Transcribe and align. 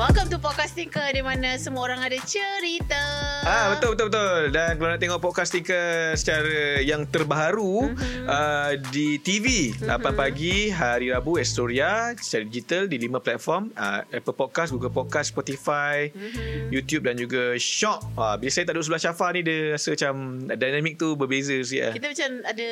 Welcome 0.00 0.32
to 0.32 0.40
Podcast 0.40 0.80
Tinker 0.80 1.12
di 1.12 1.20
mana 1.20 1.60
semua 1.60 1.84
orang 1.84 2.00
ada 2.00 2.16
cerita. 2.24 2.96
Ah 3.44 3.76
betul 3.76 3.92
betul 3.92 4.08
betul. 4.08 4.40
Dan 4.48 4.80
kalau 4.80 4.88
nak 4.96 5.00
tengok 5.02 5.20
podcast 5.20 5.52
Tinker 5.52 6.16
secara 6.16 6.80
yang 6.80 7.04
terbaru 7.04 7.92
mm-hmm. 7.92 8.24
uh, 8.24 8.80
di 8.88 9.20
TV 9.20 9.76
mm-hmm. 9.76 10.00
8 10.00 10.16
pagi 10.16 10.72
hari 10.72 11.12
Rabu 11.12 11.36
Astoria 11.36 12.16
secara 12.16 12.48
digital 12.48 12.88
di 12.88 12.96
5 12.96 13.20
platform 13.20 13.62
uh, 13.76 14.00
Apple 14.08 14.32
Podcast, 14.32 14.72
Google 14.72 14.88
Podcast, 14.88 15.36
Spotify, 15.36 16.08
mm-hmm. 16.08 16.72
YouTube 16.72 17.04
dan 17.04 17.20
juga 17.20 17.60
Shock. 17.60 18.00
Uh, 18.16 18.40
biasanya 18.40 18.72
tak 18.72 18.80
duduk 18.80 18.88
sebelah 18.88 19.04
Syafa 19.04 19.26
ni 19.36 19.40
dia 19.44 19.76
rasa 19.76 19.88
macam 19.92 20.14
dynamic 20.48 20.96
tu 20.96 21.12
berbeza 21.12 21.60
sikit. 21.60 21.92
Kita 21.92 22.08
macam 22.08 22.30
ada 22.48 22.70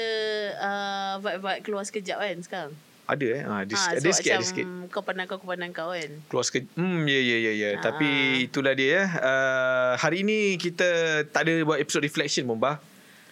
uh, 0.64 1.12
vibe-vibe 1.20 1.60
keluar 1.60 1.84
sekejap 1.84 2.24
kan 2.24 2.40
sekarang. 2.40 2.72
Ada 3.08 3.26
eh. 3.32 3.42
Ha, 3.48 3.52
ada, 3.64 3.72
Ha, 3.72 3.96
ada 3.96 4.08
sikit, 4.12 4.32
ada 4.36 4.44
sikit. 4.44 4.66
Kau 4.92 5.00
pandang 5.00 5.24
kau, 5.24 5.40
aku 5.40 5.48
pandang 5.48 5.72
kau 5.72 5.96
kan. 5.96 6.10
Keluar 6.28 6.44
sikit. 6.44 6.68
Hmm, 6.76 7.08
ya, 7.08 7.16
ya, 7.16 7.36
ya. 7.40 7.52
ya. 7.56 7.68
Ah. 7.80 7.88
Tapi 7.88 8.08
itulah 8.44 8.76
dia. 8.76 8.88
ya. 8.88 9.02
Uh, 9.16 9.92
hari 9.96 10.28
ni 10.28 10.60
kita 10.60 11.24
tak 11.32 11.48
ada 11.48 11.64
buat 11.64 11.80
episode 11.80 12.04
reflection 12.04 12.44
pun, 12.44 12.60
bah. 12.60 12.76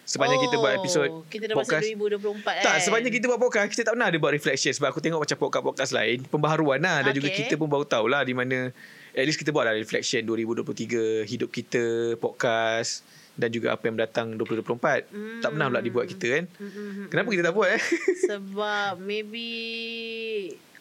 Sepanjang 0.07 0.39
oh, 0.39 0.45
kita 0.47 0.57
buat 0.63 0.73
episod 0.79 1.09
Kita 1.27 1.51
dah 1.51 1.59
masuk 1.59 1.83
2024 1.83 2.39
kan. 2.47 2.63
Tak, 2.63 2.77
sepanjang 2.79 3.11
kita 3.11 3.27
buat 3.27 3.43
podcast 3.43 3.75
Kita 3.75 3.91
tak 3.91 3.99
pernah 3.99 4.07
ada 4.07 4.19
buat 4.23 4.33
reflection 4.39 4.71
Sebab 4.71 4.95
aku 4.95 5.03
tengok 5.03 5.19
macam 5.19 5.35
podcast-podcast 5.35 5.91
lain 5.99 6.23
Pembaharuan 6.31 6.79
lah 6.79 7.03
Dan 7.03 7.11
juga 7.11 7.27
Okay. 7.27 7.51
kita 7.51 7.59
pun 7.59 7.67
baru 7.67 7.83
tahu 7.83 8.07
lah 8.07 8.23
Di 8.23 8.31
mana 8.31 8.71
At 9.11 9.25
least 9.27 9.35
kita 9.35 9.51
buat 9.51 9.67
lah 9.67 9.75
reflection 9.75 10.23
2023 10.23 11.27
Hidup 11.27 11.51
kita 11.51 12.15
Podcast 12.23 13.03
Dan 13.37 13.49
juga 13.53 13.77
apa 13.77 13.85
yang 13.85 14.01
datang 14.01 14.33
2024 14.35 15.13
Hmm. 15.13 15.41
Tak 15.45 15.53
pernah 15.53 15.67
pula 15.69 15.85
dibuat 15.85 16.07
kita 16.09 16.27
kan 16.41 16.45
Mm-mm. 16.57 17.13
Kenapa 17.13 17.29
kita 17.29 17.43
tak 17.49 17.55
buat 17.55 17.69
eh 17.77 17.83
Sebab 18.33 18.97
maybe 18.99 19.49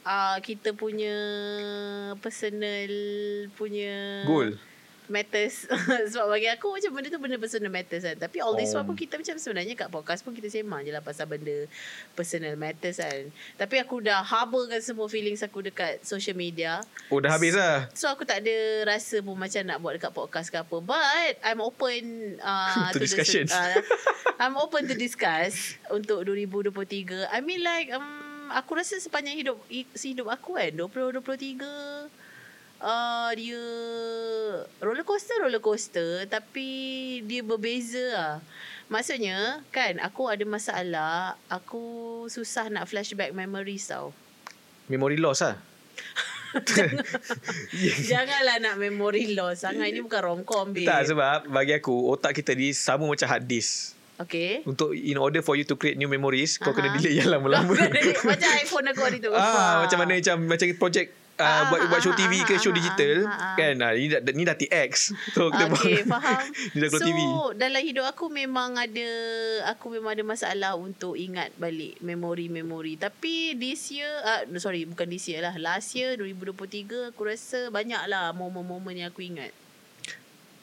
uh, 0.07 0.37
kita 0.39 0.71
punya 0.71 1.15
personal 2.19 2.91
punya 3.59 4.23
Goal 4.23 4.55
matters 5.07 5.69
sebab 6.11 6.27
bagi 6.29 6.49
aku 6.49 6.75
macam 6.75 6.91
benda 6.91 7.07
tu 7.09 7.19
benda 7.19 7.37
personal 7.37 7.71
matters 7.71 8.03
kan 8.03 8.17
tapi 8.17 8.39
all 8.39 8.53
this 8.53 8.71
Oh. 8.71 8.81
while 8.81 8.87
pun 8.87 8.97
kita 8.97 9.15
macam 9.15 9.35
sebenarnya 9.37 9.73
kat 9.73 9.89
podcast 9.89 10.21
pun 10.21 10.33
kita 10.33 10.49
sembang 10.49 10.83
je 10.83 10.91
lah 10.91 10.99
pasal 10.99 11.29
benda 11.29 11.69
personal 12.13 12.53
matters 12.55 12.97
kan 12.97 13.29
tapi 13.55 13.77
aku 13.77 14.01
dah 14.01 14.21
harbourkan 14.21 14.81
semua 14.81 15.05
feelings 15.05 15.41
aku 15.41 15.61
dekat 15.61 16.01
social 16.01 16.33
media 16.33 16.81
Oh 17.07 17.21
dah 17.21 17.37
habis 17.37 17.53
lah 17.53 17.87
So 17.93 18.09
aku 18.09 18.25
tak 18.25 18.41
ada 18.41 18.55
rasa 18.87 19.21
pun 19.21 19.37
macam 19.37 19.61
nak 19.61 19.77
buat 19.77 19.93
dekat 19.95 20.11
podcast 20.11 20.49
ke 20.49 20.57
apa. 20.57 20.77
But 20.81 21.37
I'm 21.45 21.61
open 21.61 22.01
uh, 22.41 22.89
To 22.93 22.99
discussion. 22.99 23.45
The, 23.45 23.55
uh, 23.55 23.79
I'm 24.41 24.57
open 24.57 24.89
to 24.89 24.95
discuss 24.97 25.77
untuk 25.87 26.25
2023. 26.25 27.29
I 27.29 27.39
mean 27.39 27.61
like 27.61 27.93
um, 27.93 28.05
aku 28.49 28.75
rasa 28.75 28.97
sepanjang 28.97 29.37
hidup 29.37 29.57
hidup 29.69 30.27
aku 30.27 30.57
kan 30.57 30.73
2023 30.73 32.24
uh, 32.85 33.29
dia 33.33 33.63
roller 34.79 35.01
coaster 35.01 35.41
roller 35.41 35.59
coaster 35.59 36.29
tapi 36.29 36.67
dia 37.25 37.41
berbeza 37.41 38.05
lah. 38.13 38.35
Maksudnya 38.85 39.65
kan 39.73 39.97
aku 39.97 40.29
ada 40.29 40.45
masalah 40.45 41.33
aku 41.49 41.81
susah 42.29 42.69
nak 42.69 42.85
flashback 42.85 43.33
memories 43.33 43.89
tau. 43.89 44.13
Memory 44.85 45.17
loss 45.17 45.41
lah 45.41 45.57
Janganlah 48.05 48.61
nak 48.61 48.75
memory 48.77 49.33
loss 49.33 49.65
sangat. 49.65 49.91
Ini 49.91 49.99
bukan 50.05 50.21
romcom, 50.21 50.71
babe. 50.71 50.87
Tak 50.87 51.11
sebab 51.11 51.49
Bagi 51.51 51.75
aku 51.75 51.91
Otak 52.13 52.31
kita 52.31 52.55
ni 52.55 52.71
Sama 52.71 53.09
macam 53.09 53.27
hard 53.27 53.43
disk 53.43 53.91
Okay. 54.15 54.63
Untuk 54.63 54.95
in 54.95 55.19
order 55.19 55.43
for 55.43 55.59
you 55.59 55.67
to 55.67 55.75
create 55.75 55.99
new 55.99 56.07
memories 56.07 56.55
Kau 56.55 56.71
Aha. 56.71 56.77
kena 56.79 56.95
delete 56.95 57.19
yang 57.19 57.27
lama-lama 57.27 57.75
macam 58.31 58.49
iPhone 58.63 58.87
aku 58.87 59.01
hari 59.03 59.19
tu. 59.19 59.27
Ah, 59.35 59.83
macam 59.83 59.97
mana 59.99 60.15
macam 60.15 60.35
macam 60.47 60.65
projek 60.79 61.11
Ah, 61.11 61.24
uh, 61.39 61.61
buat 61.71 61.81
buat 61.91 61.99
show 62.01 62.13
ah, 62.13 62.19
TV 62.19 62.33
ah, 62.41 62.45
ke 62.47 62.53
show 62.57 62.71
ah, 62.71 62.77
digital 62.77 63.17
ah, 63.27 63.33
ah. 63.33 63.55
kan 63.59 63.75
ah, 63.83 63.91
ni 63.95 64.07
dah 64.07 64.21
ni 64.31 64.43
dah 64.47 64.55
TX 64.55 64.91
so 65.35 65.51
kita 65.51 65.67
Okay, 65.71 66.03
buat- 66.03 66.11
faham. 66.19 66.43
ni 66.73 66.77
dah 66.79 66.89
so, 66.91 66.99
TV 67.03 67.19
dalam 67.55 67.81
hidup 67.83 68.05
aku 68.07 68.25
memang 68.31 68.79
ada 68.79 69.09
aku 69.71 69.91
memang 69.91 70.15
ada 70.15 70.23
masalah 70.23 70.73
untuk 70.79 71.15
ingat 71.15 71.51
balik 71.55 71.97
memori-memori. 71.99 72.95
Tapi 72.99 73.55
this 73.55 73.91
year, 73.91 74.09
uh, 74.23 74.43
sorry, 74.59 74.83
bukan 74.85 75.07
this 75.07 75.25
year 75.27 75.41
lah. 75.43 75.55
Last 75.57 75.95
year 75.95 76.15
2023 76.19 77.11
aku 77.13 77.21
rasa 77.27 77.69
banyak 77.71 78.01
lah 78.07 78.31
momen-momen 78.35 78.95
yang 78.95 79.09
aku 79.11 79.23
ingat. 79.25 79.51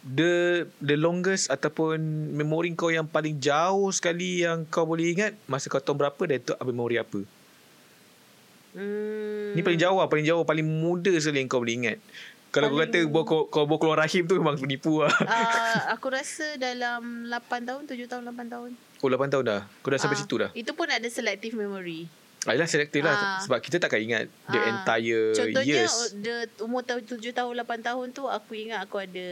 the 0.02 0.66
the 0.82 0.98
longest 0.98 1.46
ataupun 1.46 2.02
memori 2.34 2.74
kau 2.74 2.90
yang 2.90 3.06
paling 3.06 3.38
jauh 3.38 3.86
sekali 3.94 4.42
yang 4.42 4.66
kau 4.66 4.82
boleh 4.82 5.14
ingat 5.14 5.32
masa 5.46 5.70
kau 5.70 5.78
tahun 5.78 6.02
berapa 6.02 6.22
dan 6.26 6.42
tu 6.42 6.52
memori 6.66 6.98
apa 6.98 7.22
Hmm. 8.72 9.52
ni 9.52 9.60
paling 9.60 9.76
jauh 9.76 9.94
lah 9.94 10.06
paling 10.06 10.24
jauh 10.24 10.42
paling 10.42 10.64
muda 10.64 11.12
sekali 11.14 11.38
yang 11.38 11.46
kau 11.46 11.58
boleh 11.58 11.76
ingat 11.76 11.98
kalau 12.48 12.68
kau 12.68 12.78
Paling- 12.78 12.92
kata 12.92 12.98
bawa 13.06 13.24
kau, 13.24 13.40
kau 13.46 13.64
bawa 13.64 13.78
keluar 13.78 13.98
rahim 13.98 14.22
tu 14.22 14.34
memang 14.34 14.56
penipu 14.56 15.00
lah 15.00 15.12
Uh, 15.14 15.80
aku 15.94 16.08
rasa 16.08 16.56
dalam 16.56 17.24
8 17.26 17.36
tahun, 17.62 17.82
7 17.84 17.96
tahun, 18.06 18.22
8 18.26 18.48
tahun. 18.48 18.70
oh 18.72 19.08
8 19.08 19.28
tahun 19.28 19.44
dah 19.46 19.60
kau 19.78 19.88
dah 19.88 19.98
sampai 19.98 20.16
Ah, 20.16 20.20
situ 20.20 20.34
dah 20.38 20.50
Itu 20.52 20.72
pun 20.72 20.84
ada 20.86 21.04
selective 21.06 21.52
memory. 21.52 22.08
Ayolah 22.42 22.66
selektif 22.66 23.00
lah 23.00 23.12
Ah. 23.12 23.38
sebab 23.38 23.58
kita 23.58 23.76
takkan 23.78 23.98
ingat 23.98 24.26
the 24.46 24.58
Ah. 24.58 24.66
entire 24.66 25.30
Contohnya 25.32 25.62
years 25.78 25.94
the, 26.14 26.34
umur 26.58 26.82
tahun 26.82 27.04
7 27.06 27.20
tahun 27.30 27.52
8 27.54 27.80
tahun 27.82 28.06
tu 28.10 28.24
aku 28.26 28.52
ingat 28.58 28.82
aku 28.82 28.98
ada 28.98 29.28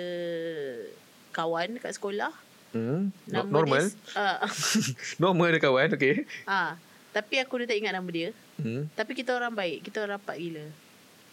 kawan 1.30 1.76
kat 1.76 1.92
sekolah. 1.92 2.30
hmm? 2.70 3.10
Nama 3.26 3.46
normal 3.46 3.82
Dia, 3.84 4.14
uh, 4.14 4.38
normal 5.22 5.46
ada 5.48 5.58
kawan 5.58 5.90
okay 5.90 6.22
ah, 6.44 6.78
tapi 7.10 7.42
aku 7.42 7.62
dah 7.62 7.66
tak 7.70 7.78
ingat 7.78 7.92
nama 7.94 8.08
dia. 8.10 8.30
hmm. 8.62 8.94
Tapi 8.94 9.12
kita 9.18 9.34
orang 9.34 9.54
baik, 9.54 9.86
kita 9.86 10.06
orang 10.06 10.18
rapat 10.18 10.36
gila. 10.38 10.64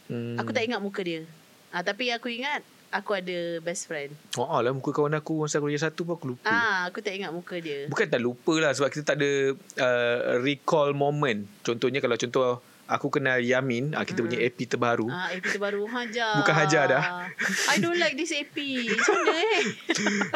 Hmm. 0.08 0.36
Aku 0.40 0.50
tak 0.56 0.64
ingat 0.66 0.82
muka 0.82 1.02
dia. 1.04 1.22
Ah, 1.70 1.84
tapi 1.84 2.10
aku 2.10 2.32
ingat 2.32 2.64
aku 2.90 3.12
ada 3.20 3.60
best 3.60 3.92
friend. 3.92 4.16
Oh 4.40 4.48
lah 4.64 4.72
muka 4.72 4.96
kawan 4.96 5.20
aku 5.20 5.44
masa 5.44 5.60
aku 5.60 5.68
darjah 5.68 5.92
satu 5.92 6.08
pun 6.08 6.16
aku 6.16 6.28
lupa. 6.36 6.48
Ah, 6.48 6.88
aku 6.88 7.04
tak 7.04 7.14
ingat 7.20 7.32
muka 7.36 7.60
dia. 7.60 7.92
Bukan 7.92 8.08
tak 8.08 8.22
lupa 8.24 8.54
lah 8.58 8.72
sebab 8.72 8.90
kita 8.92 9.04
tak 9.14 9.18
ada 9.20 9.32
uh, 9.80 10.18
recall 10.40 10.96
moment. 10.96 11.44
Contohnya 11.62 12.00
kalau 12.00 12.16
contoh 12.16 12.64
aku 12.88 13.12
kenal 13.12 13.38
Yamin, 13.38 13.92
ah, 13.94 14.08
kita 14.08 14.24
punya 14.24 14.40
AP 14.40 14.66
terbaru. 14.66 15.12
Ah, 15.12 15.36
AP 15.36 15.44
terbaru 15.46 15.84
Hajar. 15.86 16.40
Bukan 16.40 16.54
Hajar 16.56 16.84
dah. 16.88 17.04
I 17.72 17.78
don't 17.78 18.00
like 18.00 18.16
this 18.16 18.32
AP. 18.32 18.56
Macam 18.90 19.20
eh? 19.28 19.60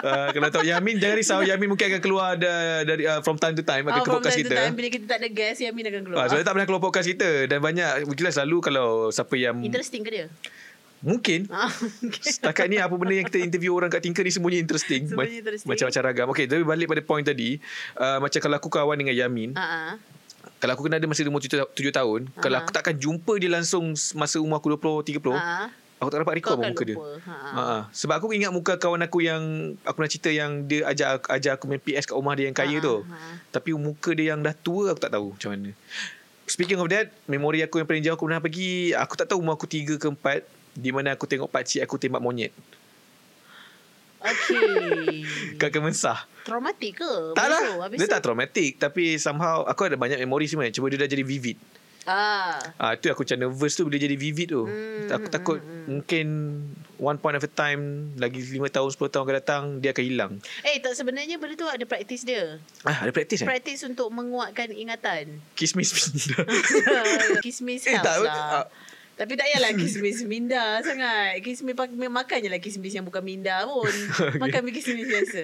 uh, 0.04 0.28
kalau 0.36 0.48
tahu 0.52 0.64
Yamin 0.68 1.00
jangan 1.00 1.16
risau 1.16 1.42
Yamin 1.42 1.72
mungkin 1.72 1.88
akan 1.88 2.02
keluar 2.04 2.36
da, 2.36 2.84
dari 2.84 3.08
uh, 3.08 3.24
from 3.24 3.40
time 3.40 3.56
to 3.56 3.64
time 3.64 3.88
akan 3.88 3.98
Ah, 3.98 4.04
ke 4.04 4.10
from 4.12 4.20
podcast 4.20 4.38
kita. 4.38 4.54
time, 4.54 4.74
bila 4.76 4.88
kita 4.92 5.06
tak 5.08 5.18
ada 5.24 5.30
guest, 5.32 5.60
Yamin 5.64 5.84
akan 5.88 6.02
keluar. 6.06 6.20
Ah, 6.20 6.26
sebab 6.28 6.38
dia 6.38 6.46
tak 6.46 6.54
pernah 6.54 6.68
keluar 6.68 6.84
podcast 6.84 7.08
kita 7.08 7.30
dan 7.48 7.60
banyak 7.64 7.90
jelas 8.14 8.36
selalu 8.36 8.58
kalau 8.60 8.88
siapa 9.10 9.34
yang 9.40 9.64
Interesting 9.64 10.04
ke 10.04 10.12
dia? 10.12 10.28
mungkin 11.02 11.50
Ah, 11.50 11.66
okay. 12.06 12.30
Setakat 12.30 12.70
ni 12.70 12.78
apa 12.78 12.94
benda 12.94 13.18
yang 13.18 13.26
kita 13.26 13.42
interview 13.42 13.74
orang 13.74 13.90
kat 13.90 14.06
Tinker 14.06 14.22
ni 14.22 14.30
semuanya 14.30 14.62
interesting. 14.62 15.10
Semuanya 15.10 15.42
interesting. 15.42 15.66
Macam-macam 15.66 16.02
ragam. 16.06 16.28
Okay, 16.30 16.46
tapi 16.46 16.62
balik 16.62 16.86
pada 16.86 17.02
point 17.02 17.26
tadi. 17.26 17.58
Uh, 17.98 18.22
macam 18.22 18.38
kalau 18.38 18.56
aku 18.62 18.70
kawan 18.70 19.02
dengan 19.02 19.18
Yamin. 19.18 19.58
Ah. 19.58 19.98
Kalau 20.62 20.78
aku 20.78 20.86
kenal 20.86 21.02
dia 21.02 21.10
masa 21.10 21.26
dia 21.26 21.28
umur 21.28 21.42
7, 21.42 21.90
tahun. 21.92 22.30
Kalau 22.38 22.56
Ah. 22.56 22.62
aku 22.62 22.70
takkan 22.70 22.94
jumpa 22.94 23.34
dia 23.36 23.50
langsung 23.50 23.92
masa 24.14 24.38
umur 24.38 24.56
aku 24.56 24.70
20, 24.72 25.02
30. 25.02 25.34
Ah, 25.34 25.74
Aku 25.98 26.10
tak 26.10 26.22
dapat 26.22 26.34
recall 26.36 26.58
muka 26.58 26.82
dia. 26.82 26.98
lupa. 26.98 27.14
Ha, 27.20 27.30
ah. 27.30 27.52
Ha, 27.52 27.62
ha. 27.64 27.78
Sebab 27.92 28.16
aku 28.18 28.34
ingat 28.34 28.50
muka 28.50 28.74
kawan 28.76 29.02
aku 29.02 29.22
yang 29.22 29.42
aku 29.80 29.98
nak 30.00 30.10
cerita 30.10 30.30
yang 30.30 30.66
dia 30.66 30.82
ajak 30.84 31.26
ajak 31.28 31.52
aku 31.56 31.66
main 31.66 31.78
PS 31.78 32.06
kat 32.06 32.14
rumah 32.14 32.34
dia 32.34 32.46
yang 32.46 32.54
kaya 32.56 32.78
Ah, 32.78 32.82
tu. 32.82 32.96
ah. 33.04 33.38
Tapi 33.52 33.70
muka 33.76 34.10
dia 34.12 34.34
yang 34.34 34.42
dah 34.42 34.54
tua 34.56 34.90
aku 34.90 35.00
tak 35.00 35.12
tahu 35.12 35.34
macam 35.34 35.50
mana. 35.52 35.70
Speaking 36.44 36.78
of 36.78 36.90
that, 36.90 37.14
memori 37.26 37.62
aku 37.62 37.78
yang 37.78 37.86
paling 37.86 38.02
jauh 38.02 38.14
aku 38.14 38.26
pernah 38.26 38.42
pergi, 38.42 38.94
aku 38.94 39.14
tak 39.16 39.30
tahu 39.30 39.40
umur 39.40 39.54
aku 39.54 39.66
3 39.66 39.96
ke 39.96 40.08
4 40.08 40.42
di 40.74 40.90
mana 40.90 41.14
aku 41.14 41.26
tengok 41.26 41.48
pakcik 41.48 41.82
aku 41.82 41.98
tembak 41.98 42.18
monyet 42.20 42.50
Okay. 44.22 45.26
kat 45.58 45.70
Kemensah. 45.74 46.30
Traumatik 46.46 47.02
ke? 47.02 47.14
Tak 47.34 47.48
lah. 47.50 47.90
Dia 47.90 48.08
tak 48.08 48.22
traumatic 48.22 48.78
tapi 48.78 49.18
somehow 49.18 49.66
aku 49.66 49.90
ada 49.90 49.98
banyak 49.98 50.22
memori 50.22 50.46
sebenarnya. 50.46 50.78
Cuma 50.78 50.90
dia 50.90 51.02
dah 51.02 51.10
jadi 51.10 51.26
vivid. 51.26 51.58
Ah. 52.10 52.58
Ah 52.82 52.98
tu 52.98 53.14
aku 53.14 53.22
macam 53.22 53.38
nervous 53.38 53.78
tu 53.78 53.86
bila 53.86 53.98
jadi 54.02 54.18
vivid 54.18 54.48
tu. 54.50 54.66
Hmm, 54.66 55.06
aku 55.06 55.28
hmm, 55.30 55.34
takut 55.34 55.58
hmm, 55.62 55.86
mungkin 55.86 56.26
one 56.98 57.18
point 57.22 57.38
of 57.38 57.46
a 57.46 57.52
time 57.52 58.14
lagi 58.18 58.42
5 58.42 58.58
tahun 58.74 58.90
10 58.90 59.14
tahun 59.14 59.24
akan 59.26 59.36
datang 59.38 59.64
dia 59.78 59.94
akan 59.94 60.06
hilang. 60.06 60.32
Eh, 60.66 60.82
tak 60.82 60.98
sebenarnya 60.98 61.38
benda 61.38 61.54
tu 61.54 61.70
ada 61.70 61.86
praktis 61.86 62.26
dia. 62.26 62.58
Ah 62.82 63.06
ada 63.06 63.14
praktis 63.14 63.46
eh? 63.46 63.48
Praktis 63.48 63.86
untuk 63.86 64.10
menguatkan 64.10 64.74
ingatan. 64.74 65.46
Kismis 65.54 65.94
pindah. 65.98 66.46
kismis 67.46 67.86
Eh, 67.86 68.02
tak, 68.02 68.18
lah. 68.26 68.66
ah. 68.66 68.68
Tapi 69.14 69.34
tak 69.34 69.46
payahlah 69.46 69.72
kismis 69.82 70.24
minda 70.24 70.80
sangat. 70.82 71.40
Kismis 71.42 71.76
makan 72.08 72.38
je 72.42 72.50
lah 72.50 72.58
kismis 72.58 72.92
yang 72.92 73.06
bukan 73.06 73.22
minda 73.22 73.64
pun. 73.66 73.90
Makan 74.44 74.66
kismis 74.70 75.06
biasa. 75.06 75.44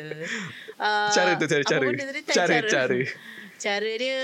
Uh, 0.78 1.10
Cara 1.10 1.31
tu, 1.38 1.46
cara- 1.46 1.66
cara. 1.66 1.86
tadi? 1.86 2.22
Tak, 2.25 2.36
Cara- 2.36 2.66
cara. 2.66 2.98
Cara 3.58 3.92
dia 3.98 4.22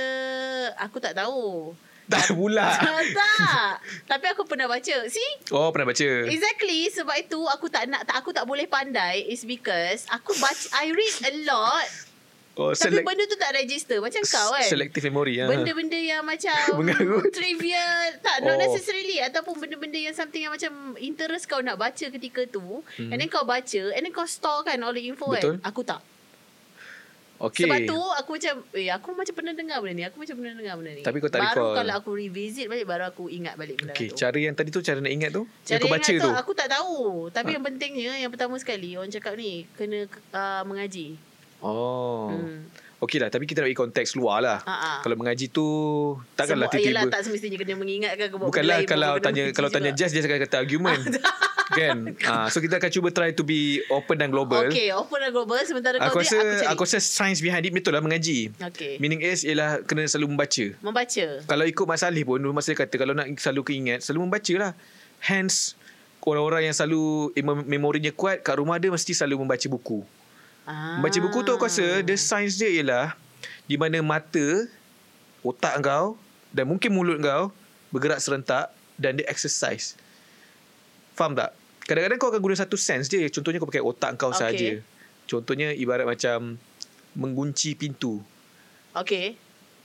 aku 0.78 1.02
tak 1.02 1.18
tahu. 1.18 1.74
tak 2.06 2.36
pula. 2.36 2.70
tak. 3.18 3.82
Tapi 4.06 4.26
aku 4.30 4.46
pernah 4.46 4.70
baca. 4.70 4.96
See? 5.10 5.32
Oh 5.50 5.74
pernah 5.74 5.90
baca. 5.90 6.06
Exactly 6.30 6.92
sebab 6.92 7.18
itu 7.18 7.42
aku 7.48 7.66
tak 7.66 7.90
nak 7.90 8.06
tak 8.06 8.22
aku 8.22 8.30
tak 8.30 8.46
boleh 8.46 8.70
pandai 8.70 9.26
is 9.26 9.42
because 9.42 10.06
aku 10.12 10.38
baca 10.38 10.68
I 10.78 10.94
read 10.94 11.16
a 11.24 11.34
lot 11.50 12.13
Oh, 12.54 12.70
Tapi 12.70 12.86
select, 12.94 13.02
benda 13.04 13.26
tu 13.26 13.34
tak 13.34 13.50
register 13.56 13.98
Macam 13.98 14.22
kau 14.22 14.54
kan 14.54 14.62
selective 14.62 15.02
memory. 15.04 15.42
ah. 15.42 15.50
Benda-benda 15.50 15.98
yang 15.98 16.22
macam 16.22 16.54
Mengarut. 16.78 17.34
Trivia 17.34 17.82
Tak 18.20 18.42
not 18.42 18.54
Oh. 18.54 18.62
necessarily 18.62 19.18
Ataupun 19.20 19.58
benda-benda 19.58 19.98
yang 19.98 20.14
Something 20.14 20.46
yang 20.46 20.54
macam 20.54 20.70
Interest 20.96 21.44
kau 21.44 21.60
nak 21.60 21.76
baca 21.76 22.06
ketika 22.08 22.46
tu 22.46 22.62
hmm. 22.94 23.10
And 23.10 23.18
then 23.18 23.26
kau 23.26 23.42
baca 23.42 23.82
And 23.90 24.02
then 24.02 24.12
kau 24.12 24.24
store 24.24 24.62
kan 24.62 24.78
All 24.80 24.92
the 24.92 25.02
info 25.02 25.28
Betul. 25.28 25.58
kan 25.58 25.66
Aku 25.66 25.82
tak 25.82 26.06
Okay. 27.36 27.66
Sebab 27.66 27.80
tu 27.84 27.98
aku 27.98 28.30
macam 28.38 28.56
Eh 28.72 28.88
aku 28.88 29.10
macam 29.12 29.34
pernah 29.34 29.52
dengar 29.52 29.82
benda 29.82 29.94
ni 29.94 30.06
Aku 30.06 30.16
macam 30.16 30.36
pernah 30.38 30.54
dengar 30.54 30.74
benda 30.78 30.92
ni 30.94 31.02
Tapi 31.02 31.18
kau 31.18 31.28
tak 31.28 31.42
Baru 31.42 31.52
recall. 31.52 31.76
kalau 31.76 31.94
aku 31.98 32.10
revisit 32.16 32.66
balik 32.68 32.86
Baru 32.86 33.04
aku 33.04 33.24
ingat 33.28 33.58
balik 33.58 33.76
benda 33.76 33.92
Okay, 33.92 34.08
tu 34.08 34.16
cara 34.16 34.38
yang 34.38 34.54
tadi 34.54 34.70
tu 34.70 34.80
cara 34.80 35.02
nak 35.02 35.12
ingat 35.12 35.34
tu 35.34 35.44
Cara 35.60 35.76
yang 35.76 35.82
kau 35.82 35.92
baca 35.92 36.14
tu. 36.14 36.30
Aku 36.40 36.52
tak 36.54 36.70
tahu 36.70 36.98
Tapi 37.28 37.50
yang 37.52 37.66
pentingnya 37.66 38.16
Yang 38.16 38.32
pertama 38.32 38.56
sekali 38.56 38.96
Orang 38.96 39.10
cakap 39.10 39.34
ni 39.34 39.66
Kena 39.74 40.06
uh, 40.32 40.64
mengaji 40.64 41.18
Oh. 41.64 42.28
Hmm. 42.30 42.68
Okey 43.04 43.20
lah, 43.20 43.28
tapi 43.28 43.44
kita 43.44 43.60
nak 43.60 43.68
bagi 43.68 43.80
konteks 43.80 44.16
luar 44.16 44.40
lah. 44.40 44.60
Ha, 44.64 44.76
ha. 44.76 44.92
Kalau 45.04 45.20
mengaji 45.20 45.52
tu 45.52 45.66
takkanlah 46.40 46.72
tiba-tiba. 46.72 47.12
tak 47.12 47.28
semestinya 47.28 47.60
Kena 47.60 47.76
mengingatkan 47.76 48.28
ke 48.32 48.36
Bukanlah 48.40 48.80
lain, 48.80 48.88
kalau 48.88 49.12
tanya 49.20 49.44
kalau 49.52 49.68
tanya. 49.68 49.92
Jazz 49.92 50.16
dia 50.16 50.24
akan 50.24 50.40
kata 50.48 50.56
argument. 50.56 51.04
kan? 51.74 51.98
Ah, 52.24 52.48
so 52.48 52.62
kita 52.62 52.78
akan 52.78 52.92
cuba 52.94 53.10
try 53.10 53.34
to 53.34 53.44
be 53.44 53.82
open 53.90 54.16
dan 54.16 54.30
global. 54.30 54.70
Okay 54.70 54.94
open 54.94 55.20
dan 55.20 55.32
global 55.34 55.58
Sementara 55.66 55.98
Aku 56.00 56.20
kau 56.20 56.22
rasa 56.22 56.38
Aku 56.38 56.46
cari 56.46 56.66
aku 56.70 56.82
rasa 56.86 57.00
science 57.02 57.42
behind 57.42 57.66
it 57.66 57.74
betul 57.74 57.92
lah 57.92 58.04
mengaji. 58.04 58.54
Okay 58.54 59.02
Meaning 59.02 59.26
is 59.26 59.42
ialah 59.44 59.82
kena 59.84 60.06
selalu 60.06 60.38
membaca. 60.38 60.66
Membaca 60.80 61.26
Kalau 61.44 61.66
ikut 61.66 61.86
Mak 61.88 61.98
Saleh 62.00 62.24
pun 62.24 62.40
masa 62.54 62.72
dia 62.72 62.80
kata 62.86 62.96
kalau 62.96 63.14
nak 63.18 63.28
selalu 63.42 63.62
keingat 63.74 64.00
selalu 64.06 64.30
membaca 64.30 64.54
lah. 64.60 64.72
Hence 65.24 65.76
orang-orang 66.24 66.72
yang 66.72 66.76
selalu 66.76 67.34
mem- 67.42 67.68
memorinya 67.68 68.12
kuat 68.16 68.40
kat 68.46 68.56
rumah 68.56 68.80
dia 68.80 68.94
mesti 68.94 69.12
selalu 69.12 69.44
membaca 69.44 69.68
buku. 69.68 70.06
Ah. 70.68 71.00
Baca 71.00 71.18
buku 71.20 71.40
tu 71.44 71.52
aku 71.54 71.66
rasa 71.68 72.02
the 72.04 72.16
science 72.16 72.58
dia 72.58 72.70
ialah 72.70 73.16
di 73.68 73.76
mana 73.80 74.04
mata, 74.04 74.68
otak 75.44 75.80
kau 75.84 76.16
dan 76.52 76.68
mungkin 76.68 76.92
mulut 76.92 77.20
kau 77.20 77.50
bergerak 77.94 78.20
serentak 78.20 78.74
dan 79.00 79.18
dia 79.18 79.26
exercise. 79.30 79.96
Faham 81.14 81.38
tak? 81.38 81.54
Kadang-kadang 81.86 82.18
kau 82.18 82.30
akan 82.32 82.42
guna 82.42 82.56
satu 82.58 82.80
sense 82.80 83.12
je. 83.12 83.22
Contohnya 83.30 83.60
kau 83.60 83.70
pakai 83.70 83.84
otak 83.84 84.16
kau 84.18 84.32
Okay. 84.32 84.40
saja. 84.40 84.70
Contohnya 85.30 85.72
ibarat 85.76 86.08
macam 86.08 86.58
mengunci 87.14 87.78
pintu. 87.78 88.20
Okay 88.94 89.38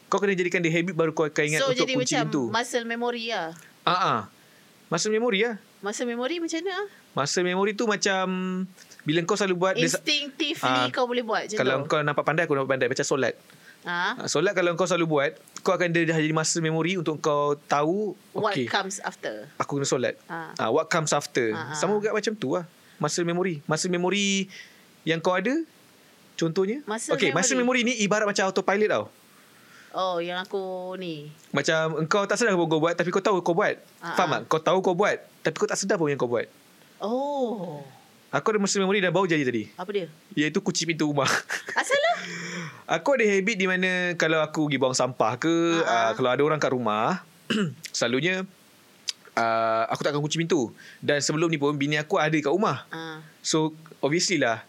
Kau 0.09 0.17
kena 0.17 0.33
jadikan 0.33 0.65
dia 0.65 0.73
habit 0.73 0.97
baru 0.97 1.13
kau 1.13 1.29
akan 1.29 1.45
ingat 1.45 1.61
So 1.61 1.73
untuk 1.73 1.85
jadi 1.85 1.93
kunci 1.97 2.17
macam 2.17 2.25
pintu. 2.29 2.43
Muscle 2.49 2.87
memory 2.89 3.25
lah 3.29 3.53
Ah 3.85 3.93
ah. 3.93 4.21
Masa 4.89 5.13
memori 5.13 5.45
lah. 5.45 5.61
Muscle 5.79 6.11
memory 6.11 6.43
macam 6.43 6.59
mana 6.59 6.75
ah? 6.75 6.87
Masa 7.15 7.39
memori 7.43 7.75
tu 7.75 7.87
macam 7.87 8.25
bila 9.03 9.19
kau 9.23 9.39
selalu 9.39 9.55
buat 9.57 9.75
Instinctively 9.79 10.59
Ah, 10.63 10.91
kau 10.91 11.07
boleh 11.07 11.23
buat 11.23 11.47
macam 11.47 11.59
kalau 11.59 11.75
tu 11.83 11.87
kau 11.87 12.01
nampak 12.03 12.25
pandai 12.27 12.43
aku 12.47 12.55
nampak 12.55 12.71
pandai 12.75 12.89
macam 12.91 13.07
solat. 13.07 13.35
ah? 13.87 14.19
Ah, 14.19 14.27
Solat 14.27 14.53
kalau 14.53 14.75
kau 14.75 14.87
selalu 14.87 15.07
buat, 15.07 15.31
kau 15.63 15.73
akan 15.73 15.89
dia 15.91 16.03
dah 16.05 16.19
jadi 16.19 16.35
masa 16.35 16.59
memori 16.59 16.99
untuk 16.99 17.19
kau 17.19 17.55
tahu 17.71 18.19
What 18.35 18.53
okay, 18.53 18.67
comes 18.67 18.99
after 19.01 19.47
aku 19.55 19.79
kena 19.79 19.87
solat. 19.87 20.15
Ah. 20.27 20.51
Ah, 20.59 20.71
what 20.71 20.91
comes 20.91 21.15
after. 21.15 21.55
Ah, 21.55 21.73
ah. 21.73 21.77
Sama 21.79 21.95
juga 21.97 22.11
macam 22.11 22.35
tu 22.35 22.59
lah. 22.59 22.67
Masa 22.99 23.23
memori. 23.23 23.63
Masa 23.65 23.87
memori 23.87 24.51
yang 25.07 25.23
kau 25.23 25.35
ada 25.35 25.55
contohnya. 26.35 26.83
Muscle 26.87 27.15
okay, 27.15 27.31
masa 27.31 27.55
memory. 27.55 27.83
memori 27.83 27.95
ni 27.95 27.95
ibarat 28.03 28.27
macam 28.27 28.51
autopilot 28.51 28.91
tau. 28.91 29.05
Oh 29.97 30.21
yang 30.21 30.37
aku 30.37 30.93
ni 31.01 31.33
Macam 31.49 32.05
engkau 32.05 32.29
tak 32.29 32.37
sedar 32.37 32.53
kau 32.53 32.69
buat 32.69 32.93
tapi 32.93 33.09
kau 33.09 33.25
tahu 33.25 33.41
kau 33.41 33.57
buat. 33.57 33.81
Ah, 34.05 34.13
Faham 34.13 34.29
ah. 34.29 34.33
tak? 34.41 34.41
Kau 34.53 34.61
tahu 34.61 34.79
kau 34.85 34.93
buat 34.93 35.17
tapi 35.41 35.57
kau 35.57 35.69
tak 35.69 35.81
sedar 35.81 35.97
pun 35.97 36.13
yang 36.13 36.21
kau 36.21 36.29
buat. 36.29 36.45
Oh 37.01 37.81
Aku 38.29 38.53
ada 38.53 38.61
masa 38.61 38.77
memori 38.77 39.01
dah 39.01 39.09
baru 39.09 39.25
jadi 39.25 39.41
tadi. 39.41 39.73
Apa 39.73 39.89
dia 39.89 40.07
Iaitu 40.37 40.61
kunci 40.61 40.85
pintu 40.85 41.09
rumah. 41.09 41.29
Asal 41.81 41.97
lah 41.97 42.17
Aku 43.01 43.17
ada 43.17 43.25
habit 43.25 43.57
di 43.57 43.65
mana 43.65 44.13
kalau 44.21 44.45
aku 44.45 44.69
pergi 44.69 44.77
buang 44.77 44.93
sampah 44.93 45.41
ke, 45.41 45.81
Ha-ha. 45.81 46.13
uh, 46.13 46.13
kalau 46.13 46.29
ada 46.29 46.43
orang 46.45 46.61
kat 46.61 46.73
rumah, 46.77 47.25
selalunya 47.97 48.45
uh, 49.33 49.85
aku 49.89 50.05
tak 50.05 50.13
akan 50.13 50.21
kunci 50.21 50.37
pintu. 50.37 50.77
Dan 51.01 51.25
sebelum 51.25 51.49
ni 51.49 51.57
pun 51.57 51.73
bini 51.73 51.97
aku 51.97 52.21
ada 52.21 52.37
kat 52.37 52.53
rumah. 52.53 52.85
ah. 52.93 53.25
So 53.41 53.73
obviously 54.05 54.37
lah 54.37 54.68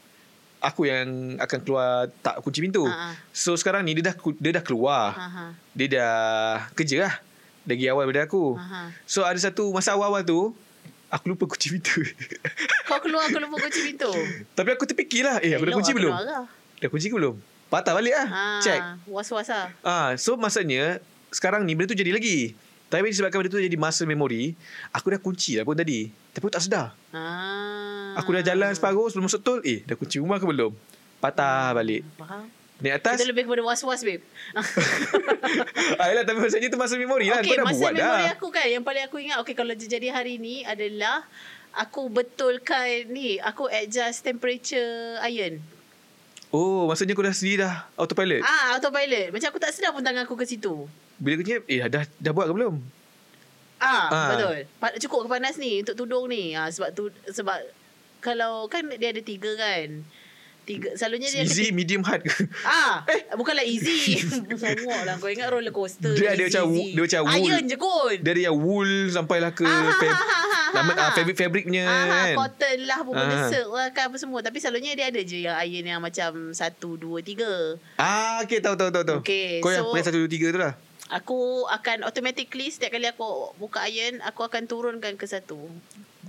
aku 0.59 0.85
yang 0.85 1.07
akan 1.37 1.59
keluar 1.59 1.89
tak 2.19 2.39
kunci 2.39 2.59
pintu. 2.59 2.83
Ha-ha. 2.83 3.15
So 3.31 3.55
sekarang 3.55 3.83
ni 3.83 3.95
dia 3.95 4.11
dah 4.11 4.15
dia 4.35 4.51
dah 4.53 4.63
keluar. 4.63 5.11
Ha-ha. 5.11 5.45
Dia 5.71 5.87
dah 5.89 6.15
kerja 6.73 6.97
lah. 7.01 7.13
Lagi 7.63 7.85
awal 7.85 8.07
daripada 8.07 8.25
aku. 8.25 8.55
Ha-ha. 8.55 8.91
So 9.03 9.23
ada 9.23 9.37
satu 9.37 9.71
masa 9.71 9.93
awal-awal 9.93 10.21
tu 10.21 10.51
aku 11.09 11.25
lupa 11.27 11.47
kunci 11.47 11.71
pintu. 11.71 12.03
Kau 12.87 12.99
keluar 12.99 13.25
Kau 13.27 13.39
lupa 13.39 13.57
kunci 13.59 13.81
pintu 13.83 14.09
Tapi 14.53 14.69
aku 14.73 14.85
terfikirlah, 14.85 15.41
eh 15.41 15.53
aku 15.53 15.63
dah 15.63 15.73
kunci 15.73 15.91
aku 15.91 15.99
belum? 15.99 16.13
lah. 16.13 16.45
Dah 16.77 16.87
kunci 16.87 17.07
ke 17.07 17.15
belum? 17.15 17.35
Patah 17.69 17.93
balik 17.93 18.13
lah. 18.13 18.27
ah, 18.27 18.61
Check. 18.61 18.81
Was-was 19.05 19.45
lah 19.45 19.69
Ah, 19.81 20.09
so 20.15 20.33
maksudnya 20.35 20.97
sekarang 21.29 21.61
ni 21.61 21.77
benda 21.77 21.89
tu 21.89 21.97
jadi 21.97 22.09
lagi. 22.09 22.57
Tapi 22.89 23.13
disebabkan 23.13 23.45
benda 23.45 23.53
tu 23.53 23.61
jadi 23.61 23.77
muscle 23.77 24.09
memory, 24.09 24.57
aku 24.89 25.13
dah 25.13 25.21
kunci 25.21 25.61
lah 25.61 25.63
pun 25.63 25.77
tadi. 25.77 26.09
Tapi 26.33 26.41
aku 26.41 26.53
tak 26.53 26.63
sedar. 26.65 26.87
ah. 27.13 28.17
Aku 28.17 28.33
dah 28.33 28.41
jalan 28.41 28.73
separuh 28.73 29.05
sebelum 29.13 29.29
masuk 29.29 29.45
tol, 29.45 29.61
eh 29.61 29.85
dah 29.85 29.93
kunci 29.93 30.17
rumah 30.17 30.41
ke 30.41 30.45
belum? 30.49 30.73
Patah 31.21 31.77
balik. 31.77 32.01
Faham 32.17 32.49
Naik 32.79 33.03
atas. 33.03 33.19
Kita 33.19 33.27
lebih 33.27 33.43
kepada 33.43 33.59
was-was 33.59 34.07
babe 34.07 34.23
ah, 35.99 36.05
yalah, 36.07 36.23
tapi 36.23 36.39
maksudnya 36.39 36.71
tu 36.71 36.79
muscle 36.79 36.95
memory 36.95 37.27
lah. 37.27 37.43
Okay 37.43 37.51
Kau 37.51 37.59
dah 37.59 37.65
masa 37.67 37.75
buat 37.75 37.91
memori 37.91 38.23
dah. 38.23 38.31
aku 38.31 38.47
kan 38.55 38.65
Yang 38.71 38.83
paling 38.87 39.03
aku 39.03 39.17
ingat 39.19 39.37
Okay 39.43 39.51
kalau 39.51 39.73
jadi 39.75 40.07
hari 40.09 40.39
ni 40.39 40.63
adalah 40.63 41.27
Aku 41.75 42.07
betulkan 42.07 43.11
ni 43.11 43.35
Aku 43.43 43.67
adjust 43.67 44.23
temperature 44.23 45.19
iron 45.21 45.59
Oh, 46.49 46.87
maksudnya 46.89 47.13
kau 47.13 47.21
dah 47.21 47.29
sendiri 47.29 47.61
dah 47.61 47.85
autopilot. 47.93 48.41
Ah 48.41 48.73
autopilot 48.73 49.29
Macam 49.29 49.47
aku 49.51 49.59
tak 49.61 49.69
sedar 49.69 49.91
pun 49.91 50.01
tangan 50.01 50.23
aku 50.25 50.33
ke 50.33 50.47
situ 50.47 50.87
Bila 51.19 51.33
cakap, 51.37 51.61
eh 51.65 51.79
dah, 51.85 52.03
dah 52.15 52.31
buat 52.31 52.47
ke 52.47 52.53
belum? 52.53 52.75
Ah, 53.77 54.07
Ah. 54.07 54.29
betul. 54.29 54.57
Cukup 54.99 55.19
ke 55.23 55.29
panas 55.29 55.55
ni 55.55 55.79
untuk 55.79 55.95
tudung 55.95 56.27
ni. 56.27 56.51
Ah 56.51 56.67
sebab 56.67 56.91
tu 56.91 57.07
sebab 57.25 57.55
kalau 58.19 58.67
kan 58.67 58.83
dia 58.89 59.09
ada 59.09 59.21
tiga 59.21 59.55
kan. 59.55 60.03
Tiga 60.61 60.93
selalunya 60.93 61.25
dia 61.25 61.41
Easy, 61.41 61.65
ada 61.65 61.73
medium, 61.73 62.03
hard 62.03 62.21
ke? 62.21 62.29
Ah, 62.61 63.01
eh. 63.09 63.25
bukanlah 63.33 63.63
easy. 63.63 64.19
Lah 65.07 65.15
kau 65.15 65.25
ingat 65.25 65.49
roller 65.49 65.71
coaster. 65.71 66.11
Dia 66.11 66.35
ada 66.35 66.43
macam 66.45 66.65
easy. 66.69 66.91
dia 66.91 67.01
macam 67.01 67.21
wool. 67.25 67.39
Iron 67.41 67.63
je 67.65 67.75
kot. 67.75 68.17
Dari 68.19 68.41
yang 68.43 68.53
wool 68.53 68.91
sampailah 69.09 69.49
ke 69.49 69.63
Ah, 69.63 69.89
fab, 69.89 70.05
ha, 70.05 70.19
ha, 70.19 70.21
ha, 70.21 70.39
ha, 70.45 70.61
nama, 70.75 70.91
ha. 70.93 71.01
ah, 71.01 71.11
fabric-fabric 71.11 71.63
punya 71.65 71.83
Ah, 71.83 72.05
kan. 72.05 72.35
cotton 72.37 72.77
lah 72.83 72.99
pun 73.01 73.13
benda 73.15 73.33
Ah. 73.33 73.49
silk 73.49 73.71
lah 73.71 73.87
kan 73.89 74.11
apa 74.11 74.17
semua. 74.17 74.39
Tapi 74.41 74.57
selalunya 74.59 74.91
dia 74.93 75.07
ada 75.07 75.21
je 75.23 75.39
yang 75.39 75.55
iron 75.57 75.85
yang 75.87 76.01
macam 76.03 76.31
satu, 76.51 76.93
dua, 76.95 77.23
tiga. 77.23 77.79
Ah, 77.95 78.43
okay, 78.43 78.59
tahu, 78.59 78.75
tahu, 78.75 78.91
tahu. 78.91 79.03
tahu. 79.07 79.19
Okay, 79.23 79.57
Kau 79.57 79.71
yang 79.71 79.81
so- 79.81 79.89
plan 79.89 80.03
satu, 80.03 80.19
dua, 80.19 80.29
tiga 80.29 80.47
tu 80.51 80.59
lah. 80.59 80.75
Aku 81.11 81.39
akan 81.67 82.05
automatically 82.05 82.69
setiap 82.69 82.93
kali 82.93 83.05
aku 83.05 83.25
buka 83.57 83.81
iron, 83.83 84.21
aku 84.21 84.41
akan 84.41 84.63
turunkan 84.63 85.13
ke 85.13 85.25
satu. 85.25 85.57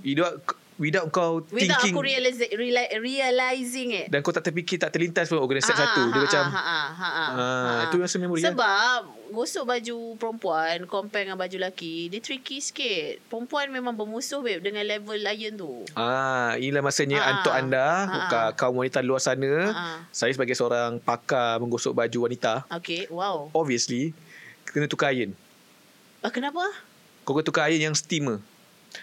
Without, 0.00 0.40
without 0.76 1.06
kau 1.10 1.44
Without 1.46 1.84
thinking 1.84 1.92
aku 1.92 2.00
realize, 2.00 2.40
reali- 2.48 2.88
realizing 2.96 3.92
it. 3.94 4.08
dan 4.08 4.18
kau 4.18 4.32
tak 4.32 4.40
terfikir 4.42 4.80
tak 4.80 4.88
terlintas 4.88 5.28
pun 5.28 5.36
oh 5.36 5.44
kena 5.44 5.60
set 5.60 5.76
Ah, 5.76 5.84
satu 5.84 6.00
dia 6.06 6.16
ah, 6.16 6.22
macam 6.22 6.42
ah, 6.42 6.56
ah, 6.56 6.64
ah, 6.64 6.88
ah, 6.88 7.12
ah, 7.12 7.28
ah. 7.36 7.80
itu 7.84 7.96
rasa 7.98 8.16
memori. 8.16 8.40
Sebab 8.40 9.00
gosok 9.30 9.64
baju 9.68 9.96
perempuan 10.16 10.76
compare 10.86 11.22
dengan 11.22 11.36
baju 11.36 11.56
lelaki, 11.58 12.08
dia 12.08 12.18
tricky 12.18 12.58
sikit. 12.58 13.20
Perempuan 13.28 13.68
memang 13.68 13.92
bermusuh 13.92 14.40
babe 14.40 14.58
dengan 14.62 14.80
level 14.82 15.20
iron 15.20 15.54
tu. 15.54 15.72
ah 15.92 16.56
inilah 16.56 16.80
masanya 16.80 17.20
Ah, 17.20 17.28
untuk 17.34 17.52
anda 17.52 17.84
ah, 18.00 18.26
ka- 18.26 18.52
kaum 18.56 18.80
wanita 18.80 19.04
luar 19.04 19.20
sana 19.20 19.52
Ah. 19.68 19.98
saya 20.08 20.32
sebagai 20.32 20.56
seorang 20.56 20.96
pakar 20.98 21.60
menggosok 21.60 21.92
baju 21.94 22.24
wanita 22.24 22.64
Okay, 22.72 23.04
wow. 23.08 23.52
obviously 23.52 24.16
kena 24.70 24.86
tukar 24.86 25.10
iron 25.12 25.34
Ah, 26.20 26.28
kenapa? 26.28 26.60
kau 27.24 27.32
kena 27.34 27.46
tukar 27.46 27.68
iron 27.70 27.92
yang 27.92 27.96
steamer 27.96 28.38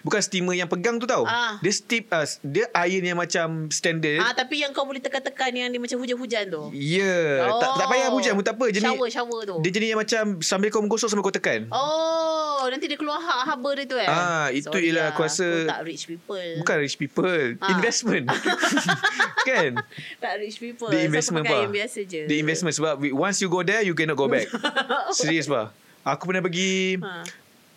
Bukan 0.02 0.20
steamer 0.20 0.54
yang 0.54 0.68
pegang 0.68 0.98
tu 0.98 1.06
tau. 1.06 1.24
Ah. 1.24 1.58
Dia 1.60 1.72
steam 1.72 2.04
uh, 2.08 2.24
dia 2.42 2.66
iron 2.82 3.04
yang 3.06 3.18
macam 3.18 3.68
standard. 3.68 4.20
Ah, 4.20 4.32
tapi 4.32 4.62
yang 4.62 4.72
kau 4.72 4.84
boleh 4.84 5.00
tekan-tekan 5.00 5.52
yang 5.52 5.68
dia 5.68 5.80
macam 5.80 5.98
hujan-hujan 5.98 6.44
tu. 6.48 6.64
Ya, 6.72 7.04
yeah. 7.04 7.56
tak, 7.58 7.70
tak 7.76 7.88
payah 7.88 8.10
hujan 8.12 8.34
pun 8.36 8.44
tak 8.44 8.56
apa. 8.56 8.66
Jadi 8.70 8.86
Shower, 8.86 9.08
shower 9.10 9.42
tu. 9.44 9.56
dia 9.64 9.72
jadi 9.72 9.88
yang 9.92 10.00
macam 10.00 10.24
sambil 10.40 10.70
kau 10.70 10.80
menggosok 10.80 11.08
sambil 11.08 11.24
kau 11.24 11.34
tekan. 11.34 11.68
Oh, 11.70 12.68
nanti 12.68 12.86
dia 12.86 12.96
keluar 12.96 13.18
ha- 13.18 13.48
haba 13.48 13.70
dia 13.74 13.86
tu 13.86 13.96
eh. 13.96 14.08
Ah, 14.08 14.48
itu 14.52 14.68
Sorry 14.68 14.92
ialah 14.92 15.10
lah, 15.10 15.16
aku 15.16 15.22
rasa- 15.24 15.46
aku 15.64 15.72
tak 15.72 15.82
rich 15.84 16.04
people. 16.06 16.50
Bukan 16.60 16.76
rich 16.80 16.98
people, 16.98 17.40
Ah. 17.58 17.72
investment. 17.72 18.26
kan? 19.50 19.72
Tak 20.20 20.34
rich 20.40 20.58
people. 20.60 20.90
The 20.90 21.06
investment 21.06 21.44
so, 21.44 21.48
pakai 21.48 21.58
pa. 21.58 21.64
yang 21.64 21.74
biasa 21.74 22.00
je. 22.04 22.22
The 22.28 22.38
investment 22.38 22.74
sebab 22.76 22.94
once 23.14 23.38
you 23.40 23.48
go 23.48 23.64
there 23.64 23.82
you 23.82 23.96
cannot 23.96 24.18
go 24.18 24.28
back. 24.28 24.48
Serius 25.18 25.48
pa. 25.48 25.72
Aku 26.04 26.24
pernah 26.24 26.40
pergi 26.40 27.00
Ha. 27.00 27.24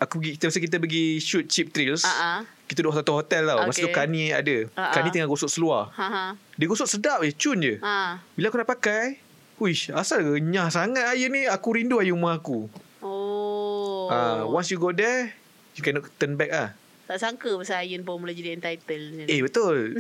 Aku 0.01 0.19
pergi 0.19 0.31
kita 0.41 0.45
masa 0.49 0.61
kita 0.65 0.77
pergi 0.81 1.05
shoot 1.21 1.45
cheap 1.47 1.71
thrills. 1.71 2.03
Ah. 2.09 2.43
Kita 2.65 2.81
duduk 2.81 2.97
satu 2.97 3.13
hotel 3.21 3.45
tau. 3.45 3.69
Masa 3.69 3.85
tu 3.85 3.91
Okay. 3.91 3.95
Kani 3.95 4.33
ada. 4.33 4.57
Ah, 4.75 4.97
Kani 4.97 5.09
ah. 5.11 5.13
tengah 5.13 5.29
gosok 5.29 5.51
seluar. 5.53 5.93
Ha 5.93 6.07
ha. 6.09 6.25
Dia 6.57 6.67
gosok 6.67 6.89
sedap 6.89 7.21
je, 7.21 7.31
cun 7.37 7.61
je. 7.61 7.77
Ha. 7.85 8.19
Bila 8.35 8.49
aku 8.49 8.59
nak 8.59 8.71
pakai, 8.71 9.21
Wish, 9.61 9.93
asal 9.93 10.25
renyah 10.25 10.73
sangat 10.73 11.05
air 11.05 11.29
ni. 11.29 11.45
Aku 11.45 11.77
rindu 11.77 12.01
air 12.01 12.17
rumah 12.17 12.41
aku. 12.41 12.65
Oh. 13.05 14.09
Ah, 14.09 14.49
once 14.49 14.73
you 14.73 14.81
go 14.81 14.89
there, 14.89 15.37
you 15.77 15.85
cannot 15.85 16.09
turn 16.17 16.41
back 16.41 16.49
ah. 16.49 16.73
Tak 17.11 17.19
sangka 17.19 17.51
pasal 17.59 17.83
Ian 17.83 18.07
pun 18.07 18.23
mula 18.23 18.31
jadi 18.31 18.55
entitled. 18.55 19.27
Eh 19.27 19.43
betul. 19.43 19.99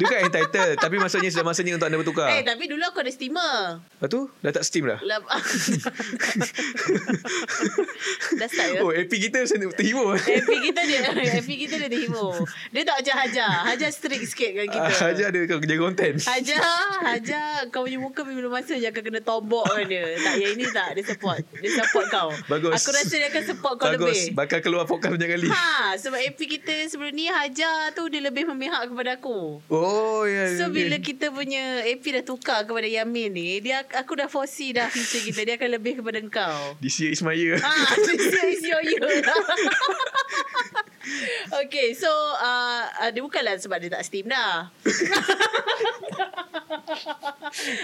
Dia 0.00 0.06
kan 0.08 0.20
entitled 0.24 0.80
tapi 0.80 0.96
maksudnya 0.96 1.28
sudah 1.28 1.44
masanya 1.44 1.76
untuk 1.76 1.84
anda 1.84 2.00
bertukar. 2.00 2.32
Eh, 2.32 2.40
tapi 2.40 2.64
dulu 2.64 2.80
aku 2.80 3.04
ada 3.04 3.12
steamer. 3.12 3.84
Lepas 3.92 4.08
tu 4.08 4.20
dah 4.40 4.48
tak 4.48 4.64
steam 4.64 4.88
dah. 4.88 4.96
Lap- 5.04 5.28
Dah 8.32 8.48
start 8.48 8.68
ya? 8.72 8.80
Oh, 8.80 8.88
AP 8.90 9.12
kita 9.12 9.44
macam 9.44 9.68
terhibur. 9.74 10.16
FP 10.16 10.50
kita 10.64 10.80
dia 10.82 11.00
FP 11.42 11.50
kita 11.60 11.74
dia 11.76 11.88
terhibur. 11.88 12.32
Dia 12.72 12.82
tak 12.82 12.96
macam 13.02 13.14
Hajar. 13.20 13.52
Hajar 13.66 13.90
strict 13.92 14.24
sikit 14.26 14.50
dengan 14.50 14.68
kita. 14.70 14.88
Ah, 14.88 15.10
Ajar 15.12 15.28
dia 15.28 15.42
kau 15.44 15.58
kerja 15.60 15.76
konten. 15.76 16.12
Hajar, 16.16 16.62
Hajar 17.04 17.68
kau 17.68 17.84
punya 17.84 17.98
muka 18.00 18.24
bila 18.24 18.48
masa 18.50 18.80
je 18.80 18.86
akan 18.86 19.02
kena 19.02 19.20
tombok 19.20 19.66
kan 19.66 19.84
dia. 19.84 20.16
Tak, 20.16 20.34
yang 20.38 20.56
ini 20.56 20.64
tak. 20.70 20.96
Dia 20.96 21.04
support. 21.04 21.44
Dia 21.52 21.70
support 21.76 22.06
kau. 22.08 22.28
Bagus. 22.48 22.72
Aku 22.72 22.88
rasa 22.90 23.14
dia 23.14 23.28
akan 23.28 23.42
support 23.44 23.74
kau 23.76 23.86
Bagus. 23.90 24.08
lebih. 24.08 24.24
Bakal 24.32 24.58
keluar 24.62 24.88
podcast 24.88 25.12
banyak 25.12 25.30
kali. 25.30 25.48
Ha, 25.50 26.00
sebab 26.00 26.18
AP 26.30 26.46
kita 26.46 26.86
sebelum 26.86 27.10
ni 27.10 27.26
Hajar 27.26 27.90
tu 27.90 28.06
dia 28.06 28.22
lebih 28.22 28.46
memihak 28.46 28.86
kepada 28.86 29.18
aku. 29.18 29.58
Oh, 29.66 30.22
ya. 30.22 30.54
So 30.54 30.70
ya, 30.70 30.72
bila 30.72 30.96
ya. 30.96 31.02
kita 31.02 31.34
punya 31.34 31.82
AP 31.82 32.06
dah 32.06 32.22
tukar 32.22 32.62
kepada 32.62 32.86
Yamin 32.86 33.34
ni, 33.34 33.58
dia 33.58 33.82
aku 33.82 34.14
dah 34.14 34.30
foresee 34.30 34.70
dah 34.70 34.86
future 34.86 35.26
kita. 35.26 35.42
Dia 35.42 35.58
akan 35.58 35.70
lebih 35.74 35.98
kepada 35.98 36.22
kau. 36.30 36.60
This 36.84 37.02
year 37.02 37.10
is 37.10 37.26
my 37.26 37.34
year. 37.34 37.58
Ah, 37.58 37.98
this 38.06 38.30
is 38.30 38.62
your 38.62 38.78
year. 38.86 39.02
okay, 41.66 41.98
so 41.98 42.06
uh, 42.38 42.86
uh, 43.02 43.10
dia 43.10 43.26
bukanlah 43.26 43.58
sebab 43.58 43.82
dia 43.82 43.90
tak 43.90 44.06
steam 44.06 44.30
dah. 44.30 44.70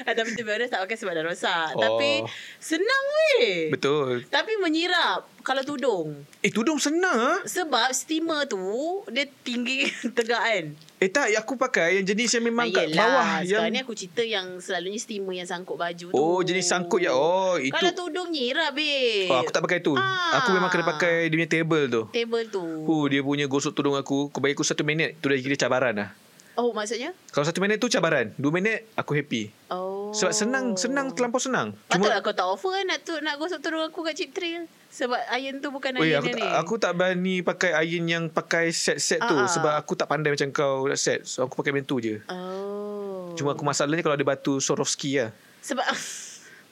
Ah, 0.06 0.14
Tapi 0.14 0.38
tu 0.38 0.46
honest 0.46 0.70
tak 0.70 0.86
pakai 0.86 0.94
sebab 0.94 1.12
dah 1.18 1.24
rosak. 1.26 1.74
Oh. 1.74 1.82
Tapi 1.82 2.22
senang 2.62 3.04
weh. 3.10 3.74
Betul. 3.74 4.22
Tapi 4.30 4.54
menyirap 4.62 5.35
kalau 5.46 5.62
tudung. 5.62 6.26
Eh, 6.42 6.50
tudung 6.50 6.82
senang 6.82 7.14
ah. 7.14 7.38
Sebab 7.46 7.94
steamer 7.94 8.50
tu 8.50 8.58
dia 9.06 9.30
tinggi 9.46 9.86
tegak 10.18 10.42
kan. 10.42 10.64
Eh 10.98 11.06
tak, 11.06 11.30
aku 11.38 11.54
pakai 11.54 12.02
yang 12.02 12.06
jenis 12.10 12.34
yang 12.34 12.50
memang 12.50 12.66
Ah, 12.66 12.82
kat 12.82 12.86
bawah 12.98 13.28
Sekarang 13.46 13.70
yang 13.70 13.70
ni 13.70 13.78
aku 13.86 13.94
cerita 13.94 14.26
yang 14.26 14.58
selalunya 14.58 14.98
steamer 14.98 15.38
yang 15.38 15.46
sangkut 15.46 15.78
baju 15.78 16.06
tu. 16.10 16.16
Oh, 16.18 16.42
jenis 16.42 16.66
sangkut 16.66 16.98
ya. 16.98 17.14
Oh, 17.14 17.54
itu 17.62 17.70
Kalau 17.70 17.94
tudung 17.94 18.34
nyirap 18.34 18.74
babe. 18.74 19.30
Oh, 19.30 19.38
aku 19.38 19.54
tak 19.54 19.62
pakai 19.62 19.78
tu. 19.86 19.94
Ah. 19.94 20.42
Aku 20.42 20.50
memang 20.50 20.66
kena 20.66 20.82
pakai 20.82 21.30
dia 21.30 21.36
punya 21.38 21.50
table 21.54 21.84
tu. 21.86 22.02
Table 22.10 22.44
tu. 22.50 22.64
Huh, 22.82 23.04
dia 23.06 23.22
punya 23.22 23.46
gosok 23.46 23.70
tudung 23.70 23.94
aku. 23.94 24.34
Kau 24.34 24.42
bagi 24.42 24.58
aku 24.58 24.66
satu 24.66 24.82
minit. 24.82 25.14
Tu 25.22 25.30
dah 25.30 25.38
kira 25.38 25.54
cabaran 25.54 25.94
lah. 25.94 26.10
Oh, 26.56 26.72
maksudnya? 26.72 27.12
Kalau 27.36 27.44
satu 27.44 27.60
minit 27.60 27.76
tu 27.76 27.92
cabaran. 27.92 28.32
Dua 28.40 28.48
minit 28.48 28.88
aku 28.96 29.12
happy. 29.12 29.52
Oh. 29.68 30.08
Sebab 30.16 30.32
senang, 30.32 30.72
senang 30.80 31.12
terlampau 31.12 31.36
senang. 31.36 31.76
Patutlah 31.84 32.24
kau 32.24 32.32
tak 32.32 32.48
offer 32.48 32.80
kan 32.80 32.84
nak 32.88 33.04
tu 33.04 33.12
nak 33.20 33.36
gosok 33.36 33.60
tudung 33.60 33.84
aku 33.84 34.00
kat 34.00 34.16
Chip 34.16 34.32
Thrill. 34.32 34.64
Sebab 34.88 35.20
iron 35.36 35.60
tu 35.60 35.68
bukan 35.68 36.00
iron 36.00 36.24
aku, 36.24 36.32
ni. 36.32 36.40
tak, 36.40 36.52
aku 36.56 36.74
tak 36.80 36.92
berani 36.96 37.44
pakai 37.44 37.76
iron 37.84 38.04
yang 38.08 38.24
pakai 38.32 38.72
set-set 38.72 39.20
tu 39.20 39.36
Ah. 39.36 39.44
sebab 39.44 39.76
aku 39.76 39.92
tak 39.92 40.08
pandai 40.08 40.32
macam 40.32 40.48
kau 40.48 40.88
nak 40.88 40.96
set. 40.96 41.28
So 41.28 41.44
aku 41.44 41.60
pakai 41.60 41.76
batu 41.76 42.00
je. 42.00 42.24
Oh. 42.32 43.36
Cuma 43.36 43.52
aku 43.52 43.60
masalahnya 43.60 44.00
kalau 44.00 44.16
ada 44.16 44.24
batu 44.24 44.56
Swarovski 44.56 45.20
lah. 45.20 45.30
sebab 45.60 45.84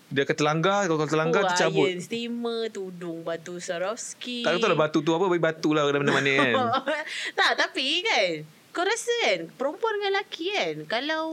Dia 0.08 0.22
akan 0.24 0.36
terlanggar, 0.36 0.80
kalau 0.86 0.96
kau 1.00 1.10
terlanggar 1.10 1.42
oh, 1.42 1.48
tercabut. 1.52 1.90
Iron, 1.90 2.00
steamer, 2.00 2.72
tudung, 2.72 3.20
batu 3.20 3.60
Swarovski. 3.60 4.46
Tak 4.46 4.56
tahu 4.56 4.72
lah 4.72 4.78
batu 4.78 5.04
tu 5.04 5.10
apa, 5.12 5.28
bagi 5.28 5.42
batu 5.42 5.76
lah 5.76 5.84
mana-mana 5.90 6.32
kan. 6.40 6.54
tak, 7.40 7.50
tapi 7.60 8.00
kan 8.00 8.30
kau 8.74 8.82
rasa 8.82 9.14
kan 9.24 9.40
perempuan 9.54 9.94
dengan 9.94 10.10
lelaki 10.12 10.50
kan 10.50 10.74
kalau 10.84 11.24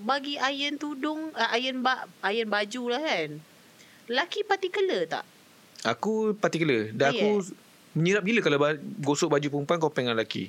bagi 0.00 0.38
iron 0.38 0.78
tudung 0.78 1.34
uh, 1.34 1.50
iron 1.52 1.82
ba, 1.82 2.06
iron 2.24 2.46
baju 2.46 2.82
lah 2.88 3.02
kan 3.02 3.28
lelaki 4.06 4.42
particular 4.42 5.02
tak 5.04 5.24
Aku 5.82 6.38
particular. 6.38 6.94
Dan 6.94 7.10
Oh, 7.10 7.10
aku 7.10 7.28
menyirap 7.92 8.22
gila 8.22 8.38
kalau 8.40 8.54
ba- 8.56 8.78
gosok 9.02 9.34
baju 9.34 9.46
perempuan 9.50 9.82
kau 9.82 9.90
pengen 9.90 10.14
lelaki. 10.14 10.46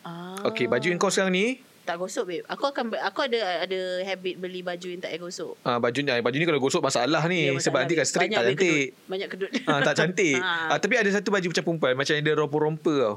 ah. 0.00 0.40
Okey, 0.48 0.64
baju 0.64 0.86
yang 0.86 0.96
kau 0.96 1.12
sekarang 1.12 1.28
ni, 1.28 1.60
tak 1.84 2.00
gosok 2.00 2.24
babe 2.24 2.42
aku 2.48 2.64
akan 2.66 2.96
aku 2.98 3.20
ada 3.22 3.62
ada 3.62 3.80
habit 4.02 4.34
beli 4.34 4.58
baju 4.58 4.86
yang 4.88 4.98
tak 4.98 5.12
payah 5.12 5.22
gosok 5.22 5.54
ah 5.60 5.76
baju 5.76 5.94
ni 5.94 6.18
baju 6.18 6.34
ni 6.34 6.42
kalau 6.42 6.58
gosok 6.58 6.82
masalah 6.82 7.22
ni 7.28 7.46
Ya, 7.46 7.54
sebab 7.54 7.84
nanti 7.84 7.94
kan 7.94 8.02
straight 8.02 8.32
tak 8.32 8.42
cantik. 8.48 8.90
kedut. 8.90 9.06
banyak 9.06 9.28
kedut 9.28 9.50
Ah 9.62 9.78
tak 9.84 9.94
cantik. 9.94 10.34
Ah. 10.42 10.72
ah, 10.72 10.78
tapi 10.80 10.96
ada 10.96 11.10
satu 11.12 11.28
baju 11.28 11.46
macam 11.46 11.62
perempuan 11.62 11.92
macam 11.94 12.12
yang 12.12 12.24
dia 12.24 12.34
romper-romper 12.34 12.96
tau. 12.98 13.16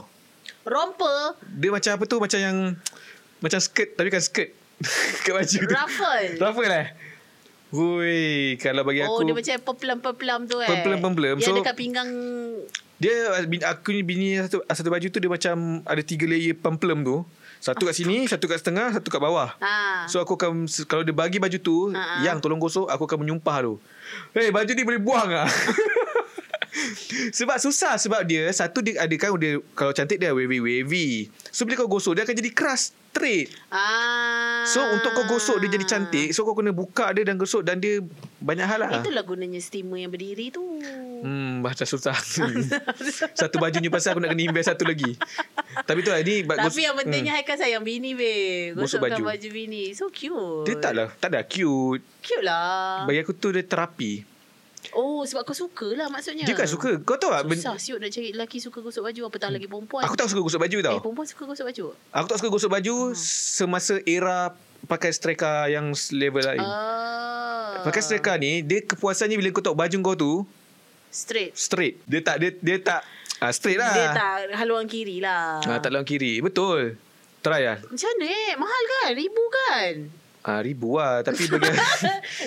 Romper 0.64 1.38
Dia 1.46 1.70
macam 1.70 1.92
apa 1.92 2.04
tu 2.04 2.18
macam 2.18 2.38
yang 2.38 2.58
macam 3.40 3.60
skirt 3.60 3.94
tapi 3.94 4.08
kan 4.08 4.20
skirt 4.20 4.52
kat 5.24 5.34
baju 5.34 5.58
tu. 5.58 5.70
ruffle 5.70 6.28
Ruffle 6.38 6.72
eh. 6.74 6.88
Hui, 7.70 8.58
kalau 8.58 8.82
bagi 8.82 9.04
oh 9.04 9.14
aku 9.14 9.22
dia 9.24 9.36
macam 9.36 9.56
peplam-peplam 9.64 10.40
tu 10.46 10.58
eh 10.58 10.68
Peplam-peplam. 10.68 11.38
yang 11.38 11.46
So- 11.46 11.56
dekat 11.56 11.76
pinggang 11.76 12.10
dia 12.98 13.16
aku 13.64 13.94
ni 13.94 14.02
bini 14.02 14.36
satu 14.38 14.60
satu 14.66 14.90
baju 14.90 15.08
tu 15.08 15.18
dia 15.18 15.30
macam 15.30 15.56
ada 15.84 16.02
tiga 16.02 16.26
layer 16.26 16.52
pemplem 16.52 17.00
tu. 17.00 17.24
Satu 17.58 17.84
kat 17.84 17.92
sini, 17.94 18.24
satu 18.24 18.44
kat 18.46 18.56
setengah, 18.58 18.92
satu 18.94 19.08
kat 19.08 19.20
bawah. 19.20 19.52
ah 19.58 20.04
So 20.06 20.18
aku 20.18 20.34
akan 20.34 20.64
kalau 20.84 21.04
dia 21.04 21.12
bagi 21.12 21.38
baju 21.38 21.58
tu, 21.58 21.78
Ha-ha. 21.90 22.24
yang 22.24 22.40
tolong 22.40 22.56
gosok, 22.56 22.88
aku 22.88 23.04
akan 23.04 23.20
menyumpah 23.20 23.58
tu. 23.62 23.74
Hey, 24.32 24.48
baju 24.50 24.68
ni 24.68 24.82
boleh 24.82 24.96
buang 24.98 25.28
ah. 25.34 25.44
sebab 27.32 27.58
susah 27.58 27.96
sebab 27.96 28.22
dia 28.22 28.48
satu 28.50 28.80
dia 28.80 28.98
ada 28.98 29.16
kan 29.16 29.34
dia 29.36 29.58
kalau 29.74 29.92
cantik 29.92 30.18
dia 30.18 30.30
wavy 30.30 30.60
wavy. 30.60 31.08
So 31.46 31.64
bila 31.64 31.76
kau 31.76 31.88
gosok 31.88 32.14
dia 32.14 32.24
akan 32.24 32.36
jadi 32.36 32.52
keras 32.52 32.92
straight. 33.10 33.50
ah 33.70 34.62
So 34.66 34.80
untuk 34.92 35.12
kau 35.12 35.26
gosok 35.28 35.58
dia 35.60 35.70
jadi 35.70 35.86
cantik, 35.88 36.30
so 36.30 36.42
kau 36.42 36.54
kena 36.54 36.70
buka 36.70 37.10
dia 37.12 37.24
dan 37.24 37.36
gosok 37.36 37.62
dan 37.62 37.78
dia 37.78 38.00
banyak 38.38 38.64
hal 38.64 38.80
lah. 38.80 39.02
Itulah 39.02 39.24
gunanya 39.24 39.58
steamer 39.58 40.00
yang 40.00 40.10
berdiri 40.10 40.50
tu. 40.50 40.62
Hmm, 41.20 41.60
bahasa 41.60 41.84
susah. 41.84 42.16
satu 43.40 43.56
baju 43.58 43.78
ni 43.78 43.90
pasal 43.90 44.14
aku 44.14 44.22
nak 44.22 44.32
kena 44.32 44.44
invest 44.46 44.70
satu 44.70 44.86
lagi. 44.86 45.18
Tapi 45.84 46.00
tu 46.00 46.10
lah, 46.10 46.22
ni 46.22 46.42
ba- 46.42 46.56
Tapi 46.56 46.72
gos- 46.72 46.80
yang 46.80 46.96
pentingnya 46.96 47.34
Haikal 47.34 47.58
sayang 47.58 47.84
bini 47.84 48.14
be. 48.14 48.34
Gosok 48.72 49.04
Gosokkan 49.04 49.20
baju. 49.20 49.24
baju. 49.28 49.50
bini. 49.50 49.84
So 49.92 50.08
cute. 50.08 50.64
dia 50.64 50.76
tak 50.78 50.94
lah, 50.94 51.10
tak 51.18 51.34
ada 51.34 51.42
cute. 51.44 52.00
Cute 52.22 52.46
lah. 52.46 53.04
Bagi 53.04 53.20
aku 53.20 53.34
tu 53.34 53.50
dia 53.50 53.62
terapi. 53.62 54.39
Oh 54.92 55.22
sebab 55.22 55.44
kau 55.44 55.54
suka 55.54 55.92
lah 55.94 56.08
maksudnya. 56.08 56.44
Dia 56.44 56.56
kan 56.56 56.66
suka. 56.66 56.98
Kau 57.04 57.20
tahu 57.20 57.30
tak? 57.30 57.44
ben- 57.46 57.60
Susah 57.60 57.76
siut 57.76 58.00
nak 58.00 58.10
cari 58.10 58.32
lelaki 58.32 58.58
suka 58.58 58.80
gosok 58.80 59.06
baju. 59.06 59.22
Apatah 59.28 59.50
lagi 59.52 59.68
perempuan. 59.68 60.02
Aku 60.02 60.16
tak 60.16 60.32
suka 60.32 60.40
gosok 60.40 60.62
baju 60.62 60.78
tau. 60.80 60.96
Eh 60.96 61.02
perempuan 61.02 61.28
suka 61.28 61.44
gosok 61.46 61.66
baju. 61.68 61.84
Aku 62.10 62.26
tak 62.26 62.38
suka 62.40 62.50
gosok 62.50 62.72
baju 62.72 62.96
semasa 63.16 64.00
era 64.04 64.56
pakai 64.88 65.12
striker 65.12 65.68
yang 65.68 65.92
level 66.10 66.42
lain. 66.42 66.64
Ah. 66.64 67.84
Pakai 67.84 68.02
striker 68.02 68.36
ni, 68.36 68.64
dia 68.64 68.80
kepuasannya 68.82 69.36
bila 69.36 69.52
kau 69.52 69.62
tahu 69.62 69.76
baju 69.76 69.96
kau 70.02 70.16
tu 70.16 70.34
Straight. 71.10 71.58
straight. 71.58 72.00
Dia 72.06 72.22
tak 72.22 72.36
dia 72.38 72.50
dia 72.56 72.78
tak 72.80 73.02
ah, 73.42 73.52
straight 73.52 73.78
lah. 73.78 73.92
Dia 73.92 74.08
tak 74.14 74.36
haluan 74.56 74.86
kiri 74.86 75.20
lah. 75.20 75.60
Ah, 75.60 75.78
tak 75.78 75.92
lawan 75.92 76.06
kiri. 76.06 76.40
Betul. 76.40 76.96
Try 77.40 77.62
lah. 77.64 77.78
Macam 77.82 78.10
mana 78.14 78.28
eh? 78.28 78.52
Mahal 78.56 78.84
kan? 78.86 79.10
Ribu 79.16 79.44
kan? 79.48 79.92
Ah, 80.44 80.60
ribu 80.60 80.96
lah. 80.96 81.24
Tapi 81.24 81.48
bagi 81.52 81.72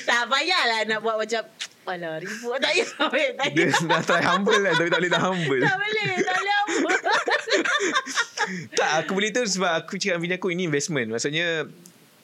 tak 0.05 0.23
payahlah 0.29 0.81
nak 0.85 1.01
buat 1.01 1.17
macam 1.17 1.43
Alah 1.83 2.23
ribu 2.23 2.55
Tak 2.57 2.71
payah 2.71 2.87
Tak 2.95 3.09
payah 3.11 3.31
dia 3.51 3.67
nak 3.91 4.03
try 4.07 4.23
humble 4.23 4.55
kan 4.55 4.73
tapi 4.79 4.89
tak 4.89 5.01
boleh 5.03 5.13
tak 5.13 5.23
humble. 5.23 5.61
Tak 5.61 5.77
boleh 5.79 6.07
Tak 6.23 6.35
boleh 6.39 6.55
apa 6.63 6.91
tak, 8.79 8.91
aku 9.05 9.13
beli 9.19 9.29
tu 9.31 9.43
sebab 9.43 9.83
aku 9.83 9.99
cakap 9.99 10.19
dengan 10.19 10.23
bini 10.23 10.35
aku 10.39 10.49
ini 10.51 10.63
investment. 10.67 11.09
Maksudnya 11.11 11.67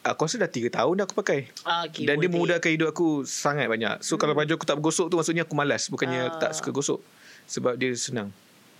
aku 0.02 0.20
rasa 0.26 0.36
dah 0.38 0.50
3 0.50 0.70
tahun 0.70 0.92
dah 0.98 1.04
aku 1.06 1.16
pakai. 1.18 1.50
Ah, 1.62 1.86
okay, 1.86 2.06
Dan 2.06 2.18
dia 2.22 2.28
memudahkan 2.30 2.70
hidup 2.70 2.90
aku 2.94 3.22
sangat 3.26 3.66
banyak. 3.66 4.02
So 4.02 4.18
kalau 4.18 4.34
baju 4.34 4.50
aku 4.54 4.66
tak 4.66 4.78
bergosok 4.78 5.10
tu 5.10 5.16
maksudnya 5.18 5.42
aku 5.46 5.54
malas. 5.54 5.90
Bukannya 5.90 6.30
Ah. 6.30 6.38
tak 6.38 6.50
suka 6.54 6.70
gosok. 6.70 7.02
Sebab 7.48 7.74
dia 7.78 7.90
senang. 7.98 8.30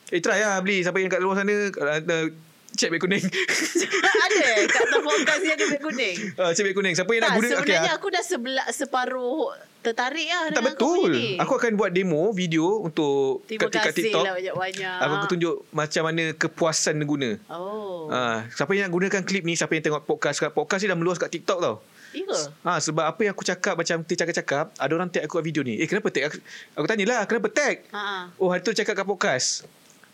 Eh 0.09 0.23
try 0.23 0.41
lah 0.41 0.61
beli. 0.63 0.83
Siapa 0.83 0.99
yang 0.99 1.11
kat 1.11 1.21
luar 1.21 1.43
sana 1.43 1.53
uh, 1.53 2.27
cek 2.79 2.95
beg 2.95 3.03
kuning. 3.03 3.25
Ada 4.25 4.43
eh 4.55 4.63
Kat 4.71 4.81
atas 4.87 5.03
podcast 5.03 5.41
ni 5.43 5.51
ada 5.51 5.65
beg 5.67 5.83
kuning 5.83 6.17
uh, 6.39 6.51
cek 6.55 6.63
beg 6.63 6.77
kuning. 6.79 6.95
Siapa 6.95 7.11
yang 7.11 7.23
Tak 7.27 7.31
nak 7.31 7.39
guna 7.39 7.49
sebenarnya 7.51 7.91
ah. 7.91 7.99
aku 7.99 8.07
dah 8.09 8.23
sebelah, 8.23 8.67
separuh 8.71 9.51
tertarik 9.79 10.27
lah 10.27 10.51
tak 10.51 10.65
betul. 10.75 11.11
ni. 11.15 11.39
Aku 11.39 11.55
akan 11.55 11.79
buat 11.79 11.91
demo 11.95 12.35
video 12.35 12.83
untuk 12.83 13.47
Terima 13.47 13.71
kat, 13.71 13.79
kat 13.79 13.85
kasih 13.91 14.11
TikTok. 14.11 14.25
lah 14.27 14.35
banyak-banyak 14.35 14.99
Aku 15.07 15.27
tunjuk 15.31 15.55
macam 15.71 16.03
mana 16.03 16.25
kepuasan 16.35 16.97
guna. 17.07 17.39
Oh 17.51 18.07
Ah, 18.09 18.49
siapa 18.51 18.73
yang 18.73 18.89
nak 18.89 18.95
gunakan 18.97 19.23
klip 19.23 19.45
ni, 19.45 19.53
siapa 19.53 19.77
yang 19.77 19.85
tengok 19.85 20.09
podcast 20.09 20.41
kat 20.41 20.53
podcast 20.57 20.81
ni 20.81 20.89
dah 20.89 20.97
meluas 20.97 21.21
kat 21.21 21.29
TikTok 21.29 21.59
tau. 21.61 21.77
Ya? 22.17 22.25
Ha, 22.65 22.81
sebab 22.81 23.05
apa 23.05 23.21
yang 23.21 23.37
aku 23.37 23.45
cakap 23.45 23.77
macam 23.77 24.01
dia 24.01 24.17
cakap-cakap, 24.17 24.73
ada 24.81 24.93
orang 24.97 25.13
tag 25.13 25.29
aku 25.29 25.37
kat 25.39 25.45
video 25.45 25.61
ni. 25.61 25.77
Eh 25.77 25.85
kenapa 25.85 26.09
tag? 26.09 26.33
Aku, 26.33 26.37
aku 26.73 26.87
tanyalah, 26.89 27.29
kenapa 27.29 27.49
tag? 27.53 27.85
Ha. 27.93 28.33
Oh, 28.41 28.49
hari 28.49 28.65
tu 28.65 28.73
cakap 28.73 28.97
kat 28.97 29.07
podcast. 29.07 29.69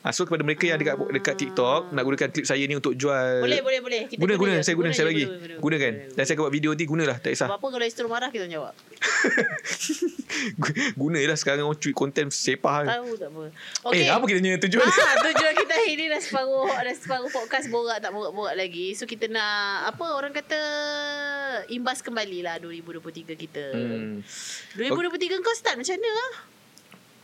Ha, 0.05 0.13
so 0.13 0.29
kepada 0.29 0.45
mereka 0.45 0.69
yang 0.69 0.77
dekat 0.77 1.01
dekat 1.01 1.35
TikTok 1.41 1.89
nak 1.89 2.05
gunakan 2.05 2.29
klip 2.29 2.45
saya 2.45 2.61
ni 2.69 2.77
untuk 2.77 2.93
jual. 2.93 3.41
Boleh, 3.41 3.65
boleh, 3.65 3.81
boleh. 3.81 4.01
Kita 4.05 4.21
guna, 4.21 4.37
guna, 4.37 4.53
je. 4.61 4.69
saya 4.69 4.75
guna, 4.77 4.89
saya 4.93 5.09
je, 5.09 5.09
bagi. 5.09 5.25
guna, 5.25 5.37
guna, 5.41 5.55
Gunakan. 5.65 5.93
guna, 5.97 6.13
Dan 6.13 6.23
saya 6.29 6.35
akan 6.37 6.45
buat 6.45 6.53
video 6.53 6.71
nanti 6.77 6.85
gunalah, 6.85 7.17
tak 7.25 7.31
kisah. 7.33 7.49
Apa-apa 7.49 7.67
kalau 7.73 7.87
isteri 7.89 8.05
marah 8.05 8.29
kita 8.29 8.45
jawab. 8.45 8.77
guna 11.01 11.17
je 11.17 11.29
lah 11.33 11.39
sekarang 11.41 11.65
orang 11.65 11.81
cuit 11.81 11.97
konten 11.97 12.29
sepah. 12.29 12.85
Tahu 12.85 13.17
tak 13.17 13.29
apa. 13.33 13.43
Eh, 13.97 14.13
apa 14.13 14.25
kita 14.29 14.39
punya 14.45 14.61
tujuan? 14.69 14.85
Ah, 14.85 15.15
tujuan 15.25 15.55
kita 15.57 15.73
hari 15.73 15.93
ni 15.97 16.05
dah 16.13 16.21
separuh 16.21 16.69
dah 16.69 16.95
separuh 17.01 17.31
podcast 17.33 17.67
borak 17.73 17.99
tak 18.05 18.13
borak-borak 18.13 18.61
lagi. 18.61 18.93
So 18.93 19.09
kita 19.09 19.33
nak 19.33 19.89
apa 19.89 20.05
orang 20.13 20.37
kata 20.37 20.61
imbas 21.73 22.05
kembali 22.05 22.45
lah 22.45 22.61
2023 22.61 23.41
kita. 23.41 23.73
Hmm. 23.73 24.21
2023 24.77 25.41
kau 25.41 25.57
start 25.57 25.81
macam 25.81 25.97
mana 25.97 26.11
ah? 26.13 26.33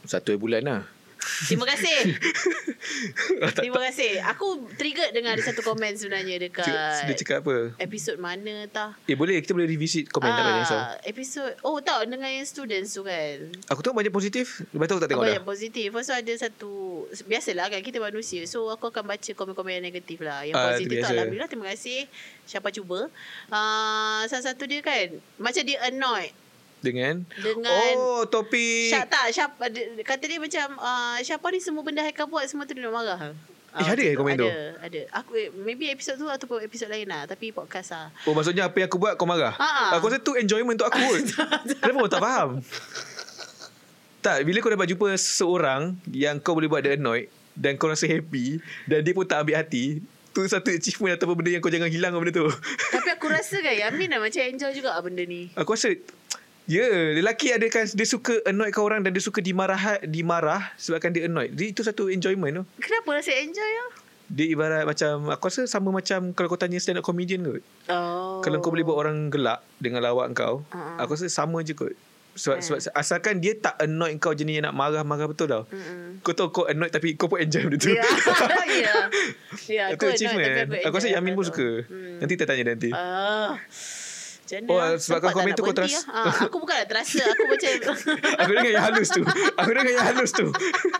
Satu 0.08 0.32
bulan 0.40 0.64
lah. 0.64 0.99
Terima 1.42 1.64
kasih. 1.64 1.98
Terima 3.56 3.80
kasih. 3.82 4.20
Aku 4.28 4.46
triggered 4.74 5.10
dengan 5.10 5.32
ada 5.32 5.42
satu 5.42 5.60
komen 5.60 5.92
sebenarnya 5.92 6.36
dekat 6.38 6.64
Cakap- 6.64 7.06
Dia 7.06 7.14
cakap 7.16 7.36
apa? 7.42 7.56
episod 7.78 8.16
mana 8.16 8.66
tah. 8.66 8.96
Eh 9.04 9.14
boleh 9.14 9.38
kita 9.38 9.52
boleh 9.52 9.66
revisit 9.66 10.06
komen 10.06 10.28
tak 10.28 10.42
ada 10.42 10.52
risau. 10.58 10.76
Ah, 10.76 10.94
episod 11.02 11.50
Oh 11.62 11.78
tahu 11.78 12.06
dengan 12.06 12.26
yang 12.26 12.44
students 12.44 12.92
tu 12.92 13.02
kan. 13.02 13.48
Aku 13.68 13.80
tengok 13.80 13.96
banyak 13.96 14.10
positif. 14.10 14.64
Lepas 14.70 14.86
tu 14.86 14.94
aku 14.94 15.02
tak 15.02 15.10
tengok 15.10 15.24
banyak 15.24 15.38
dah. 15.38 15.46
positif. 15.46 15.86
Lepas 15.86 16.04
tu 16.04 16.14
ada 16.14 16.32
satu 16.34 16.72
biasalah 17.22 17.66
kan 17.68 17.80
kita 17.80 17.98
manusia. 17.98 18.42
So 18.44 18.68
aku 18.68 18.88
akan 18.88 19.04
baca 19.06 19.30
komen-komen 19.30 19.72
yang 19.74 19.86
negatif 19.86 20.18
lah. 20.20 20.42
Yang 20.42 20.56
Ah, 20.56 20.64
positif 20.70 20.96
tu 20.98 21.06
alhamdulillah 21.10 21.48
terima 21.48 21.66
kasih 21.68 22.04
siapa 22.44 22.68
cuba. 22.70 23.06
Uh, 23.46 24.22
salah 24.26 24.44
satu 24.46 24.64
dia 24.64 24.80
kan 24.80 25.08
macam 25.36 25.62
dia 25.62 25.78
annoyed 25.82 26.32
Dengan 26.80 27.22
dengan 27.34 27.92
Oh 27.94 28.24
topik 28.24 28.88
Syak 28.88 29.06
tak 29.06 29.24
Syak, 29.28 29.52
dia- 29.68 30.00
Kata 30.00 30.24
dia 30.24 30.36
macam 30.36 30.66
uh, 30.76 31.16
Siapa 31.18 31.44
ni 31.46 31.58
semua 31.58 31.80
benda 31.80 32.00
Haikal 32.00 32.24
buat 32.24 32.44
Semua 32.44 32.64
tu 32.64 32.72
dia 32.72 32.82
nak 32.82 32.92
marah 32.92 33.20
Eh, 33.70 33.86
ada 33.86 34.02
eh 34.02 34.14
komen 34.14 34.34
tu? 34.34 34.42
Ada 34.42 34.82
Ada 34.82 35.00
Aku 35.14 35.30
eh, 35.32 35.46
Maybe 35.52 35.86
episod 35.88 36.16
tu 36.16 36.26
Ataupun 36.26 36.58
episod 36.58 36.86
lain 36.86 37.06
lah 37.06 37.22
Tapi 37.24 37.50
podcast 37.50 37.92
lah 37.92 38.06
Oh 38.24 38.32
maksudnya 38.32 38.66
apa 38.66 38.74
yang 38.74 38.88
aku 38.88 38.98
buat 38.98 39.14
kau 39.14 39.24
marah? 39.24 39.54
Ha. 39.54 39.94
Aku 39.94 40.08
rasa 40.08 40.18
tu 40.18 40.34
enjoyment 40.34 40.74
untuk 40.74 40.88
aku 40.88 40.98
kot. 41.06 41.22
Kenapa 41.76 41.96
kau 42.00 42.10
tak 42.10 42.18
faham? 42.18 42.50
tak, 44.20 44.42
bila 44.42 44.58
kau 44.58 44.68
dapat 44.68 44.86
jumpa 44.86 45.06
seseorang 45.14 45.96
yang 46.06 46.36
kau 46.36 46.52
boleh 46.52 46.66
buat 46.66 46.80
dia 46.80 46.92
annoyed 46.92 47.30
dan 47.54 47.74
kau 47.74 47.86
rasa 47.86 48.04
happy 48.04 48.60
dan 48.84 49.00
dia 49.00 49.12
pun 49.12 49.24
tak 49.24 49.40
ambil 49.40 49.56
hati, 49.56 50.04
tu 50.30 50.44
satu 50.44 50.68
achievement 50.68 51.16
ataupun 51.16 51.34
benda 51.34 51.50
yang 51.50 51.62
kau 51.62 51.72
jangan 51.72 51.88
hilang 51.88 52.12
benda 52.12 52.32
tu. 52.34 52.46
Tapi 52.90 53.08
aku 53.08 53.26
rasa 53.26 53.58
kan 53.58 53.72
Yamin 53.72 54.06
dah 54.08 54.20
macam 54.20 54.42
enjoy 54.42 54.70
juga 54.72 54.92
lah 54.92 55.00
benda 55.00 55.22
ni 55.22 55.48
aku 55.54 55.72
rasa 55.72 55.96
Ya, 56.70 56.86
yeah, 56.86 57.18
lelaki 57.18 57.50
ada 57.50 57.66
kan 57.66 57.82
dia 57.82 58.06
suka 58.06 58.38
annoy 58.46 58.70
kau 58.70 58.86
orang 58.86 59.02
dan 59.02 59.10
dia 59.10 59.18
suka 59.18 59.42
dimarah 59.42 59.98
dimarah 60.06 60.70
sebabkan 60.78 61.10
dia 61.10 61.26
annoyed. 61.26 61.50
Dia 61.50 61.74
itu 61.74 61.82
satu 61.82 62.06
enjoyment 62.06 62.62
tu. 62.62 62.64
Kenapa 62.78 63.18
rasa 63.18 63.34
enjoy 63.34 63.70
lah 63.74 63.90
Dia 64.30 64.46
ibarat 64.54 64.86
macam 64.86 65.34
aku 65.34 65.50
rasa 65.50 65.66
sama 65.66 65.90
macam 65.90 66.30
kalau 66.30 66.46
kau 66.46 66.54
tanya 66.54 66.78
stand 66.78 67.02
up 67.02 67.04
comedian 67.04 67.42
kot. 67.42 67.66
Oh 67.90 68.38
Kalau 68.46 68.62
kau 68.62 68.70
boleh 68.70 68.86
buat 68.86 69.02
orang 69.02 69.34
gelak 69.34 69.66
dengan 69.82 70.06
lawak 70.06 70.30
kau, 70.30 70.62
Ha-ha. 70.70 71.02
aku 71.02 71.18
rasa 71.18 71.26
sama 71.26 71.58
je 71.66 71.74
kot. 71.74 71.90
Sebab, 72.38 72.56
Eh. 72.56 72.62
sebab 72.62 72.78
asalkan 72.94 73.42
dia 73.42 73.58
tak 73.58 73.74
annoy 73.82 74.14
kau 74.22 74.30
jenis 74.30 74.62
yang 74.62 74.70
nak 74.70 74.78
marah-marah 74.78 75.26
betul 75.26 75.50
tau. 75.50 75.66
Mm-mm. 75.66 76.22
Kau 76.22 76.38
tahu 76.38 76.54
kau 76.54 76.64
annoy 76.70 76.86
tapi 76.86 77.18
kau 77.18 77.26
pun 77.26 77.42
enjoy 77.42 77.66
benda 77.66 77.82
tu. 77.82 77.90
Ya 77.90 78.06
Ya 78.86 78.96
Ya 79.66 79.84
Itu 79.90 80.06
achievement. 80.06 80.70
Aku, 80.86 80.94
rasa 80.94 81.10
Yamin 81.10 81.34
pun 81.34 81.42
suka. 81.42 81.82
Hmm. 81.90 82.22
Nanti 82.22 82.32
kita 82.38 82.46
tanya 82.46 82.70
nanti. 82.70 82.94
Ah. 82.94 83.58
Macam 84.50 84.66
mana 84.66 84.74
Oh, 84.74 84.98
sebab 84.98 85.18
kau 85.22 85.30
komen 85.32 85.52
tu 85.54 85.62
kau 85.62 85.70
terus- 85.70 86.02
lah? 86.02 86.26
Ah, 86.26 86.50
Aku 86.50 86.58
bukan 86.58 86.74
nak 86.74 86.88
terasa 86.90 87.22
Aku 87.22 87.46
macam 87.46 87.70
aku 88.42 88.50
dengar 88.50 88.72
yang 88.72 88.82
halus 88.82 89.08
tu. 89.08 89.22
Aku 89.54 89.70
dengar 89.70 89.92
yang 89.94 90.06
halus 90.10 90.30
tu. 90.34 90.46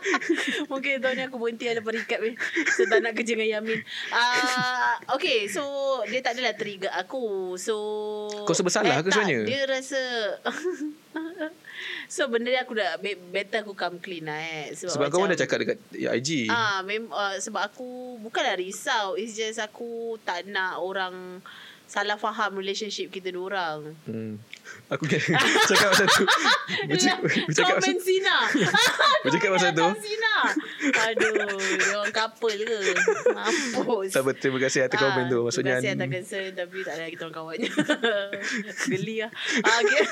Mungkin 0.71 1.03
tahun 1.03 1.13
ni 1.13 1.23
aku 1.27 1.35
berhenti 1.35 1.65
ada 1.67 1.83
recap 1.83 2.23
ni. 2.23 2.39
So 2.71 2.87
tak 2.87 3.03
nak 3.03 3.11
kerja 3.11 3.35
dengan 3.35 3.59
Yamin. 3.59 3.79
Ah, 4.09 4.95
okay, 5.11 5.51
so 5.51 5.61
dia 6.07 6.23
tak 6.23 6.39
adalah 6.39 6.55
trigger 6.55 6.95
aku. 6.95 7.59
So 7.59 7.75
Kau 8.47 8.55
rasa 8.55 8.63
bersalah 8.63 9.03
ke 9.03 9.11
sebenarnya? 9.11 9.39
Dia 9.43 9.61
rasa 9.67 9.99
So 12.07 12.27
benda 12.27 12.47
ni 12.47 12.55
aku 12.55 12.71
dah 12.71 12.95
be- 12.99 13.19
Better 13.19 13.65
aku 13.65 13.73
come 13.73 13.97
clean 13.97 14.27
lah 14.27 14.37
eh 14.37 14.71
Sebab, 14.71 14.91
Sebab 14.91 15.07
kau 15.09 15.19
macam, 15.19 15.33
dah 15.33 15.39
cakap 15.39 15.57
dekat 15.59 15.77
IG. 15.91 16.47
Ah, 16.47 16.79
mem- 16.83 17.11
uh, 17.11 17.35
sebab 17.35 17.67
aku 17.67 18.15
bukanlah 18.21 18.55
risau. 18.55 19.19
It's 19.19 19.35
just 19.35 19.59
aku 19.59 20.15
tak 20.23 20.47
nak 20.47 20.79
orang 20.79 21.43
salah 21.91 22.15
faham 22.15 22.55
relationship 22.55 23.11
kita 23.11 23.35
dua 23.35 23.51
orang. 23.51 23.79
Hmm. 24.07 24.39
Aku 24.87 25.03
kan 25.03 25.19
cakap 25.71 25.91
pasal 25.91 26.07
tu. 26.07 26.23
Bercakap, 26.87 27.19
bercakap 27.51 27.75
pasal 27.83 27.91
Komen 27.91 27.99
Sina. 27.99 28.37
Bercakap 29.27 29.49
pasal 29.59 29.71
tu. 29.75 29.87
Sina. 29.99 30.35
Aduh, 31.11 31.31
dia 31.35 31.95
orang 31.99 32.15
couple 32.15 32.55
ke? 32.63 32.79
Mampus. 33.35 34.15
tak 34.15 34.23
betul. 34.23 34.39
Terima 34.39 34.59
kasih 34.63 34.79
atas 34.87 34.97
komen 35.03 35.23
tu. 35.27 35.39
Maksudnya 35.43 35.83
Terima 35.83 35.83
kasih 35.83 35.91
atas 35.99 36.09
concern 36.15 36.49
tapi 36.55 36.77
tak 36.87 36.93
ada 36.95 37.03
kita 37.11 37.21
orang 37.27 37.35
kawannya. 37.35 37.71
Geli 38.87 39.15
lah. 39.27 39.31
Ah, 39.67 39.77
okay. 39.83 40.03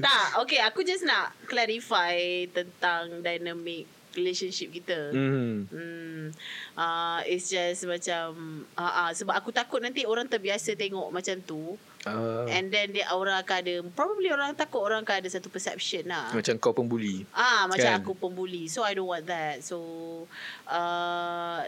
tak, 0.00 0.24
okay. 0.40 0.60
Aku 0.72 0.80
just 0.80 1.04
nak 1.04 1.36
clarify 1.44 2.48
tentang 2.48 3.20
dynamic 3.20 3.84
relationship 4.16 4.72
kita. 4.72 5.12
Hmm. 5.12 5.68
Hmm. 5.68 6.24
Uh, 6.76 7.20
it's 7.28 7.48
just 7.48 7.84
macam 7.84 8.62
uh, 8.76 8.92
uh, 9.06 9.10
sebab 9.12 9.34
aku 9.36 9.50
takut 9.52 9.80
nanti 9.80 10.04
orang 10.04 10.28
terbiasa 10.28 10.76
tengok 10.76 11.08
macam 11.12 11.36
tu 11.42 11.76
Uh, 12.02 12.50
and 12.50 12.74
then 12.74 12.90
dia 12.90 13.06
orang 13.14 13.38
akan 13.38 13.56
ada 13.62 13.74
probably 13.94 14.26
orang 14.26 14.58
takut 14.58 14.82
orang 14.82 15.06
akan 15.06 15.22
ada 15.22 15.30
satu 15.30 15.46
perception 15.46 16.10
lah. 16.10 16.34
macam 16.34 16.58
kau 16.58 16.74
pembuli. 16.74 17.22
Ah 17.30 17.70
macam 17.70 17.94
Kan? 17.94 18.02
aku 18.02 18.18
pembuli. 18.18 18.66
So 18.66 18.82
I 18.82 18.98
don't 18.98 19.06
want 19.06 19.30
that. 19.30 19.62
So 19.62 19.78
uh, 20.66 21.62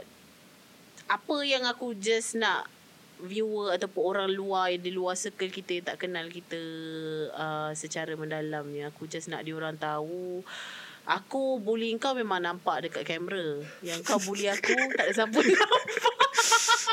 apa 1.06 1.36
yang 1.46 1.62
aku 1.70 1.94
just 1.94 2.34
nak 2.34 2.66
viewer 3.22 3.78
ataupun 3.78 4.02
orang 4.02 4.28
luar 4.34 4.74
yang 4.74 4.82
di 4.82 4.90
luar 4.90 5.14
circle 5.14 5.54
kita 5.54 5.78
yang 5.78 5.86
tak 5.86 6.02
kenal 6.02 6.26
kita 6.26 6.58
uh, 7.30 7.70
secara 7.78 8.18
mendalam 8.18 8.66
ni 8.74 8.82
aku 8.82 9.06
just 9.06 9.30
nak 9.30 9.46
diorang 9.46 9.78
tahu 9.78 10.42
aku 11.04 11.60
bully 11.60 11.92
kau 12.00 12.16
memang 12.16 12.40
nampak 12.40 12.88
dekat 12.88 13.04
kamera. 13.04 13.60
Yang 13.84 14.00
kau 14.08 14.18
bully 14.20 14.48
aku 14.48 14.72
tak 14.96 15.08
ada 15.08 15.12
siapa 15.12 15.38
nampak 15.48 16.23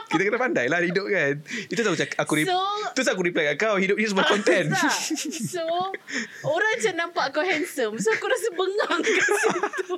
Kita 0.08 0.22
kena 0.24 0.38
pandai 0.38 0.66
lah 0.66 0.80
hidup 0.80 1.06
kan. 1.06 1.34
Itu 1.66 1.82
cak- 1.82 2.18
aku 2.18 2.32
rep- 2.38 2.48
So- 2.48 2.94
tu 2.94 3.02
aku 3.04 3.24
reply 3.24 3.52
kat 3.52 3.58
kau. 3.60 3.76
Hidup 3.76 3.96
ni 3.96 4.06
semua 4.06 4.28
konten. 4.34 4.70
Tak. 4.70 4.92
So 5.44 5.64
Orang 6.44 6.70
macam 6.72 6.94
nampak 6.98 7.26
kau 7.32 7.42
handsome 7.42 7.96
So 7.96 8.10
aku 8.10 8.26
rasa 8.26 8.48
bengang 8.52 9.00
kat 9.00 9.28
situ 9.30 9.94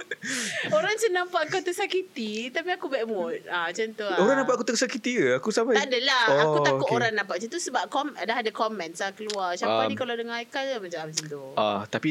Orang 0.70 0.92
macam 0.92 1.12
nampak 1.12 1.42
kau 1.50 1.62
tersakiti 1.62 2.32
Tapi 2.50 2.70
aku 2.72 2.86
bad 2.88 3.06
mood 3.06 3.42
ah, 3.48 3.68
Macam 3.68 3.88
tu 3.90 4.04
lah 4.04 4.18
Orang 4.18 4.36
nampak 4.38 4.54
aku 4.56 4.66
tersakiti 4.66 5.12
ke? 5.16 5.28
Aku 5.38 5.50
sampai 5.50 5.76
Tak 5.76 5.88
adalah 5.88 6.24
oh, 6.28 6.40
Aku 6.40 6.58
takut 6.62 6.86
okay. 6.86 6.96
orang 6.96 7.12
nampak 7.14 7.36
macam 7.38 7.50
tu 7.50 7.60
Sebab 7.60 7.84
kom, 7.88 8.08
dah 8.14 8.38
ada 8.38 8.52
comments 8.52 9.00
lah 9.00 9.12
keluar 9.12 9.54
Siapa 9.54 9.72
Um, 9.76 9.90
ni 9.90 9.96
kalau 9.96 10.14
dengar 10.14 10.38
Haikal 10.38 10.78
Macam 10.78 11.00
macam 11.08 11.26
tu 11.26 11.42
Ah, 11.54 11.82
tapi 11.86 12.10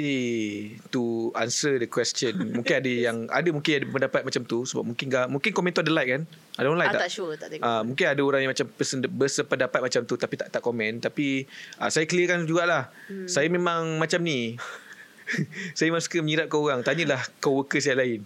to 0.91 1.03
answer 1.35 1.77
the 1.77 1.87
question, 1.87 2.33
mungkin 2.53 2.75
ada 2.77 2.91
yang 2.91 3.17
ada 3.29 3.49
mungkin 3.49 3.73
ada 3.75 3.87
pendapat 3.89 4.23
macam 4.23 4.43
tu 4.43 4.63
sebab 4.63 4.85
mungkin 4.85 5.07
gak, 5.07 5.27
mungkin 5.29 5.51
komen 5.51 5.71
tu 5.71 5.81
ada 5.81 5.91
like 5.91 6.11
kan? 6.11 6.23
Ada 6.53 6.67
orang 6.67 6.81
like 6.81 6.89
ah, 6.89 6.95
tak? 6.95 7.03
tak 7.03 7.11
sure 7.11 7.35
Tak 7.35 7.49
tengok 7.49 7.65
Ah, 7.73 7.81
mungkin 7.81 8.05
ada 8.05 8.21
orang 8.21 8.45
yang 8.45 8.53
macam 8.53 8.69
bersependapat 9.17 9.81
macam 9.81 10.01
tu 10.05 10.15
tapi 10.21 10.35
tak 10.37 10.53
tak 10.53 10.61
komen 10.61 11.01
tapi 11.01 11.49
ah, 11.81 11.89
saya 11.89 12.05
clearkan 12.05 12.45
jugalah. 12.45 12.93
Hmm. 13.09 13.25
Saya 13.25 13.49
memang 13.49 13.97
macam 13.97 14.21
ni. 14.21 14.61
saya 15.77 15.89
memang 15.89 16.05
suka 16.05 16.21
menyirap 16.21 16.53
kau 16.53 16.69
orang. 16.69 16.85
Tanyalah 16.85 17.25
co-workers 17.41 17.89
yang 17.89 17.99
lain. 17.99 18.21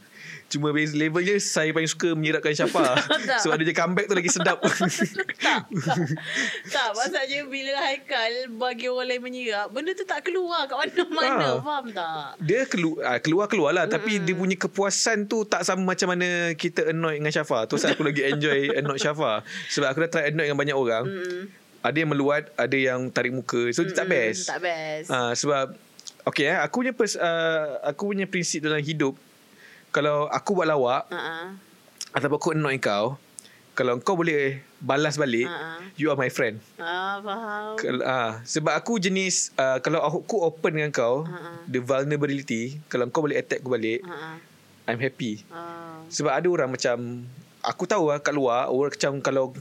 Cuma 0.46 0.70
base 0.70 0.94
levelnya 0.94 1.42
saya 1.42 1.74
paling 1.74 1.90
suka 1.90 2.14
menyirapkan 2.14 2.54
Syafa. 2.54 2.94
Sebab 3.42 3.58
dia 3.58 3.74
comeback 3.74 4.06
tu 4.06 4.14
lagi 4.14 4.30
sedap. 4.30 4.62
tak, 4.62 5.60
tak, 5.66 5.98
tak 6.70 6.88
maksudnya 6.94 7.40
bila 7.46 7.72
Haikal 7.82 8.32
bagi 8.54 8.86
orang 8.86 9.06
lain 9.10 9.22
menyirap 9.22 9.66
benda 9.74 9.90
tu 9.92 10.06
tak 10.06 10.22
keluar 10.22 10.70
kat 10.70 10.76
mana-mana 10.78 11.46
Ah. 11.46 11.58
faham 11.58 11.86
tak 11.90 12.38
dia 12.38 12.62
keluar 12.64 13.18
keluar-keluar 13.18 13.70
lah 13.74 13.84
tapi 13.86 14.22
dia 14.22 14.32
punya 14.32 14.54
kepuasan 14.54 15.26
tu 15.26 15.42
tak 15.42 15.66
sama 15.66 15.82
macam 15.82 16.14
mana 16.14 16.54
kita 16.54 16.94
annoy 16.94 17.18
dengan 17.18 17.34
Syafa. 17.34 17.66
Tu 17.66 17.74
saya 17.76 17.98
aku 17.98 18.06
lagi 18.06 18.22
enjoy 18.22 18.70
annoy 18.78 18.98
Syafa 19.02 19.42
sebab 19.68 19.90
aku 19.90 19.98
dah 20.06 20.10
try 20.10 20.24
annoy 20.30 20.46
dengan 20.46 20.58
banyak 20.58 20.76
orang. 20.78 21.04
mm, 21.04 21.42
Ada 21.82 21.96
yang 22.02 22.10
meluat, 22.10 22.50
ada 22.54 22.76
yang 22.76 23.10
tarik 23.10 23.34
muka. 23.34 23.70
So 23.74 23.82
mm, 23.82 23.94
tak 23.94 24.06
best. 24.06 24.46
tak 24.46 24.62
best 24.62 25.08
Ah 25.10 25.34
sebab 25.34 25.74
okay 26.22 26.54
eh 26.54 26.58
aku 26.58 26.86
punya 26.86 26.94
pers, 26.94 27.14
uh, 27.18 27.82
aku 27.82 28.14
punya 28.14 28.26
prinsip 28.30 28.62
dalam 28.62 28.78
hidup 28.78 29.14
kalau 29.96 30.28
aku 30.28 30.60
buat 30.60 30.68
lawak 30.68 31.08
uh-uh. 31.08 31.56
ataupun 32.12 32.36
aku 32.36 32.50
annoy 32.52 32.76
kau 32.76 33.16
kalau 33.72 33.96
kau 34.04 34.12
boleh 34.12 34.60
balas 34.80 35.16
balik 35.16 35.48
ah. 35.48 35.80
you 35.96 36.12
are 36.12 36.16
my 36.20 36.28
friend. 36.28 36.60
ah 36.76 37.16
faham 37.24 37.80
Kal- 37.80 38.04
ah, 38.04 38.30
sebab 38.44 38.76
aku 38.76 39.00
jenis 39.00 39.56
uh, 39.56 39.80
kalau 39.80 40.04
aku 40.04 40.44
open 40.44 40.76
dengan 40.76 40.92
kau 40.92 41.24
ah. 41.24 41.64
the 41.64 41.80
vulnerability 41.80 42.76
kalau 42.92 43.08
kau 43.08 43.24
boleh 43.24 43.40
attack 43.40 43.64
aku 43.64 43.72
balik 43.72 44.04
uh-uh. 44.04 44.36
I'm 44.84 45.00
happy. 45.00 45.42
ah. 45.48 46.04
Sebab 46.12 46.30
ada 46.30 46.46
orang 46.46 46.70
macam 46.76 47.24
aku 47.64 47.88
tahu 47.88 48.12
lah 48.12 48.20
kat 48.20 48.36
luar 48.36 48.68
orang 48.68 48.92
macam 48.92 49.12
kalau 49.24 49.56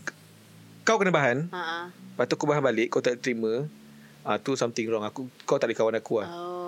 kau 0.84 1.00
kena 1.00 1.16
bahan, 1.16 1.48
uh-uh. 1.48 1.84
lepas 2.14 2.28
tu 2.28 2.36
aku 2.36 2.46
bahan 2.46 2.62
balik 2.62 2.92
kau 2.92 3.00
tak 3.00 3.24
terima, 3.24 3.66
ah 4.22 4.36
tu 4.38 4.54
something 4.60 4.86
wrong. 4.92 5.02
Aku 5.02 5.32
kau 5.48 5.58
tak 5.58 5.72
ada 5.72 5.76
kawan 5.80 5.96
aku 5.98 6.22
lah. 6.22 6.30
Oh. 6.30 6.65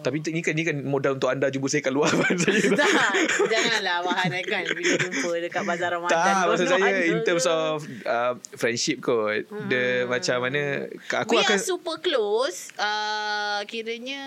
Tapi 0.00 0.16
ni 0.32 0.40
kan 0.40 0.52
ni 0.56 0.62
kan 0.64 0.76
modal 0.80 1.16
untuk 1.20 1.28
anda 1.28 1.52
jumpa 1.52 1.68
saya 1.68 1.82
kat 1.84 1.92
luar 1.92 2.08
saya. 2.42 2.60
tak, 2.72 3.12
janganlah 3.48 3.96
bahan 4.04 4.32
kan 4.48 4.64
bila 4.72 4.94
jumpa 4.96 5.30
dekat 5.44 5.62
bazar 5.68 5.90
Ramadan. 5.96 6.16
tak, 6.16 6.42
maksud 6.48 6.66
saya 6.66 6.88
in 7.04 7.20
terms 7.22 7.46
of 7.46 7.84
uh, 8.08 8.32
friendship 8.56 9.04
kot. 9.04 9.44
Hmm. 9.46 9.68
Dia 9.68 10.08
macam 10.08 10.36
mana 10.48 10.88
aku 11.12 11.36
We 11.36 11.44
akan 11.44 11.58
are 11.58 11.62
super 11.62 11.96
close. 12.00 12.72
Uh, 12.80 13.60
kiranya 13.68 14.22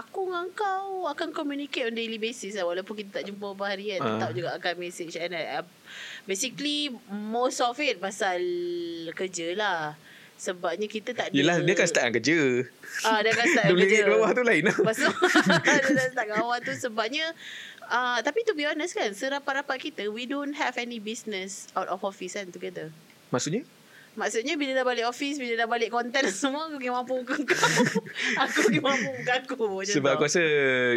aku 0.00 0.28
dengan 0.28 0.48
kau 0.56 1.04
akan 1.08 1.32
communicate 1.36 1.92
on 1.92 1.94
daily 1.94 2.16
basis 2.16 2.56
lah. 2.56 2.64
Walaupun 2.64 2.96
kita 3.04 3.20
tak 3.20 3.24
jumpa 3.28 3.52
beberapa 3.52 3.76
hari 3.76 3.96
kan. 3.96 4.00
Ah. 4.00 4.08
Tetap 4.16 4.30
juga 4.32 4.50
akan 4.56 4.74
message. 4.80 5.14
And 5.20 5.36
uh, 5.36 5.64
basically, 6.24 6.92
most 7.08 7.60
of 7.60 7.76
it 7.80 8.00
pasal 8.00 8.40
kerja 9.12 9.52
lah. 9.52 9.96
Sebabnya 10.38 10.86
kita 10.86 11.10
tak 11.12 11.28
ada 11.28 11.34
Yelah 11.34 11.58
dia 11.60 11.74
kan 11.74 11.84
start 11.84 12.14
kerja. 12.14 12.62
Ah, 13.02 13.18
dia 13.20 13.30
akan 13.30 13.46
start 13.48 13.64
Dia 13.68 13.74
boleh 13.74 13.88
kerja. 13.90 14.06
bawah 14.08 14.30
tu 14.30 14.42
lain. 14.42 14.62
Lepas 14.64 14.96
tu 14.96 15.10
Dia 15.66 15.82
dah 15.84 16.06
start 16.08 16.28
bawah 16.32 16.58
tu. 16.58 16.72
Sebabnya 16.72 17.26
uh, 17.84 18.18
Tapi 18.18 18.38
to 18.42 18.54
be 18.54 18.62
honest 18.62 18.94
kan 18.94 19.10
Serapat-rapat 19.10 19.82
kita 19.82 20.06
We 20.06 20.24
don't 20.24 20.54
have 20.54 20.74
any 20.76 20.96
business 20.96 21.66
Out 21.74 21.86
of 21.88 22.00
office 22.00 22.32
kan 22.32 22.48
Together. 22.48 22.94
Maksudnya? 23.28 23.66
Maksudnya 24.14 24.54
bila 24.54 24.74
dah 24.74 24.82
balik 24.82 25.04
office 25.04 25.38
Bila 25.38 25.54
dah 25.54 25.66
balik 25.66 25.90
konten 25.90 26.22
semua 26.28 26.66
Aku 26.66 26.74
kena 26.76 26.90
mampu 26.96 27.14
muka 27.16 27.34
kau. 27.34 27.70
Aku 28.40 28.58
kena 28.66 28.82
mampu 28.84 29.10
muka 29.12 29.32
aku 29.38 29.54
macam 29.68 29.90
Sebab 29.90 30.06
tu. 30.08 30.14
aku 30.16 30.22
rasa 30.24 30.42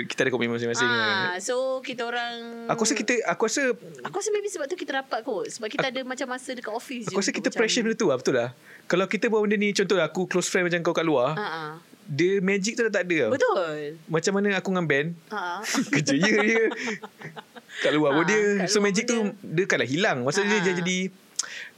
Kita 0.06 0.20
ada 0.22 0.32
komitmen 0.32 0.58
masing-masing. 0.58 0.86
Ah, 0.88 1.38
So 1.38 1.82
kita 1.82 2.02
orang 2.04 2.66
Aku 2.66 2.82
rasa 2.82 2.94
kita 2.94 3.14
Aku 3.28 3.46
rasa 3.46 3.74
Aku 4.02 4.16
rasa 4.16 4.30
maybe 4.30 4.50
sebab 4.50 4.66
tu 4.66 4.74
kita 4.74 4.96
rapat 4.96 5.22
kot. 5.22 5.50
Sebab 5.50 5.66
kita 5.66 5.90
ada 5.90 6.02
macam 6.02 6.30
masa 6.30 6.54
dekat 6.54 6.72
office 6.72 7.06
je 7.06 7.14
Aku 7.14 7.20
rasa 7.20 7.30
untuk 7.30 7.38
kita 7.40 7.50
macam- 7.50 7.60
pressure 7.60 7.82
benda 7.84 7.96
tu 7.96 8.06
lah 8.06 8.18
Betul 8.18 8.36
lah 8.36 8.50
Kalau 8.92 9.08
kita 9.08 9.32
buat 9.32 9.48
benda 9.48 9.56
ni 9.56 9.72
Contoh 9.72 9.96
aku 9.98 10.28
close 10.28 10.52
friend 10.52 10.68
macam 10.68 10.84
kau 10.84 10.92
kat 10.92 11.08
luar 11.08 11.32
ah. 11.40 11.80
Dia 12.04 12.44
magic 12.44 12.76
tu 12.76 12.84
dah 12.84 12.92
tak 12.92 13.08
ada 13.08 13.18
tau 13.24 13.32
Betul 13.32 13.96
Macam 14.12 14.32
mana 14.36 14.60
aku 14.60 14.68
dengan 14.76 14.84
band 14.84 15.08
ah. 15.32 15.64
Kerja 15.96 16.12
je 16.12 16.32
dia 16.36 16.64
Kat 17.80 17.96
luar 17.96 18.20
Ah, 18.20 18.28
dia 18.28 18.36
kat 18.36 18.68
So 18.68 18.84
luar 18.84 18.92
magic 18.92 19.04
pun 19.08 19.16
tu 19.16 19.20
Dia 19.48 19.64
kan 19.64 19.80
lah 19.80 19.88
hilang 19.88 20.28
Maksudnya 20.28 20.60
Ah, 20.60 20.64
dia 20.68 20.74
jadi 20.76 20.98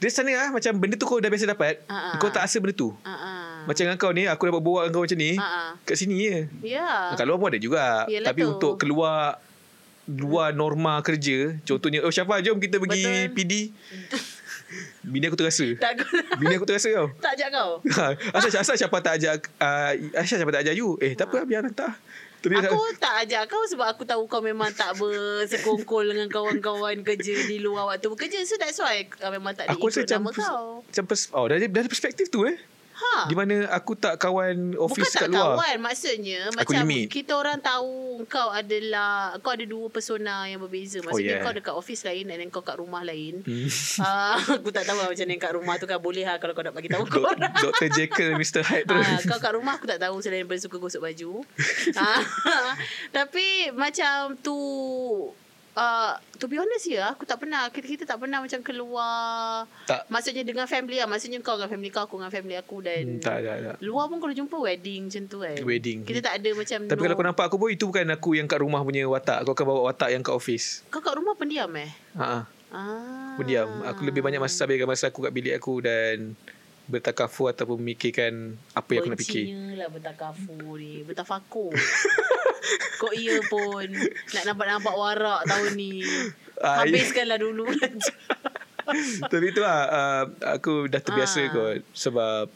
Dia 0.01 0.09
sana 0.09 0.33
lah 0.33 0.49
Macam 0.49 0.73
benda 0.73 0.97
tu 0.97 1.05
kau 1.05 1.21
dah 1.21 1.29
biasa 1.29 1.45
dapat 1.45 1.85
ah. 1.85 2.17
Kau 2.17 2.33
tak 2.33 2.49
rasa 2.49 2.57
benda 2.57 2.73
tu 2.73 2.97
ah. 3.05 3.61
Macam 3.69 3.85
dengan 3.85 3.97
kau 4.01 4.09
ni 4.09 4.25
Aku 4.25 4.49
dapat 4.49 4.61
bawa 4.65 4.89
dengan 4.89 4.93
kau 4.97 5.05
macam 5.05 5.19
ni 5.21 5.31
ah. 5.37 5.77
Kat 5.85 5.95
sini 6.01 6.17
je 6.17 6.37
Ya 6.65 7.13
Kat 7.13 7.29
luar 7.29 7.37
pun 7.37 7.53
ada 7.53 7.61
juga 7.61 8.09
Yelah 8.09 8.33
Tapi 8.33 8.41
tu. 8.41 8.49
untuk 8.57 8.73
keluar 8.81 9.37
Luar 10.09 10.49
norma 10.49 10.97
kerja 11.05 11.61
Contohnya 11.61 12.01
Oh 12.01 12.09
Syafa 12.09 12.41
jom 12.41 12.57
kita 12.57 12.81
pergi 12.81 13.29
Betul. 13.29 13.37
PD 13.37 13.53
Bini 15.03 15.25
aku 15.25 15.35
terasa. 15.35 15.67
Tak 15.77 16.01
Bini 16.37 16.53
aku 16.55 16.65
terasa 16.65 16.89
tau. 16.89 17.07
Tak 17.17 17.31
ajak 17.35 17.49
kau? 17.49 17.71
Ha, 17.97 18.05
asal 18.33 18.49
asal 18.55 18.75
siapa 18.75 18.97
tak 18.99 19.19
ajak 19.19 19.35
uh, 19.57 19.91
asal 20.15 20.37
siapa 20.37 20.51
tak 20.51 20.63
ajak 20.63 20.75
you? 20.75 20.95
Eh 20.97 21.13
tak 21.13 21.29
apa 21.29 21.43
biar 21.43 21.63
hantar. 21.63 21.95
Tapi 22.43 22.59
Aku 22.59 22.75
tak 22.99 23.23
ajak 23.23 23.47
kau 23.47 23.63
sebab 23.63 23.87
aku 23.87 24.03
tahu 24.03 24.27
kau 24.27 24.43
memang 24.43 24.67
tak 24.75 24.99
bersekongkol 24.99 26.11
dengan 26.11 26.27
kawan-kawan 26.27 26.99
kerja 26.99 27.47
di 27.47 27.55
luar 27.57 27.87
waktu 27.87 28.11
bekerja. 28.11 28.43
So 28.43 28.59
that's 28.59 28.75
why 28.77 29.07
kau 29.07 29.31
memang 29.31 29.55
tak 29.55 29.71
ada 29.71 29.79
ikut 29.79 29.91
nama 30.11 30.27
kau. 30.27 30.83
macam 30.83 31.03
pers- 31.07 31.31
oh 31.31 31.47
dari 31.47 31.71
dari 31.71 31.87
perspektif 31.87 32.27
tu 32.27 32.43
eh 32.43 32.59
Ha. 33.03 33.27
di 33.27 33.35
mana 33.35 33.67
aku 33.69 33.93
tak 33.93 34.15
kawan 34.15 34.73
Bukan 34.73 34.81
office 34.81 35.11
tak 35.11 35.21
kat 35.21 35.29
luar 35.29 35.53
kawan 35.53 35.77
Maksudnya 35.83 36.39
Aku 36.47 36.71
Macam 36.71 36.81
limit. 36.81 37.05
kita 37.09 37.31
orang 37.33 37.59
tahu 37.59 37.93
Kau 38.25 38.47
adalah 38.49 39.11
Kau 39.37 39.51
ada 39.51 39.63
dua 39.63 39.87
persona 39.87 40.45
yang 40.45 40.57
berbeza 40.57 40.97
Maksudnya 40.99 41.35
yeah. 41.35 41.43
kau 41.43 41.51
dekat 41.51 41.73
office 41.73 42.01
lain 42.01 42.25
Dan 42.25 42.47
kau 42.47 42.61
kat 42.61 42.75
rumah 42.75 43.01
lain 43.01 43.43
Hmm. 43.43 43.67
uh, 43.99 44.39
Aku 44.57 44.69
tak 44.69 44.83
tahu 44.83 44.97
lah 44.97 45.07
macam 45.07 45.25
mana 45.25 45.35
kat 45.37 45.51
rumah 45.53 45.75
tu 45.75 45.85
kan 45.85 45.99
Boleh 45.99 46.23
lah 46.23 46.37
kalau 46.37 46.53
kau 46.53 46.61
nak 46.61 46.71
bagi 46.71 46.87
tahu 46.87 47.03
kau 47.03 47.21
Dok- 47.21 47.37
Dr. 47.65 47.89
Jekyll 47.91 48.33
Mr. 48.33 48.63
Hyde 48.63 48.85
tu 48.85 48.95
Ah, 48.95 49.19
kau 49.21 49.37
kat 49.37 49.51
rumah 49.51 49.75
aku 49.75 49.85
tak 49.85 49.99
tahu 49.99 50.15
selain 50.17 50.41
daripada 50.41 50.59
suka 50.59 50.77
gosok 50.77 51.03
baju. 51.03 51.43
ah, 51.99 52.23
tapi 53.09 53.45
macam 53.73 54.37
tu 54.39 54.55
uh, 55.75 56.17
to 56.39 56.45
be 56.49 56.57
honest 56.57 56.85
ya, 56.89 57.13
aku 57.13 57.25
tak 57.25 57.41
pernah 57.41 57.69
kita, 57.69 57.85
kita 57.85 58.03
tak 58.05 58.17
pernah 58.21 58.39
macam 58.41 58.59
keluar 58.61 59.65
tak 59.89 60.05
maksudnya 60.07 60.43
dengan 60.45 60.65
family 60.65 60.97
lah. 61.01 61.07
Maksudnya 61.09 61.39
kau 61.43 61.57
dengan 61.57 61.69
family 61.69 61.89
kau, 61.93 62.05
aku 62.05 62.15
dengan 62.17 62.33
family 62.33 62.55
aku 62.57 62.77
dan 62.81 63.17
hmm, 63.17 63.23
tak 63.23 63.43
tak 63.43 63.57
tak 63.61 63.75
luar 63.83 64.07
pun 64.09 64.17
kalau 64.21 64.33
jumpa 64.33 64.55
wedding 64.57 65.11
macam 65.11 65.23
tu 65.27 65.37
kan. 65.41 65.57
Wedding. 65.61 65.99
Kita 66.05 66.19
tak 66.21 66.33
ada 66.41 66.49
macam 66.53 66.79
tapi 66.87 66.99
no, 66.99 67.03
kalau 67.05 67.15
kau 67.17 67.25
nampak 67.25 67.45
aku 67.49 67.57
pun 67.59 67.69
itu 67.73 67.85
bukan 67.89 68.07
aku 68.13 68.29
yang 68.37 68.47
kat 68.49 68.59
rumah 68.61 68.81
punya 68.85 69.03
watak 69.05 69.43
kau 69.45 69.53
akan 69.53 69.65
bawa 69.65 69.81
watak 69.91 70.09
yang 70.13 70.21
kat 70.21 70.33
office 70.33 70.81
kau 70.89 71.01
kat 71.01 71.13
rumah 71.15 71.33
pendiam 71.37 71.69
eh? 71.77 71.91
ha 72.17 72.45
Ah. 72.73 73.37
pendiam 73.37 73.69
aku 73.85 74.01
lebih 74.01 74.25
banyak 74.25 74.41
masa 74.41 74.65
habiskan 74.65 74.89
masa 74.89 75.13
aku 75.13 75.21
kat 75.21 75.29
bilik 75.29 75.53
aku 75.61 75.77
dan 75.85 76.33
bertakafur 76.83 77.49
ataupun 77.49 77.79
memikirkan 77.79 78.55
apa 78.73 78.89
yang 78.91 79.07
aku 79.07 79.11
nak 79.15 79.19
fikir. 79.23 79.43
Bencinya 79.47 79.67
lah 79.79 79.87
bertakafu 79.87 80.57
ni 80.75 81.03
Bertafakur. 81.03 81.71
Kok 83.01 83.13
iya 83.15 83.39
pun 83.45 83.87
Nak 84.33 84.43
nampak-nampak 84.45 84.95
warak 84.95 85.41
tahun 85.47 85.71
ni. 85.75 86.03
Ah, 86.59 86.83
Habiskanlah 86.83 87.39
dulu. 87.39 87.67
Tapi 89.23 89.45
tu 89.51 89.63
lah 89.63 89.79
uh, 89.87 90.23
Aku 90.59 90.87
dah 90.87 90.99
terbiasa 90.99 91.39
Ah. 91.43 91.51
kot 91.51 91.77
Sebab 91.91 92.51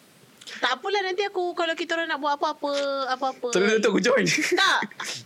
Tak 0.57 0.71
apalah 0.73 1.01
nanti 1.01 1.21
aku 1.21 1.51
Kalau 1.51 1.73
kita 1.73 1.93
orang 1.93 2.07
nak 2.07 2.17
buat 2.17 2.35
apa-apa 2.35 2.73
Apa-apa. 3.09 3.47
Tapi 3.49 3.77
tu 3.77 3.89
aku 3.89 3.99
join. 3.99 4.23
Tak. 4.25 4.79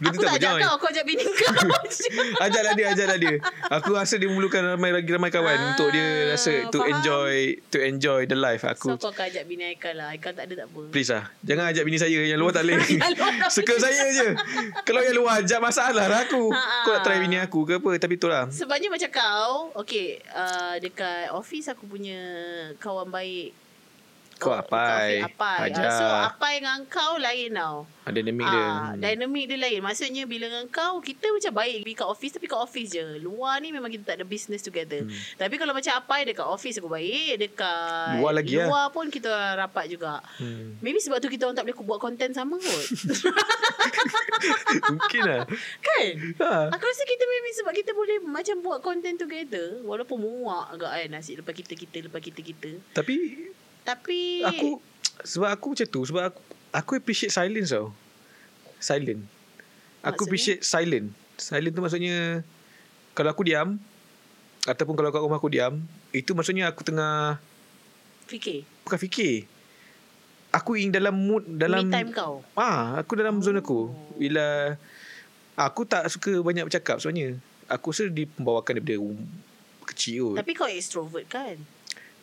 Aku 0.03 0.19
tak 0.19 0.35
ajak 0.35 0.51
join. 0.51 0.61
kau 0.61 0.75
Kau 0.77 0.87
ajak 0.87 1.03
bini 1.03 1.23
kau. 1.23 1.53
Ajaklah 2.45 2.73
dia 2.73 2.85
Ajaklah 2.89 3.17
dia. 3.17 3.35
Aku 3.71 3.89
rasa 3.91 4.15
dia 4.15 4.25
memerlukan 4.25 4.61
ramai 4.67 4.89
lagi 4.91 5.07
ramai 5.07 5.29
kawan 5.29 5.53
Ah, 5.53 5.67
Untuk 5.71 5.87
dia 5.89 6.07
rasa 6.29 6.51
To 6.67 6.79
faham. 6.79 6.91
enjoy 6.91 7.33
To 7.69 7.77
enjoy 7.77 8.19
the 8.25 8.35
life 8.35 8.61
So 8.61 8.73
Aku 8.73 8.87
kau 8.97 9.09
akan 9.09 9.25
ajak 9.27 9.43
bini 9.45 9.63
Aikal 9.67 9.93
lah? 9.93 10.09
Aikal 10.09 10.33
tak 10.33 10.45
ada 10.45 10.53
tak 10.57 10.67
apa. 10.67 10.81
Please 10.89 11.09
lah 11.09 11.23
Jangan 11.41 11.65
ajak 11.69 11.83
bini 11.83 11.97
saya 11.97 12.19
Yang 12.19 12.39
luar 12.39 12.51
tak 12.51 12.63
boleh. 12.63 12.77
Suka 13.55 13.71
boleh. 13.71 13.79
saya 13.79 14.03
je. 14.11 14.27
Kalau 14.81 15.01
yang 15.01 15.15
luar 15.15 15.33
ajak 15.39 15.59
masalah 15.59 16.05
lah 16.07 16.21
aku. 16.21 16.49
Ha, 16.49 16.59
ha. 16.59 16.77
Kau 16.81 16.91
nak 16.91 17.01
try 17.01 17.17
bini 17.17 17.37
aku 17.37 17.59
ke 17.63 17.73
apa 17.77 17.91
Tapi 17.97 18.15
tu 18.15 18.25
lah 18.25 18.49
Sebabnya 18.49 18.89
macam 18.89 19.09
kau 19.11 19.53
Okay 19.77 20.19
uh, 20.27 20.75
Dekat 20.77 21.29
office 21.31 21.67
aku 21.67 21.85
punya 21.85 22.17
Kawan 22.77 23.07
baik 23.07 23.53
Kau 24.41 24.57
apai, 24.57 25.21
office 25.21 25.37
Apai. 25.37 25.57
Hajar. 25.69 25.85
Ah, 25.85 25.93
So 25.93 26.05
apai 26.33 26.53
dengan 26.57 26.81
kau 26.89 27.21
lain 27.21 27.53
tau. 27.53 27.85
Dynamic 28.09 28.49
dia. 28.49 28.65
Ah, 28.65 28.91
Dynamic 28.97 29.45
dia 29.45 29.57
lain. 29.61 29.79
Maksudnya 29.85 30.25
bila 30.25 30.49
dengan 30.49 30.65
kau 30.73 30.97
Kita 30.97 31.29
macam 31.29 31.53
baik. 31.61 31.85
Pergi 31.85 31.95
kat 32.01 32.07
office 32.09 32.33
Tapi 32.33 32.45
kat 32.49 32.57
office 32.57 32.89
je. 32.97 33.05
Luar 33.21 33.61
ni 33.61 33.69
memang 33.69 33.93
kita 33.93 34.01
tak 34.01 34.15
ada 34.17 34.25
business 34.25 34.65
together. 34.65 35.05
Hmm. 35.05 35.13
Tapi 35.37 35.55
kalau 35.61 35.77
macam 35.77 35.93
Apai 35.93 36.25
Dekat 36.25 36.49
office 36.49 36.81
aku 36.81 36.89
baik. 36.89 37.37
Dekat 37.37 38.17
Luar 38.17 38.33
lagi 38.33 38.57
lah. 38.57 38.65
Luar 38.65 38.85
pun 38.89 39.13
kita 39.13 39.29
rapat 39.53 39.85
juga. 39.93 40.25
Hmm. 40.41 40.81
Maybe 40.81 40.97
sebab 40.97 41.21
tu 41.21 41.29
kita 41.29 41.45
orang 41.45 41.61
tak 41.61 41.69
boleh 41.69 41.77
buat 41.85 41.99
konten 42.01 42.33
sama 42.33 42.57
kot. 42.57 42.85
Mungkin 44.97 45.21
lah. 45.21 45.45
Kan? 45.85 46.13
Ha. 46.41 46.73
Aku 46.73 46.83
rasa 46.89 47.03
kita 47.05 47.23
maybe 47.29 47.49
sebab 47.61 47.73
kita 47.77 47.91
boleh 47.93 48.17
Macam 48.25 48.55
buat 48.65 48.79
content 48.81 49.21
together 49.21 49.85
Walaupun 49.85 50.17
muak 50.17 50.73
agak 50.73 50.89
kan 50.89 51.07
Nasi 51.13 51.37
lepas 51.37 51.53
kita-kita 51.53 52.09
Lepas 52.09 52.21
kita-kita 52.25 52.81
Tapi 52.97 53.15
Tapi 53.81 54.45
Aku 54.45 54.77
Sebab 55.21 55.49
aku 55.49 55.65
macam 55.73 55.87
tu 55.87 56.01
Sebab 56.03 56.23
aku, 56.29 56.41
aku 56.71 56.91
appreciate 56.97 57.33
silence 57.33 57.73
tau. 57.73 57.93
Silent. 58.77 59.21
Aku 60.01 60.25
Maksudnya? 60.25 60.25
appreciate 60.25 60.61
silent. 60.61 61.07
Silent 61.37 61.73
tu 61.73 61.81
maksudnya 61.81 62.45
Kalau 63.13 63.29
aku 63.29 63.45
diam 63.45 63.77
Ataupun 64.63 64.93
kalau 64.93 65.09
kat 65.09 65.21
rumah 65.21 65.37
aku 65.37 65.49
diam 65.49 65.81
Itu 66.09 66.33
maksudnya 66.33 66.69
aku 66.69 66.81
tengah 66.81 67.41
Fikir? 68.25 68.63
Bukan 68.87 68.95
fikir. 68.97 69.43
Aku 70.51 70.75
in 70.75 70.91
dalam 70.91 71.15
mood 71.15 71.43
Dalam 71.47 71.87
Me 71.87 71.91
time 71.91 72.09
kau? 72.11 72.39
Ah, 72.55 72.95
Aku 73.01 73.15
dalam 73.15 73.41
zone 73.41 73.59
aku. 73.59 73.91
Bila 74.15 74.77
Aku 75.59 75.83
tak 75.83 76.07
suka 76.07 76.39
banyak 76.39 76.63
bercakap 76.63 76.97
sebenarnya. 76.97 77.37
Aku 77.67 77.91
rasa 77.91 78.07
dibawakan 78.07 78.79
daripada 78.79 78.97
um, 78.99 79.19
Kecil 79.83 80.33
kot. 80.33 80.37
Tapi 80.39 80.51
kau 80.55 80.67
extrovert 80.67 81.27
kan 81.27 81.59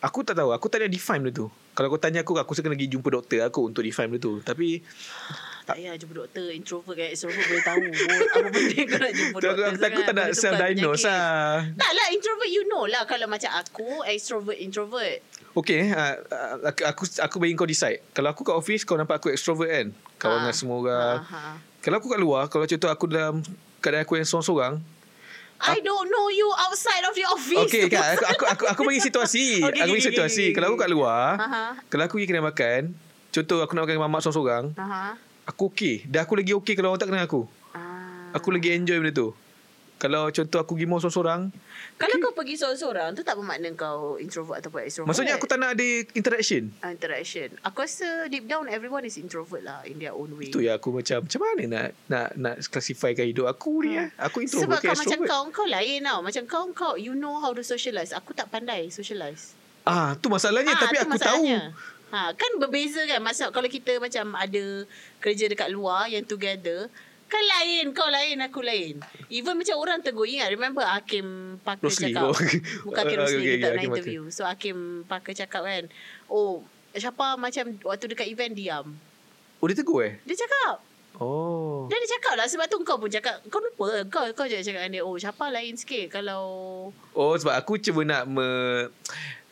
Aku 0.01 0.23
tak 0.23 0.35
tahu 0.35 0.51
Aku 0.51 0.67
tak 0.67 0.79
ada 0.79 0.87
define 0.87 1.19
benda 1.19 1.35
tu. 1.35 1.47
Kalau 1.73 1.89
kau 1.89 1.99
tanya 1.99 2.23
aku 2.23 2.35
Aku 2.37 2.53
kena 2.53 2.71
pergi 2.71 2.87
jumpa 2.89 3.09
doktor 3.09 3.43
aku 3.43 3.67
Untuk 3.67 3.83
define 3.83 4.07
benda 4.07 4.23
tu. 4.23 4.39
Tapi 4.41 4.79
Tak 5.63 5.75
payah 5.75 5.95
jumpa 5.95 6.15
doktor 6.17 6.49
Introvert 6.51 6.95
kan 6.95 7.09
extrovert 7.09 7.45
boleh 7.45 7.63
tahu. 7.63 7.83
Apa 8.31 8.49
benda 8.49 8.83
kau 8.85 8.99
nak 8.99 9.13
jumpa 9.13 9.37
doktor 9.37 9.51
aku, 9.51 9.63
aku 9.67 9.79
sangat. 9.81 10.05
tak 10.05 10.15
nak 10.15 10.29
self-diagnose 10.33 11.05
lah. 11.05 11.67
Tak 11.75 11.91
lah 11.93 12.07
introvert 12.11 12.49
you 12.49 12.63
know 12.65 12.85
lah 12.85 13.03
Kalau 13.05 13.27
macam 13.27 13.51
aku 13.53 13.89
Extrovert 14.05 14.59
introvert. 14.59 15.19
Okay 15.53 15.81
uh, 15.91 16.15
aku, 16.63 16.81
aku 16.85 17.03
aku 17.19 17.37
bagi 17.37 17.55
kau 17.55 17.67
decide. 17.67 17.99
Kalau 18.13 18.31
aku 18.31 18.43
kat 18.43 18.55
office 18.55 18.83
Kau 18.83 18.95
nampak 18.95 19.19
aku 19.19 19.29
extrovert 19.29 19.69
kan? 19.69 19.87
Kawan 20.17 20.31
Ah. 20.31 20.41
dengan 20.41 20.55
semua 20.55 20.77
orang. 20.79 21.17
ha. 21.25 21.43
Kalau 21.79 21.97
aku 21.97 22.09
kat 22.09 22.19
luar 22.19 22.47
Kalau 22.47 22.65
contoh 22.65 22.89
aku 22.89 23.05
dalam 23.07 23.43
Keadaan 23.79 24.03
aku 24.03 24.15
yang 24.15 24.25
sorang-sorang 24.25 24.79
I 25.59 25.83
don't 25.83 26.07
know 26.07 26.31
you 26.31 26.47
outside 26.55 27.03
of 27.03 27.13
the 27.19 27.27
office. 27.27 27.67
Okay 27.67 27.91
kan 27.91 28.15
aku, 28.15 28.25
aku, 28.25 28.45
aku, 28.47 28.65
aku 28.71 28.81
bagi 28.87 29.03
situasi. 29.03 29.47
Okay, 29.69 29.83
Aku 29.83 29.91
bagi 29.95 30.03
okay, 30.07 30.11
situasi. 30.15 30.33
okay, 30.33 30.47
okay, 30.51 30.55
Kalau 30.55 30.67
aku 30.71 30.79
kat 30.79 30.91
luar 30.91 31.35
Aha. 31.35 31.65
Kalau 31.91 32.03
aku 32.07 32.15
pergi 32.23 32.29
kedai 32.31 32.45
makan 32.45 32.83
Contoh 33.35 33.59
aku 33.67 33.73
nak 33.75 33.83
makan 33.85 33.95
dengan 33.99 34.05
mamak 34.07 34.21
sorang-sorang 34.23 34.65
Aha. 34.79 35.19
Aku 35.51 35.75
okay. 35.75 36.07
Dah 36.07 36.23
aku 36.23 36.39
lagi 36.39 36.55
okay 36.55 36.79
Kalau 36.79 36.95
orang 36.95 37.01
tak 37.03 37.11
kenal 37.11 37.27
aku. 37.27 37.43
Ah. 37.75 38.31
Aku 38.39 38.55
lagi 38.55 38.71
enjoy 38.71 39.03
benda 39.03 39.13
tu 39.13 39.35
Kalau 39.99 40.31
contoh 40.31 40.59
aku 40.59 40.73
pergi 40.73 40.87
mall 40.87 40.99
sorang-sorang 40.99 41.51
Kalau 41.95 42.15
kau 42.19 42.31
pergi 42.33 42.55
seorang-seorang 42.55 43.13
Tu 43.13 43.21
tak 43.21 43.35
bermakna 43.35 43.67
kau 43.75 44.15
introvert 44.15 44.63
ataupun 44.63 44.87
extrovert 44.87 45.11
Maksudnya 45.11 45.35
aku 45.35 45.45
tak 45.45 45.59
nak 45.59 45.75
ada 45.75 45.87
interaction. 46.15 46.71
Ah, 46.79 46.89
Interaction. 46.89 47.51
Aku 47.61 47.83
rasa 47.83 48.07
deep 48.27 48.47
down 48.47 48.65
Everyone 48.65 49.03
is 49.03 49.15
introvert 49.15 49.61
lah 49.61 49.83
In 49.83 49.99
their 49.99 50.15
own 50.15 50.31
way. 50.35 50.49
Itu 50.49 50.63
ya 50.63 50.79
aku 50.79 50.95
macam 50.95 51.27
Macam 51.27 51.41
mana 51.43 51.63
nak 51.67 51.87
Nak 52.07 52.29
nak 52.35 52.55
classifykan 52.65 53.27
hidup 53.27 53.45
aku 53.45 53.83
ni 53.83 53.99
eh? 53.99 54.07
Aku 54.17 54.39
introvert 54.39 54.71
Sebab 54.71 54.79
ke 54.79 54.87
kau 54.87 54.95
macam 54.97 55.19
extrovert? 55.19 55.29
kau 55.29 55.43
Kau 55.53 55.67
lain 55.67 55.99
tau. 56.01 56.19
Macam 56.23 56.43
kau 56.47 56.65
kau 56.73 56.93
You 56.95 57.13
know 57.13 57.37
how 57.37 57.51
to 57.51 57.61
socialize. 57.61 58.15
Aku 58.15 58.31
tak 58.31 58.49
pandai 58.49 58.89
socialize. 58.89 59.59
Ah, 59.83 60.15
tu 60.15 60.31
masalahnya. 60.31 60.73
Ah, 60.73 60.81
Tapi 60.81 60.95
tu 60.95 61.03
aku 61.03 61.17
tahu. 61.17 61.43
masalahnya. 61.43 61.61
Ha, 62.09 62.33
kan 62.33 62.51
berbeza 62.57 63.05
kan? 63.05 63.21
Masa 63.21 63.51
kalau 63.51 63.67
kita 63.67 63.99
macam 63.99 64.33
ada 64.33 64.65
kerja 65.19 65.45
dekat 65.45 65.69
luar 65.69 66.09
yang 66.09 66.25
together 66.25 66.89
kan 67.29 67.45
lain 67.45 67.93
kau 67.93 68.09
lain 68.09 68.37
aku 68.41 68.61
lain. 68.65 69.05
Even 69.29 69.61
macam 69.61 69.77
orang 69.77 70.01
tegur 70.01 70.25
ingat 70.25 70.49
remember 70.49 70.83
Hakim 70.83 71.61
Parker 71.61 71.93
Rosli. 71.93 72.11
cakap. 72.11 72.25
Oh, 72.25 72.35
okay. 72.41 72.61
bukan 72.83 73.03
Hakim 73.05 73.19
Rosli 73.21 73.37
okay, 73.37 73.45
kita 73.45 73.53
okay, 73.53 73.69
nak 73.69 73.77
Hakim. 73.79 73.93
interview. 73.93 74.23
So 74.33 74.43
Hakim 74.49 74.79
Parker 75.05 75.35
cakap 75.37 75.63
kan 75.63 75.85
oh 76.33 76.65
Siapa 76.97 77.37
macam 77.37 77.65
waktu 77.85 78.05
dekat 78.09 78.27
event 78.33 78.57
diam. 78.57 78.87
Oh 79.61 79.67
dia 79.69 79.77
tegur 79.77 80.09
eh? 80.09 80.17
Dia 80.25 80.35
cakap. 80.41 80.81
Oh. 81.19 81.91
Dia 81.91 81.99
dia 82.01 82.11
cakap 82.17 82.35
lah. 82.39 82.47
Sebab 82.49 82.67
tu 82.71 82.81
kau 82.87 82.97
pun 82.97 83.11
cakap 83.13 83.43
kau 83.53 83.61
lupa? 83.61 84.07
Kau 84.09 84.25
kau 84.33 84.47
je 84.49 84.63
cakap 84.65 84.89
dengan 84.89 84.95
dia. 84.97 85.03
Oh 85.05 85.19
siapa 85.21 85.53
lain 85.53 85.77
sikit? 85.77 86.09
Kalau 86.09 86.43
Oh 87.13 87.35
sebab 87.37 87.55
aku 87.59 87.77
cuba 87.77 88.07
nak 88.09 88.25
me, 88.25 88.49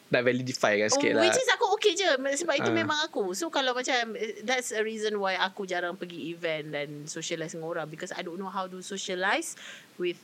Nak 0.06 0.22
validify 0.22 0.78
kan 0.78 0.86
sikit 0.86 1.10
oh, 1.12 1.14
lah. 1.18 1.22
which 1.26 1.34
is 1.34 1.48
aku 1.50 1.66
okay 1.74 1.92
je. 1.98 2.06
Sebab 2.14 2.54
itu 2.54 2.70
Ah. 2.70 2.76
memang 2.76 2.98
aku. 3.02 3.34
So 3.34 3.50
kalau 3.50 3.74
macam 3.74 4.14
eh, 4.14 4.38
that's 4.46 4.70
a 4.70 4.78
reason 4.78 5.18
why 5.18 5.34
aku 5.34 5.66
jarang 5.66 5.98
pergi 5.98 6.30
event 6.30 6.70
dan 6.70 6.88
socialize 7.10 7.58
dengan 7.58 7.66
orang. 7.66 7.86
Because 7.90 8.14
I 8.14 8.22
don't 8.22 8.38
know 8.38 8.50
how 8.50 8.70
to 8.70 8.78
socialize 8.80 9.58
with 9.98 10.14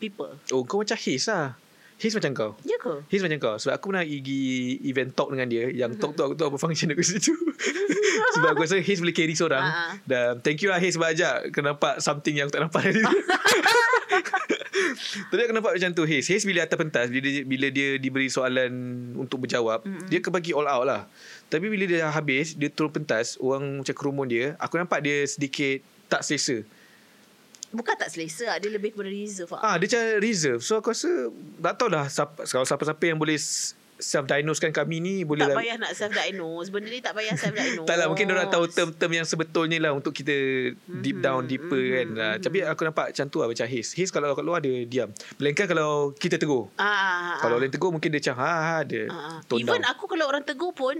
people. 0.00 0.40
Oh 0.48 0.64
kau 0.64 0.80
macam 0.80 0.96
Haze 0.96 1.28
lah. 1.28 1.60
Haze 1.98 2.14
macam 2.14 2.30
kau. 2.30 2.50
Ya 2.62 2.78
ke? 2.78 3.02
Haze 3.10 3.26
macam 3.26 3.38
kau. 3.42 3.54
Sebab 3.58 3.74
aku 3.74 3.90
pernah 3.90 4.06
pergi 4.06 4.78
Event 4.86 5.10
talk 5.12 5.34
dengan 5.34 5.50
dia. 5.50 5.66
Yang 5.68 5.98
talk 5.98 6.14
tu 6.14 6.22
aku 6.22 6.34
tahu 6.38 6.54
apa 6.54 6.58
function 6.62 6.88
aku 6.94 7.02
situ. 7.02 7.34
Sebab 8.38 8.54
aku 8.54 8.64
rasa 8.64 8.78
Haze 8.78 9.02
boleh 9.02 9.12
carry 9.12 9.34
seorang. 9.34 9.66
Ah. 9.66 9.92
Dan 10.06 10.38
thank 10.40 10.62
you 10.62 10.70
lah 10.70 10.78
Haze 10.78 10.94
sebab 10.94 11.10
ajak 11.10 11.50
Kena 11.50 11.74
nampak 11.74 11.98
something 12.00 12.38
yang 12.38 12.46
aku 12.46 12.54
tak 12.54 12.62
nampak 12.64 12.82
dari 12.88 13.02
Tadi 15.30 15.40
aku 15.46 15.54
nampak 15.54 15.72
macam 15.78 15.90
tu 15.94 16.04
Haze 16.04 16.28
Haze 16.30 16.44
bila 16.44 16.64
atas 16.66 16.76
pentas 16.78 17.06
Bila 17.08 17.28
dia, 17.28 17.42
bila 17.46 17.66
dia 17.70 17.88
diberi 17.96 18.28
soalan 18.28 18.70
Untuk 19.14 19.46
berjawab 19.46 19.86
mm-hmm. 19.86 20.08
Dia 20.10 20.18
akan 20.20 20.32
bagi 20.34 20.52
all 20.52 20.68
out 20.68 20.84
lah 20.86 21.02
Tapi 21.48 21.66
bila 21.70 21.84
dia 21.86 22.08
dah 22.08 22.12
habis 22.12 22.54
Dia 22.58 22.68
turun 22.68 22.90
pentas 22.92 23.38
Orang 23.38 23.82
macam 23.82 23.94
kerumun 23.94 24.26
dia 24.26 24.58
Aku 24.58 24.76
nampak 24.76 25.00
dia 25.02 25.24
sedikit 25.24 25.80
Tak 26.10 26.26
selesa 26.26 26.62
bukan 27.68 27.94
tak 28.00 28.08
selesa 28.08 28.48
dia 28.56 28.70
lebih 28.72 28.96
kepada 28.96 29.12
reserve 29.12 29.52
ah. 29.56 29.60
Ah, 29.60 29.74
dia 29.76 29.86
macam 29.92 30.02
reserve. 30.24 30.60
So 30.64 30.80
aku 30.80 30.96
rasa 30.96 31.28
tak 31.60 31.74
tahu 31.76 31.88
lah 31.92 32.08
siapa, 32.08 32.48
kalau 32.48 32.64
siapa-siapa 32.64 33.04
yang 33.04 33.18
boleh 33.20 33.36
self-diagnosekan 33.98 34.70
kami 34.70 34.98
ni 34.98 35.14
boleh 35.20 35.42
tak 35.42 35.50
lah. 35.50 35.56
payah 35.58 35.76
nak 35.76 35.92
self 35.92 36.10
diagnose 36.10 36.70
benda 36.70 36.88
ni 36.88 36.98
tak 36.98 37.12
payah 37.12 37.34
self 37.40 37.52
diagnose 37.52 37.84
Tak 37.84 37.96
lah 37.96 38.06
mungkin 38.06 38.26
orang 38.28 38.48
tahu 38.48 38.64
term-term 38.66 39.12
yang 39.12 39.26
sebetulnya 39.26 39.78
lah 39.78 39.92
untuk 39.92 40.10
kita 40.12 40.32
deep 40.96 41.18
down 41.18 41.44
deeper 41.44 41.74
kan. 41.76 42.08
Ah, 42.14 42.34
Tapi 42.38 42.62
aku 42.62 42.82
nampak 42.84 43.10
macam 43.10 43.26
tu 43.26 43.38
lah 43.38 43.46
macam 43.46 43.66
Haze. 43.66 43.90
Haze 43.92 44.10
kalau 44.10 44.32
kat 44.32 44.42
luar 44.42 44.58
dia 44.58 44.82
diam. 44.84 45.10
Melainkan 45.36 45.66
kalau 45.66 46.10
kita 46.12 46.36
tegur. 46.36 46.70
ah, 46.74 46.86
ah, 46.86 46.96
ah. 47.34 47.38
Kalau 47.38 47.56
lain 47.56 47.68
tegur 47.68 47.90
mungkin 47.90 48.08
dia 48.08 48.20
macam 48.20 48.36
ha 48.38 48.52
ha 48.64 48.76
dia 48.80 49.06
Ah, 49.06 49.14
ah. 49.14 49.38
tone 49.44 49.60
Even 49.60 49.78
down. 49.78 49.90
aku 49.90 50.04
kalau 50.06 50.24
orang 50.24 50.42
tegur 50.42 50.70
pun 50.70 50.94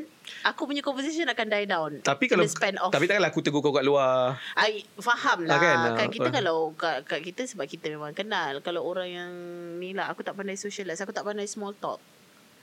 Aku 0.45 0.69
punya 0.69 0.83
conversation 0.83 1.25
akan 1.25 1.47
die 1.49 1.65
down 1.65 1.93
Tapi 2.01 2.25
kalau 2.27 2.45
tapi 2.91 3.05
takkanlah 3.07 3.31
aku 3.31 3.41
tegur 3.41 3.61
kau 3.61 3.71
kat 3.71 3.83
luar. 3.83 4.37
I 4.55 4.85
faham 4.95 5.47
lah 5.47 5.55
Ah, 5.55 5.59
kan? 5.59 5.77
kan, 5.77 5.79
Ah, 5.87 5.97
kan 5.97 6.09
kita 6.09 6.29
ah. 6.29 6.35
kalau 6.35 6.57
kat, 6.75 6.97
kat 7.05 7.21
kita 7.23 7.43
sebab 7.47 7.65
kita 7.65 7.89
memang 7.89 8.13
kenal 8.13 8.61
kalau 8.61 8.83
orang 8.83 9.09
yang 9.09 9.31
ni 9.77 9.93
lah 9.93 10.09
aku 10.09 10.21
tak 10.21 10.35
pandai 10.35 10.55
socialize 10.55 10.99
aku 10.99 11.11
tak 11.11 11.23
pandai 11.23 11.47
small 11.47 11.73
talk 11.73 11.97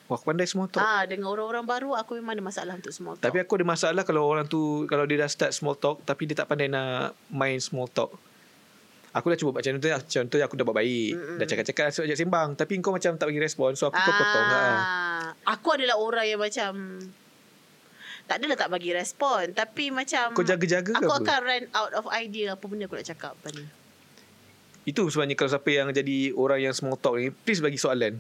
Wah, 0.06 0.22
aku 0.22 0.30
pandai 0.30 0.46
small 0.46 0.70
talk. 0.70 0.86
ah 0.86 1.02
dengan 1.10 1.34
orang-orang 1.34 1.66
baru 1.66 1.98
aku 1.98 2.22
memang 2.22 2.38
ada 2.38 2.44
masalah 2.46 2.74
untuk 2.78 2.94
small 2.94 3.18
talk 3.18 3.26
Tapi 3.26 3.42
aku 3.42 3.58
ada 3.58 3.66
masalah 3.66 4.06
kalau 4.06 4.22
orang 4.22 4.46
tu 4.46 4.86
kalau 4.86 5.02
dia 5.10 5.18
dah 5.18 5.26
start 5.26 5.50
small 5.50 5.74
talk 5.74 6.06
tapi 6.06 6.30
dia 6.30 6.38
tak 6.38 6.46
pandai 6.46 6.70
nak 6.70 7.18
main 7.34 7.58
small 7.58 7.90
talk. 7.90 8.14
Aku 9.16 9.32
dah 9.32 9.38
cuba 9.40 9.58
macam 9.58 9.80
contoh 9.80 9.90
contoh 9.90 10.38
aku 10.44 10.54
dah 10.60 10.66
buat 10.68 10.78
baik. 10.78 11.12
Mm-mm. 11.16 11.38
Dah 11.42 11.46
cakap-cakap 11.48 11.88
so 11.90 12.06
ajak 12.06 12.22
sembang 12.22 12.54
tapi 12.54 12.78
kau 12.86 12.94
macam 12.94 13.18
tak 13.18 13.26
bagi 13.26 13.42
respon 13.42 13.74
so 13.74 13.90
aku 13.90 13.98
ah. 13.98 14.06
potong 14.14 14.48
lah. 14.52 14.74
aku 15.48 15.68
adalah 15.74 15.98
orang 15.98 16.26
yang 16.30 16.38
macam 16.38 16.72
tak 18.26 18.42
adalah 18.42 18.58
tak 18.58 18.70
bagi 18.74 18.90
respon 18.94 19.54
tapi 19.54 19.94
macam 19.94 20.34
Kau 20.34 20.42
jaga-jaga 20.42 20.92
ke 20.94 20.98
aku 20.98 21.14
apa? 21.14 21.22
akan 21.22 21.40
run 21.46 21.66
out 21.78 21.94
of 21.94 22.06
idea 22.10 22.58
apa 22.58 22.66
benda 22.66 22.90
aku 22.90 22.98
nak 22.98 23.06
cakap 23.06 23.34
ni 23.54 23.66
Itu 24.86 25.06
sebenarnya 25.10 25.38
kalau 25.38 25.50
siapa 25.54 25.70
yang 25.70 25.88
jadi 25.94 26.34
orang 26.34 26.60
yang 26.62 26.74
small 26.74 26.98
talk 26.98 27.18
ni 27.18 27.30
please 27.34 27.62
bagi 27.62 27.78
soalan. 27.82 28.18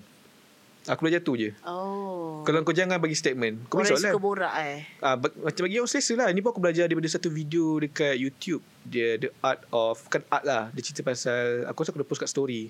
Aku 0.86 1.02
dah 1.04 1.18
jatuh 1.18 1.34
je. 1.34 1.50
oh 1.66 2.46
Kalau 2.46 2.62
kau 2.62 2.70
jangan 2.70 3.02
bagi 3.02 3.14
statement. 3.14 3.66
Kau 3.66 3.82
orang 3.82 3.98
suka 3.98 4.22
borak 4.22 4.54
eh 4.62 4.86
Ah, 5.00 5.18
ba- 5.18 5.34
macam 5.36 5.66
bagi 5.66 5.82
orang 5.82 5.90
selesa 5.90 6.14
lah. 6.14 6.30
Ini 6.30 6.40
pun 6.40 6.54
aku 6.54 6.62
belajar 6.62 6.86
daripada 6.86 7.10
satu 7.10 7.26
video 7.28 7.82
dekat 7.82 8.14
YouTube. 8.16 8.62
Dia 8.84 9.18
The 9.18 9.34
Art 9.40 9.66
of, 9.70 10.06
bukan 10.06 10.22
art 10.30 10.44
lah. 10.44 10.70
Dia 10.70 10.82
cerita 10.82 11.02
pasal, 11.02 11.66
aku 11.66 11.82
rasa 11.82 11.90
aku 11.90 12.00
dah 12.00 12.08
post 12.08 12.22
kat 12.22 12.30
story. 12.30 12.70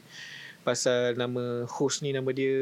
Pasal 0.63 1.13
nama 1.13 1.67
host 1.67 2.01
ni, 2.01 2.10
nama 2.10 2.32
dia, 2.32 2.56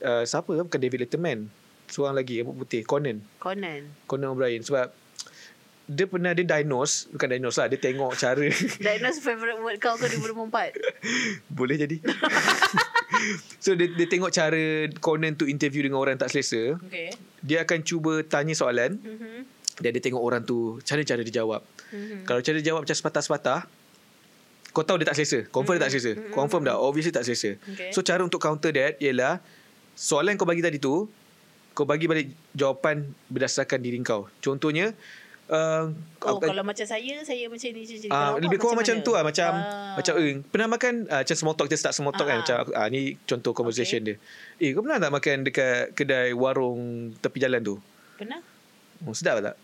uh, 0.00 0.24
siapa? 0.24 0.52
Bukan 0.52 0.76
David 0.76 1.00
Letterman. 1.02 1.48
Seorang 1.88 2.14
lagi, 2.14 2.38
rambut 2.38 2.60
putih. 2.60 2.84
Conan. 2.84 3.24
Conan 3.36 3.88
Conan 4.04 4.30
O'Brien. 4.30 4.60
Sebab 4.60 4.92
dia 5.88 6.06
pernah, 6.06 6.30
dia 6.30 6.46
diagnose. 6.46 7.08
Bukan 7.10 7.26
diagnose 7.26 7.58
lah. 7.58 7.66
Dia 7.66 7.80
tengok 7.80 8.12
cara. 8.14 8.44
Diagnose 8.84 9.18
favourite 9.18 9.58
word 9.58 9.80
kau 9.80 9.96
ke 9.96 10.06
2024 10.06 10.76
Boleh 11.58 11.76
jadi. 11.80 11.96
so, 13.64 13.76
dia, 13.76 13.88
dia 13.92 14.06
tengok 14.08 14.30
cara 14.30 14.88
Conan 14.98 15.32
tu 15.36 15.44
interview 15.46 15.84
dengan 15.84 16.00
orang 16.00 16.16
yang 16.16 16.22
tak 16.22 16.32
selesa. 16.32 16.76
Okay 16.86 17.12
Dia 17.40 17.64
akan 17.64 17.78
cuba 17.80 18.20
tanya 18.24 18.52
soalan. 18.52 18.96
mm-hmm. 19.00 19.38
Dan 19.80 19.90
dia 19.96 20.02
tengok 20.04 20.20
orang 20.20 20.42
tu 20.44 20.76
Cara 20.84 21.00
cara 21.04 21.20
dia 21.24 21.42
jawab 21.42 21.62
Mm-hmm. 21.90 22.22
Kalau 22.22 22.38
cara 22.38 22.54
dia 22.62 22.66
jawab 22.70 22.86
macam 22.86 22.94
sepatah-sepatah 22.94 23.66
Kau 24.70 24.86
tahu 24.86 25.02
dia 25.02 25.10
tak 25.10 25.18
selesa 25.18 25.42
Confirm 25.50 25.74
dia 25.74 25.90
tak 25.90 25.92
selesa 25.98 26.12
Confirm 26.30 26.62
dah 26.62 26.78
Obviously 26.78 27.10
tak 27.10 27.26
selesa 27.26 27.58
Okay. 27.66 27.90
So 27.90 28.06
cara 28.06 28.22
untuk 28.22 28.38
counter 28.38 28.70
that 28.70 28.94
Ialah 29.02 29.42
Soalan 29.98 30.38
kau 30.38 30.46
bagi 30.46 30.62
tadi 30.62 30.78
tu 30.78 31.10
Kau 31.74 31.82
bagi 31.82 32.06
balik 32.06 32.30
jawapan 32.54 33.10
Berdasarkan 33.26 33.82
diri 33.82 33.98
kau 34.06 34.30
Contohnya 34.38 34.94
uh, 35.50 35.84
Oh, 36.20 36.36
apa- 36.36 36.46
kalau 36.46 36.60
macam 36.62 36.84
saya, 36.84 37.14
saya 37.20 37.44
macam 37.46 37.64
ni. 37.66 37.80
Macam 37.80 37.96
ni. 37.96 38.08
Ah, 38.08 38.36
lebih 38.36 38.56
kurang 38.56 38.76
macam 38.76 38.92
mana? 38.94 39.02
tu 39.02 39.10
lah 39.10 39.22
macam 39.22 39.50
Ah. 39.50 39.96
macam 39.96 40.12
eh 40.16 40.36
pernah 40.44 40.68
makan 40.68 40.92
ah, 41.06 41.20
macam 41.20 41.32
small 41.34 41.54
talk 41.54 41.66
kita 41.66 41.78
start 41.78 41.94
small 41.94 42.12
talk 42.12 42.26
kan 42.26 42.36
Ah. 42.36 42.40
macam 42.40 42.56
ah, 42.72 42.86
ni 42.86 43.00
contoh 43.22 43.50
conversation 43.50 44.00
dia. 44.02 44.14
Eh 44.56 44.70
kau 44.70 44.80
pernah 44.80 44.98
tak 44.98 45.10
makan 45.10 45.36
dekat 45.42 45.92
kedai 45.92 46.30
warung 46.32 46.80
tepi 47.16 47.38
jalan 47.38 47.60
tu? 47.60 47.74
Pernah? 48.14 48.40
Oh 49.00 49.12
sedap 49.12 49.40
tak? 49.42 49.56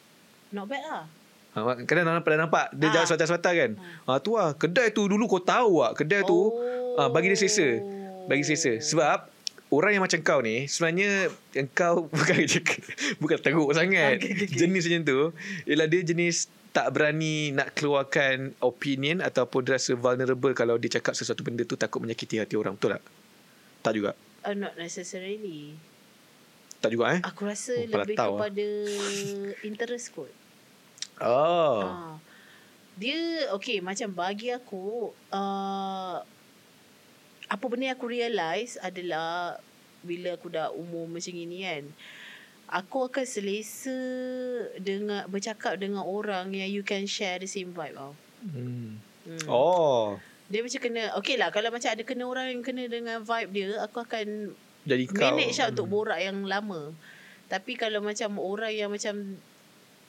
Not 0.49 0.65
bad 0.65 0.81
lah. 0.83 1.05
Ha, 1.53 1.61
kadang 1.83 2.05
orang 2.07 2.21
pernah 2.21 2.45
nampak 2.45 2.73
dia 2.73 2.89
Ah. 2.89 2.93
jawab 2.95 3.07
sepatah-sepatah 3.07 3.53
kan. 3.55 3.71
Ha 4.07 4.17
tu 4.19 4.31
lah 4.35 4.53
kedai 4.53 4.89
tu 4.91 5.05
dulu 5.05 5.25
kau 5.27 5.39
tahu 5.39 5.81
ah 5.83 5.93
kedai 5.93 6.21
tu 6.23 6.37
Oh. 6.37 6.97
ah, 6.97 7.09
bagi 7.09 7.29
dia 7.29 7.39
selesa. 7.39 7.69
Bagi 8.25 8.43
selesa 8.43 8.81
sebab 8.81 9.29
orang 9.71 9.99
yang 9.99 10.05
macam 10.05 10.21
kau 10.23 10.41
ni 10.43 10.71
sebenarnya 10.71 11.31
yang 11.57 11.67
kau 11.75 12.07
bukan 12.19 12.37
bukan 13.19 13.39
teruk 13.43 13.71
sangat. 13.75 14.23
Okay, 14.23 14.33
okay, 14.33 14.47
okay. 14.47 14.59
Jenis 14.59 14.85
macam 14.87 15.03
tu 15.03 15.21
ialah 15.67 15.87
dia 15.91 16.01
jenis 16.07 16.37
tak 16.71 16.93
berani 16.93 17.57
nak 17.57 17.73
keluarkan 17.73 18.53
opinion 18.61 19.25
ataupun 19.25 19.65
dia 19.65 19.81
rasa 19.81 19.97
vulnerable 19.97 20.53
kalau 20.53 20.77
dia 20.77 21.01
cakap 21.01 21.17
sesuatu 21.17 21.41
benda 21.41 21.65
tu 21.65 21.75
takut 21.75 22.05
menyakiti 22.05 22.37
hati 22.37 22.53
orang. 22.53 22.77
Betul 22.77 23.01
tak? 23.01 23.03
Tak 23.81 23.93
juga. 23.97 24.11
Uh, 24.45 24.53
not 24.53 24.77
necessarily. 24.77 25.73
Tak 26.85 26.93
juga 26.93 27.17
eh? 27.17 27.21
Aku 27.25 27.49
rasa 27.49 27.73
Oh, 27.73 28.05
lebih 28.05 28.15
tahu 28.15 28.37
lah. 28.37 28.53
kepada 28.53 28.69
interest 29.65 30.07
kot. 30.13 30.33
Oh. 31.17 31.81
Ah. 31.81 32.15
Dia 33.01 33.49
okay 33.57 33.81
macam 33.81 34.13
bagi 34.13 34.53
aku 34.53 35.17
uh, 35.33 36.21
apa 37.47 37.65
benda 37.71 37.91
yang 37.91 37.97
aku 37.99 38.11
realise 38.11 38.75
adalah 38.83 39.59
bila 40.03 40.35
aku 40.35 40.51
dah 40.51 40.71
umur 40.75 41.07
macam 41.07 41.35
ini 41.35 41.67
kan 41.67 41.85
aku 42.67 43.07
akan 43.07 43.23
selesa 43.23 43.95
dengan 44.83 45.23
bercakap 45.31 45.79
dengan 45.79 46.03
orang 46.03 46.51
yang 46.51 46.67
you 46.67 46.83
can 46.83 47.07
share 47.07 47.39
the 47.39 47.47
same 47.47 47.71
vibe 47.71 47.95
tau. 47.95 48.13
Hmm. 48.43 48.99
Hmm. 49.27 49.47
Oh. 49.51 50.19
Dia 50.47 50.63
macam 50.63 50.79
kena 50.79 51.11
Okay 51.19 51.35
lah 51.35 51.51
Kalau 51.51 51.75
macam 51.75 51.91
ada 51.91 52.03
kena 52.07 52.23
orang 52.23 52.55
Yang 52.55 52.71
kena 52.71 52.87
dengan 52.87 53.19
vibe 53.27 53.51
dia 53.51 53.83
Aku 53.83 53.99
akan 54.07 54.55
Jadi 54.87 55.11
kau. 55.11 55.19
Manage 55.19 55.59
lah 55.59 55.75
untuk 55.75 55.91
borak 55.91 56.23
yang 56.23 56.47
lama 56.47 56.95
Tapi 57.51 57.75
kalau 57.75 57.99
macam 57.99 58.39
Orang 58.39 58.71
yang 58.71 58.87
macam 58.87 59.35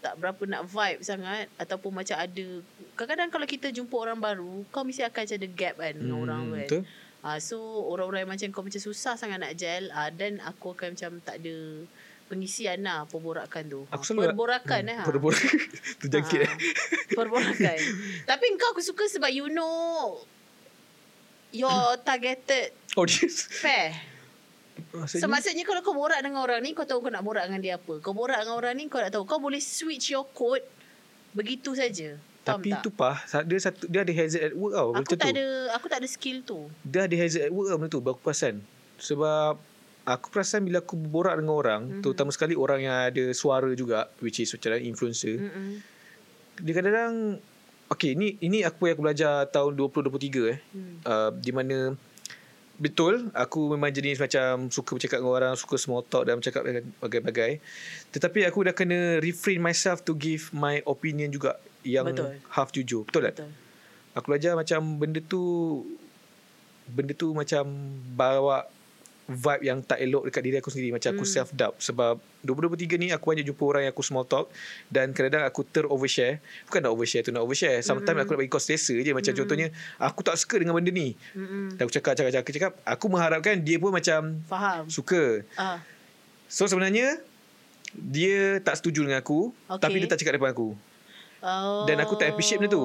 Tak 0.06 0.14
berapa 0.22 0.38
nak 0.46 0.70
vibe 0.70 1.02
sangat 1.02 1.50
Ataupun 1.58 1.90
macam 1.90 2.22
ada 2.22 2.46
Kadang-kadang 2.94 3.30
kalau 3.34 3.48
kita 3.50 3.74
jumpa 3.74 3.96
orang 3.98 4.22
baru 4.22 4.62
Kau 4.70 4.86
mesti 4.86 5.02
akan 5.02 5.26
macam 5.26 5.38
ada 5.42 5.50
gap 5.50 5.74
kan 5.82 5.94
Dengan 5.98 6.14
Hmm, 6.14 6.26
orang 6.30 6.42
tu 6.46 6.54
kan 6.54 6.62
betul. 6.70 6.84
Ha, 7.28 7.38
So 7.44 7.60
orang-orang 7.92 8.24
yang 8.24 8.32
macam 8.32 8.48
Kau 8.56 8.64
macam 8.64 8.80
susah 8.80 9.20
sangat 9.20 9.44
nak 9.44 9.54
gel 9.60 9.92
ha, 9.92 10.08
Dan 10.08 10.40
aku 10.40 10.72
akan 10.72 10.96
macam 10.96 11.20
tak 11.20 11.44
ada 11.44 11.84
Pengisian 12.32 12.84
lah 12.84 13.04
Perborakan 13.08 13.64
tu 13.68 13.82
Aku 13.92 14.04
selalu 14.04 14.32
Perborakan 14.32 14.84
eh 14.88 14.98
ha. 15.00 15.04
Berbor. 15.04 15.36
Terjangkit 16.04 16.40
eh. 16.44 16.52
Ah, 16.52 16.58
Perborakan 17.20 17.78
Tapi 18.24 18.46
kau 18.56 18.72
aku 18.72 18.82
suka 18.84 19.04
sebab 19.12 19.28
you 19.32 19.52
know 19.52 20.24
Your 21.52 22.00
targeted 22.04 22.72
Oh, 22.96 23.04
dia. 23.04 23.28
fair 23.64 23.96
Maksudnya? 24.94 25.22
So 25.22 25.26
maksudnya 25.26 25.66
kalau 25.66 25.82
kau 25.82 25.98
borak 25.98 26.22
dengan 26.22 26.46
orang 26.46 26.62
ni 26.62 26.78
Kau 26.78 26.86
tahu 26.86 27.02
kau 27.02 27.10
nak 27.10 27.26
borak 27.26 27.50
dengan 27.50 27.62
dia 27.64 27.74
apa 27.82 27.98
Kau 27.98 28.14
borak 28.14 28.46
dengan 28.46 28.56
orang 28.56 28.78
ni 28.78 28.86
Kau 28.88 29.02
nak 29.02 29.10
tahu 29.10 29.26
Kau 29.26 29.42
boleh 29.42 29.58
switch 29.58 30.14
your 30.14 30.28
code 30.38 30.62
Begitu 31.34 31.74
saja 31.74 32.18
Faham 32.48 32.58
Tapi 32.58 32.70
tak? 32.72 32.82
tu 32.82 32.90
pah 32.90 33.16
dia 33.44 33.60
satu 33.60 33.84
dia 33.86 34.02
ada 34.02 34.14
hazard 34.14 34.42
at 34.42 34.54
work 34.54 34.72
tau 34.72 34.90
Aku 34.96 35.14
tak 35.14 35.20
tu. 35.20 35.28
ada 35.36 35.46
Aku 35.76 35.86
tak 35.86 35.98
ada 36.00 36.08
skill 36.08 36.38
tu 36.42 36.60
Dia 36.82 37.04
ada 37.04 37.16
hazard 37.16 37.44
at 37.44 37.52
work 37.52 37.68
tau 37.68 37.78
benda 37.78 37.92
tu 37.92 38.00
aku 38.00 38.22
perasan. 38.24 38.56
Sebab 38.98 39.60
aku 40.04 40.26
perasan 40.30 40.64
bila 40.64 40.80
aku 40.80 40.96
berborak 40.96 41.36
dengan 41.36 41.52
orang, 41.54 41.82
Mhm. 41.84 41.90
mm-hmm. 41.90 42.02
terutama 42.02 42.30
sekali 42.32 42.56
orang 42.56 42.80
yang 42.82 42.96
ada 43.06 43.24
suara 43.32 43.68
juga 43.74 44.08
which 44.18 44.40
is 44.40 44.48
macam 44.50 44.80
influencer. 44.80 45.36
Mm. 45.36 45.44
Mm-mm. 45.44 45.70
Dia 46.58 46.74
kadang-kadang 46.74 47.16
Okay, 47.88 48.20
ni 48.20 48.36
ini 48.40 48.68
aku 48.68 48.84
yang 48.84 49.00
aku 49.00 49.04
belajar 49.06 49.48
tahun 49.48 49.72
2023 49.74 50.12
eh. 50.46 50.60
Hmm. 50.76 51.00
Uh, 51.02 51.32
di 51.34 51.56
mana 51.56 51.96
betul 52.76 53.32
aku 53.32 53.74
memang 53.74 53.90
jenis 53.90 54.20
macam 54.20 54.68
suka 54.68 54.92
bercakap 54.92 55.18
dengan 55.18 55.34
orang 55.34 55.54
suka 55.56 55.80
small 55.80 56.04
talk 56.04 56.28
dan 56.28 56.38
bercakap 56.38 56.62
dengan 56.62 56.86
bagai-bagai 57.00 57.58
tetapi 58.12 58.46
aku 58.46 58.60
dah 58.62 58.76
kena 58.76 59.18
refrain 59.18 59.58
myself 59.58 60.04
to 60.04 60.14
give 60.14 60.52
my 60.52 60.78
opinion 60.84 61.32
juga 61.32 61.58
yang 61.90 62.06
Betul. 62.06 62.36
half 62.50 62.70
jujur 62.70 63.02
betul 63.04 63.24
tak 63.24 63.34
Betul. 63.34 63.50
aku 64.14 64.26
belajar 64.28 64.52
macam 64.54 64.80
benda 64.96 65.20
tu 65.22 65.42
benda 66.88 67.14
tu 67.14 67.32
macam 67.32 67.64
bawa 68.14 68.64
vibe 69.28 69.60
yang 69.62 69.80
tak 69.82 70.00
elok 70.00 70.24
dekat 70.24 70.40
diri 70.40 70.56
aku 70.56 70.72
sendiri 70.72 70.88
macam 70.90 71.12
aku 71.12 71.22
Hmm. 71.22 71.34
self 71.34 71.52
doubt 71.52 71.76
sebab 71.78 72.16
2023 72.42 72.96
ni 72.96 73.08
aku 73.12 73.28
banyak 73.28 73.44
jumpa 73.44 73.60
orang 73.62 73.82
yang 73.84 73.92
aku 73.92 74.00
small 74.00 74.24
talk 74.24 74.48
dan 74.88 75.12
kadang-kadang 75.12 75.44
aku 75.44 75.68
ter 75.68 75.84
overshare 75.86 76.40
bukan 76.64 76.80
nak 76.80 76.92
overshare 76.94 77.22
tu 77.22 77.32
nak 77.32 77.44
overshare 77.44 77.80
sometimes 77.82 78.08
Mm-mm. 78.14 78.24
aku 78.24 78.32
nak 78.32 78.40
bagi 78.40 78.48
kau 78.50 78.62
selesa 78.62 78.96
je 78.96 79.12
macam 79.12 79.28
Mm-mm. 79.28 79.40
contohnya 79.42 79.68
aku 80.00 80.24
tak 80.24 80.36
suka 80.38 80.56
dengan 80.56 80.72
benda 80.74 80.88
ni 80.90 81.12
Mm-mm. 81.34 81.76
dan 81.76 81.82
aku 81.82 81.92
cakap 81.94 82.16
cakap 82.16 82.32
cakap 82.34 82.52
cakap 82.54 82.72
aku 82.86 83.06
mengharapkan 83.10 83.60
dia 83.60 83.76
pun 83.76 83.92
macam 83.92 84.40
Faham. 84.48 84.88
suka 84.88 85.44
Ah, 85.54 85.84
so 86.48 86.64
sebenarnya 86.64 87.20
dia 87.92 88.62
tak 88.62 88.80
setuju 88.80 89.04
dengan 89.04 89.20
aku 89.20 89.52
Okay. 89.68 89.82
tapi 89.82 89.96
dia 90.00 90.08
tak 90.08 90.20
cakap 90.20 90.40
depan 90.40 90.56
aku 90.56 90.72
Oh. 91.48 91.88
Dan 91.88 91.96
aku 91.98 92.14
tak 92.14 92.28
appreciate 92.28 92.60
benda 92.60 92.70
tu. 92.70 92.84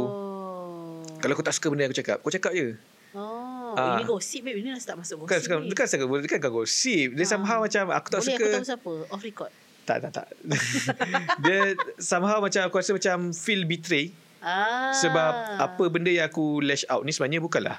kalau 1.18 1.32
aku 1.32 1.42
tak 1.42 1.52
suka 1.52 1.66
benda 1.66 1.82
yang 1.82 1.90
aku 1.90 1.98
cakap 1.98 2.16
kau 2.18 2.30
cakap 2.30 2.52
je 2.52 2.78
Oh, 3.12 3.74
Ah. 3.74 3.94
ini 3.94 4.04
gosip 4.04 4.40
babe. 4.40 4.56
Ini 4.56 4.72
dah 4.72 4.80
start 4.80 4.96
masuk 4.98 5.20
Bukan 5.20 5.32
gosip 5.34 5.44
bukan 5.46 5.58
ni. 5.58 5.68
bukan 5.68 5.84
saya 5.84 6.00
bukan 6.02 6.38
kau 6.38 6.52
gosip. 6.54 7.08
Dia 7.10 7.20
Ah. 7.20 7.28
somehow 7.28 7.58
macam 7.60 7.84
aku 7.90 8.08
tak 8.08 8.18
Boleh 8.18 8.28
suka. 8.28 8.36
aku 8.38 8.54
tahu 8.54 8.64
siapa? 8.64 8.92
Off 9.10 9.22
record. 9.22 9.52
Tak 9.82 9.96
tak 9.98 10.10
tak. 10.14 10.26
dia 11.44 11.60
somehow 11.96 12.38
macam 12.38 12.62
aku 12.62 12.76
rasa 12.76 12.90
macam 12.90 13.16
feel 13.30 13.62
betray 13.62 14.14
Ah. 14.38 14.90
sebab 14.92 15.32
apa 15.60 15.84
benda 15.86 16.08
yang 16.08 16.24
aku 16.24 16.58
lash 16.58 16.82
out 16.86 17.02
ni 17.02 17.10
sebenarnya 17.10 17.38
bukanlah 17.38 17.78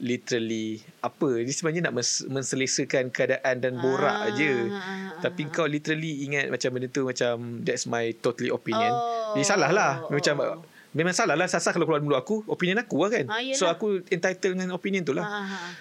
literally 0.00 0.66
apa 0.98 1.38
dia 1.38 1.52
sebenarnya 1.52 1.82
nak 1.86 1.94
mes- 1.94 2.24
menselesakan 2.24 3.08
keadaan 3.08 3.56
dan 3.56 3.76
borak 3.76 4.10
Ah, 4.10 4.26
aje 4.26 4.48
ah, 4.66 4.80
ah, 5.12 5.20
tapi 5.20 5.44
ah. 5.44 5.48
kau 5.50 5.64
literally 5.64 6.24
ingat 6.24 6.48
macam 6.48 6.72
benda 6.72 6.88
tu 6.88 7.04
macam 7.04 7.32
that's 7.60 7.84
my 7.84 8.10
totally 8.16 8.48
opinion 8.48 8.90
Oh. 8.90 9.32
dia 9.32 9.44
salah 9.44 9.70
lah 9.70 9.92
macam 10.08 10.34
Oh. 10.36 10.64
memang 10.90 11.12
salah 11.12 11.32
lah 11.34 11.46
sasar 11.46 11.70
kalau 11.70 11.84
keluar 11.84 12.00
mulut 12.00 12.18
aku 12.18 12.42
opinion 12.46 12.80
aku 12.80 12.96
lah 12.98 13.10
kan 13.12 13.26
Ah, 13.28 13.38
yelah. 13.38 13.54
so 13.54 13.64
aku 13.64 14.00
entitled 14.06 14.56
dengan 14.56 14.72
opinion 14.72 15.02
tu 15.02 15.12
lah 15.12 15.22
Ah, 15.22 15.36
ah, 15.36 15.46
ah. 15.46 15.72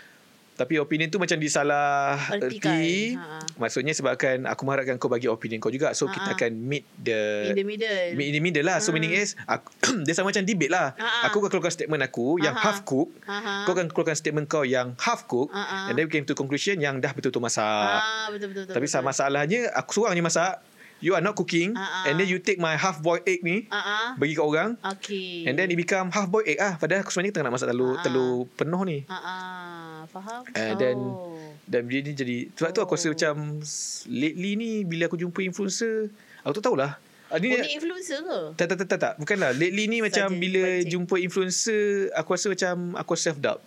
Tapi 0.60 0.76
opinion 0.76 1.08
tu 1.08 1.16
macam 1.16 1.40
disalah 1.40 2.20
Ertikan. 2.36 2.76
erti. 2.76 3.16
Ha. 3.16 3.40
Maksudnya 3.56 3.96
sebabkan 3.96 4.44
aku 4.44 4.62
mengharapkan 4.62 5.00
kau 5.00 5.08
bagi 5.08 5.26
opinion 5.26 5.58
kau 5.58 5.72
juga. 5.72 5.96
So 5.96 6.04
Ha, 6.04 6.12
kita 6.12 6.30
ha. 6.30 6.36
akan 6.36 6.52
meet 6.60 6.84
the 6.94 7.48
In 7.48 7.56
the 7.56 7.64
middle. 7.64 8.12
meet 8.14 8.28
in 8.28 8.36
the 8.36 8.44
middle 8.44 8.66
lah. 8.68 8.78
So 8.78 8.92
Hmm. 8.92 9.00
meaning 9.00 9.16
is 9.16 9.40
aku, 9.42 9.72
dia 10.04 10.12
sama 10.12 10.30
macam 10.30 10.44
debate 10.44 10.68
lah. 10.68 10.92
Ha, 10.94 11.08
ha. 11.08 11.20
Aku 11.26 11.40
akan 11.40 11.48
keluarkan 11.50 11.72
statement 11.72 12.04
aku 12.04 12.36
yang 12.38 12.52
Ha, 12.52 12.60
ha. 12.60 12.66
half 12.68 12.84
cook. 12.84 13.08
Ha, 13.24 13.36
ha. 13.40 13.54
Kau 13.64 13.72
akan 13.72 13.88
keluarkan 13.88 14.14
statement 14.14 14.46
kau 14.46 14.62
yang 14.62 15.00
half 15.00 15.24
cook. 15.26 15.48
Ha, 15.50 15.64
ha. 15.64 15.78
And 15.88 15.96
then 15.96 16.06
we 16.06 16.12
came 16.12 16.28
to 16.28 16.36
conclusion 16.36 16.76
yang 16.78 17.00
dah 17.00 17.16
betul-betul 17.16 17.40
masak. 17.40 17.64
Ah, 17.64 18.28
betul 18.28 18.52
betul 18.52 18.68
betul. 18.68 18.76
Tapi 18.76 18.84
betul. 18.84 18.94
sama 18.94 19.08
masalahnya 19.10 19.72
aku 19.72 19.96
seorang 19.96 20.12
je 20.14 20.22
masak. 20.22 20.60
You 21.00 21.16
are 21.16 21.24
not 21.24 21.34
cooking. 21.34 21.80
Ha. 21.80 22.06
And 22.06 22.20
then 22.20 22.28
you 22.28 22.38
take 22.38 22.60
my 22.60 22.76
half 22.76 23.00
boiled 23.00 23.24
egg 23.24 23.40
ni. 23.40 23.68
Ah 23.68 23.80
ah. 23.80 24.08
Bagi 24.16 24.36
kat 24.36 24.44
orang. 24.44 24.70
Okay. 24.98 25.48
And 25.48 25.56
then 25.56 25.68
it 25.68 25.76
become 25.76 26.12
half 26.12 26.28
boiled 26.28 26.44
egg 26.46 26.60
ah. 26.60 26.76
Padahal 26.76 27.02
aku 27.02 27.10
sebenarnya 27.10 27.34
tengah 27.34 27.48
nak 27.48 27.56
masak 27.56 27.70
telur, 27.72 27.96
ha. 27.96 28.04
telur 28.04 28.34
penuh 28.54 28.84
ni. 28.84 29.00
Ah 29.08 29.16
ah. 29.16 29.98
Faham? 30.06 30.42
And 30.52 30.76
then 30.76 30.98
oh. 30.98 31.38
Dan 31.64 31.86
dia 31.86 32.02
ni 32.02 32.12
jadi 32.12 32.38
Sebab 32.52 32.70
tu 32.74 32.82
aku 32.82 32.98
rasa 32.98 33.08
Oh. 33.08 33.14
macam 33.14 33.62
Lately 34.10 34.58
ni 34.58 34.72
Bila 34.82 35.06
aku 35.06 35.16
jumpa 35.16 35.38
influencer 35.40 36.10
Aku 36.42 36.58
tak 36.58 36.66
tahulah 36.66 36.98
ah, 37.30 37.38
Oh, 37.38 37.38
ni, 37.38 37.54
influencer 37.70 38.26
ke? 38.26 38.58
tak, 38.58 38.74
tak, 38.74 38.78
tak, 38.82 38.88
tak, 38.90 39.00
tak 39.00 39.14
Bukanlah 39.16 39.54
Lately 39.54 39.86
ni 39.86 40.02
macam 40.02 40.34
Bila 40.34 40.66
pancing. 40.66 40.90
jumpa 40.90 41.16
influencer 41.22 42.10
Aku 42.18 42.34
rasa 42.34 42.50
macam 42.50 42.98
Aku 42.98 43.14
self 43.14 43.38
doubt 43.38 43.62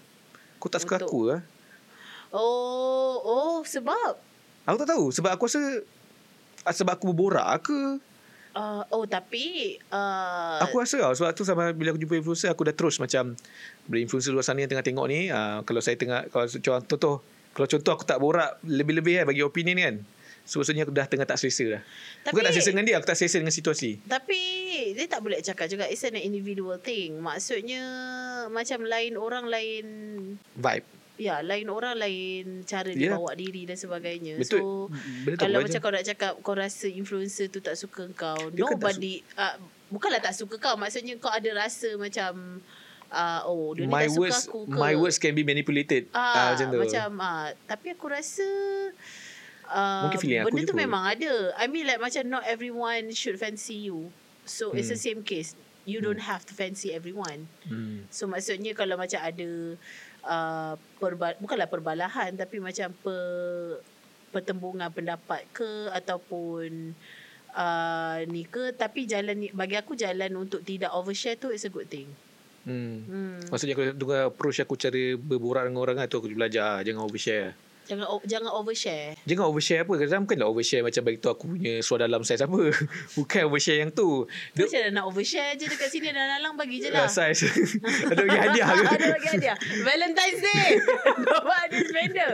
Kau 0.58 0.66
tak 0.66 0.82
suka 0.82 0.98
Untuk- 0.98 1.06
aku 1.06 1.20
lah 1.30 1.40
Oh, 2.34 3.14
oh 3.22 3.56
sebab 3.62 4.18
Aku 4.64 4.76
tak 4.82 4.88
tahu 4.88 5.14
Sebab 5.14 5.30
aku 5.30 5.46
rasa 5.46 5.62
ah, 5.62 5.78
Sebab 6.64 6.94
aku 6.94 7.10
berborak 7.10 7.66
ke? 7.66 7.98
Uh, 8.52 8.84
oh 8.92 9.08
tapi 9.08 9.80
uh, 9.88 10.60
Aku 10.60 10.76
rasa 10.76 11.00
tau 11.00 11.16
Sebab 11.16 11.32
tu 11.32 11.40
sama 11.40 11.72
Bila 11.72 11.88
aku 11.88 11.96
jumpa 11.96 12.20
influencer 12.20 12.52
Aku 12.52 12.68
dah 12.68 12.76
terus 12.76 13.00
macam 13.00 13.32
Bila 13.88 14.04
influencer 14.04 14.28
luar 14.28 14.44
sana 14.44 14.60
Yang 14.60 14.76
tengah 14.76 14.84
tengok 14.84 15.06
ni. 15.08 15.32
Ah, 15.32 15.64
Kalau 15.64 15.80
saya 15.80 15.96
tengah 15.96 16.28
Kalau 16.28 16.44
contoh 16.84 17.24
Kalau 17.56 17.64
contoh 17.64 17.92
aku 17.96 18.04
tak 18.04 18.20
borak 18.20 18.60
Lebih-lebih 18.60 19.24
kan 19.24 19.32
Bagi 19.32 19.40
opinion 19.40 19.80
kan? 19.80 19.94
So 20.44 20.60
maksudnya 20.60 20.84
aku 20.84 20.92
dah 20.92 21.08
tengah 21.08 21.24
tak 21.24 21.40
selesa 21.40 21.80
dah. 21.80 21.82
Tapi- 22.28 22.32
Bukan 22.36 22.44
tak 22.44 22.52
selesa 22.52 22.70
dengan 22.76 22.84
dia 22.84 22.94
Aku 23.00 23.06
tak 23.08 23.16
selesa 23.16 23.36
dengan 23.40 23.54
situasi. 23.56 23.90
Tapi 24.04 24.40
dia 25.00 25.06
tak 25.08 25.24
boleh 25.24 25.40
cakap 25.40 25.72
juga 25.72 25.88
It's 25.88 26.04
an 26.04 26.20
individual 26.20 26.76
thing. 26.76 27.24
Maksudnya 27.24 27.80
Macam 28.52 28.84
lain 28.84 29.16
orang 29.16 29.48
lain 29.48 29.84
Vibe 30.60 31.01
Ya 31.22 31.38
lain 31.38 31.68
orang 31.68 31.94
lain 31.94 32.44
Cara 32.62 32.88
Ya. 32.88 32.98
dia 32.98 33.08
bawa 33.12 33.30
diri 33.32 33.62
dan 33.62 33.74
sebagainya 33.74 34.36
Betul. 34.36 34.58
So 34.58 34.90
Benda 35.22 35.34
tu 35.34 35.40
Kalau 35.40 35.56
aku 35.56 35.64
macam 35.64 35.72
ajar. 35.72 35.84
kau 35.84 35.92
nak 35.92 36.04
cakap 36.04 36.32
Kau 36.40 36.54
rasa 36.54 36.86
influencer 36.88 37.46
tu 37.46 37.58
tak 37.58 37.74
suka 37.74 38.02
kau 38.12 38.48
Dia 38.48 38.62
kan 38.64 38.74
tak 38.74 38.98
Nobody 38.98 39.14
uh, 39.34 39.54
Bukanlah 39.88 40.20
tak 40.20 40.34
suka 40.34 40.58
kau 40.58 40.74
Maksudnya 40.74 41.14
kau 41.16 41.30
ada 41.30 41.50
rasa 41.54 41.94
macam 41.96 42.58
uh, 43.08 43.40
Oh 43.44 43.70
dia 43.70 43.84
my 43.84 44.02
tak 44.02 44.10
suka 44.10 44.20
words 44.20 44.40
aku 44.42 44.60
ke 44.64 44.74
my 44.74 44.94
words 44.94 45.16
can 45.16 45.30
be 45.30 45.42
manipulated. 45.42 46.10
Ah, 46.10 46.18
Ah, 46.18 46.46
macam 46.50 46.66
tu. 46.66 46.78
Macam 46.80 47.08
ah, 47.18 47.46
Tapi 47.62 47.86
aku 47.90 48.06
rasa 48.08 48.46
uh, 49.68 50.02
Mungkin 50.02 50.18
feeling 50.18 50.40
aku 50.40 50.48
Benda 50.48 50.60
je 50.60 50.66
tu 50.66 50.74
kot. 50.74 50.80
memang 50.80 51.02
ada 51.04 51.30
I 51.54 51.66
mean 51.66 51.84
like 51.84 52.00
Macam 52.00 52.22
not 52.26 52.44
everyone 52.44 53.12
Should 53.12 53.36
fancy 53.36 53.78
you 53.82 54.10
So 54.44 54.72
it's 54.72 54.88
the 54.88 54.96
Hmm. 54.96 55.06
same 55.08 55.20
case 55.22 55.54
You 55.82 55.98
don't 55.98 56.22
have 56.22 56.46
to 56.46 56.52
fancy 56.52 56.90
everyone 56.90 57.50
hmm. 57.64 58.06
So 58.08 58.26
maksudnya 58.26 58.70
Kalau 58.72 58.94
macam 58.94 59.18
ada 59.18 59.74
uh, 60.22 60.74
perba- 60.96 61.38
Bukanlah 61.38 61.66
perbalahan 61.66 62.32
Tapi 62.32 62.58
macam 62.58 62.90
per, 62.94 63.20
Pertembungan 64.30 64.88
pendapat 64.88 65.44
ke 65.50 65.90
Ataupun 65.90 66.96
uh, 67.52 68.18
Ni 68.26 68.42
ke 68.44 68.72
Tapi 68.72 69.04
jalan 69.04 69.36
ni- 69.38 69.52
Bagi 69.52 69.76
aku 69.76 69.92
jalan 69.92 70.32
Untuk 70.34 70.62
tidak 70.62 70.90
overshare 70.92 71.36
tu 71.36 71.48
Is 71.48 71.62
a 71.62 71.70
good 71.70 71.86
thing 71.86 72.08
Hmm. 72.62 73.02
hmm. 73.02 73.50
Maksudnya 73.50 73.74
aku 73.74 73.90
tengah 73.90 74.30
approach 74.30 74.62
aku 74.62 74.78
cara 74.78 75.18
berborak 75.18 75.66
dengan 75.66 75.82
orang 75.82 75.96
lah 75.98 76.06
tu 76.06 76.22
aku 76.22 76.30
belajar 76.30 76.78
jangan 76.86 77.02
overshare. 77.02 77.58
Jangan 77.82 78.06
jangan 78.22 78.52
overshare 78.54 79.18
Jangan 79.22 79.44
overshare 79.44 79.82
apa 79.82 79.92
Kadang-kadang 79.92 80.22
bukanlah 80.22 80.48
overshare 80.48 80.82
Macam 80.82 81.02
bagi 81.02 81.18
tu 81.18 81.28
aku 81.28 81.44
punya 81.48 81.74
Suara 81.78 82.06
dalam 82.06 82.22
saiz 82.22 82.38
apa 82.38 82.54
Bukan 83.18 83.42
overshare 83.44 83.78
yang 83.78 83.90
tu 83.90 84.24
Dia 84.52 84.64
macam 84.64 84.82
nak 84.92 85.04
overshare 85.06 85.52
je 85.54 85.66
dekat 85.66 85.88
sini 85.88 86.08
dan 86.08 86.30
Alang 86.32 86.54
bagi 86.54 86.78
je 86.78 86.88
lah. 86.88 87.04
uh, 87.04 87.10
Saiz 87.10 87.42
Ada 88.10 88.20
bagi 88.20 88.38
hadiah 88.38 88.66
ke 88.72 88.84
Ada 88.88 89.06
bagi 89.10 89.28
hadiah. 89.30 89.56
Valentine's 89.82 90.40
Day. 90.40 90.68
Dapat 91.18 91.58
ada 91.60 91.76
spender. 91.82 92.32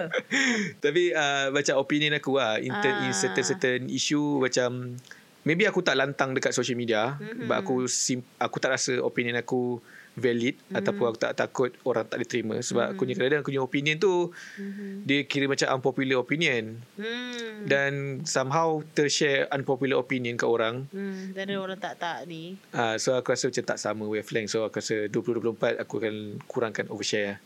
Tapi 0.79 1.03
uh, 1.11 1.47
Macam 1.51 1.75
opinion 1.79 2.13
aku 2.15 2.33
lah 2.37 2.57
in, 2.59 2.73
ter, 2.79 2.93
in 3.01 3.09
Ah. 3.09 3.17
certain-certain 3.17 3.89
issue 3.89 4.39
Macam 4.39 4.95
Maybe 5.43 5.65
aku 5.65 5.81
tak 5.81 5.97
lantang 5.97 6.33
dekat 6.33 6.53
social 6.53 6.77
media 6.77 7.17
Mhm. 7.17 7.49
Sebab 7.49 7.57
aku 7.57 7.75
sim, 7.87 8.21
Aku 8.37 8.57
tak 8.57 8.77
rasa 8.77 9.01
opinion 9.01 9.35
aku 9.35 9.81
valid 10.19 10.55
Mhm. 10.61 10.75
Ataupun 10.75 11.05
aku 11.07 11.19
tak 11.19 11.35
takut 11.35 11.71
Orang 11.83 12.05
tak 12.05 12.19
diterima 12.19 12.59
Sebab 12.59 12.93
aku 12.93 13.03
punya 13.03 13.15
kadang-kadang 13.15 13.41
Aku 13.41 13.49
punya 13.49 13.63
opinion 13.63 13.97
tu 13.97 14.15
Mhm. 14.55 15.03
Dia 15.03 15.21
kira 15.23 15.45
macam 15.45 15.67
unpopular 15.73 16.17
opinion 16.17 16.83
Hmm. 16.95 17.65
Dan 17.65 17.93
somehow 18.23 18.69
Tershare 18.89 19.47
unpopular 19.49 19.97
opinion 19.97 20.35
ke 20.35 20.45
orang 20.45 20.85
Hmm, 20.89 21.33
dan 21.33 21.47
ada 21.47 21.57
orang 21.57 21.77
tak 21.77 21.97
tak 21.97 22.25
ni. 22.25 22.59
uh, 22.71 22.95
So 22.97 23.15
aku 23.15 23.31
rasa 23.31 23.47
macam 23.47 23.65
tak 23.65 23.79
sama 23.79 24.05
wavelength 24.05 24.51
So 24.51 24.63
aku 24.63 24.79
rasa 24.79 25.07
2024 25.07 25.79
Aku 25.79 25.97
akan 25.97 26.15
kurangkan 26.45 26.87
overshare 26.89 27.39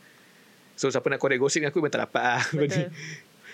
So 0.72 0.88
siapa 0.88 1.04
nak 1.06 1.18
korek 1.18 1.37
gosip 1.37 1.61
dengan 1.61 1.70
aku 1.70 1.78
Memang 1.78 1.92
tak 1.92 2.02
dapat 2.02 2.22
lah 2.26 2.42
Betul. 2.50 2.88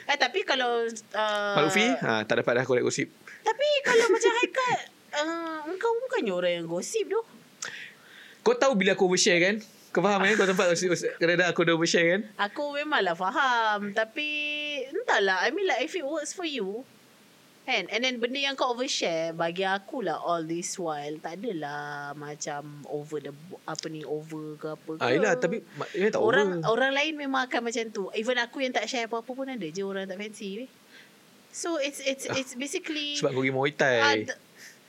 Eh 0.05 0.17
tapi 0.17 0.41
kalau 0.43 0.87
uh, 0.87 1.55
Mak 1.55 1.63
Luffy 1.65 1.85
ha, 1.99 2.23
Tak 2.23 2.41
dapat 2.41 2.53
dah 2.55 2.65
korek 2.65 2.81
gosip 2.81 3.11
Tapi 3.41 3.67
kalau 3.83 4.07
macam 4.09 4.33
Haikal 4.35 4.77
uh, 5.19 5.59
Engkau 5.67 5.93
bukannya 6.01 6.33
orang 6.33 6.53
yang 6.55 6.67
gosip 6.67 7.05
tu 7.05 7.21
Kau 8.49 8.57
tahu 8.57 8.73
bila 8.81 8.97
aku 8.97 9.05
overshare 9.05 9.45
kan? 9.45 9.57
Kau 9.93 10.01
faham 10.01 10.25
kan 10.25 10.33
Kau 10.41 10.49
tempat 10.49 10.73
kadang-kadang 11.21 11.49
aku 11.53 11.69
dah 11.69 11.77
overshare 11.77 12.09
kan? 12.17 12.21
Aku 12.49 12.73
memanglah 12.73 13.13
faham 13.13 13.93
Tapi 13.93 14.29
Entahlah 14.89 15.45
I 15.45 15.53
mean 15.53 15.69
like 15.69 15.85
If 15.85 15.93
it 15.93 16.05
works 16.09 16.33
for 16.33 16.49
you 16.49 16.81
Kan? 17.69 17.85
And 17.93 18.01
then 18.01 18.17
benda 18.17 18.41
yang 18.41 18.57
kau 18.57 18.73
overshare 18.73 19.37
Bagi 19.37 19.69
aku 19.69 20.01
lah 20.01 20.17
All 20.17 20.49
this 20.49 20.81
while 20.81 21.13
Tak 21.21 21.45
adalah 21.45 22.17
Macam 22.17 22.89
Over 22.89 23.29
the 23.29 23.33
Apa 23.69 23.93
ni 23.93 24.01
Over 24.09 24.57
ke 24.57 24.67
apa 24.73 24.91
ke 24.97 25.01
ah, 25.05 25.13
Yelah 25.13 25.37
tapi 25.37 25.61
Dia 25.93 26.09
tak 26.09 26.25
Orang 26.25 26.65
over. 26.65 26.73
orang 26.73 26.97
lain 26.97 27.13
memang 27.21 27.45
akan 27.45 27.69
macam 27.69 27.85
tu. 27.93 28.09
Even 28.17 28.41
aku 28.41 28.65
yang 28.65 28.73
tak 28.73 28.89
share 28.89 29.05
apa-apa 29.05 29.29
pun 29.29 29.45
ada 29.45 29.69
je 29.69 29.85
orang 29.85 30.09
tak 30.09 30.17
fancy 30.17 30.65
ni. 30.65 30.67
So 31.53 31.77
it's 31.77 32.01
it's 32.01 32.25
it's 32.33 32.53
basically 32.57 33.21
Sebab 33.21 33.37
kau 33.37 33.41
pergi 33.45 33.53
Muay 33.53 33.73
Thai. 33.77 33.97
Ah, 34.01 34.17
d- 34.17 34.48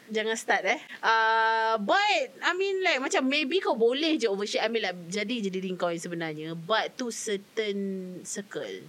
Jangan 0.09 0.35
start 0.35 0.63
eh. 0.65 0.79
Uh, 0.99 1.77
but 1.79 2.25
I 2.41 2.51
mean 2.53 2.81
like 2.81 2.99
macam 2.99 3.25
maybe 3.25 3.57
kau 3.57 3.73
boleh 3.73 4.17
je 4.17 4.25
overshare. 4.25 4.65
I 4.65 4.69
mean 4.69 4.81
like 4.81 4.97
jadi 5.07 5.35
je 5.39 5.49
diri 5.49 5.69
kau 5.73 5.87
yang 5.87 6.01
sebenarnya. 6.01 6.53
But 6.53 6.97
to 6.97 7.09
certain 7.09 7.77
circle. 8.23 8.83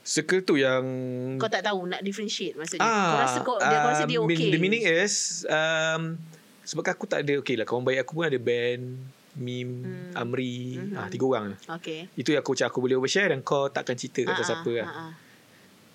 Circle 0.00 0.42
tu 0.42 0.56
yang 0.56 0.82
Kau 1.36 1.46
tak 1.46 1.60
tahu 1.60 1.84
nak 1.84 2.00
differentiate 2.00 2.56
maksudnya. 2.56 2.82
ah, 2.82 3.04
kau 3.04 3.20
rasa 3.20 3.38
kau, 3.44 3.56
dia, 3.60 3.78
kau 3.78 3.90
rasa 3.92 4.04
dia 4.08 4.18
um, 4.18 4.26
okay. 4.26 4.48
The 4.48 4.58
meaning 4.58 4.82
is 4.82 5.44
um, 5.46 6.16
Sebab 6.64 6.82
aku 6.88 7.04
tak 7.04 7.20
ada 7.22 7.36
Okay 7.36 7.54
lah 7.54 7.68
Kawan 7.68 7.84
baik 7.84 8.08
aku 8.08 8.16
pun 8.16 8.24
ada 8.26 8.40
band 8.40 8.96
Mim, 9.30 9.70
Hmm. 9.86 10.18
Amri, 10.18 10.74
Mhm. 10.74 10.98
ah 10.98 11.06
tiga 11.06 11.22
orang. 11.22 11.54
Okay. 11.78 12.10
Itu 12.18 12.34
yang 12.34 12.42
aku 12.42 12.58
cakap 12.58 12.74
aku 12.74 12.82
boleh 12.82 12.98
overshare 12.98 13.30
dan 13.30 13.46
kau 13.46 13.70
takkan 13.70 13.94
cerita 13.94 14.26
kat 14.26 14.34
Ah, 14.34 14.42
siapa 14.42 14.66
ah, 14.66 14.74
lah. 14.74 14.86
ah, 14.86 15.00
ah. 15.06 15.12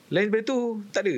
Lain 0.07 0.31
daripada 0.31 0.47
tu, 0.47 0.59
tak 0.87 1.03
ada. 1.03 1.17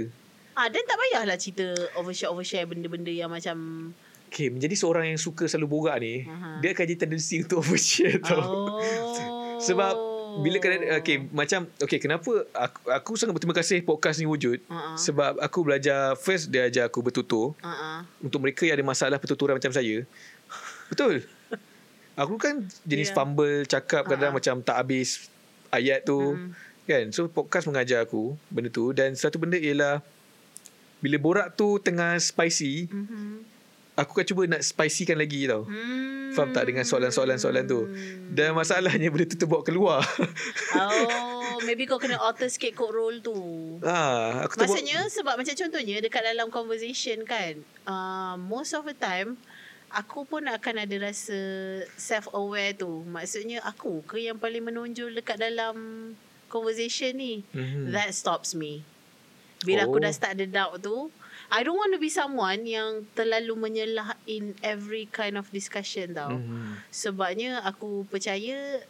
Ah, 0.57 0.67
dan 0.67 0.81
tak 0.81 0.97
payahlah 0.97 1.37
cerita 1.37 1.69
overshare-overshare 1.93 2.65
benda-benda 2.65 3.13
yang 3.13 3.29
macam 3.29 3.89
Okay, 4.27 4.49
menjadi 4.49 4.75
seorang 4.75 5.07
yang 5.07 5.15
suka 5.15 5.45
selalu 5.45 5.67
borak 5.69 5.95
ni, 5.97 6.25
Aha. 6.25 6.59
dia 6.59 6.73
akan 6.73 6.83
jadi 6.83 6.99
tendensi 6.99 7.39
untuk 7.39 7.57
overshare 7.63 8.19
tau. 8.19 8.41
Oh. 8.75 9.55
Sebab 9.57 9.93
bila 10.37 10.57
kena 10.57 10.75
okay 10.99 11.17
macam 11.23 11.65
okay 11.77 11.97
kenapa 11.97 12.29
aku, 12.51 12.79
aku 12.91 13.11
sangat 13.15 13.33
berterima 13.33 13.55
kasih 13.55 13.81
podcast 13.81 14.17
ni 14.17 14.25
wujud 14.25 14.61
Ha-ha. 14.67 14.93
sebab 14.93 15.39
aku 15.39 15.65
belajar 15.65 16.13
first 16.13 16.51
dia 16.51 16.65
ajar 16.65 16.85
aku 16.85 17.01
bertutur 17.01 17.57
ah. 17.59 18.05
untuk 18.19 18.37
mereka 18.39 18.61
yang 18.61 18.77
ada 18.77 18.85
masalah 18.85 19.17
pertuturan 19.17 19.57
macam 19.57 19.73
saya 19.73 20.05
betul 20.87 21.25
aku 22.13 22.37
kan 22.37 22.53
jenis 22.83 23.09
Yeah. 23.09 23.17
fumble 23.17 23.65
cakap 23.65 24.05
kadang 24.05 24.29
Ha-ha. 24.29 24.37
macam 24.37 24.55
tak 24.61 24.77
habis 24.77 25.25
ayat 25.69 26.05
tu 26.05 26.37
Mm. 26.37 26.49
kan 26.85 27.03
so 27.09 27.25
podcast 27.27 27.65
mengajar 27.65 28.05
aku 28.05 28.37
benda 28.47 28.69
tu 28.69 28.93
dan 28.93 29.13
satu 29.13 29.41
benda 29.41 29.57
ialah 29.57 30.05
bila 30.97 31.17
borak 31.17 31.47
tu 31.53 31.77
tengah 31.77 32.17
spicy 32.17 32.87
Mhm. 32.87 33.45
aku 33.95 34.11
akan 34.13 34.25
cuba 34.25 34.41
nak 34.47 34.61
spicykan 34.61 35.15
lagi 35.15 35.45
tau 35.45 35.63
Hmm. 35.63 36.05
Faham 36.29 36.51
tak 36.51 36.67
dengan 36.67 36.83
soalan-soalan-soalan 36.83 37.65
tu? 37.65 37.87
Dan 38.29 38.53
masalahnya 38.53 39.07
benda 39.07 39.25
tu 39.25 39.39
terbawa 39.39 39.63
keluar. 39.63 40.03
Oh, 40.75 41.57
maybe 41.63 41.85
kau 41.85 41.97
kena 41.97 42.19
alter 42.19 42.45
sikit 42.45 42.75
code 42.75 42.93
role 42.93 43.19
tu. 43.19 43.33
ah, 43.81 44.43
aku 44.43 44.53
terbawa, 44.53 44.69
Maksudnya 44.69 44.99
sebab 45.07 45.33
macam 45.33 45.55
contohnya 45.55 45.97
dekat 45.97 46.21
dalam 46.21 46.47
conversation 46.49 47.23
kan, 47.23 47.57
uh, 47.85 48.35
most 48.35 48.73
of 48.73 48.83
the 48.83 48.93
time 48.93 49.39
aku 49.89 50.27
pun 50.27 50.45
akan 50.45 50.75
ada 50.77 50.95
rasa 51.01 51.39
self 51.95 52.27
aware 52.31 52.75
tu. 52.75 53.01
Maksudnya 53.03 53.63
aku 53.63 54.03
ke 54.03 54.19
yang 54.19 54.35
paling 54.35 54.61
menonjol 54.61 55.15
dekat 55.15 55.39
dalam 55.39 56.11
conversation 56.45 57.15
ni. 57.15 57.41
Mhm. 57.49 57.89
That 57.89 58.11
stops 58.11 58.51
me. 58.51 58.83
Bila 59.65 59.89
aku 59.89 59.97
Oh. 59.97 60.03
dah 60.03 60.13
start 60.13 60.37
ada 60.37 60.45
doubt 60.45 60.83
tu, 60.83 61.09
I 61.47 61.63
don't 61.63 61.79
want 61.79 61.95
to 61.95 62.01
be 62.01 62.11
someone 62.11 62.67
yang 62.67 63.07
terlalu 63.15 63.55
menyelah 63.55 64.19
in 64.27 64.51
every 64.59 65.07
kind 65.07 65.39
of 65.39 65.47
discussion 65.49 66.11
tau. 66.11 66.35
Mhm. 66.35 66.83
Sebabnya 66.91 67.63
aku 67.63 68.03
percaya 68.11 68.83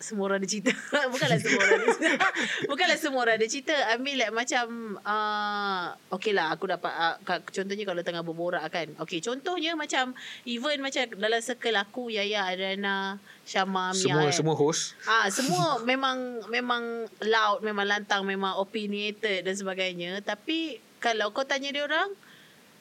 semua 0.00 0.32
orang 0.32 0.40
ada 0.40 0.48
cerita. 0.48 0.72
Bukanlah 1.12 1.38
semua 1.38 1.60
orang 1.60 1.76
ada 1.76 1.88
cerita. 1.92 2.26
Bukanlah 2.72 2.98
semua 2.98 3.20
orang 3.20 3.36
ada 3.36 3.46
cerita. 3.46 3.76
I 3.76 3.96
mean 4.00 4.16
like 4.16 4.32
macam 4.32 4.64
uh, 5.04 5.84
okay 6.08 6.32
lah 6.32 6.56
aku 6.56 6.72
dapat 6.72 6.88
uh, 6.88 7.16
contohnya 7.52 7.84
kalau 7.84 8.00
tengah 8.00 8.24
berborak 8.24 8.64
kan. 8.72 8.88
Okay 9.04 9.20
contohnya 9.20 9.76
macam 9.76 10.16
even 10.48 10.80
macam 10.80 11.04
dalam 11.20 11.40
circle 11.44 11.76
aku 11.76 12.08
Yaya, 12.08 12.48
Adriana, 12.48 13.20
Syama, 13.44 13.92
Mia 13.92 14.00
Semua 14.00 14.24
kan. 14.24 14.32
semua 14.32 14.54
host. 14.56 14.96
Ah 15.04 15.28
semua 15.28 15.78
memang 15.90 16.48
memang 16.48 17.04
loud, 17.20 17.60
memang 17.60 17.84
lantang, 17.84 18.24
memang 18.24 18.56
opinionated 18.56 19.44
dan 19.44 19.54
sebagainya. 19.54 20.24
Tapi 20.24 20.80
kalau 20.96 21.28
kau 21.30 21.44
tanya 21.44 21.68
dia 21.68 21.84
orang, 21.84 22.08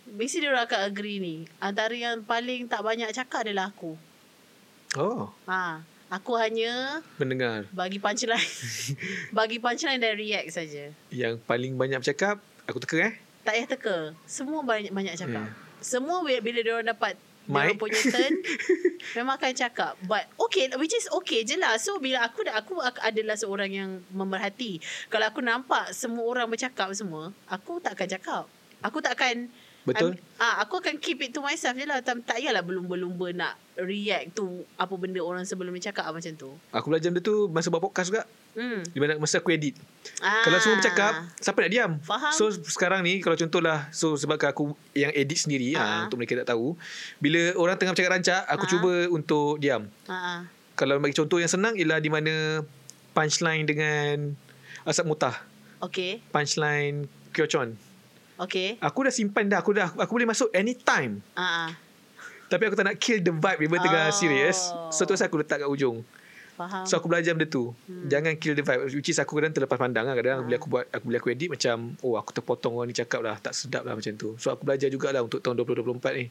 mesti 0.07 0.39
dia 0.39 0.55
orang 0.55 0.71
akan 0.71 0.79
agree 0.87 1.19
ni. 1.19 1.35
Antara 1.59 1.91
yang 1.91 2.23
paling 2.23 2.71
tak 2.71 2.79
banyak 2.79 3.11
cakap 3.11 3.43
adalah 3.43 3.75
aku. 3.75 3.99
Oh, 4.97 5.29
Ha, 5.45 5.85
aku 6.09 6.35
hanya 6.35 6.99
mendengar. 7.21 7.69
bagi 7.69 8.01
punchline. 8.01 8.49
bagi 9.37 9.57
punchline 9.61 10.01
dan 10.01 10.17
react 10.17 10.49
saja. 10.51 10.89
Yang 11.13 11.39
paling 11.45 11.77
banyak 11.77 12.01
bercakap, 12.01 12.41
aku 12.65 12.81
teka 12.81 12.97
eh. 13.09 13.13
Tak 13.45 13.53
payah 13.55 13.67
teka. 13.69 13.97
Semua 14.25 14.65
banyak 14.65 14.91
banyak 14.91 15.15
cakap. 15.15 15.47
Hmm. 15.47 15.55
Semua 15.79 16.25
bila, 16.25 16.39
bila 16.43 16.59
dia 16.59 16.73
orang 16.75 16.89
dapat 16.91 17.13
dia 17.49 17.55
orang 17.57 17.73
Mic. 17.73 17.81
punya 17.81 18.01
turn 18.13 18.33
memang 19.17 19.33
akan 19.41 19.53
cakap 19.57 19.97
but 20.05 20.21
okay 20.37 20.69
which 20.77 20.93
is 20.93 21.09
okay 21.09 21.41
je 21.41 21.57
lah 21.57 21.81
so 21.81 21.97
bila 21.97 22.21
aku 22.21 22.45
dah 22.45 22.61
aku 22.61 22.77
ak- 22.77 23.01
adalah 23.01 23.33
seorang 23.33 23.73
yang 23.73 23.89
memerhati 24.13 24.77
kalau 25.09 25.25
aku 25.25 25.41
nampak 25.41 25.89
semua 25.89 26.29
orang 26.29 26.45
bercakap 26.45 26.93
semua 26.93 27.33
aku 27.49 27.81
tak 27.81 27.97
akan 27.97 28.05
cakap 28.05 28.43
aku 28.85 29.01
tak 29.01 29.17
akan 29.17 29.49
Betul. 29.91 30.11
Ah 30.35 30.59
aku 30.59 30.77
akan 30.77 30.95
keep 30.95 31.19
it 31.19 31.29
to 31.29 31.39
myself 31.39 31.73
je 31.73 31.83
lah 31.83 31.99
tak, 31.99 32.21
tak 32.23 32.37
payahlah 32.37 32.61
berlumba-lumba 32.61 33.27
nak 33.31 33.53
react 33.75 34.33
tu 34.33 34.45
apa 34.73 34.91
benda 34.93 35.19
orang 35.19 35.41
sebelum 35.41 35.69
ni 35.69 35.79
cakap 35.79 36.05
macam 36.05 36.31
tu 36.31 36.51
Aku 36.69 36.87
belajar 36.87 37.09
benda 37.09 37.21
tu 37.21 37.47
masa 37.47 37.67
buat 37.67 37.79
podcast 37.79 38.07
juga. 38.07 38.23
hmm 38.53 38.81
Di 38.87 38.99
mana 38.99 39.15
masa 39.15 39.37
aku 39.37 39.49
edit. 39.49 39.75
ah, 40.19 40.41
Kalau 40.41 40.57
semua 40.57 40.77
bercakap, 40.77 41.11
siapa 41.35 41.57
nak 41.59 41.71
diam? 41.71 41.91
Faham. 41.99 42.31
So 42.31 42.47
sekarang 42.51 43.01
ni 43.01 43.19
kalau 43.19 43.35
contohlah, 43.35 43.87
so 43.89 44.13
sebab 44.13 44.37
aku 44.37 44.71
yang 44.91 45.11
edit 45.11 45.39
sendiri, 45.39 45.73
Ah. 45.73 45.79
ha, 45.79 46.03
untuk 46.05 46.17
mereka 46.17 46.39
tak 46.39 46.51
tahu, 46.51 46.75
bila 47.17 47.55
orang 47.55 47.75
tengah 47.75 47.93
bercakap 47.93 48.11
rancak, 48.11 48.41
aku 48.45 48.63
Ah. 48.63 48.69
cuba 48.69 48.91
untuk 49.09 49.57
diam. 49.57 49.87
ah, 50.05 50.13
ah. 50.13 50.39
Kalau 50.73 50.95
bagi 50.97 51.11
contoh 51.13 51.37
yang 51.37 51.51
senang 51.51 51.75
ialah 51.75 51.99
di 51.99 52.07
mana 52.07 52.63
punchline 53.11 53.63
dengan 53.63 54.31
asap 54.81 55.05
mutah. 55.05 55.35
okay 55.79 56.23
Punchline 56.29 57.03
kyochon. 57.31 57.75
Okay 58.39 58.79
Aku 58.79 59.03
dah 59.03 59.13
simpan 59.13 59.45
dah. 59.45 59.59
Aku 59.59 59.75
dah 59.75 59.91
aku 59.93 60.11
boleh 60.15 60.29
masuk 60.29 60.49
anytime. 60.55 61.19
ah, 61.35 61.67
ah. 61.67 61.69
Tapi 62.49 62.65
aku 62.65 62.73
tak 62.73 62.85
nak 62.89 62.97
kill 62.97 63.21
the 63.21 63.29
vibe 63.29 63.69
bila 63.69 63.77
tengah 63.77 64.09
Oh. 64.09 64.15
serious. 64.15 64.73
So 64.89 65.05
tu 65.05 65.13
aku 65.13 65.37
letak 65.37 65.61
kat 65.61 65.69
ujung. 65.69 66.01
faham 66.57 66.83
So 66.83 66.97
aku 66.97 67.05
belajar 67.07 67.37
benda 67.37 67.45
tu. 67.45 67.71
Hmm. 67.85 68.09
Jangan 68.09 68.33
kill 68.41 68.57
the 68.57 68.65
vibe. 68.65 68.89
Which 68.89 69.13
is 69.13 69.21
aku 69.21 69.37
kadang 69.37 69.53
terlepas 69.53 69.77
pandang 69.77 70.09
lah. 70.09 70.17
Kadang 70.17 70.49
bila 70.49 70.57
aku 70.57 70.67
buat 70.67 70.89
aku 70.89 71.03
bila 71.07 71.17
aku 71.21 71.29
edit 71.29 71.53
macam 71.53 71.93
oh 72.01 72.17
aku 72.17 72.33
terpotong 72.33 72.73
orang 72.75 72.89
ni 72.89 72.97
cakap 72.97 73.21
lah 73.21 73.37
tak 73.37 73.53
sedap 73.53 73.85
lah 73.85 73.93
macam 73.93 74.11
tu. 74.17 74.33
So 74.41 74.49
aku 74.49 74.65
belajar 74.65 74.89
jugalah 74.89 75.21
untuk 75.21 75.39
tahun 75.39 75.61
2024 75.61 76.19
ni. 76.19 76.25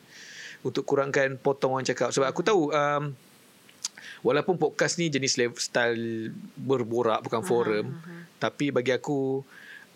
Untuk 0.67 0.83
kurangkan 0.83 1.39
potong 1.39 1.79
orang 1.79 1.87
cakap. 1.87 2.11
Sebab 2.11 2.27
aku 2.27 2.43
tahu 2.43 2.75
um, 2.75 3.15
walaupun 4.27 4.59
podcast 4.59 4.99
ni 4.99 5.07
jenis 5.07 5.39
style 5.57 6.35
berborak 6.59 7.23
bukan 7.23 7.47
forum. 7.47 7.95
Tapi 8.43 8.75
bagi 8.75 8.91
aku 8.91 9.47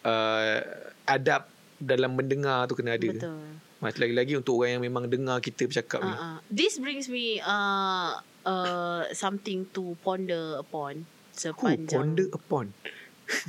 uh, 0.06 0.58
adab 1.02 1.51
dalam 1.82 2.14
mendengar 2.14 2.64
tu 2.64 2.74
kena 2.74 2.94
ada. 2.94 3.04
betul 3.04 3.42
Mas 3.78 3.98
lagi-lagi 3.98 4.38
untuk 4.38 4.62
orang 4.62 4.78
yang 4.78 4.84
memang 4.84 5.04
dengar 5.04 5.42
kita 5.42 5.66
bercakap 5.66 5.98
ni. 6.00 6.08
Uh, 6.08 6.14
uh. 6.14 6.36
This 6.46 6.78
brings 6.78 7.06
me 7.06 7.42
uh, 7.42 8.14
uh, 8.42 9.10
something 9.10 9.66
to 9.70 9.98
ponder 9.98 10.54
upon 10.56 11.02
Who 11.02 11.50
sepanjang 11.50 11.90
ponder 11.90 12.28
upon. 12.30 12.66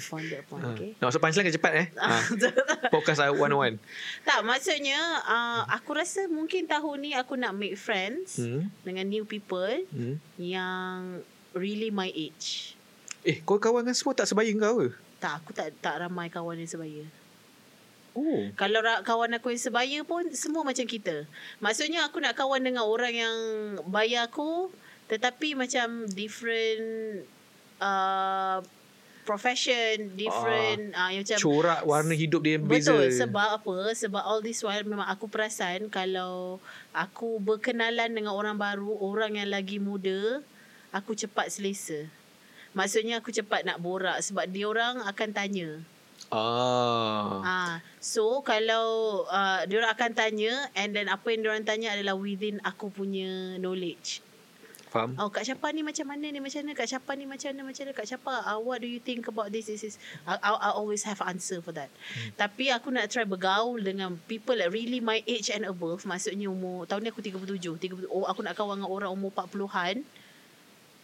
ponder 0.08 0.42
upon 0.42 0.60
Ha. 0.60 0.70
okay. 0.72 0.90
Nak 0.96 1.06
masuk 1.06 1.22
punchline 1.22 1.46
ke 1.46 1.54
cepat 1.54 1.74
eh? 1.76 1.88
Podcast 2.90 3.20
I 3.20 3.30
101. 3.30 3.78
tak 4.28 4.40
maksudnya 4.42 4.98
uh, 5.22 5.70
aku 5.70 5.94
rasa 5.94 6.26
mungkin 6.26 6.66
tahun 6.66 6.98
ni 7.00 7.12
aku 7.14 7.36
nak 7.36 7.54
make 7.54 7.76
friends 7.76 8.40
Hmm. 8.40 8.74
dengan 8.82 9.06
new 9.06 9.24
people 9.24 9.70
Hmm. 9.92 10.18
yang 10.36 11.22
really 11.54 11.90
my 11.90 12.10
age. 12.10 12.74
Eh, 13.22 13.38
kau 13.40 13.56
kawan 13.56 13.86
dengan 13.86 13.94
semua 13.94 14.16
tak 14.16 14.26
sebaya 14.26 14.50
kau 14.56 14.82
ke? 14.82 14.90
Tak 15.20 15.34
aku 15.40 15.50
tak 15.52 15.72
tak 15.78 16.02
ramai 16.02 16.28
kawan 16.28 16.58
yang 16.58 16.68
sebaya. 16.68 17.06
Oh. 18.14 18.54
Kalau 18.54 18.80
kawan 19.02 19.34
aku 19.42 19.54
yang 19.54 19.62
sebaya 19.62 20.00
pun 20.06 20.30
semua 20.38 20.62
macam 20.62 20.86
kita. 20.86 21.26
Maksudnya 21.58 22.06
aku 22.06 22.22
nak 22.22 22.38
kawan 22.38 22.62
dengan 22.62 22.86
orang 22.86 23.14
yang 23.14 23.38
bayar 23.90 24.30
aku 24.30 24.70
tetapi 25.10 25.54
macam 25.54 26.08
different 26.10 27.26
uh, 27.82 28.64
profession, 29.24 30.14
different 30.14 30.94
ah. 30.94 31.08
uh, 31.08 31.10
yang 31.12 31.24
macam 31.26 31.38
Corak 31.40 31.82
warna 31.88 32.14
hidup 32.14 32.44
dia 32.44 32.60
yang 32.60 32.66
beza. 32.68 32.94
Betul 32.94 33.04
sebab 33.14 33.48
apa? 33.60 33.76
Sebab 33.96 34.22
all 34.22 34.44
this 34.44 34.62
while 34.62 34.86
memang 34.86 35.08
aku 35.08 35.26
perasan 35.32 35.88
kalau 35.90 36.60
aku 36.94 37.40
berkenalan 37.40 38.14
dengan 38.14 38.36
orang 38.36 38.60
baru, 38.60 38.94
orang 39.00 39.40
yang 39.40 39.50
lagi 39.50 39.80
muda, 39.80 40.44
aku 40.94 41.16
cepat 41.18 41.50
selesa. 41.50 42.06
Maksudnya 42.74 43.22
aku 43.22 43.30
cepat 43.30 43.66
nak 43.66 43.80
borak 43.80 44.18
sebab 44.22 44.50
dia 44.50 44.66
orang 44.66 45.02
akan 45.06 45.30
tanya. 45.34 45.82
Ah. 46.34 47.46
Ah, 47.46 47.76
so 48.02 48.42
kalau 48.42 49.22
uh, 49.30 49.62
dia 49.70 49.86
orang 49.86 49.94
akan 49.94 50.12
tanya 50.18 50.66
and 50.74 50.98
then 50.98 51.06
apa 51.06 51.30
yang 51.30 51.46
dia 51.46 51.50
orang 51.54 51.68
tanya 51.68 51.94
adalah 51.94 52.18
within 52.18 52.58
aku 52.66 52.90
punya 52.90 53.62
knowledge. 53.62 54.26
Faham? 54.90 55.18
Oh, 55.18 55.30
Kak 55.34 55.42
Syapa 55.42 55.74
ni 55.74 55.82
macam 55.82 56.06
mana 56.06 56.30
ni 56.30 56.38
macam 56.38 56.62
mana? 56.62 56.78
Kak 56.78 56.86
Syapa 56.86 57.18
ni 57.18 57.26
macam 57.26 57.50
mana 57.50 57.62
macam 57.66 57.82
mana? 57.86 57.98
Kak 57.98 58.06
Syapa, 58.10 58.34
uh, 58.46 58.62
what 58.62 58.78
do 58.78 58.90
you 58.90 59.02
think 59.02 59.26
about 59.26 59.50
this? 59.50 59.66
This 59.70 59.82
is 59.82 59.96
I, 60.26 60.38
I, 60.38 60.50
I 60.54 60.70
always 60.78 61.02
have 61.06 61.18
answer 61.26 61.66
for 61.66 61.74
that. 61.74 61.90
Hmm. 61.90 62.34
Tapi 62.38 62.70
aku 62.70 62.94
nak 62.94 63.10
try 63.10 63.26
bergaul 63.26 63.82
dengan 63.82 64.18
people 64.30 64.54
like 64.54 64.70
really 64.70 65.02
my 65.02 65.22
age 65.26 65.50
and 65.50 65.66
above. 65.66 66.06
Maksudnya 66.06 66.46
umur 66.50 66.86
tahun 66.86 67.06
ni 67.06 67.14
aku 67.14 67.26
37, 67.26 68.06
30 68.06 68.10
oh 68.10 68.30
aku 68.30 68.46
nak 68.46 68.54
kawan 68.54 68.82
dengan 68.82 68.90
orang 68.90 69.10
umur 69.14 69.34
40-an 69.34 70.06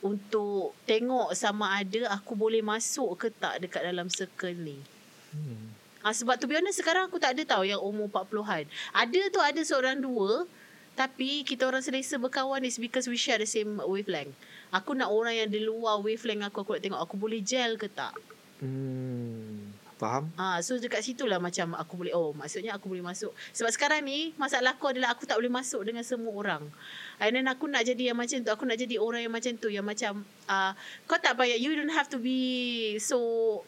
untuk 0.05 0.77
tengok 0.85 1.33
sama 1.33 1.81
ada 1.81 2.13
aku 2.13 2.37
boleh 2.37 2.61
masuk 2.61 3.13
ke 3.17 3.27
tak 3.33 3.61
dekat 3.61 3.85
dalam 3.89 4.05
circle 4.05 4.53
ni. 4.53 4.98
Hmm. 5.31 5.73
Ah 5.99 6.15
sebab 6.15 6.39
tu 6.39 6.47
be 6.47 6.55
honest 6.55 6.79
sekarang 6.79 7.11
aku 7.11 7.19
tak 7.19 7.35
ada 7.35 7.43
tahu 7.43 7.67
yang 7.67 7.79
umur 7.83 8.07
40-an. 8.07 8.65
Ada 8.95 9.21
tu 9.29 9.39
ada 9.43 9.61
seorang 9.61 9.99
dua 9.99 10.47
tapi 10.95 11.47
kita 11.47 11.63
orang 11.63 11.79
selesa 11.79 12.19
berkawan 12.19 12.59
is 12.67 12.75
because 12.75 13.07
we 13.07 13.15
share 13.15 13.39
the 13.39 13.47
same 13.47 13.79
wavelength. 13.79 14.35
Aku 14.71 14.95
nak 14.95 15.11
orang 15.11 15.35
yang 15.35 15.49
di 15.51 15.63
luar 15.63 15.99
wavelength 16.03 16.51
aku 16.51 16.63
aku 16.63 16.71
nak 16.75 16.83
tengok 16.83 17.01
aku 17.03 17.15
boleh 17.15 17.39
gel 17.43 17.75
ke 17.75 17.87
tak. 17.91 18.15
Hmm. 18.59 19.68
Faham? 19.99 20.31
Ah, 20.39 20.63
so 20.63 20.79
dekat 20.79 21.03
situ 21.03 21.27
lah 21.27 21.43
macam 21.43 21.75
aku 21.75 21.99
boleh 21.99 22.15
oh 22.15 22.31
maksudnya 22.31 22.71
aku 22.71 22.87
boleh 22.87 23.03
masuk. 23.03 23.35
Sebab 23.51 23.67
sekarang 23.75 24.07
ni 24.07 24.31
masalah 24.39 24.79
aku 24.79 24.95
adalah 24.95 25.11
aku 25.11 25.27
tak 25.27 25.35
boleh 25.35 25.51
masuk 25.51 25.83
dengan 25.83 26.07
semua 26.07 26.31
orang. 26.31 26.63
And 27.19 27.35
then 27.35 27.51
aku 27.51 27.67
nak 27.67 27.83
jadi 27.83 28.15
yang 28.15 28.17
macam 28.17 28.39
tu, 28.39 28.47
aku 28.47 28.63
nak 28.63 28.79
jadi 28.79 28.95
orang 28.95 29.27
yang 29.27 29.35
macam 29.35 29.51
tu 29.59 29.67
yang 29.67 29.83
macam 29.83 30.23
uh, 30.47 30.71
kau 31.03 31.19
tak 31.19 31.35
payah 31.35 31.59
you 31.59 31.75
don't 31.75 31.91
have 31.91 32.07
to 32.07 32.15
be 32.15 32.95
so 32.95 33.19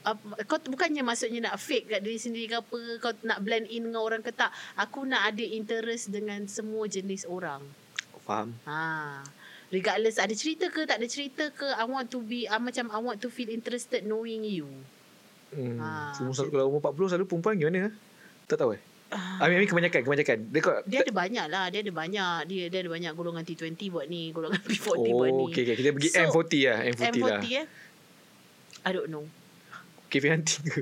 uh, 0.08 0.16
kau 0.48 0.56
bukannya 0.72 1.04
maksudnya 1.04 1.52
nak 1.52 1.60
fake 1.60 1.92
kat 1.92 2.00
diri 2.00 2.16
sendiri 2.16 2.48
ke 2.48 2.56
apa, 2.64 2.80
kau 3.04 3.12
nak 3.28 3.44
blend 3.44 3.68
in 3.68 3.92
dengan 3.92 4.00
orang 4.00 4.24
ke 4.24 4.32
tak. 4.32 4.56
Aku 4.80 5.04
nak 5.04 5.36
ada 5.36 5.44
interest 5.44 6.16
dengan 6.16 6.48
semua 6.48 6.88
jenis 6.88 7.28
orang. 7.28 7.60
Faham? 8.24 8.56
Ha. 8.64 9.20
Regardless 9.68 10.16
ada 10.16 10.32
cerita 10.32 10.72
ke 10.72 10.88
tak 10.88 11.04
ada 11.04 11.08
cerita 11.12 11.52
ke 11.52 11.68
I 11.76 11.84
want 11.84 12.08
to 12.08 12.24
be 12.24 12.48
uh, 12.48 12.56
macam 12.56 12.88
I 12.88 13.04
want 13.04 13.20
to 13.20 13.28
feel 13.28 13.52
interested 13.52 14.08
knowing 14.08 14.48
you. 14.48 14.72
Hmm. 15.52 15.78
Ah, 15.78 16.16
macam 16.16 16.32
selalu, 16.32 16.50
kalau 16.50 16.66
umur 16.70 16.80
40 16.82 17.12
selalu 17.12 17.26
perempuan 17.28 17.54
gimana? 17.56 17.92
Tak 18.48 18.58
tahu 18.58 18.72
eh? 18.76 18.82
I 19.12 19.52
mean, 19.52 19.68
kebanyakan, 19.68 20.08
kebanyakan. 20.08 20.38
Dia, 20.48 20.60
kau, 20.64 20.72
Dia 20.88 21.04
ada 21.04 21.12
banyak 21.12 21.46
lah. 21.52 21.68
Dia 21.68 21.84
ada 21.84 21.92
banyak. 21.92 22.38
Dia, 22.48 22.64
dia 22.72 22.80
ada 22.80 22.88
banyak 22.88 23.12
golongan 23.12 23.44
T20 23.44 23.92
buat 23.92 24.08
ni. 24.08 24.32
Golongan 24.32 24.64
P40 24.72 24.88
buat 25.12 25.30
ni. 25.30 25.44
Oh, 25.44 25.48
okay, 25.52 25.68
okay. 25.68 25.76
Kita 25.76 25.92
pergi 25.92 26.10
So, 26.10 26.24
M40 26.24 26.54
lah. 26.64 26.80
M40, 26.88 27.04
M40 27.12 27.20
lah. 27.20 27.40
eh. 27.44 27.66
I 28.82 28.90
don't 28.90 29.10
know. 29.12 29.28
Cafe 30.08 30.28
hunting 30.32 30.64
ke? 30.64 30.80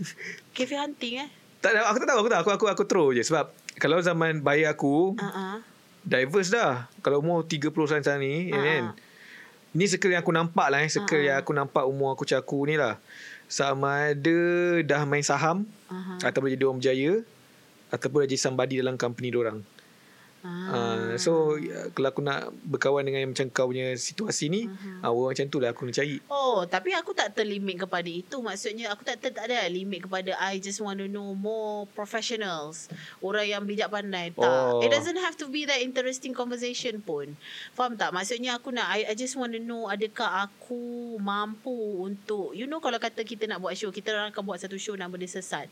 Cafe 0.56 0.74
hunting 0.78 1.14
eh. 1.18 1.28
tak, 1.58 1.74
aku 1.74 1.98
tak 1.98 2.08
tahu. 2.08 2.18
Aku 2.22 2.28
tak. 2.30 2.38
Aku, 2.40 2.50
aku, 2.54 2.64
aku 2.70 2.84
throw 2.86 3.10
je. 3.10 3.26
Sebab 3.26 3.50
kalau 3.74 3.98
zaman 3.98 4.38
bayi 4.38 4.62
aku, 4.64 5.18
Uh-uh. 5.18 5.58
diverse 6.00 6.54
dah. 6.54 6.86
Kalau 7.02 7.18
umur 7.18 7.42
30 7.42 7.74
sana 7.90 8.22
ni, 8.22 8.50
Ah, 8.50 8.62
kan? 8.62 8.84
Ni 9.74 9.90
circle 9.90 10.14
yang 10.14 10.22
aku 10.22 10.30
nampak 10.30 10.70
lah. 10.70 10.78
Eh. 10.78 10.86
Circle 10.86 11.18
Ah, 11.18 11.18
ah. 11.18 11.26
yang 11.26 11.36
aku 11.42 11.50
nampak 11.50 11.82
umur 11.82 12.14
aku 12.14 12.22
caku 12.22 12.70
ni 12.70 12.78
lah. 12.78 13.02
Sama 13.54 14.10
ada 14.10 14.38
dah 14.82 15.06
main 15.06 15.22
saham, 15.22 15.62
Uh-huh. 15.86 16.18
ataupun 16.26 16.50
jadi 16.50 16.66
orang 16.66 16.82
berjaya, 16.82 17.12
ataupun 17.94 18.26
dah 18.26 18.26
jadi 18.26 18.34
somebody 18.34 18.82
dalam 18.82 18.98
company 18.98 19.30
diorang. 20.44 21.14
Uh, 21.14 21.16
so 21.16 21.56
uh, 21.56 21.88
kalau 21.96 22.08
aku 22.12 22.20
nak 22.20 22.52
berkawan 22.68 23.02
dengan 23.04 23.24
yang 23.24 23.32
macam 23.32 23.48
kau 23.48 23.72
punya 23.72 23.96
situasi 23.96 24.52
ni, 24.52 24.68
Mhm. 24.68 25.00
uh, 25.00 25.10
orang 25.10 25.32
macam 25.32 25.46
tu 25.48 25.58
lah 25.60 25.68
aku 25.72 25.88
nak 25.88 25.96
cari. 25.96 26.16
Oh, 26.28 26.68
tapi 26.68 26.90
aku 26.92 27.10
tak 27.16 27.32
terlimit 27.32 27.88
kepada 27.88 28.08
itu. 28.08 28.36
Maksudnya 28.44 28.92
aku 28.92 29.02
tak, 29.02 29.20
tak, 29.24 29.32
tak 29.40 29.44
ada 29.48 29.64
limit 29.72 30.04
kepada 30.04 30.36
I 30.36 30.60
just 30.60 30.84
want 30.84 31.00
to 31.00 31.08
know 31.08 31.32
more 31.32 31.88
professionals. 31.96 32.92
Orang 33.24 33.48
yang 33.48 33.62
bijak 33.64 33.88
pandai. 33.88 34.36
Tak. 34.36 34.44
Oh. 34.44 34.84
It 34.84 34.92
doesn't 34.92 35.18
have 35.18 35.34
to 35.40 35.48
be 35.48 35.64
that 35.64 35.80
interesting 35.80 36.36
conversation 36.36 37.00
pun. 37.00 37.34
Faham 37.72 37.96
tak? 37.96 38.12
Maksudnya 38.12 38.60
aku 38.60 38.70
nak, 38.74 38.92
I, 38.92 39.08
I 39.08 39.14
just 39.16 39.34
want 39.38 39.56
to 39.56 39.62
know 39.62 39.88
adakah 39.88 40.50
aku 40.50 41.16
mampu 41.18 42.04
untuk, 42.04 42.52
you 42.52 42.68
know 42.68 42.82
kalau 42.82 43.00
kata 43.00 43.24
kita 43.24 43.48
nak 43.48 43.64
buat 43.64 43.74
show, 43.78 43.88
kita 43.88 44.12
orang 44.12 44.28
akan 44.34 44.42
buat 44.44 44.60
satu 44.60 44.76
show 44.76 44.94
nama 44.94 45.14
dia 45.16 45.30
Sesat. 45.30 45.70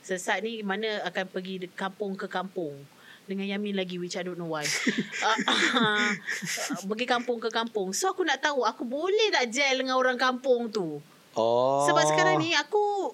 Sesat 0.00 0.40
ni 0.40 0.62
mana 0.62 1.02
akan 1.04 1.24
pergi 1.28 1.68
kampung 1.74 2.14
ke 2.14 2.26
kampung 2.30 2.74
dengan 3.26 3.46
Yamin 3.46 3.74
lagi 3.74 3.98
which 3.98 4.14
I 4.14 4.22
don't 4.22 4.38
know 4.38 4.48
why. 4.48 4.62
uh, 4.62 5.38
uh, 5.82 6.10
pergi 6.86 7.06
kampung 7.06 7.42
ke 7.42 7.50
kampung. 7.50 7.90
So 7.90 8.14
aku 8.14 8.22
nak 8.22 8.38
tahu 8.40 8.62
aku 8.62 8.86
boleh 8.86 9.34
tak 9.34 9.50
gel 9.50 9.82
dengan 9.82 9.98
orang 9.98 10.16
kampung 10.16 10.70
tu. 10.70 11.02
Oh. 11.36 11.84
Sebab 11.84 12.06
sekarang 12.06 12.40
ni 12.40 12.54
aku 12.54 13.12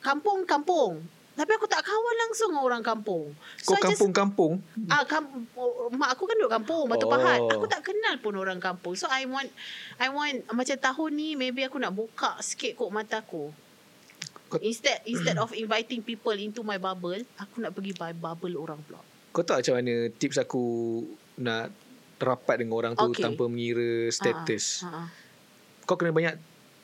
kampung-kampung. 0.00 0.98
Tapi 1.38 1.56
aku 1.56 1.64
tak 1.64 1.80
kawan 1.80 2.16
langsung 2.26 2.52
dengan 2.52 2.64
orang 2.66 2.84
kampung. 2.84 3.32
Kau 3.64 3.72
I 3.72 3.80
just- 3.80 3.96
kampung-kampung. 3.96 4.60
Ah, 4.90 5.08
kam, 5.08 5.24
oh, 5.56 5.88
mak 5.88 6.12
aku 6.12 6.28
kan 6.28 6.36
duduk 6.36 6.52
kampung, 6.52 6.84
Batu 6.84 7.06
Oh. 7.06 7.12
Pahat. 7.12 7.40
Aku 7.48 7.64
tak 7.64 7.80
kenal 7.80 8.20
pun 8.20 8.36
orang 8.36 8.60
kampung. 8.60 8.92
So 8.92 9.08
I 9.08 9.24
want 9.24 9.48
I 9.96 10.12
want 10.12 10.44
macam 10.50 10.76
tahun 10.76 11.10
ni 11.16 11.28
maybe 11.38 11.64
aku 11.64 11.80
nak 11.80 11.96
buka 11.96 12.36
sikit 12.44 12.76
kot 12.76 12.92
mata 12.92 13.24
aku. 13.24 13.48
Kau- 14.50 14.60
Instead 14.60 15.00
instead 15.06 15.38
of 15.38 15.54
inviting 15.54 16.02
people 16.02 16.34
into 16.34 16.60
my 16.60 16.76
bubble, 16.76 17.22
aku 17.38 17.62
nak 17.62 17.72
pergi 17.72 17.94
buy 17.94 18.12
bubble 18.12 18.58
orang 18.58 18.82
pula. 18.84 19.00
Kau 19.30 19.42
tahu 19.42 19.58
macam 19.58 19.74
mana 19.78 19.94
tips 20.10 20.36
aku 20.36 20.64
nak 21.38 21.70
rapat 22.18 22.60
dengan 22.60 22.74
orang 22.76 22.92
tu 22.92 23.06
Okay. 23.08 23.22
tanpa 23.22 23.46
mengira 23.46 24.10
status. 24.10 24.84
Ha, 24.84 24.90
ha. 24.90 25.02
Kau 25.84 25.94
kena 25.94 26.10
banyak 26.10 26.34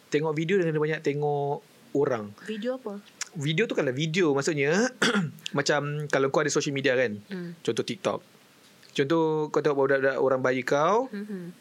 tengok 0.09 0.33
video 0.33 0.57
dan 0.57 0.71
kena 0.71 0.81
banyak 0.81 1.01
tengok 1.03 1.61
orang. 1.93 2.31
Video 2.45 2.79
apa? 2.79 3.03
Video 3.35 3.67
tu 3.67 3.75
kalau 3.75 3.93
video 3.93 4.33
maksudnya 4.33 4.89
macam 5.59 6.09
kalau 6.09 6.31
kau 6.31 6.41
ada 6.41 6.49
social 6.49 6.73
media 6.73 6.97
kan. 6.97 7.21
Hmm. 7.27 7.53
Contoh 7.61 7.83
TikTok. 7.83 8.21
Contoh 8.91 9.51
kau 9.51 9.61
tengok 9.61 9.77
budak-budak 9.77 10.17
orang 10.17 10.41
bayi 10.41 10.63
kau 10.63 11.11
Hmm. 11.13 11.53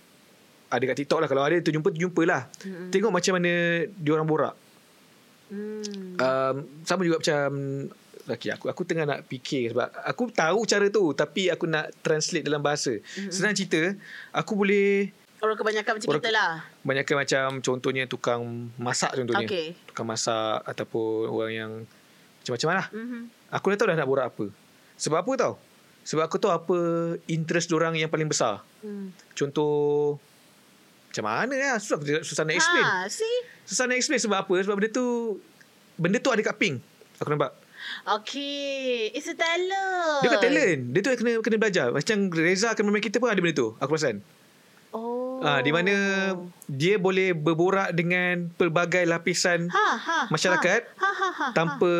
ada 0.65 0.83
kat 0.85 0.97
TikTok 0.97 1.19
lah 1.19 1.27
kalau 1.27 1.43
ada 1.43 1.59
tu 1.59 1.69
jumpa 1.69 1.91
tu 1.91 1.99
jumpa 1.99 2.21
lah. 2.23 2.47
Hmm. 2.61 2.89
Tengok 2.89 3.11
macam 3.11 3.33
mana 3.35 3.51
dia 3.89 4.11
orang 4.13 4.27
borak. 4.29 4.55
Hmm. 5.45 6.15
Um, 6.15 6.55
sama 6.81 7.03
juga 7.03 7.19
macam 7.19 7.47
Okay, 8.25 8.49
aku 8.49 8.65
aku 8.73 8.81
tengah 8.81 9.05
nak 9.05 9.21
fikir 9.29 9.69
sebab 9.69 9.85
aku 10.01 10.33
tahu 10.33 10.65
cara 10.65 10.89
tu 10.89 11.13
tapi 11.13 11.53
aku 11.53 11.69
nak 11.69 11.93
translate 12.01 12.41
dalam 12.41 12.57
bahasa. 12.57 12.97
Mm-hmm. 12.97 13.29
Senang 13.29 13.53
cerita, 13.53 13.93
aku 14.33 14.57
boleh 14.57 15.13
Orang 15.43 15.61
kebanyakan 15.61 15.99
macam 15.99 16.09
Orang- 16.09 16.23
kita 16.25 16.31
lah. 16.33 16.65
banyakkan 16.81 17.15
macam 17.21 17.47
contohnya 17.61 18.09
tukang 18.09 18.73
masak 18.81 19.13
contohnya. 19.13 19.45
Okay. 19.45 19.77
Tukang 19.85 20.09
masak 20.09 20.65
ataupun 20.65 21.29
orang 21.29 21.51
yang 21.53 21.71
macam-macam 22.41 22.69
lah. 22.73 22.87
Mm-hmm. 22.89 23.21
Aku 23.53 23.65
dah 23.69 23.77
tahu 23.77 23.87
dah 23.93 23.97
nak 23.99 24.09
borak 24.09 24.25
apa. 24.33 24.45
Sebab 24.97 25.21
apa 25.21 25.31
tau? 25.37 25.53
Sebab 26.05 26.23
aku 26.25 26.37
tahu 26.37 26.53
apa 26.53 26.77
interest 27.29 27.73
orang 27.73 27.97
yang 27.97 28.09
paling 28.09 28.29
besar. 28.29 28.61
Hmm. 28.85 29.09
Contoh 29.33 30.17
macam 31.09 31.25
mana 31.25 31.55
lah 31.57 31.77
susah 31.81 31.97
susah 32.21 32.43
nak 32.45 32.55
explain. 32.61 32.85
Ha, 32.85 33.09
see? 33.09 33.37
Susah 33.65 33.89
nak 33.89 33.97
explain 33.97 34.21
sebab 34.21 34.45
apa? 34.45 34.55
Sebab 34.61 34.75
benda 34.77 34.89
tu 34.93 35.05
benda 35.97 36.17
tu 36.21 36.29
ada 36.29 36.41
kat 36.45 36.55
pink. 36.61 36.77
Aku 37.17 37.33
nampak. 37.33 37.64
Okay. 38.05 39.09
It's 39.17 39.25
a 39.25 39.33
talent. 39.33 40.21
Dia 40.21 40.29
bukan 40.29 40.41
talent. 40.45 40.81
Dia 40.93 40.99
tu 41.01 41.09
kena 41.17 41.31
kena 41.41 41.57
belajar. 41.57 41.87
Macam 41.89 42.29
Reza 42.29 42.77
kameraman 42.77 43.01
kita 43.01 43.17
pun 43.17 43.33
ada 43.33 43.41
benda 43.41 43.57
tu. 43.57 43.73
Aku 43.81 43.97
perasan. 43.97 44.21
Oh. 44.93 45.41
Ah, 45.41 45.59
di 45.59 45.73
mana 45.73 45.91
dia 46.69 47.01
boleh 47.01 47.33
berborak 47.33 47.91
dengan 47.91 48.47
pelbagai 48.55 49.03
lapisan 49.03 49.67
ha, 49.67 49.99
ha, 49.99 50.19
masyarakat 50.31 50.87
ha, 50.95 51.09
ha, 51.11 51.29
ha, 51.35 51.47
tanpa 51.51 51.91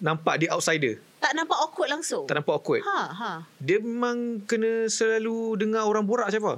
nampak 0.00 0.40
dia 0.40 0.48
outsider. 0.56 0.96
tak 1.20 1.36
nampak 1.36 1.60
awkward 1.60 1.92
langsung. 1.92 2.24
Tak 2.24 2.40
nampak 2.40 2.56
awkward. 2.56 2.80
Ha, 2.88 3.00
ha. 3.12 3.30
Dia 3.60 3.84
memang 3.84 4.40
kena 4.48 4.88
selalu 4.88 5.60
dengar 5.60 5.84
orang 5.84 6.08
borak 6.08 6.32
macam 6.32 6.42
apa. 6.48 6.54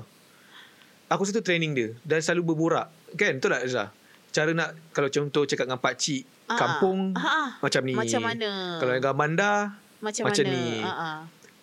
Aku 1.10 1.26
satu 1.26 1.42
training 1.42 1.72
dia. 1.74 1.88
Dan 2.06 2.22
selalu 2.22 2.54
berborak. 2.54 2.88
Kan? 3.18 3.42
Betul 3.42 3.50
tak 3.50 3.62
Reza? 3.66 3.84
Cara 4.30 4.50
nak, 4.54 4.70
kalau 4.94 5.10
contoh 5.10 5.42
cakap 5.44 5.66
dengan 5.66 5.82
pakcik, 5.82 6.22
Ah, 6.44 6.58
kampung, 6.60 7.16
ah. 7.16 7.56
macam 7.64 7.80
ni. 7.88 7.96
Macam 7.96 8.20
mana? 8.20 8.76
Kalau 8.76 8.92
dengan 8.92 9.16
bandar, 9.16 9.56
Macam, 10.04 10.28
macam 10.28 10.44
mana? 10.44 10.52
ni. 10.52 10.66
Ha. 10.84 11.08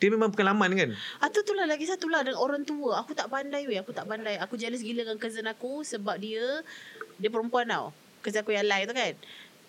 dia 0.01 0.09
memang 0.09 0.34
pengalaman 0.34 0.69
kan? 0.73 0.89
Ah 1.21 1.29
tu 1.29 1.45
tu 1.45 1.53
lah 1.53 1.69
lagi 1.69 1.86
satu 1.86 2.09
lah 2.09 2.25
dengan 2.25 2.41
orang 2.41 2.65
tua. 2.65 3.05
Aku 3.05 3.13
tak 3.13 3.29
pandai 3.29 3.69
weh, 3.69 3.77
aku 3.77 3.93
tak 3.93 4.09
pandai. 4.09 4.41
Aku 4.41 4.57
jealous 4.57 4.82
gila 4.82 5.05
dengan 5.05 5.21
cousin 5.21 5.45
aku 5.45 5.86
sebab 5.86 6.17
dia 6.17 6.65
dia 7.21 7.29
perempuan 7.29 7.69
tau. 7.69 7.93
Cousin 8.25 8.41
aku 8.41 8.49
yang 8.57 8.65
lain 8.65 8.89
tu 8.89 8.97
kan. 8.97 9.13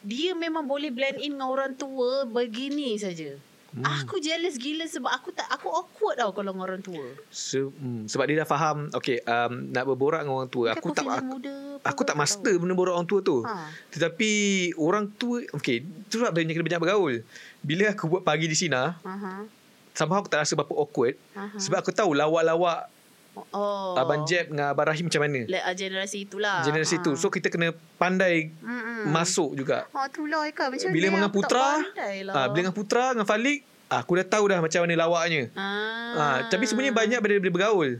Dia 0.00 0.32
memang 0.32 0.64
boleh 0.64 0.88
blend 0.88 1.20
in 1.20 1.36
dengan 1.36 1.52
orang 1.52 1.76
tua 1.76 2.24
begini 2.24 2.96
saja. 2.96 3.36
Hmm. 3.72 4.04
Aku 4.04 4.20
jealous 4.20 4.60
gila 4.60 4.84
sebab 4.84 5.08
aku 5.08 5.32
tak 5.32 5.48
aku 5.48 5.64
awkward 5.72 6.20
tau 6.20 6.36
kalau 6.36 6.52
dengan 6.52 6.68
orang 6.68 6.84
tua. 6.84 7.08
Se, 7.32 7.56
hmm, 7.56 8.04
sebab 8.04 8.28
dia 8.28 8.44
dah 8.44 8.48
faham, 8.48 8.92
okay, 8.92 9.24
um, 9.24 9.72
nak 9.72 9.88
berborak 9.88 10.20
dengan 10.20 10.44
orang 10.44 10.52
tua. 10.52 10.76
Mungkin 10.76 10.84
Aku 10.84 10.88
tak, 10.92 11.04
aku, 11.08 11.24
muda. 11.40 11.54
aku 11.80 12.02
tak 12.04 12.12
tahu. 12.12 12.20
master 12.20 12.54
benda 12.60 12.74
borak 12.76 12.92
orang 13.00 13.08
tua 13.08 13.20
tu. 13.24 13.40
Ha. 13.40 13.72
Tetapi 13.88 14.30
orang 14.76 15.08
tua, 15.16 15.40
okay, 15.56 15.80
tu 16.12 16.20
dia 16.20 16.28
kena 16.28 16.68
banyak 16.68 16.82
bergaul. 16.84 17.24
Bila 17.64 17.96
aku 17.96 18.04
buat 18.12 18.20
pagi 18.20 18.44
di 18.44 18.52
Sina, 18.52 19.00
Aha. 19.00 19.48
somehow 19.96 20.20
aku 20.20 20.28
tak 20.28 20.44
rasa 20.44 20.52
berapa 20.52 20.76
awkward. 20.76 21.16
Aha. 21.32 21.56
Sebab 21.56 21.80
aku 21.80 21.96
tahu 21.96 22.12
lawak-lawak 22.12 22.92
Oh. 23.32 23.96
Abang 23.96 24.28
Jeb 24.28 24.52
dengan 24.52 24.76
Abang 24.76 24.84
Rahim 24.84 25.08
macam 25.08 25.24
mana. 25.24 25.40
Le, 25.42 25.56
uh, 25.56 25.72
generasi 25.72 26.28
itulah. 26.28 26.60
Generasi 26.62 27.00
Ha. 27.00 27.04
tu. 27.04 27.12
So 27.16 27.28
kita 27.28 27.48
kena 27.48 27.72
pandai 27.96 28.52
Mm-mm. 28.54 29.08
masuk 29.08 29.56
juga. 29.56 29.88
Ha 29.88 30.08
tu 30.08 30.28
lah 30.28 30.44
Eka 30.44 30.68
macam 30.68 30.88
Bila 30.88 31.06
dengan 31.08 31.32
Putra, 31.32 31.80
lah. 31.80 31.80
ah, 32.30 32.46
bila 32.46 32.60
dengan 32.60 32.76
Putra 32.76 33.04
dengan 33.10 33.24
Falik, 33.24 33.64
ah, 33.88 34.00
aku 34.00 34.20
dah 34.20 34.26
tahu 34.28 34.44
dah 34.46 34.58
macam 34.60 34.80
mana 34.84 34.94
lawaknya. 34.98 35.48
ah. 35.52 36.12
Ah, 36.12 36.38
tapi 36.46 36.68
sebenarnya 36.68 36.92
banyak 36.92 37.18
benda 37.18 37.36
boleh 37.38 37.54
bergaul. 37.54 37.90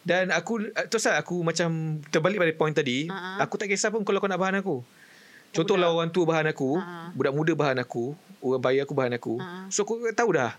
Dan 0.00 0.34
aku 0.34 0.58
ah, 0.72 0.86
terus 0.86 1.06
lah 1.06 1.18
aku 1.18 1.38
macam 1.40 1.70
terbalik 2.08 2.38
pada 2.38 2.52
point 2.52 2.74
tadi, 2.74 3.06
Ah, 3.06 3.38
ah. 3.38 3.46
aku 3.46 3.54
tak 3.56 3.70
kisah 3.70 3.88
pun 3.88 4.02
kalau 4.02 4.18
kau 4.18 4.26
nak 4.26 4.38
bahan 4.38 4.58
aku. 4.58 4.82
Contohlah 5.50 5.86
orang 5.88 6.10
tua 6.10 6.26
bahan 6.26 6.50
aku, 6.50 6.74
Ah, 6.74 6.82
ah. 6.82 7.08
budak 7.10 7.30
muda 7.30 7.52
bahan 7.52 7.78
aku, 7.78 8.14
orang 8.40 8.58
bayi 8.60 8.78
aku 8.78 8.90
bahan 8.90 9.14
aku. 9.14 9.38
Ah, 9.38 9.46
ah. 9.46 9.64
So 9.68 9.82
aku 9.82 10.02
tahu 10.10 10.34
dah. 10.34 10.50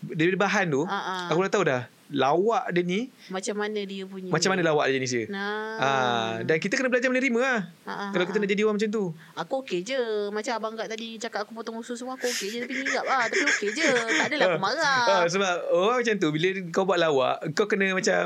Dari 0.00 0.30
bahan 0.32 0.66
tu, 0.68 0.82
Ah, 0.84 0.94
ah. 0.94 1.28
aku 1.28 1.42
dah 1.42 1.50
tahu 1.50 1.64
dah 1.64 1.82
lawak 2.10 2.74
dia 2.74 2.82
ni 2.82 3.00
Macam 3.30 3.54
mana 3.54 3.80
dia 3.86 4.02
punya 4.02 4.30
macam 4.30 4.50
mana 4.50 4.62
lawak 4.66 4.90
dia 4.90 4.98
jenis 4.98 5.12
dia. 5.14 5.24
Nah. 5.30 5.78
Ah, 5.78 6.32
dan 6.42 6.58
kita 6.58 6.74
kena 6.74 6.90
belajar 6.90 7.06
menerima 7.06 7.38
lah. 7.38 7.60
Ah, 7.86 7.90
ah, 7.90 8.10
Kalau 8.10 8.24
kita 8.26 8.36
nak 8.42 8.50
jadi 8.50 8.62
orang 8.66 8.76
macam 8.78 8.90
tu. 8.90 9.04
Aku 9.38 9.54
okey 9.62 9.80
je. 9.86 10.00
Macam 10.28 10.52
abang 10.58 10.72
Gak 10.74 10.90
tadi 10.90 11.16
cakap 11.16 11.46
aku 11.46 11.54
potong 11.54 11.78
usus 11.78 11.94
semua. 11.94 12.18
Aku 12.18 12.26
okey 12.26 12.48
je. 12.50 12.58
Tapi 12.66 12.74
ngigap 12.82 13.04
lah. 13.06 13.30
Tapi 13.30 13.46
okey 13.46 13.68
je. 13.72 13.88
Tak 13.90 14.26
adalah 14.26 14.46
aku 14.50 14.60
marah. 14.60 15.02
Ah, 15.06 15.24
sebab 15.26 15.54
orang 15.70 15.96
macam 16.02 16.14
tu 16.18 16.28
bila 16.34 16.48
kau 16.70 16.82
buat 16.82 16.98
lawak, 16.98 17.36
kau 17.54 17.66
kena 17.66 17.94
macam 17.94 18.22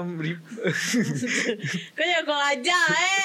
Kau 1.95 2.05
jangan 2.09 2.23
kau 2.25 2.41
ajar 2.41 2.87
eh. 2.91 3.25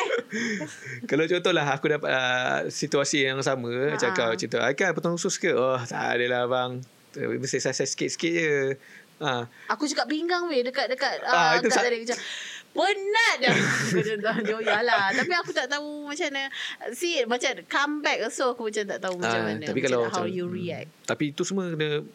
kalau 1.10 1.24
contohlah 1.26 1.66
aku 1.72 1.86
dapat 1.88 2.10
uh, 2.12 2.60
situasi 2.68 3.26
yang 3.26 3.40
sama 3.40 3.72
Ha. 3.72 3.96
macam 3.96 4.10
kau 4.12 4.32
tu. 4.36 4.60
Kan 4.76 4.92
potong 4.92 5.16
usus 5.16 5.40
ke? 5.40 5.56
Oh, 5.56 5.80
tak 5.88 6.20
adalah 6.20 6.50
bang. 6.50 6.72
Mesti 7.16 7.58
saya 7.58 7.74
sikit-sikit 7.74 8.32
je. 8.32 8.52
Ha. 9.20 9.44
Aku 9.76 9.84
cakap 9.84 10.08
pinggang 10.08 10.48
weh 10.48 10.64
dekat 10.64 10.88
dekat 10.88 11.20
ah, 11.28 11.60
itu 11.60 11.68
itu 11.68 11.76
sa- 11.76 11.84
tadi 11.84 12.00
macam 12.00 12.18
penat 12.70 13.36
dah. 13.42 13.56
Macam 13.98 14.18
tak 14.22 14.36
joya 14.46 14.78
lah. 14.86 15.10
Tapi 15.10 15.34
aku 15.34 15.52
tak 15.52 15.68
tahu 15.68 16.06
macam 16.06 16.28
mana. 16.30 16.54
See 16.94 17.26
macam 17.26 17.52
comeback 17.66 18.30
so 18.30 18.54
aku 18.54 18.70
macam 18.70 18.86
tak 18.86 19.00
tahu 19.02 19.18
macam 19.18 19.42
Ah, 19.42 19.48
mana. 19.50 19.66
tapi 19.66 19.82
macam 19.82 19.90
kalau 19.90 20.02
how 20.08 20.24
macam- 20.24 20.38
you 20.38 20.46
hmm. 20.46 20.56
react. 20.56 20.90
Tapi 21.10 21.24
itu 21.34 21.42
semua 21.44 21.74
kena 21.74 22.06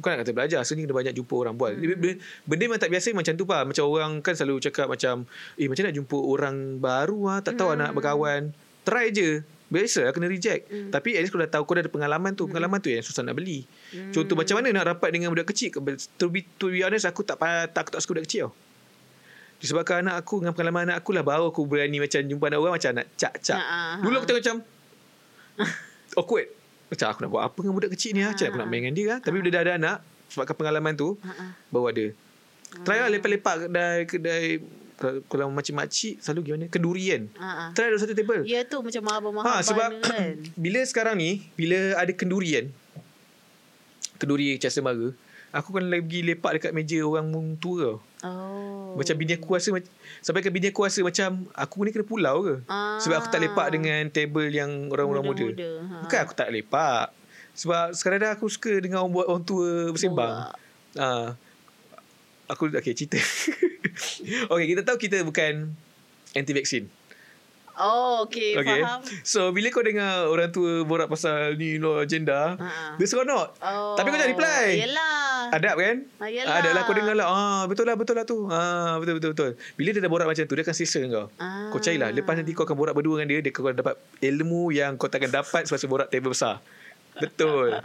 Bukan 0.00 0.16
nak 0.16 0.24
kata 0.24 0.32
belajar 0.32 0.60
Sebenarnya 0.64 0.84
kena 0.88 0.96
banyak 0.96 1.14
jumpa 1.20 1.34
orang 1.36 1.54
buat 1.60 1.76
hmm. 1.76 2.00
benda, 2.00 2.10
benda 2.48 2.62
memang 2.72 2.80
tak 2.80 2.88
biasa 2.88 3.12
Macam 3.12 3.36
tu 3.36 3.44
pak 3.44 3.68
Macam 3.68 3.84
orang 3.84 4.12
kan 4.24 4.32
selalu 4.32 4.56
cakap 4.64 4.88
macam 4.88 5.28
Eh 5.60 5.68
macam 5.68 5.84
nak 5.84 5.92
jumpa 5.92 6.16
orang 6.16 6.80
baru 6.80 7.20
ah, 7.28 7.38
Tak 7.44 7.60
tahu 7.60 7.76
hmm. 7.76 7.80
nak 7.84 7.90
berkawan 7.92 8.40
Try 8.88 9.12
je 9.12 9.44
Biasa 9.70 10.02
lah 10.02 10.12
kena 10.12 10.26
reject 10.26 10.66
hmm. 10.66 10.90
Tapi 10.90 11.14
at 11.14 11.22
least 11.22 11.30
kau 11.30 11.38
dah 11.38 11.46
tahu 11.46 11.62
Kau 11.62 11.78
dah 11.78 11.86
ada 11.86 11.92
pengalaman 11.94 12.34
tu 12.34 12.50
Pengalaman 12.50 12.82
tu 12.82 12.90
yang 12.90 13.06
susah 13.06 13.22
nak 13.22 13.38
beli 13.38 13.62
hmm. 13.94 14.10
Contoh 14.10 14.34
macam 14.34 14.58
mana 14.58 14.74
nak 14.74 14.84
rapat 14.90 15.14
dengan 15.14 15.30
budak 15.30 15.46
kecil 15.54 15.70
To 16.18 16.26
be, 16.26 16.42
to 16.58 16.74
be 16.74 16.82
honest 16.82 17.06
Aku 17.06 17.22
tak, 17.22 17.38
tak, 17.70 17.86
aku 17.86 17.90
tak 17.94 18.02
suka 18.02 18.18
budak 18.18 18.26
kecil 18.26 18.50
tau 18.50 18.52
Disebabkan 19.62 20.02
anak 20.02 20.26
aku 20.26 20.42
Dengan 20.42 20.58
pengalaman 20.58 20.90
anak 20.90 21.06
aku 21.06 21.14
lah 21.14 21.22
Baru 21.22 21.54
aku 21.54 21.62
berani 21.70 22.02
macam 22.02 22.18
Jumpa 22.18 22.44
anak 22.50 22.58
orang 22.58 22.74
Macam 22.82 22.90
nak 22.98 23.06
cak-cak 23.14 23.62
Ah, 23.62 23.70
ah, 23.70 23.94
Dulu 24.02 24.10
ah. 24.10 24.18
aku 24.18 24.26
tengok 24.26 24.42
macam 24.42 24.56
Awkward 26.18 26.46
Macam 26.90 27.06
aku 27.06 27.18
nak 27.22 27.30
buat 27.30 27.42
apa 27.46 27.58
Dengan 27.62 27.74
budak 27.78 27.90
kecil 27.94 28.10
ni 28.18 28.20
ah? 28.26 28.34
Macam 28.34 28.46
aku 28.50 28.58
nak 28.58 28.68
main 28.68 28.80
dengan 28.82 28.94
dia 28.98 29.06
ah? 29.14 29.18
Tapi 29.22 29.36
bila 29.38 29.50
dah 29.54 29.62
ada 29.62 29.72
anak 29.78 29.96
Sebabkan 30.34 30.54
pengalaman 30.58 30.92
tu 30.98 31.14
Ha. 31.22 31.54
Baru 31.70 31.86
ada 31.94 32.10
Try 32.82 32.98
lah 33.02 33.10
lepak-lepak 33.10 33.70
kedai 33.70 33.98
Kedai 34.10 34.44
kalau, 35.00 35.48
macam 35.48 35.74
makcik 35.80 36.20
Selalu 36.20 36.40
gimana 36.44 36.64
Kenduri 36.68 37.04
kan 37.08 37.22
Ha 37.40 37.48
ah. 37.48 37.68
Try 37.72 37.88
ada 37.88 37.96
satu 37.96 38.12
table 38.12 38.44
Ya 38.44 38.60
tu 38.68 38.84
macam 38.84 39.00
mahal-mahal 39.00 39.44
Ha 39.48 39.64
sebab 39.64 39.90
kan. 40.04 40.36
bila 40.68 40.80
sekarang 40.84 41.16
ni 41.16 41.48
bila 41.56 41.96
ada 41.96 42.12
kenduri 42.12 42.60
kan. 42.60 42.66
Kenduri 44.20 44.60
Chester 44.60 44.84
Mara, 44.84 45.16
aku 45.50 45.72
kan 45.72 45.84
lagi 45.88 46.20
lepak 46.20 46.60
dekat 46.60 46.72
meja 46.76 47.00
orang 47.00 47.32
tua 47.56 47.76
tau. 47.80 47.96
Oh. 48.20 48.94
Macam 49.00 49.14
bini 49.16 49.40
aku 49.40 49.56
rasa 49.56 49.72
sampai 50.20 50.44
ke 50.44 50.52
bini 50.52 50.68
aku 50.68 50.84
rasa 50.84 51.00
macam 51.00 51.48
aku 51.56 51.88
ni 51.88 51.90
kena 51.90 52.04
pulau 52.04 52.36
ke. 52.44 52.54
Ah. 52.68 53.00
Sebab 53.00 53.16
aku 53.16 53.28
tak 53.32 53.40
lepak 53.40 53.66
dengan 53.72 54.04
table 54.12 54.52
yang 54.52 54.92
orang-orang 54.92 55.24
muda. 55.24 55.44
Muda-muda, 55.48 55.70
ha. 55.88 55.96
Bukan 56.04 56.18
aku 56.20 56.34
tak 56.36 56.48
lepak. 56.52 57.06
Sebab 57.56 57.96
sekarang 57.96 58.18
dah 58.22 58.30
aku 58.36 58.46
suka 58.46 58.76
dengan 58.78 59.02
orang 59.04 59.26
orang 59.26 59.44
tua 59.44 59.88
bersembang. 59.90 60.52
Ah. 61.00 61.34
Aku 62.50 62.66
okay 62.68 62.92
cerita. 62.92 63.16
okay 64.52 64.66
kita 64.66 64.82
tahu 64.82 64.98
kita 64.98 65.22
bukan 65.22 65.70
anti 66.32 66.50
vaksin. 66.50 66.90
Oh, 67.72 68.28
okay, 68.28 68.60
Okay. 68.60 68.84
faham. 68.84 69.00
So 69.24 69.56
bila 69.56 69.72
kau 69.72 69.80
dengar 69.80 70.28
orang 70.28 70.52
tua 70.52 70.84
borak 70.84 71.08
pasal 71.08 71.56
ni 71.56 71.80
no 71.80 71.96
agenda, 71.96 72.52
Ha. 72.52 73.00
dia 73.00 73.06
seronok. 73.08 73.56
Oh. 73.56 73.96
Tapi 73.96 74.04
kau 74.04 74.18
jangan 74.20 74.32
reply. 74.36 74.64
Yelah. 74.76 75.48
Adab 75.48 75.74
kan? 75.80 75.96
Ah, 76.20 76.28
yelah. 76.28 76.60
Adab 76.60 76.72
lah 76.76 76.82
kau 76.84 76.92
dengar 76.92 77.14
lah. 77.16 77.26
Ah, 77.26 77.62
betul 77.64 77.88
lah, 77.88 77.96
betul 77.96 78.14
lah 78.14 78.28
tu. 78.28 78.38
Ah, 78.46 79.00
betul, 79.00 79.16
betul, 79.16 79.30
betul. 79.32 79.50
Bila 79.74 79.96
dia 79.96 80.02
dah 80.04 80.12
borak 80.12 80.28
macam 80.28 80.44
tu, 80.44 80.52
dia 80.52 80.60
akan 80.60 80.76
dengan 80.76 81.10
kau. 81.16 81.26
Ah. 81.40 81.72
Kau 81.72 81.80
carilah. 81.80 82.12
Lepas 82.12 82.34
nanti 82.36 82.52
kau 82.52 82.68
akan 82.68 82.76
borak 82.76 82.92
berdua 82.92 83.14
dengan 83.16 83.28
dia, 83.32 83.40
dia 83.40 83.50
kau 83.50 83.64
akan 83.64 83.72
dapat 83.72 83.94
ilmu 84.20 84.62
yang 84.70 85.00
kau 85.00 85.08
takkan 85.08 85.32
dapat 85.32 85.64
semasa 85.64 85.88
borak 85.92 86.12
table 86.12 86.36
besar. 86.36 86.60
Betul. 87.16 87.80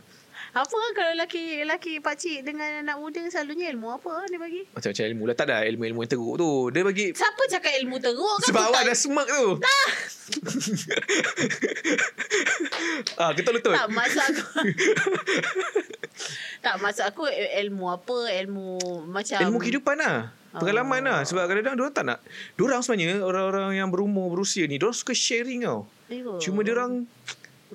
Apa 0.56 0.72
kalau 0.96 1.12
lelaki 1.12 1.60
lelaki 1.60 2.00
pakcik 2.00 2.40
dengan 2.42 2.80
anak 2.80 2.96
muda 2.96 3.20
selalunya 3.28 3.68
ilmu 3.70 3.92
apa 3.92 4.24
dia 4.26 4.40
bagi? 4.40 4.64
Macam-macam 4.72 5.04
ilmu 5.06 5.24
lah. 5.26 5.36
Tak 5.36 5.46
ada 5.46 5.68
ilmu-ilmu 5.68 6.00
yang 6.00 6.08
teruk 6.10 6.36
tu. 6.38 6.52
Dia 6.72 6.82
bagi... 6.82 7.12
Siapa 7.12 7.44
cakap 7.46 7.76
ilmu 7.76 8.00
teruk 8.00 8.24
kan? 8.40 8.48
Sebab 8.48 8.62
awak 8.66 8.82
tak- 8.82 8.88
dah 8.88 8.96
smirk 8.96 9.28
tu. 9.28 9.48
ah, 13.18 13.32
betul-betul. 13.32 13.74
Tak 13.74 13.88
maksud 13.90 14.24
aku 14.24 14.44
Tak 16.66 16.76
maksud 16.80 17.04
aku 17.04 17.24
il- 17.28 17.52
ilmu 17.62 17.92
apa 17.92 18.18
Ilmu 18.34 18.68
macam 19.06 19.38
Ilmu 19.38 19.60
kehidupan 19.60 19.96
lah 19.98 20.32
Pengalaman 20.56 21.04
Oh. 21.04 21.08
lah 21.12 21.20
Sebab 21.22 21.46
kadang-kadang 21.46 21.76
Diorang 21.76 21.94
tak 21.94 22.06
nak 22.06 22.20
Diorang 22.56 22.80
sebenarnya 22.80 23.20
Orang-orang 23.20 23.76
yang 23.76 23.92
berumur 23.92 24.32
Berusia 24.32 24.64
ni 24.64 24.80
Diorang 24.80 24.96
suka 24.96 25.12
sharing 25.12 25.62
tau 25.62 25.86
Ayo. 26.08 26.40
Cuma 26.40 26.62
diorang 26.62 27.04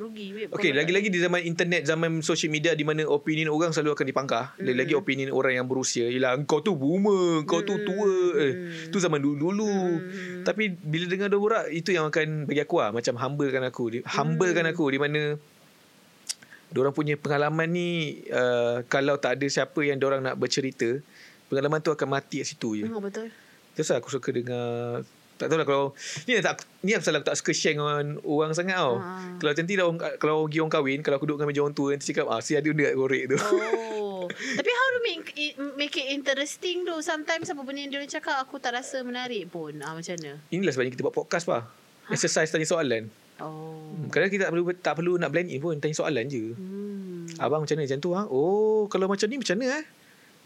Rugi 0.01 0.27
babe. 0.33 0.49
Okay 0.51 0.73
lagi-lagi 0.73 1.07
di 1.07 1.21
zaman 1.21 1.45
internet 1.45 1.85
Zaman 1.85 2.11
social 2.21 2.49
media 2.49 2.73
Di 2.73 2.83
mana 2.83 3.05
opinion 3.05 3.49
orang 3.49 3.69
Selalu 3.69 3.93
akan 3.93 4.07
dipangkah 4.07 4.45
Hmm. 4.51 4.65
Lagi-lagi 4.65 4.95
opinion 4.95 5.29
orang 5.31 5.53
yang 5.55 5.67
berusia 5.67 6.09
Ialah 6.09 6.41
kau 6.43 6.59
tu 6.59 6.73
boomer 6.73 7.45
Kau 7.45 7.61
tu 7.61 7.73
Hmm. 7.73 7.85
tua 7.85 8.13
eh, 8.39 8.53
Tu 8.89 8.97
zaman 8.97 9.19
dulu-dulu 9.19 9.69
Hmm. 9.69 10.41
Tapi 10.41 10.73
bila 10.73 11.05
dengar 11.05 11.29
dia 11.29 11.37
borak 11.37 11.69
Itu 11.69 11.93
yang 11.93 12.09
akan 12.09 12.49
bagi 12.49 12.59
aku 12.59 12.77
lah 12.77 12.91
Macam 12.91 13.13
humblekan 13.15 13.61
aku 13.63 13.83
Di- 13.91 14.05
Humblekan 14.07 14.65
Hmm. 14.65 14.73
aku 14.73 14.85
Di 14.89 14.97
mana 14.97 15.21
Diorang 16.71 16.95
punya 16.95 17.15
pengalaman 17.15 17.69
ni 17.69 17.89
uh, 18.27 18.81
Kalau 18.87 19.15
tak 19.17 19.37
ada 19.37 19.47
siapa 19.47 19.81
yang 19.81 19.99
diorang 19.99 20.23
nak 20.23 20.35
bercerita 20.35 20.97
Pengalaman 21.47 21.79
tu 21.79 21.91
akan 21.91 22.09
mati 22.09 22.41
kat 22.41 22.49
situ 22.49 22.79
je 22.79 22.87
Oh, 22.87 22.99
betul 22.99 23.29
Terus 23.71 23.91
aku 23.91 24.09
suka 24.09 24.31
dengar 24.31 25.05
tak 25.41 25.49
tahu 25.49 25.57
lah 25.57 25.65
kalau 25.65 25.85
ni 26.29 26.37
tak 26.39 26.61
ni 26.85 26.93
pasal 26.93 27.17
aku 27.17 27.27
tak 27.27 27.37
suka 27.41 27.53
share 27.57 27.75
dengan 27.75 28.21
orang 28.21 28.53
sangat 28.53 28.77
tau. 28.77 29.01
Ha. 29.01 29.41
Kalau 29.41 29.51
nanti 29.57 29.73
dah 29.73 29.85
orang, 29.89 29.99
kalau 30.21 30.45
pergi 30.45 30.59
orang 30.61 30.73
kahwin 30.73 30.99
kalau 31.01 31.17
aku 31.17 31.25
duduk 31.25 31.41
dengan 31.41 31.49
meja 31.49 31.61
orang 31.65 31.73
tua 31.73 31.89
nanti 31.97 32.13
cakap 32.13 32.29
ah 32.29 32.41
si 32.45 32.53
ada 32.53 32.69
benda 32.69 32.85
kat 32.87 32.95
korek 32.95 33.25
tu. 33.33 33.37
Oh 33.41 34.29
Tapi 34.61 34.71
how 34.71 34.89
to 34.93 35.01
make 35.01 35.27
it, 35.35 35.53
make 35.75 35.97
it 35.97 36.13
interesting 36.13 36.85
tu 36.85 36.93
Sometimes 37.01 37.49
apa 37.49 37.57
benda 37.65 37.83
yang 37.83 37.91
dia 37.91 38.21
cakap 38.21 38.37
Aku 38.45 38.61
tak 38.61 38.77
rasa 38.77 39.01
menarik 39.01 39.49
pun 39.49 39.81
ah, 39.81 39.97
Macam 39.97 40.13
mana 40.21 40.39
Inilah 40.53 40.71
sebabnya 40.71 40.93
kita 40.93 41.03
buat 41.03 41.17
podcast 41.17 41.49
pa. 41.49 41.67
Exercise 42.13 42.53
tanya 42.53 42.69
soalan. 42.69 43.09
Oh 43.41 43.81
Hmm, 43.91 44.07
kadang 44.07 44.31
kita 44.31 44.47
tak 44.47 44.53
perlu 44.55 44.65
tak 44.79 44.95
perlu 45.03 45.13
nak 45.19 45.31
blend 45.35 45.51
in 45.51 45.59
pun 45.59 45.75
tanya 45.83 45.97
soalan 45.99 46.31
je. 46.31 46.55
hmm. 46.55 47.43
Abang 47.43 47.67
macam 47.67 47.75
mana 47.75 47.91
macam 47.91 47.99
tu 47.99 48.11
ha? 48.15 48.23
Oh, 48.31 48.87
kalau 48.87 49.11
macam 49.11 49.27
ni 49.27 49.37
macam 49.41 49.59
mana 49.59 49.83
eh? 49.83 49.85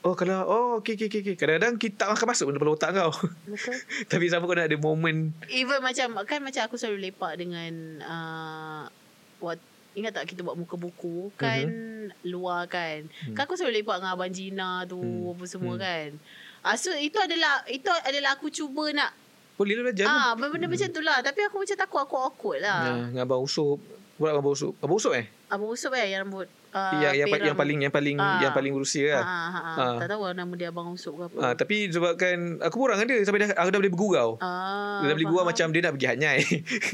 Oh, 0.05 0.13
kalau 0.13 0.45
oh 0.45 0.69
okey 0.79 0.95
okey 0.95 1.09
okey. 1.09 1.21
okey. 1.25 1.35
Kadang-kadang 1.35 1.81
kita 1.81 2.05
tak 2.05 2.13
akan 2.13 2.27
masuk 2.29 2.53
dalam 2.53 2.69
otak 2.69 2.93
kau. 2.93 3.09
Betul 3.49 3.73
Tapi 4.13 4.25
sama 4.29 4.45
kau 4.45 4.53
nak 4.53 4.69
ada 4.69 4.77
moment 4.77 5.33
Even 5.49 5.81
macam 5.81 6.21
Kan 6.23 6.45
macam 6.45 6.61
aku 6.61 6.77
selalu 6.77 7.09
lepak 7.09 7.33
dengan 7.35 7.73
uh, 8.05 8.85
what, 9.41 9.57
Ingat 9.95 10.13
tak 10.13 10.29
kita 10.29 10.45
buat 10.45 10.55
muka 10.55 10.77
buku 10.77 11.33
Kan 11.35 11.73
Luar 12.21 12.69
kan 12.69 13.09
Mhm. 13.09 13.33
Kan 13.33 13.43
aku 13.43 13.57
selalu 13.57 13.81
lepak 13.81 13.97
dengan 13.97 14.13
Abang 14.13 14.29
Gina 14.29 14.85
tu 14.85 15.01
Hmm. 15.01 15.33
Apa 15.33 15.45
semua 15.47 15.73
Hmm. 15.73 15.81
kan 15.81 16.09
ah, 16.63 16.77
So 16.77 16.93
itu 16.93 17.17
adalah 17.17 17.65
Itu 17.65 17.89
adalah 17.89 18.37
aku 18.37 18.53
cuba 18.53 18.93
nak 18.93 19.17
boleh 19.55 19.73
lah 19.73 19.85
belajar. 19.87 20.05
Ah, 20.05 20.31
benda-benda 20.35 20.67
macam 20.67 20.89
tu 20.91 21.01
lah 21.01 21.23
Tapi 21.23 21.41
aku 21.43 21.63
macam 21.63 21.77
takut 21.79 22.01
Aku 22.03 22.17
awkward 22.19 22.59
Ya, 22.59 22.69
lah 22.69 23.09
dengan 23.09 23.25
abang 23.25 23.41
Usup. 23.41 23.81
Buat 24.15 24.37
abang 24.37 24.53
Usup. 24.53 24.77
Abang 24.79 24.99
Usup 24.99 25.15
eh? 25.15 25.33
Abang 25.55 25.71
Usup 25.71 25.93
eh 25.93 26.11
Yang 26.11 26.21
rambut 26.23 26.47
uh, 26.71 26.93
yang, 26.99 27.15
yang, 27.17 27.29
yang 27.31 27.57
paling 27.57 27.79
yang 27.81 27.93
paling 27.93 28.17
Ah. 28.17 28.41
yang 28.41 28.51
paling 28.51 28.73
berusia 28.73 29.15
lah. 29.15 29.23
ah, 29.23 29.31
ah, 29.31 29.55
ah. 29.55 29.75
Ah. 29.79 29.97
Tak 30.03 30.09
tahu 30.11 30.23
lah 30.23 30.35
nama 30.35 30.53
dia 30.53 30.69
Abang 30.69 30.91
Usup 30.91 31.15
ke 31.15 31.23
apa 31.25 31.39
Ah, 31.41 31.53
tapi 31.55 31.87
sebabkan 31.87 32.59
aku 32.59 32.75
pun 32.77 32.87
orang 32.89 33.03
ada 33.03 33.15
sampai 33.23 33.41
dah 33.41 33.51
aku 33.55 33.71
dah 33.71 33.79
boleh 33.79 33.93
bergurau. 33.93 34.31
ah, 34.39 34.99
Dia 34.99 35.07
dah 35.09 35.17
boleh 35.17 35.29
gurau 35.29 35.45
macam 35.45 35.67
dia 35.69 35.81
nak 35.81 35.93
pergi 35.95 36.09
hanyai. 36.09 36.39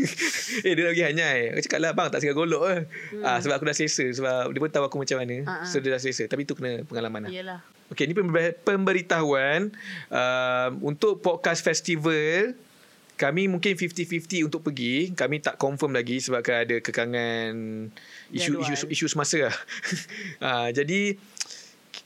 eh 0.66 0.72
dia 0.72 0.82
nak 0.82 0.92
pergi 0.92 1.06
hanyai. 1.06 1.40
Aku 1.50 1.61
cakap 1.64 1.78
lah 1.80 1.90
bang 1.92 2.08
tak 2.08 2.18
segar 2.20 2.36
golok 2.36 2.62
ke. 2.62 2.74
Hmm. 3.16 3.24
Ah, 3.24 3.38
sebab 3.38 3.54
aku 3.56 3.64
dah 3.64 3.74
selesa 3.74 4.06
sebab 4.12 4.48
dia 4.48 4.61
pun 4.61 4.70
tahu 4.70 4.84
aku 4.84 4.96
macam 4.98 5.16
mana. 5.18 5.36
Ah, 5.42 5.50
ah. 5.56 5.66
So 5.66 5.80
dia 5.80 5.90
dah 5.90 5.98
selesa. 5.98 6.24
Tapi 6.26 6.44
tu 6.44 6.52
kena 6.52 6.84
pengalaman 6.84 7.26
lah. 7.26 7.32
Yelah 7.32 7.61
Okey, 7.90 8.06
ni 8.06 8.14
pember- 8.14 8.54
pemberitahuan 8.61 9.74
um, 10.08 10.70
untuk 10.84 11.18
podcast 11.18 11.58
festival 11.61 12.54
kami 13.20 13.52
mungkin 13.52 13.76
50-50 13.76 14.48
untuk 14.48 14.64
pergi. 14.64 15.12
Kami 15.12 15.44
tak 15.44 15.60
confirm 15.60 15.92
lagi 15.92 16.24
sebabkan 16.24 16.64
ada 16.64 16.76
kekangan 16.80 17.52
isu 18.32 18.64
isu 18.64 18.88
isu 18.88 19.06
semasa 19.12 19.52
lah. 19.52 19.56
uh, 20.40 20.68
jadi 20.78 21.20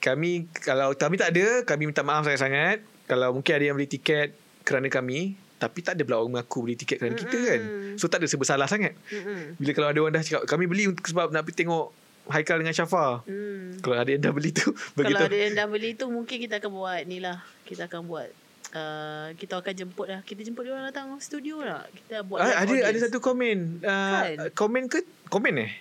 kami 0.03 0.51
kalau 0.51 0.91
kami 0.99 1.15
tak 1.15 1.31
ada, 1.31 1.63
kami 1.63 1.87
minta 1.87 2.03
maaf 2.03 2.27
sangat-sangat. 2.27 2.83
Kalau 3.07 3.31
mungkin 3.31 3.53
ada 3.55 3.65
yang 3.71 3.79
beli 3.79 3.87
tiket 3.87 4.35
kerana 4.67 4.91
kami, 4.91 5.39
tapi 5.63 5.87
tak 5.87 5.95
ada 5.95 6.03
pula 6.03 6.19
orang 6.19 6.43
mengaku 6.43 6.67
beli 6.67 6.75
tiket 6.75 6.99
kerana 6.99 7.15
kita 7.15 7.39
kan. 7.39 7.61
So 7.95 8.11
tak 8.11 8.19
ada 8.19 8.27
sebersalah 8.27 8.67
sangat. 8.67 8.99
Mm-mm. 9.15 9.55
Bila 9.63 9.71
kalau 9.71 9.89
ada 9.95 9.99
orang 10.03 10.15
dah 10.19 10.25
cakap 10.27 10.43
kami 10.51 10.67
beli 10.67 10.91
untuk 10.91 11.07
sebab 11.07 11.31
nak 11.31 11.47
pergi 11.47 11.63
tengok 11.63 11.95
Haikal 12.25 12.57
dengan 12.57 12.73
Syafa. 12.73 13.21
Hmm. 13.29 13.77
Kalau 13.85 14.01
ada 14.01 14.09
yang 14.09 14.25
dah 14.25 14.33
beli 14.33 14.49
tu 14.57 14.73
Kalau 14.97 15.29
ada 15.29 15.37
yang 15.37 15.61
dah 15.61 15.69
beli 15.69 15.93
tu 15.93 16.09
Mungkin 16.09 16.41
kita 16.41 16.57
akan 16.57 16.73
buat 16.73 17.05
ni 17.05 17.21
lah 17.21 17.45
Kita 17.69 17.85
akan 17.85 18.09
buat 18.09 18.33
uh, 18.75 19.31
Kita 19.39 19.63
akan 19.63 19.73
jemput 19.73 20.07
lah 20.11 20.21
Kita 20.21 20.43
jemput 20.43 20.67
dia 20.67 20.75
orang 20.75 20.91
datang 20.91 21.15
studio 21.23 21.63
lah 21.63 21.87
Kita 21.89 22.27
buat 22.27 22.43
Ah, 22.43 22.67
ada 22.67 22.75
ada 22.91 22.99
satu 22.99 23.23
komen. 23.23 23.81
Uh, 23.81 24.13
Kan? 24.13 24.29
Komen 24.53 24.83
ke? 24.91 25.01
Komen 25.31 25.55
eh? 25.63 25.73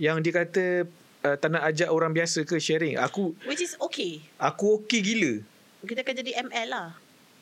Yang 0.00 0.16
dia 0.24 0.32
kata 0.32 0.64
uh, 1.26 1.36
tak 1.36 1.50
nak 1.52 1.66
ajak 1.68 1.90
orang 1.90 2.14
biasa 2.14 2.46
ke 2.46 2.56
sharing. 2.56 2.96
Aku 2.96 3.36
Which 3.44 3.60
is 3.60 3.76
okay 3.76 4.24
aku 4.40 4.80
okey 4.80 5.00
gila. 5.02 5.32
Kita 5.84 6.00
akan 6.00 6.14
jadi 6.24 6.32
ML 6.48 6.66
lah. 6.70 6.88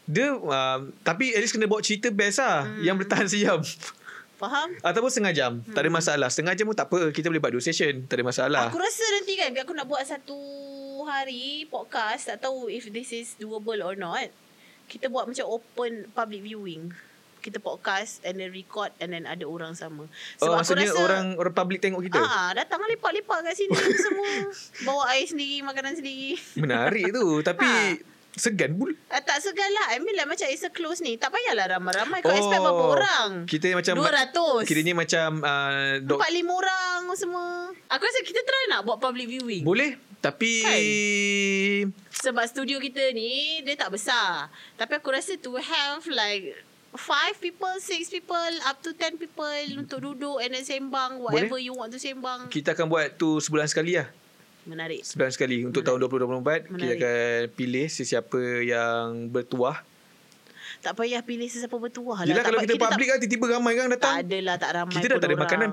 Dia 0.09 0.32
uh, 0.34 0.89
Tapi 1.05 1.36
at 1.36 1.45
least 1.45 1.53
kena 1.53 1.68
bawa 1.68 1.84
cerita 1.84 2.09
best 2.09 2.41
lah 2.41 2.64
Hmm. 2.64 2.80
Yang 2.80 2.97
bertahan 3.05 3.26
sejam 3.28 3.61
Faham? 4.39 4.70
Ataupun 4.80 5.11
setengah 5.11 5.34
jam 5.34 5.53
Tak 5.68 5.82
ada 5.82 5.91
masalah 5.91 6.28
Setengah 6.30 6.55
jam 6.55 6.64
pun 6.64 6.72
tak 6.72 6.86
apa 6.86 7.11
Kita 7.11 7.26
boleh 7.26 7.43
buat 7.43 7.53
dua 7.53 7.61
session 7.61 8.07
Tak 8.07 8.16
ada 8.16 8.24
masalah 8.24 8.70
Aku 8.70 8.78
rasa 8.78 9.03
nanti 9.18 9.34
kan 9.34 9.51
aku 9.53 9.74
nak 9.74 9.91
buat 9.91 10.01
satu 10.07 10.39
hari 11.05 11.66
podcast 11.66 12.28
tak 12.28 12.45
tahu 12.45 12.68
if 12.68 12.86
this 12.89 13.11
is 13.11 13.28
doable 13.34 13.78
or 13.80 13.95
not. 13.95 14.28
Kita 14.89 15.07
buat 15.07 15.24
macam 15.24 15.45
open 15.47 15.93
public 16.11 16.41
viewing. 16.43 16.91
Kita 17.39 17.61
podcast 17.61 18.18
and 18.24 18.34
then 18.34 18.51
record 18.51 18.91
and 18.99 19.14
then 19.14 19.22
ada 19.22 19.47
orang 19.47 19.70
sama. 19.70 20.11
Oh 20.39 20.51
maksudnya 20.51 20.91
orang 20.91 21.39
Orang 21.39 21.55
public 21.55 21.78
tengok 21.78 22.03
kita 22.03 22.18
Ah, 22.18 22.51
datang 22.51 22.82
lepak-lepak 22.82 23.47
kat 23.47 23.55
sini 23.55 23.78
semua. 24.05 24.26
Bawa 24.82 25.14
air 25.14 25.24
sendiri, 25.24 25.62
makanan 25.62 25.95
sendiri. 25.95 26.34
Menarik 26.57 27.09
tu 27.09 27.24
Tapi 27.47 27.68
Ha. 27.95 28.16
Segan 28.34 28.74
pun 28.74 28.95
Ah, 29.09 29.18
tak 29.18 29.39
segan 29.41 29.66
lah. 29.66 29.91
I 29.91 29.99
mean 29.99 30.14
like 30.14 30.28
macam 30.28 30.47
it's 30.47 30.62
a 30.62 30.70
close 30.70 30.99
ni. 30.99 31.14
Tak 31.14 31.30
payahlah 31.30 31.74
ramai-ramai. 31.74 32.22
Kau 32.22 32.30
expect 32.30 32.61
berapa 32.61 32.84
orang? 32.93 33.30
Oh, 33.43 33.49
Kita 33.49 33.74
macam 33.74 33.95
200. 33.99 34.62
Kiranya 34.62 34.95
macam 34.95 35.28
uh, 35.41 35.99
dok, 35.99 36.18
Empat 36.18 36.30
lima 36.30 36.53
orang 36.55 37.01
semua. 37.14 37.47
Aku 37.89 37.99
rasa 38.01 38.18
kita 38.20 38.39
try 38.39 38.62
nak 38.68 38.82
buat 38.82 38.99
public 38.99 39.26
viewing. 39.28 39.62
Boleh 39.62 39.99
Tapi 40.18 40.50
Sebab 42.10 42.44
studio 42.50 42.82
kita 42.82 43.14
ni 43.14 43.62
Dia 43.62 43.78
tak 43.78 43.94
besar 43.94 44.50
Tapi 44.74 44.98
aku 44.98 45.14
rasa 45.14 45.38
to 45.38 45.54
have 45.54 46.02
like 46.10 46.58
Five 46.88 47.36
people, 47.36 47.76
six 47.84 48.08
people, 48.08 48.52
up 48.64 48.80
to 48.80 48.96
ten 48.96 49.20
people 49.20 49.44
untuk 49.76 50.00
duduk 50.00 50.40
and 50.40 50.56
then 50.56 50.64
sembang 50.64 51.20
whatever 51.20 51.60
you 51.60 51.76
want 51.76 51.92
to 51.92 52.00
sembang. 52.00 52.48
Kita 52.48 52.72
akan 52.72 52.88
buat 52.88 53.12
tu 53.20 53.36
sebulan 53.44 53.68
sekali 53.68 54.00
lah 54.00 54.08
Menarik. 54.64 55.04
Sebulan 55.04 55.28
sekali 55.28 55.68
Untuk 55.68 55.84
tahun 55.84 56.00
2024 56.00 56.64
Kita 56.64 56.72
Menarik. 56.72 56.96
akan 56.96 57.20
pilih 57.60 57.86
Sesiapa 57.92 58.40
yang 58.64 59.28
bertuah 59.28 59.84
Tak 60.78 60.94
payah 60.94 61.20
pilih 61.20 61.44
sesiapa 61.44 61.74
bertuah 61.74 62.22
lah. 62.22 62.24
Yelah 62.24 62.38
tak 62.38 62.48
kalau 62.48 62.58
pa- 62.58 62.64
kita 62.64 62.76
public 62.78 63.06
kan 63.06 63.16
Tiba-tiba 63.18 63.44
ramai 63.50 63.72
tak 63.74 63.88
datang 63.90 64.14
adalah 64.16 64.56
tak 64.56 64.70
ramai 64.72 64.94
Kita 64.94 65.06
dah 65.06 65.16
tak 65.16 65.18
ada 65.18 65.26
orang. 65.28 65.42
makanan. 65.42 65.70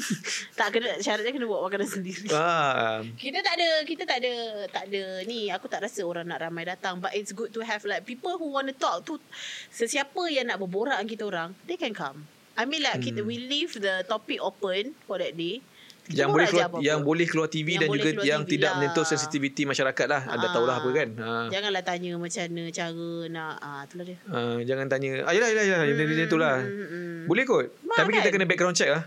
tak 0.58 0.68
kena 0.70 0.90
syaratnya 0.98 1.30
kena 1.30 1.46
buat 1.46 1.62
makanan 1.62 1.88
sendiri. 1.88 2.26
ah, 2.30 2.98
Kita 3.14 3.38
tak 3.38 3.54
ada 3.54 3.68
kita 3.84 4.02
tak 4.02 4.18
ada 4.18 4.32
tak 4.68 4.84
ada 4.86 5.02
ni 5.24 5.48
aku 5.48 5.66
tak 5.66 5.80
rasa 5.80 6.00
orang 6.02 6.24
nak 6.24 6.40
ramai 6.40 6.64
datang 6.64 6.96
but 6.96 7.12
it's 7.12 7.30
good 7.30 7.50
to 7.50 7.60
have 7.60 7.84
like 7.84 8.02
people 8.02 8.34
who 8.34 8.48
want 8.48 8.64
to 8.64 8.74
talk 8.74 9.02
to 9.02 9.20
sesiapa 9.68 10.22
yang 10.26 10.46
nak 10.46 10.58
berborak 10.58 10.96
dengan 10.96 11.08
kita 11.08 11.24
orang 11.24 11.48
they 11.64 11.76
can 11.76 11.92
come. 11.92 12.24
I 12.54 12.64
mean 12.64 12.80
like 12.80 12.98
kita 13.00 13.20
Hmm. 13.20 13.28
we 13.28 13.38
leave 13.38 13.76
the 13.76 14.02
topic 14.04 14.40
open 14.40 14.96
for 15.02 15.16
that 15.16 15.32
day. 15.32 15.60
Kita 16.08 16.18
yang 16.18 16.30
boleh 16.30 16.46
keluar 16.46 16.66
apa-apa. 16.66 16.80
yang 16.82 16.98
boleh 17.00 17.26
keluar 17.26 17.46
TV 17.46 17.68
Yang 17.68 17.78
dan 17.78 17.88
juga 17.90 18.08
keluar 18.10 18.24
yang 18.24 18.40
TV 18.42 18.50
tidak 18.50 18.64
lah. 18.64 18.74
menyentuh 18.74 19.04
sensitiviti 19.04 19.62
masyarakat 19.62 20.06
lah. 20.06 20.22
Anda 20.26 20.46
Ah. 20.46 20.52
tahulah 20.52 20.76
apa 20.78 20.88
kan. 20.90 21.08
Ha. 21.14 21.30
Janganlah 21.48 21.82
tanya 21.82 22.10
macam 22.14 22.42
mana 22.48 22.70
cara 22.70 23.06
nak 23.28 23.52
ah 23.58 23.80
itulah 23.82 24.04
dia. 24.04 24.16
Uh, 24.24 24.58
jangan 24.62 24.86
tanya. 24.86 25.10
Ah, 25.22 25.32
yelah, 25.32 25.48
yelah, 25.48 25.64
yelah. 25.64 25.80
Hmm, 25.84 25.94
Benda 25.94 26.24
tu 26.24 26.36
lah. 26.36 26.56
Hmm, 26.58 26.86
hmm. 26.86 27.18
Boleh 27.24 27.44
kot. 27.44 27.66
Mak 27.82 27.96
Tapi 27.98 28.10
kita 28.14 28.24
kan? 28.24 28.32
kena 28.34 28.46
background 28.46 28.74
check 28.74 28.88
lah. 28.88 29.04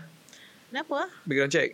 Kenapa? 0.68 0.98
Background 1.22 1.50
check. 1.50 1.68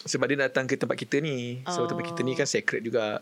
Sebab 0.00 0.24
dia 0.24 0.38
datang 0.40 0.64
ke 0.64 0.74
tempat 0.74 0.96
kita 0.96 1.18
ni. 1.18 1.60
So, 1.66 1.82
Oh. 1.82 1.86
tempat 1.86 2.06
kita 2.06 2.22
ni 2.22 2.32
kan 2.32 2.46
secret 2.46 2.80
juga. 2.80 3.20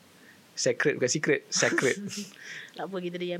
Secret 0.52 0.94
bukan 0.94 1.08
secret. 1.08 1.40
Secret. 1.48 1.96
Tak 2.76 2.86
apa 2.86 2.96
kita 3.00 3.16
dia 3.16 3.34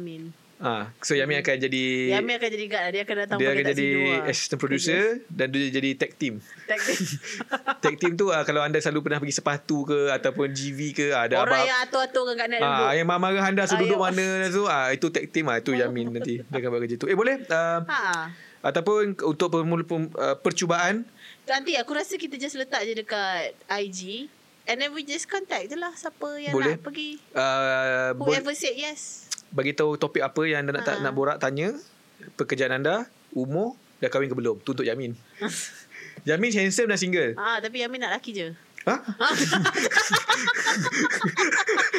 Ah, 0.58 0.90
so, 0.98 1.14
Yami 1.14 1.38
akan 1.38 1.54
jadi... 1.56 1.84
Yamin 2.12 2.34
akan 2.34 2.50
jadi 2.50 2.66
guard 2.66 2.82
lah. 2.82 2.90
dia 2.90 3.02
akan 3.02 3.16
datang 3.16 3.38
dia 3.38 3.48
akan 3.48 3.64
jadi 3.68 3.88
lah. 4.18 4.26
assistant 4.26 4.58
producer 4.58 5.02
dan 5.28 5.46
dia 5.48 5.70
jadi 5.70 5.90
tag 5.94 6.12
team. 6.12 6.42
Taktik. 6.66 6.98
Tag 7.84 7.94
team 7.94 8.12
tu 8.12 8.28
ah, 8.28 8.42
kalau 8.42 8.58
anda 8.60 8.76
selalu 8.76 9.06
pernah 9.06 9.18
pergi 9.18 9.34
sepatu 9.34 9.86
ke 9.86 10.10
ataupun 10.10 10.50
GV 10.50 10.78
ke 10.92 11.06
ada 11.10 11.40
Orang 11.40 11.54
apa 11.54 11.62
yang 11.62 11.78
atur-atur 11.80 12.22
kan 12.26 12.34
kat 12.36 12.46
nak 12.48 12.58
duduk. 12.58 12.82
Ah, 12.82 12.92
yang 12.92 13.06
marah-marah 13.06 13.46
anda 13.46 13.62
suruh 13.64 13.80
duduk 13.80 13.98
mana 13.98 14.26
tu 14.48 14.66
ah 14.66 14.90
itu 14.90 15.06
tag 15.08 15.30
team 15.30 15.46
ah 15.46 15.56
itu 15.56 15.70
Yamin 15.72 16.10
nanti 16.18 16.42
dia 16.42 16.56
akan 16.58 16.68
buat 16.68 16.80
kerja 16.82 16.96
tu. 16.96 17.06
Eh 17.06 17.14
boleh 17.14 17.38
uh, 17.46 17.78
Ha. 17.86 18.34
ataupun 18.60 19.14
untuk 19.22 19.48
permula 19.48 19.80
pem, 19.80 20.10
uh, 20.12 20.34
percubaan 20.34 21.06
Nanti 21.44 21.78
aku 21.78 21.94
rasa 21.94 22.18
kita 22.18 22.34
just 22.34 22.52
letak 22.54 22.82
je 22.82 22.92
dekat 22.92 23.54
IG 23.70 24.26
and 24.66 24.76
then 24.76 24.90
we 24.90 25.00
just 25.00 25.24
contact 25.24 25.70
je 25.70 25.78
lah 25.78 25.94
siapa 25.94 26.28
yang 26.36 26.50
Boleh. 26.50 26.74
nak 26.74 26.82
pergi. 26.82 27.22
uh, 27.32 28.12
bo- 28.12 28.26
Whoever 28.26 28.52
said 28.52 28.74
yes. 28.74 29.27
Bagi 29.50 29.72
tahu 29.72 29.96
topik 29.96 30.20
apa 30.20 30.40
yang 30.44 30.64
anda 30.64 30.76
nak 30.76 30.84
Ha. 30.84 31.00
nak 31.00 31.12
borak 31.12 31.38
tanya, 31.38 31.72
pekerjaan 32.34 32.72
anda, 32.72 33.08
umur, 33.30 33.74
dah 33.98 34.08
kahwin 34.08 34.28
ke 34.28 34.36
belum? 34.36 34.60
Tu 34.60 34.70
untuk 34.70 34.84
Yamin. 34.84 35.16
Yamin 36.28 36.50
handsome 36.52 36.88
dan 36.88 36.98
single. 36.98 37.32
Ah, 37.34 37.58
tapi 37.58 37.80
Yamin 37.80 38.00
nak 38.00 38.18
laki 38.18 38.32
je. 38.32 38.48
Ha? 38.86 38.94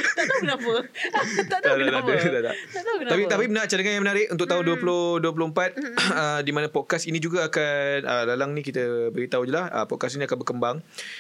tak 0.10 0.26
tahu 0.26 0.40
kenapa. 0.42 0.74
tak 1.46 1.60
tahu 1.62 1.76
tak, 1.76 1.86
kenapa. 1.86 2.10
tak, 2.10 2.32
tak, 2.32 2.42
tak. 2.42 2.56
Tak 2.74 2.82
tahu 2.82 2.96
kenapa. 2.98 3.12
Tapi 3.14 3.22
tapi 3.28 3.44
benar 3.46 3.64
cadangan 3.70 3.94
yang 3.94 4.04
menarik 4.04 4.28
untuk 4.30 4.48
tahun 4.48 4.64
Hmm. 4.66 5.22
2024 5.22 5.78
uh, 6.18 6.40
di 6.42 6.52
mana 6.52 6.68
podcast 6.68 7.06
ini 7.06 7.18
juga 7.18 7.46
akan 7.46 7.96
uh, 8.04 8.24
lalang 8.26 8.52
ni 8.54 8.62
kita 8.62 9.10
beritahu 9.10 9.46
je 9.46 9.54
lah 9.54 9.70
uh, 9.70 9.86
podcast 9.86 10.18
ini 10.18 10.26
akan 10.26 10.38
berkembang 10.40 10.78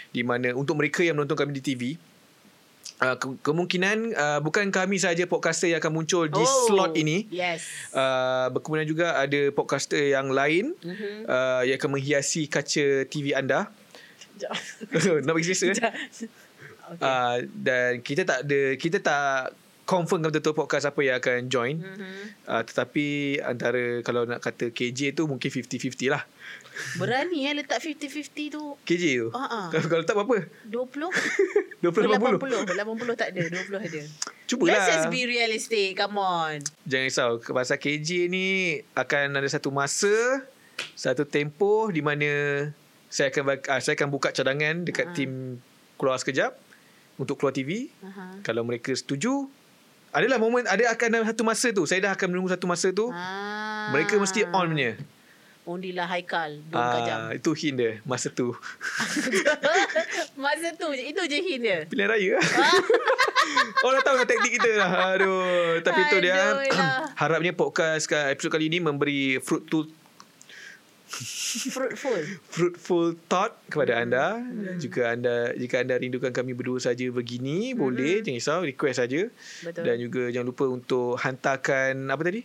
di 0.09 0.21
mana 0.21 0.53
untuk 0.53 0.73
mereka 0.73 1.01
yang 1.01 1.15
menonton 1.15 1.37
kami 1.37 1.53
di 1.53 1.63
TV 1.63 1.81
uh, 2.99 3.15
ke- 3.15 3.39
kemungkinan 3.41 3.97
uh, 4.11 4.39
bukan 4.39 4.69
kami 4.69 4.95
saja 4.95 5.23
podcaster 5.23 5.67
yang 5.67 5.79
akan 5.79 5.93
muncul 5.93 6.23
di 6.25 6.37
Oh, 6.37 6.65
slot 6.65 6.93
ini 6.93 7.27
Yes. 7.29 7.63
uh, 7.91 8.47
berkemudian 8.49 8.85
juga 8.85 9.15
ada 9.15 9.49
podcaster 9.49 10.11
yang 10.11 10.29
lain 10.29 10.75
Mhm. 10.77 11.25
uh, 11.25 11.61
yang 11.63 11.75
akan 11.75 11.91
menghiasi 11.91 12.45
kaca 12.45 12.85
TV 13.05 13.31
anda 13.31 13.67
nak 15.25 15.33
bagi 15.33 15.51
selesa. 15.51 15.91
Okay. 16.89 17.03
uh, 17.03 17.37
dan 17.53 17.99
kita 17.99 18.23
tak 18.23 18.39
ada 18.41 18.61
kita 18.73 18.97
tak 18.97 19.51
confirm 19.89 20.21
betul-betul 20.21 20.53
podcast 20.53 20.85
apa 20.85 21.01
yang 21.01 21.17
akan 21.17 21.49
join 21.49 21.81
Mhm. 21.81 22.45
Uh, 22.45 22.61
tetapi 22.61 23.05
antara 23.41 24.05
kalau 24.05 24.29
nak 24.29 24.37
kata 24.39 24.69
KJ 24.69 25.17
tu 25.17 25.25
mungkin 25.25 25.49
50-50 25.49 26.13
lah. 26.13 26.21
Berani 26.95 27.43
eh 27.43 27.57
letak 27.57 27.81
50-50 27.81 28.53
tu. 28.53 28.63
KJ 28.85 29.03
tu. 29.17 29.27
Ah. 29.33 29.67
Kalau, 29.67 29.87
kalau 29.89 30.03
tak 30.03 30.15
apa-apa. 30.15 30.37
20? 30.63 31.09
20-80. 31.81 32.37
80. 32.37 32.77
80 32.77 33.15
tak 33.15 33.29
ada. 33.33 33.41
20 33.41 33.75
ada. 33.81 34.01
Cubalah. 34.45 34.71
Let's 34.71 34.87
just 34.87 35.07
be 35.09 35.21
realistic. 35.25 35.97
Come 35.97 36.17
on. 36.17 36.61
Jangan 36.85 37.05
risau. 37.05 37.29
Pasal 37.41 37.77
KJ 37.77 38.09
ni 38.27 38.45
akan 38.93 39.35
ada 39.35 39.47
satu 39.47 39.69
masa, 39.69 40.13
satu 40.93 41.25
tempoh 41.25 41.89
di 41.89 41.99
mana 41.99 42.29
saya 43.09 43.29
akan 43.29 43.43
uh, 43.57 43.81
saya 43.81 43.97
akan 43.97 44.09
buka 44.09 44.29
cadangan 44.29 44.85
dekat 44.85 45.07
Ah. 45.09 45.13
tim 45.13 45.57
keluar 45.97 46.15
sekejap 46.15 46.55
untuk 47.17 47.35
keluar 47.35 47.51
TV. 47.51 47.91
Aha. 47.99 48.39
Kalau 48.41 48.63
mereka 48.63 48.95
setuju, 48.95 49.51
adalah 50.09 50.37
momen 50.41 50.65
ada 50.65 50.89
akan 50.89 51.07
ada 51.21 51.25
satu 51.29 51.43
masa 51.45 51.67
tu. 51.69 51.83
Saya 51.85 51.99
dah 52.09 52.11
akan 52.17 52.27
menunggu 52.33 52.49
satu 52.49 52.65
masa 52.65 52.89
tu. 52.89 53.09
Ah. 53.13 53.93
Mereka 53.93 54.17
mesti 54.17 54.45
on 54.49 54.73
punya. 54.73 54.93
Undilah 55.69 56.09
Haikal 56.09 56.65
2 56.73 57.05
jam. 57.05 57.17
Ah, 57.19 57.29
itu 57.29 57.53
hint 57.53 57.77
dia 57.77 57.91
masa 58.01 58.33
tu. 58.33 58.57
Masa 60.43 60.73
tu 60.73 60.89
je. 60.97 61.13
Itu 61.13 61.21
je 61.29 61.37
hint 61.37 61.61
dia. 61.61 61.79
Pilihan 61.85 62.09
raya 62.09 62.41
Orang 63.85 64.01
tahu 64.01 64.17
lah 64.17 64.25
taktik 64.25 64.57
kita 64.57 64.71
lah 64.77 65.13
Aduh 65.13 65.77
Tapi 65.81 66.01
tu 66.09 66.17
dia 66.21 66.57
Aduh 66.57 66.73
lah. 66.73 67.05
Harapnya 67.21 67.53
podcast 67.53 68.05
ka- 68.05 68.29
episod 68.29 68.49
kali 68.49 68.65
ni 68.65 68.81
Memberi 68.81 69.37
fruitful 69.37 69.89
Fruitful. 71.09 72.21
Fruitful 72.47 73.17
thought 73.25 73.57
Kepada 73.65 73.97
Hmm. 73.97 74.03
anda 74.05 74.25
Dan 74.37 74.75
juga 74.77 75.01
anda 75.09 75.35
Jika 75.53 75.81
anda 75.81 75.97
rindukan 75.97 76.29
kami 76.29 76.53
berdua 76.53 76.77
saja 76.77 77.01
Begini 77.09 77.73
Boleh 77.73 78.21
Jangan 78.21 78.37
risau 78.37 78.59
Request 78.61 78.97
saja 78.99 79.21
Hmm. 79.25 79.65
Betul. 79.65 79.83
Dan 79.83 79.95
juga 79.99 80.23
jangan 80.29 80.47
lupa 80.47 80.65
untuk 80.65 81.17
Hantarkan 81.17 82.07
Apa 82.07 82.21
tadi? 82.21 82.41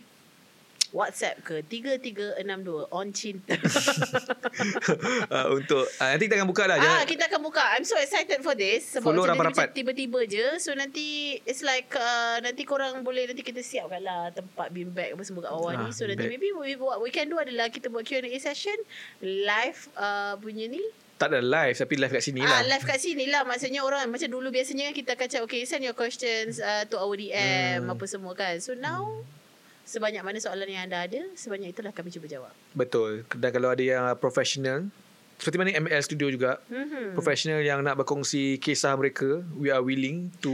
WhatsApp 0.95 1.43
ke 1.43 1.59
3362 1.61 2.87
on 2.89 3.11
cinta. 3.11 3.51
uh, 5.27 5.51
untuk 5.51 5.83
uh, 5.83 6.07
Nanti 6.07 6.23
kita 6.25 6.39
akan 6.39 6.47
buka 6.47 6.63
lah 6.65 6.75
ah, 6.75 6.81
jangan, 6.81 7.03
kita 7.03 7.23
akan 7.27 7.41
buka. 7.43 7.63
I'm 7.75 7.83
so 7.83 7.99
excited 7.99 8.39
for 8.39 8.55
this. 8.55 8.95
Sebab 8.95 9.03
Follow 9.05 9.27
rapat-rapat. 9.27 9.75
tiba-tiba 9.75 10.23
je. 10.23 10.55
So 10.57 10.71
nanti 10.71 11.35
it's 11.43 11.61
like 11.61 11.91
uh, 11.91 12.39
nanti 12.39 12.63
korang 12.63 13.03
boleh 13.03 13.27
nanti 13.27 13.43
kita 13.43 13.59
siapkan 13.59 13.99
lah 13.99 14.31
tempat 14.31 14.71
bean 14.71 14.89
bag 14.89 15.11
apa 15.11 15.21
semua 15.21 15.43
kat 15.43 15.51
bawah 15.51 15.71
Ah, 15.73 15.81
ni. 15.83 15.87
So 15.91 16.07
nanti 16.07 16.23
bag. 16.23 16.31
maybe 16.31 16.49
we, 16.51 16.73
what 16.75 16.97
we 16.97 17.09
can 17.09 17.27
do 17.27 17.35
adalah 17.35 17.67
kita 17.67 17.91
buat 17.91 18.01
Q&A 18.01 18.23
session 18.39 18.75
live 19.21 19.91
uh, 19.93 20.39
punya 20.39 20.65
ni. 20.65 20.79
Tak 21.15 21.31
ada 21.31 21.39
live 21.39 21.79
Tapi 21.79 21.95
live 21.95 22.11
kat 22.11 22.19
sini 22.21 22.43
Ah, 22.43 22.59
lah 22.59 22.75
live 22.75 22.83
kat 22.83 22.99
sini 22.99 23.31
lah 23.31 23.47
Maksudnya 23.47 23.87
orang 23.87 24.03
Macam 24.03 24.27
dulu 24.27 24.51
biasanya 24.51 24.91
Kita 24.91 25.15
akan 25.15 25.31
cakap 25.31 25.47
Okay 25.47 25.63
send 25.63 25.79
your 25.79 25.95
questions 25.95 26.59
uh, 26.59 26.83
To 26.91 26.99
our 26.99 27.15
DM 27.15 27.87
Hmm. 27.87 27.95
Apa 27.95 28.03
semua 28.03 28.35
kan 28.35 28.59
So 28.59 28.75
now 28.75 29.23
Sebanyak 29.85 30.25
mana 30.25 30.41
soalan 30.41 30.65
yang 30.65 30.89
anda 30.89 31.05
ada 31.05 31.21
Sebanyak 31.37 31.77
itulah 31.77 31.93
kami 31.93 32.09
cuba 32.09 32.25
jawab. 32.25 32.49
Betul. 32.73 33.21
Dan 33.37 33.49
kalau 33.53 33.69
ada 33.69 33.83
yang 33.85 34.09
professional 34.17 34.89
Seperti 35.37 35.61
mana 35.61 35.77
ML 35.77 36.01
Studio 36.01 36.27
juga? 36.33 36.57
Hmm. 36.73 37.13
Professional 37.13 37.61
yang 37.61 37.85
nak 37.85 38.01
berkongsi 38.01 38.57
Kisah 38.57 38.97
mereka 38.97 39.45
We 39.53 39.69
are 39.69 39.85
willing 39.85 40.33
to 40.41 40.51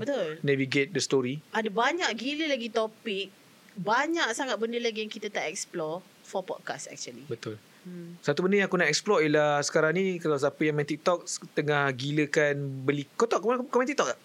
Betul. 0.00 0.40
Navigate 0.40 0.96
the 0.96 1.02
story. 1.04 1.44
Ada 1.52 1.68
banyak 1.68 2.08
gila 2.16 2.48
lagi 2.48 2.72
topik 2.72 3.28
Banyak 3.76 4.32
sangat 4.32 4.56
benda 4.56 4.80
lagi 4.80 5.04
Yang 5.04 5.20
kita 5.20 5.28
tak 5.28 5.52
explore 5.52 6.00
For 6.24 6.40
podcast 6.40 6.88
actually. 6.88 7.28
Betul. 7.28 7.60
Hmm. 7.84 8.16
Satu 8.24 8.44
benda 8.44 8.64
yang 8.64 8.68
aku 8.72 8.80
nak 8.80 8.88
explore 8.88 9.20
Ialah 9.20 9.60
sekarang 9.60 9.92
ni 9.92 10.16
Kalau 10.16 10.40
siapa 10.40 10.60
yang 10.64 10.76
main 10.76 10.88
TikTok 10.88 11.28
Tengah 11.52 11.88
gilakan 11.92 12.84
Beli 12.88 13.04
Kau 13.12 13.28
tahu 13.28 13.44
kau, 13.44 13.60
kau 13.68 13.78
main 13.80 13.88
TikTok 13.88 14.16
tak? 14.16 14.20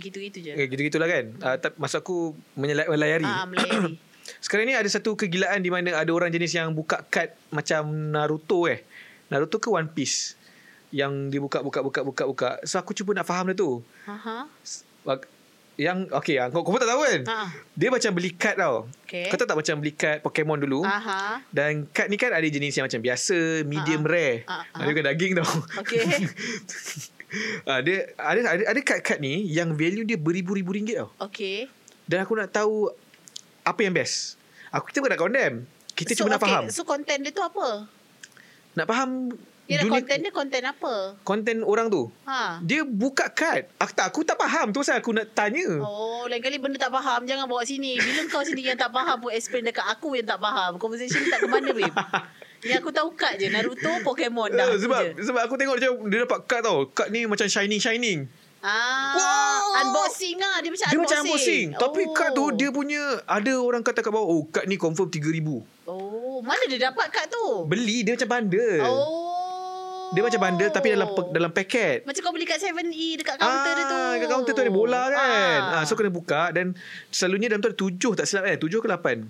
Gitu-gitu 0.00 0.38
je. 0.40 0.52
Eh, 0.52 0.66
gitu-gitulah 0.66 1.06
kan. 1.06 1.24
Uh, 1.36 1.56
maksud 1.76 2.00
aku 2.00 2.32
menyela- 2.54 2.88
melayari. 2.88 3.22
Ah, 3.22 3.44
melayari. 3.44 3.94
Sekarang 4.44 4.64
ni 4.64 4.72
ada 4.72 4.86
satu 4.86 5.14
kegilaan 5.14 5.58
di 5.58 5.68
mana 5.68 5.92
ada 5.92 6.10
orang 6.10 6.30
jenis 6.30 6.50
yang 6.50 6.70
buka 6.70 7.02
kad 7.06 7.34
macam 7.48 7.82
Naruto 8.10 8.64
eh. 8.64 8.82
Naruto 9.26 9.58
ke 9.58 9.68
One 9.68 9.86
Piece. 9.86 10.38
Yang 10.90 11.12
dia 11.28 11.40
buka 11.40 11.58
buka 11.60 11.80
buka 11.80 12.00
buka 12.02 12.22
buka. 12.24 12.48
So 12.62 12.78
aku 12.78 12.90
cuba 12.92 13.12
nak 13.12 13.26
faham 13.26 13.50
dia 13.50 13.58
tu. 13.58 13.78
Aha. 14.06 14.46
Yang 15.80 16.12
okay 16.12 16.36
ah, 16.36 16.52
kau 16.52 16.60
kau 16.60 16.76
pun 16.76 16.80
tak 16.82 16.92
tahu 16.92 17.00
kan. 17.00 17.20
Ha. 17.24 17.38
Dia 17.72 17.88
macam 17.88 18.10
beli 18.12 18.36
kad 18.36 18.52
tau. 18.54 18.84
Okay. 19.08 19.32
Kau 19.32 19.40
tahu 19.40 19.48
tak 19.48 19.58
macam 19.58 19.74
beli 19.80 19.92
kad 19.94 20.20
Pokemon 20.20 20.60
dulu. 20.60 20.84
Aha. 20.84 21.40
Dan 21.48 21.88
kad 21.88 22.06
ni 22.06 22.20
kan 22.20 22.30
ada 22.30 22.44
jenis 22.44 22.76
yang 22.76 22.84
macam 22.84 23.00
biasa, 23.00 23.64
medium 23.64 24.02
Ah, 24.02 24.06
ah. 24.06 24.12
rare. 24.12 24.36
Ah, 24.44 24.62
Ah, 24.68 24.78
Dia 24.78 24.92
bukan 24.92 25.06
daging 25.08 25.32
tau. 25.40 25.48
Okay. 25.80 26.04
ah, 27.70 27.80
dia 27.80 28.10
ada 28.18 28.40
ada 28.56 28.62
ada 28.70 28.80
kad-kad 28.82 29.18
ni 29.22 29.46
yang 29.48 29.74
value 29.74 30.06
dia 30.06 30.18
beribu-ribu 30.18 30.74
ringgit 30.74 31.00
tau. 31.00 31.10
Okay. 31.30 31.70
Dan 32.06 32.26
aku 32.26 32.34
nak 32.34 32.50
tahu 32.50 32.90
apa 33.62 33.80
yang 33.80 33.94
best. 33.94 34.34
Aku 34.74 34.90
kita 34.90 35.02
bukan 35.02 35.12
nak 35.14 35.22
condemn. 35.22 35.56
Kita 35.94 36.12
so, 36.14 36.24
cuma 36.24 36.34
nak 36.34 36.42
okay. 36.42 36.50
faham. 36.50 36.64
So 36.70 36.82
content 36.86 37.20
dia 37.22 37.32
tu 37.34 37.42
apa? 37.42 37.86
Nak 38.78 38.86
faham 38.86 39.10
Dia 39.70 39.86
dunia 39.86 40.02
content 40.02 40.18
dia 40.18 40.32
content 40.34 40.64
apa? 40.66 40.94
konten 41.22 41.56
orang 41.62 41.86
tu. 41.86 42.10
Ha. 42.26 42.58
Dia 42.66 42.82
buka 42.82 43.30
kad. 43.30 43.70
Aku 43.78 43.92
tak 43.94 44.06
aku 44.10 44.20
tak 44.26 44.38
faham 44.38 44.74
tu 44.74 44.82
pasal 44.82 44.98
aku 44.98 45.14
nak 45.14 45.30
tanya. 45.30 45.78
Oh, 45.78 46.26
lain 46.26 46.42
kali 46.42 46.58
benda 46.58 46.78
tak 46.78 46.90
faham 46.90 47.22
jangan 47.22 47.46
bawa 47.46 47.62
sini. 47.62 47.94
Bila 47.98 48.26
kau 48.26 48.42
sendiri 48.42 48.74
yang 48.74 48.80
tak 48.80 48.90
faham 48.90 49.22
pun 49.22 49.30
explain 49.30 49.62
dekat 49.62 49.86
aku 49.86 50.18
yang 50.18 50.26
tak 50.26 50.42
faham. 50.42 50.74
Conversation 50.82 51.22
tak 51.30 51.46
ke 51.46 51.48
mana, 51.50 51.70
babe? 51.70 51.94
Yang 52.60 52.78
aku 52.78 52.90
tahu 52.90 53.08
kad 53.14 53.34
je 53.34 53.48
Naruto, 53.48 53.88
Pokemon 54.02 54.52
dah. 54.52 54.68
Uh, 54.68 54.76
tu 54.76 54.84
sebab 54.84 55.00
je. 55.00 55.24
sebab 55.24 55.40
aku 55.40 55.54
tengok 55.56 55.76
dia 55.76 55.88
dia 55.90 56.18
dapat 56.22 56.38
kad 56.44 56.60
tau. 56.60 56.84
Kad 56.86 57.08
ni 57.08 57.24
macam 57.24 57.46
shining 57.46 57.80
shining. 57.80 58.28
Ah, 58.60 59.16
Wow. 59.16 59.80
unboxing 59.80 60.36
ah. 60.36 60.60
Dia 60.60 60.68
macam 60.68 60.84
Dia 60.84 60.92
unboxing. 60.92 61.00
macam 61.00 61.20
unboxing. 61.24 61.66
Tapi 61.74 62.02
oh. 62.02 62.12
kad 62.12 62.30
tu 62.30 62.44
dia 62.52 62.68
punya 62.68 63.02
ada 63.24 63.52
orang 63.56 63.80
kata 63.80 64.04
kat 64.04 64.12
bawah, 64.12 64.28
oh 64.28 64.44
kad 64.46 64.68
ni 64.68 64.76
confirm 64.76 65.08
3000. 65.08 65.40
Oh, 65.88 66.44
mana 66.44 66.60
dia 66.68 66.92
dapat 66.92 67.08
kad 67.08 67.26
tu? 67.26 67.64
Beli 67.64 68.04
dia 68.04 68.12
macam 68.14 68.28
bundle. 68.30 68.84
Oh. 68.84 70.12
Dia 70.12 70.20
macam 70.20 70.40
bundle 70.42 70.68
tapi 70.68 70.88
dalam 70.90 71.08
pe- 71.08 71.30
dalam 71.32 71.50
paket. 71.50 71.98
Macam 72.04 72.20
kau 72.20 72.32
beli 72.34 72.44
kat 72.44 72.58
7E 72.58 73.08
dekat 73.16 73.38
kaunter 73.38 73.72
dia 73.72 73.84
tu. 73.86 73.96
Ah, 73.96 74.12
kat 74.18 74.28
kaunter 74.28 74.52
tu 74.52 74.60
ada 74.60 74.72
bola 74.74 75.02
kan. 75.08 75.60
Ah. 75.64 75.74
Ah. 75.80 75.82
so 75.88 75.96
kena 75.96 76.12
buka 76.12 76.52
dan 76.52 76.76
selalunya 77.08 77.48
dalam 77.48 77.64
tu 77.64 77.72
ada 77.72 77.78
tujuh 77.78 78.12
tak 78.12 78.28
silap 78.28 78.44
kan. 78.44 78.60
Tujuh 78.60 78.84
ke 78.84 78.88
lapan. 78.90 79.24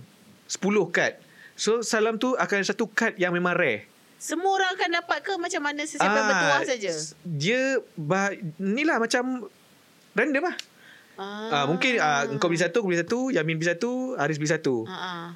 Sepuluh 0.45 0.91
kad. 0.91 1.30
So 1.61 1.85
salam 1.85 2.17
tu 2.17 2.33
akan 2.41 2.65
satu 2.65 2.89
kad 2.89 3.13
yang 3.21 3.37
memang 3.37 3.53
rare. 3.53 3.85
Semua 4.17 4.57
orang 4.57 4.81
akan 4.81 4.91
dapat 4.97 5.19
ke 5.21 5.33
macam 5.37 5.61
mana 5.61 5.85
sesiapa 5.85 6.09
yang 6.09 6.29
bertuah 6.33 6.63
saja? 6.65 6.93
Dia 7.21 7.61
bah, 8.01 8.33
ni 8.57 8.89
lah 8.89 8.97
macam 8.97 9.45
random 10.17 10.45
lah. 10.49 10.57
Ah. 11.21 11.69
mungkin 11.69 12.01
ah, 12.01 12.25
kau 12.41 12.49
beli 12.49 12.65
satu, 12.65 12.81
aku 12.81 12.89
beli 12.89 13.01
satu, 13.05 13.29
Yamin 13.29 13.61
beli 13.61 13.69
satu, 13.69 14.17
Haris 14.17 14.41
beli 14.41 14.49
satu. 14.49 14.89
Ah, 14.89 14.97
ah. 14.97 15.27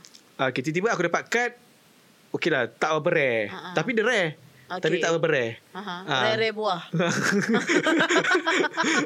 Ah, 0.41 0.47
okay, 0.49 0.65
tiba-tiba 0.65 0.97
aku 0.97 1.13
dapat 1.13 1.29
kad. 1.29 1.53
Okey 2.33 2.49
lah, 2.49 2.73
tak 2.73 2.97
apa 2.97 3.09
rare. 3.13 3.53
Ah, 3.53 3.57
ah. 3.61 3.75
Tapi 3.77 3.93
dia 3.93 4.05
rare. 4.09 4.29
Okey. 4.65 4.81
Tapi 4.81 4.97
tak 4.97 5.13
apa 5.13 5.29
rare. 5.29 5.53
Aha. 5.73 5.97
Ah. 6.03 6.23
Rare-rare 6.25 6.57
buah. 6.57 6.83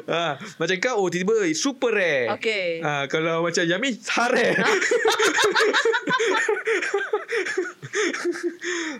ah, 0.07 0.33
macam 0.55 0.75
kau, 0.79 0.95
oh 0.97 1.11
tiba-tiba 1.11 1.51
super 1.51 1.91
rare. 1.91 2.31
Okey. 2.39 2.79
Ah, 2.79 3.03
kalau 3.05 3.43
macam 3.43 3.67
Yamin, 3.67 3.99
rare. 4.31 4.55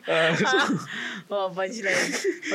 ah, 0.03 0.31
so, 0.41 0.57
Oh, 1.33 1.47
punchline. 1.47 2.09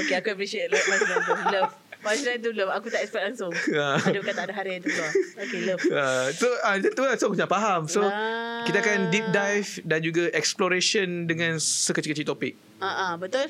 Okay, 0.04 0.14
aku 0.18 0.34
appreciate 0.34 0.68
love 0.68 0.82
punchline 0.82 1.22
tu. 1.22 1.34
Love. 1.48 1.72
Punchline 2.02 2.40
tu 2.42 2.50
love. 2.52 2.68
Aku 2.74 2.92
tak 2.92 3.00
expect 3.00 3.24
langsung. 3.24 3.52
Ada 3.56 4.18
bukan 4.20 4.34
tak 4.34 4.46
ada 4.50 4.54
hari 4.54 4.76
tu 4.78 4.92
keluar. 4.92 5.12
Okay, 5.40 5.60
love. 5.64 5.80
ah, 5.94 6.26
so, 6.28 6.46
macam 6.60 6.90
tu 6.90 7.02
lah. 7.02 7.14
So, 7.16 7.24
aku 7.30 7.36
nak 7.38 7.48
faham. 7.48 7.82
So, 7.88 8.04
Ah. 8.04 8.60
kita 8.66 8.84
akan 8.84 9.08
deep 9.08 9.24
dive 9.30 9.70
dan 9.82 10.04
juga 10.04 10.28
exploration 10.32 11.24
dengan 11.24 11.56
sekecil-kecil 11.56 12.28
topik. 12.28 12.52
Ah, 12.76 12.84
ah, 12.84 13.12
betul? 13.16 13.48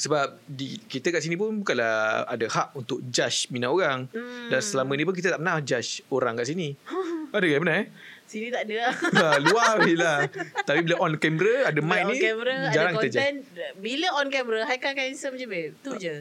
Sebab 0.00 0.40
di, 0.48 0.80
kita 0.88 1.12
kat 1.12 1.20
sini 1.20 1.36
pun 1.36 1.60
bukanlah 1.60 2.24
ada 2.24 2.46
hak 2.48 2.72
untuk 2.72 3.04
judge 3.12 3.52
minat 3.52 3.68
orang. 3.68 4.08
Hmm. 4.08 4.48
Dan 4.48 4.60
selama 4.64 4.96
ni 4.96 5.04
pun 5.04 5.12
kita 5.12 5.36
tak 5.36 5.44
pernah 5.44 5.60
judge 5.60 6.00
orang 6.08 6.40
kat 6.40 6.48
sini. 6.48 6.72
ada 7.36 7.44
ke 7.44 7.60
benar 7.60 7.76
eh? 7.84 7.86
Sini 8.24 8.48
tak 8.48 8.64
ada 8.64 8.74
lah. 8.80 8.94
ha, 8.96 9.24
luar 9.42 9.74
je 9.84 9.94
lah. 9.98 10.18
Tapi 10.64 10.78
bila 10.88 10.96
on 11.04 11.20
camera, 11.20 11.68
ada 11.68 11.80
mic 11.84 12.00
ni, 12.08 12.16
camera, 12.16 12.56
jarang 12.72 12.94
ada 12.96 13.02
kita 13.04 13.12
judge. 13.12 13.20
content. 13.20 13.38
Bila 13.76 14.06
on 14.16 14.28
camera, 14.32 14.58
Haikal 14.64 14.90
akan 14.96 15.04
handsome 15.04 15.36
je, 15.36 15.46
babe. 15.50 15.74
Tu 15.84 15.90
je. 16.00 16.16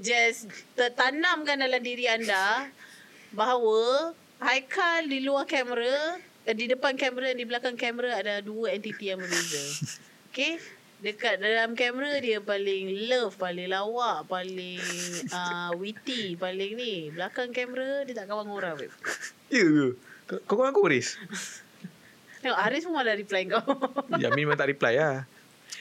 Just 0.00 0.48
tertanamkan 0.74 1.60
dalam 1.60 1.78
diri 1.84 2.08
anda 2.08 2.72
bahawa 3.36 4.10
Haikal 4.42 5.06
di 5.06 5.22
luar 5.22 5.46
kamera, 5.46 6.18
eh, 6.48 6.56
di 6.56 6.66
depan 6.66 6.98
kamera 6.98 7.30
dan 7.30 7.38
di 7.38 7.46
belakang 7.46 7.76
kamera 7.78 8.18
ada 8.18 8.42
dua 8.42 8.74
entiti 8.74 9.14
yang 9.14 9.22
berbeza. 9.22 9.62
Okay? 10.32 10.56
Dekat 11.02 11.42
dalam 11.42 11.74
kamera 11.74 12.14
dia 12.16 12.38
paling 12.38 13.10
love, 13.10 13.34
paling 13.34 13.66
lawak, 13.66 14.22
paling 14.24 14.78
uh, 15.28 15.74
witty, 15.74 16.38
paling 16.38 16.78
ni. 16.78 17.10
Belakang 17.10 17.50
kamera 17.50 18.06
dia 18.06 18.14
tak 18.14 18.30
kawan 18.30 18.46
orang, 18.46 18.78
babe. 18.78 18.94
Ya 19.50 19.66
ke? 19.66 20.38
Kau 20.46 20.54
kawan 20.54 20.70
aku, 20.70 20.86
Riz? 20.86 21.18
Tengok 22.38 22.54
Haris 22.56 22.86
pun 22.86 22.94
malah 22.94 23.18
reply 23.18 23.42
kau. 23.44 23.62
Yamin 24.22 24.46
memang 24.46 24.54
tak 24.54 24.70
reply 24.70 24.94
lah. 24.94 25.26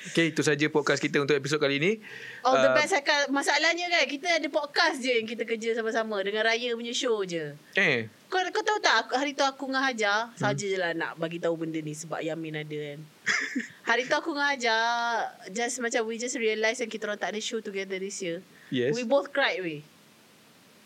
Okay, 0.01 0.33
itu 0.33 0.41
saja 0.41 0.65
podcast 0.67 0.97
kita 0.97 1.21
untuk 1.21 1.37
episod 1.37 1.61
kali 1.61 1.77
ini. 1.77 2.01
Oh 2.41 2.57
the 2.57 2.69
Ah, 2.69 2.73
best 2.73 2.89
Haikal 2.89 3.29
Masalahnya 3.29 3.85
kan 3.85 4.09
Kita 4.09 4.33
ada 4.33 4.47
podcast 4.49 4.97
je 4.97 5.13
Yang 5.13 5.37
kita 5.37 5.43
kerja 5.45 5.69
sama-sama 5.77 6.17
Dengan 6.25 6.41
Raya 6.41 6.73
punya 6.73 6.89
show 6.89 7.21
je 7.21 7.53
Eh, 7.77 8.09
Kau, 8.25 8.41
kau 8.49 8.65
tahu 8.65 8.81
tak 8.81 9.13
Hari 9.13 9.37
tu 9.37 9.45
aku 9.45 9.69
dengan 9.69 9.85
Hajar 9.85 10.33
Saja 10.33 10.65
je 10.65 10.73
lah 10.73 10.97
nak 10.97 11.21
bagi 11.21 11.37
tahu 11.37 11.53
benda 11.53 11.77
ni 11.77 11.93
Sebab 11.93 12.17
Yamin 12.17 12.57
ada 12.57 12.77
kan 12.81 12.99
Hari 13.91 14.07
tu 14.07 14.15
aku 14.15 14.31
Hajar 14.31 15.35
Just 15.51 15.83
macam 15.83 16.07
We 16.07 16.15
just 16.15 16.39
realise 16.39 16.79
Yang 16.79 16.95
kita 16.95 17.11
orang 17.11 17.19
tak 17.19 17.35
ada 17.35 17.43
show 17.43 17.59
together 17.59 17.99
this 17.99 18.23
year 18.23 18.39
yes. 18.71 18.95
We 18.95 19.03
both 19.03 19.35
cried 19.35 19.59
we 19.59 19.83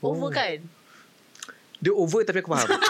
Over 0.02 0.30
Oh. 0.30 0.34
kan 0.34 0.66
Dia 1.78 1.94
over 1.94 2.26
tapi 2.26 2.42
aku 2.42 2.50
faham. 2.50 2.66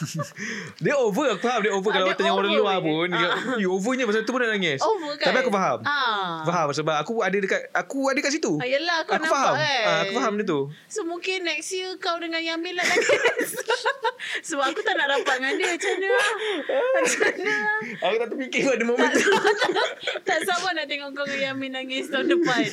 dia 0.84 0.94
over 0.94 1.26
aku 1.30 1.42
faham. 1.42 1.60
Dia 1.60 1.72
over 1.72 1.88
Ah, 1.88 1.94
kalau 1.96 2.08
tanya 2.12 2.32
orang 2.32 2.52
luar 2.52 2.76
pun. 2.78 3.06
Dia, 3.08 3.28
Ah. 3.28 3.56
you 3.56 3.68
overnya 3.68 4.04
pasal 4.04 4.22
tu 4.22 4.30
pun 4.30 4.38
dah 4.38 4.48
nangis. 4.48 4.78
Over 4.78 5.16
kan 5.16 5.26
Tapi 5.26 5.38
aku 5.40 5.50
faham. 5.50 5.78
ah. 5.82 6.42
Faham 6.42 6.68
sebab 6.72 6.96
aku 6.96 7.20
ada 7.20 7.34
dekat 7.34 7.60
aku 7.70 8.08
ada 8.08 8.18
kat 8.18 8.32
situ. 8.32 8.52
ah 8.54 8.66
Yelah 8.66 9.02
kau 9.02 9.14
aku 9.14 9.22
nampak 9.22 9.32
faham. 9.32 9.54
kan 9.56 9.84
Ah, 9.84 9.98
aku 10.02 10.12
faham 10.14 10.32
dia 10.34 10.44
tu. 10.44 10.60
So 10.86 11.00
mungkin 11.02 11.38
next 11.42 11.70
year 11.70 11.94
Kau 11.96 12.16
dengan 12.16 12.38
Yamin 12.38 12.72
lah 12.72 12.84
nangis 12.84 13.56
Sebab 14.48 14.64
aku 14.66 14.80
tak 14.80 14.94
nak 14.94 15.06
rapat 15.10 15.38
dengan 15.38 15.54
dia 15.54 15.68
Macam 15.72 15.92
mana 15.92 16.08
Macam 16.92 17.18
mana 17.20 17.54
Aku 17.98 18.14
tak 18.16 18.28
terfikir 18.28 18.62
ada 18.66 18.84
momen 18.84 19.08
tu. 19.10 19.30
tak 20.22 20.38
sabar 20.42 20.72
nak 20.72 20.86
tengok 20.86 21.10
kau 21.12 21.24
dengan 21.24 21.54
Yamin 21.54 21.70
nangis 21.72 22.06
tahun 22.06 22.26
depan. 22.28 22.66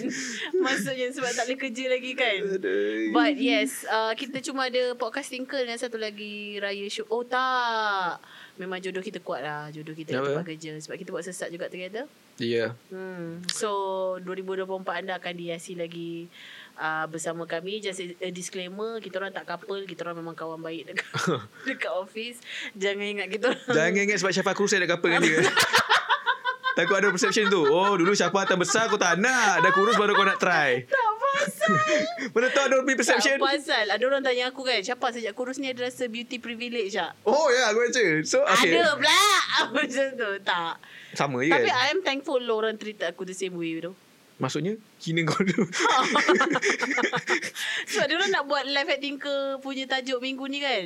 Maksudnya 0.56 1.08
sebab 1.10 1.32
tak 1.32 1.46
boleh 1.46 1.60
kerja 1.60 1.84
lagi 1.88 2.12
kan. 2.14 2.38
But 3.12 3.34
yes, 3.36 3.86
uh, 3.86 4.14
kita 4.14 4.42
cuma 4.42 4.68
ada 4.68 4.94
podcast 4.94 5.30
Tinkle 5.30 5.64
dan 5.64 5.76
satu 5.76 5.96
lagi 5.96 6.58
Raya 6.58 6.88
Show. 6.88 7.06
Oh 7.14 7.22
tak. 7.22 8.18
Memang 8.58 8.82
jodoh 8.82 9.06
kita 9.06 9.22
kuat 9.22 9.46
lah. 9.46 9.70
Jodoh 9.70 9.94
kita 9.94 10.18
Kenapa? 10.18 10.34
tempat 10.34 10.46
kerja. 10.50 10.82
Sebab 10.82 10.98
kita 10.98 11.10
buat 11.14 11.22
sesat 11.22 11.54
juga 11.54 11.70
together. 11.70 12.10
Ya. 12.42 12.74
Hmm. 12.90 13.46
So 13.54 14.18
2024 14.26 14.66
anda 15.06 15.22
akan 15.22 15.34
dihiasi 15.38 15.78
lagi 15.78 16.26
uh, 16.82 17.06
bersama 17.06 17.46
kami. 17.46 17.86
Just 17.86 18.02
a, 18.02 18.30
disclaimer, 18.34 18.98
kita 18.98 19.22
orang 19.22 19.30
tak 19.30 19.46
couple, 19.46 19.86
kita 19.86 20.10
orang 20.10 20.26
memang 20.26 20.34
kawan 20.34 20.58
baik 20.58 20.90
dekat 20.90 21.06
dekat 21.70 21.94
office. 21.94 22.42
Jangan 22.74 23.06
ingat 23.06 23.28
kita 23.30 23.54
orang 23.54 23.62
Jangan 23.78 24.02
ingat 24.10 24.18
sebab 24.18 24.32
Syafa 24.34 24.54
kurus 24.58 24.74
saya 24.74 24.90
dah 24.90 24.98
couple 24.98 25.14
dengan 25.14 25.22
dia. 25.22 25.38
Takut 26.82 26.98
ada 26.98 27.14
perception 27.14 27.54
tu. 27.54 27.62
Oh, 27.70 27.94
dulu 27.94 28.18
Syafa 28.18 28.50
atas 28.50 28.58
besar 28.58 28.90
kau 28.90 28.98
tak 28.98 29.22
nak. 29.22 29.62
Dah 29.62 29.70
kurus 29.70 29.94
baru 29.94 30.18
kau 30.18 30.26
nak 30.26 30.42
try. 30.42 30.90
tak. 30.90 31.13
Mana 32.34 32.48
tahu 32.54 32.64
ada 32.70 32.74
orang 32.78 32.98
perception. 32.98 33.38
Tak 33.38 33.46
pasal. 33.46 33.86
Ada 33.90 34.04
orang 34.06 34.22
tanya 34.22 34.44
aku 34.54 34.62
kan, 34.66 34.80
siapa 34.82 35.10
sejak 35.10 35.34
kurus 35.34 35.58
ni 35.58 35.70
ada 35.70 35.86
rasa 35.86 36.06
beauty 36.06 36.38
privilege 36.38 36.94
tak? 36.94 37.14
Oh 37.26 37.50
ya, 37.50 37.74
aku 37.74 37.90
baca. 37.90 38.04
So, 38.26 38.46
okay. 38.46 38.78
Ada 38.78 38.94
pula. 38.98 39.22
Macam 39.76 40.06
tu. 40.14 40.30
Tak. 40.46 40.74
Sama 41.14 41.46
je 41.46 41.54
Tapi 41.54 41.70
kan? 41.70 41.78
I 41.78 41.88
am 41.94 42.02
thankful 42.02 42.42
lah 42.42 42.56
orang 42.58 42.76
treat 42.78 43.02
aku 43.02 43.26
the 43.26 43.38
same 43.38 43.58
way 43.58 43.78
tu. 43.82 43.94
Maksudnya, 44.36 44.74
kau 45.24 45.42
dulu. 45.42 45.64
Sebab 47.86 48.06
dia 48.06 48.16
orang 48.16 48.32
nak 48.32 48.44
buat 48.44 48.64
live 48.64 48.90
at 48.90 49.00
Tinker 49.00 49.40
punya 49.60 49.86
tajuk 49.86 50.20
minggu 50.20 50.46
ni 50.48 50.58
kan. 50.58 50.86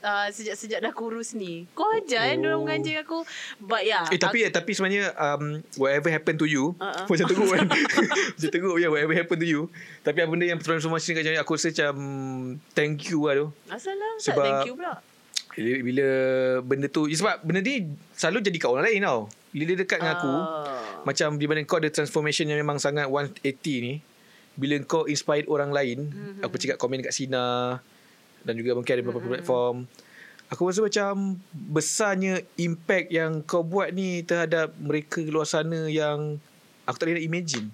Uh, 0.00 0.26
sejak-sejak 0.30 0.80
dah 0.80 0.90
kurus 0.90 1.32
ni. 1.32 1.66
Kau 1.72 1.86
ajar 1.92 2.24
kan 2.26 2.36
Oh. 2.36 2.40
dia 2.40 2.48
orang 2.48 2.62
mengajar 2.62 2.94
aku. 3.02 3.18
But 3.58 3.82
yeah. 3.82 4.06
Eh 4.08 4.16
tapi 4.16 4.46
tapi 4.48 4.70
sebenarnya 4.70 5.12
um, 5.14 5.42
whatever 5.76 6.08
happen 6.08 6.34
to 6.34 6.46
you 6.46 6.72
Uh-uh. 6.74 7.04
macam 7.06 7.26
teruk 7.26 7.48
kan 7.48 7.66
macam 8.34 8.48
teruk 8.48 8.76
ya 8.76 8.80
yeah, 8.80 8.90
whatever 8.90 9.14
happen 9.14 9.36
to 9.36 9.46
you 9.46 9.62
tapi 10.00 10.18
apa 10.18 10.28
benda 10.28 10.46
yang 10.46 10.56
transformasi 10.56 11.12
kat 11.12 11.22
jadi 11.22 11.38
aku 11.38 11.54
rasa 11.54 11.68
macam 11.68 11.94
thank 12.72 13.06
you 13.06 13.20
lah 13.22 13.34
tu 13.36 13.46
Asal 13.68 13.92
lah. 13.92 14.12
Tak 14.14 14.24
Sebab- 14.24 14.42
thank 14.42 14.62
you 14.64 14.74
pula. 14.74 14.94
bila, 15.52 15.72
bila 15.82 16.06
benda 16.62 16.86
tu 16.86 17.06
ya, 17.06 17.16
sebab 17.16 17.34
benda 17.40 17.60
ni 17.60 17.74
selalu 18.12 18.38
jadi 18.42 18.56
kat 18.56 18.68
orang 18.68 18.84
lain 18.86 19.00
tau 19.02 19.20
bila 19.56 19.72
dia 19.72 19.78
dekat 19.80 20.04
dengan 20.04 20.20
aku 20.20 20.28
Ah. 20.28 21.00
macam 21.08 21.40
di 21.40 21.48
mana 21.48 21.64
kau 21.64 21.80
ada 21.80 21.88
transformation 21.88 22.44
yang 22.44 22.60
memang 22.60 22.76
sangat 22.76 23.08
180 23.08 23.80
ni 23.80 23.94
bila 24.52 24.76
kau 24.84 25.08
inspired 25.08 25.48
orang 25.48 25.72
lain 25.72 26.12
Mhm. 26.12 26.44
aku 26.44 26.60
cakap 26.60 26.76
komen 26.76 27.00
dekat 27.00 27.16
Sina 27.16 27.80
dan 28.44 28.52
juga 28.54 28.76
mungkin 28.76 28.92
ada 28.92 29.02
beberapa 29.02 29.18
mm-hmm. 29.18 29.34
platform. 29.42 29.76
Aku 30.46 30.70
rasa 30.70 30.78
macam 30.78 31.42
besarnya 31.50 32.38
impact 32.54 33.10
yang 33.10 33.42
kau 33.42 33.66
buat 33.66 33.90
ni 33.90 34.22
terhadap 34.22 34.70
mereka 34.78 35.18
luar 35.18 35.42
sana 35.42 35.90
yang 35.90 36.38
aku 36.86 36.96
tak 37.02 37.10
boleh 37.10 37.18
nak 37.18 37.26
imagine. 37.26 37.66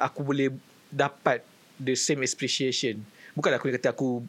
Aku 0.00 0.24
boleh 0.24 0.48
dapat 0.88 1.44
the 1.76 1.92
same 1.92 2.24
appreciation. 2.24 3.04
Bukanlah 3.36 3.60
aku 3.60 3.68
nak 3.68 3.76
kata 3.76 3.92
aku 3.92 4.24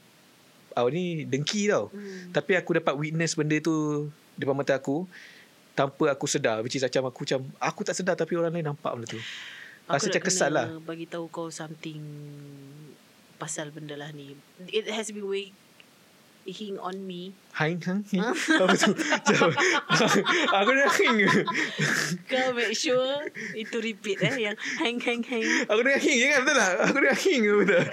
apa 0.75 0.91
ni 0.91 1.23
dengki 1.23 1.71
tau. 1.71 1.87
Mm. 1.95 2.35
Tapi 2.35 2.59
aku 2.59 2.83
dapat 2.83 2.93
witness 2.99 3.39
benda 3.39 3.55
tu 3.63 4.11
depan 4.35 4.51
mata 4.51 4.75
aku 4.75 5.07
tanpa 5.75 6.15
aku 6.15 6.25
sedar 6.25 6.63
which 6.63 6.79
is 6.79 6.83
macam 6.87 7.11
aku 7.11 7.27
macam 7.27 7.39
aku 7.59 7.81
tak 7.83 7.93
sedar 7.99 8.15
tapi 8.15 8.39
orang 8.39 8.55
lain 8.55 8.71
nampak 8.71 8.95
benda 8.95 9.11
tu. 9.11 9.19
Rasa 9.85 10.09
macam 10.09 10.23
kesal 10.25 10.49
lah. 10.49 10.65
bagi 10.81 11.05
tahu 11.05 11.29
kau 11.29 11.53
something 11.53 12.01
pasal 13.37 13.69
benda 13.69 13.93
lah 13.93 14.09
ni. 14.15 14.33
It 14.71 14.89
has 14.89 15.13
been 15.13 15.29
weighing 15.29 16.81
on 16.81 17.05
me. 17.05 17.37
Hang 17.53 17.77
hang. 17.85 18.01
Apa 18.65 18.73
tu? 18.73 18.91
aku 20.57 20.69
dah 20.73 20.89
hang. 20.89 21.17
Kau 22.25 22.47
make 22.57 22.73
sure 22.73 23.29
itu 23.53 23.77
repeat 23.77 24.25
eh 24.25 24.49
yang 24.49 24.57
hang 24.81 24.97
hang 25.03 25.21
hang. 25.21 25.45
Aku 25.69 25.81
dah 25.85 25.99
hang 26.01 26.17
kan 26.33 26.39
betul 26.41 26.55
tak? 26.57 26.73
Aku 26.89 26.97
dah 27.05 27.15
hang 27.15 27.41
betul. 27.45 27.83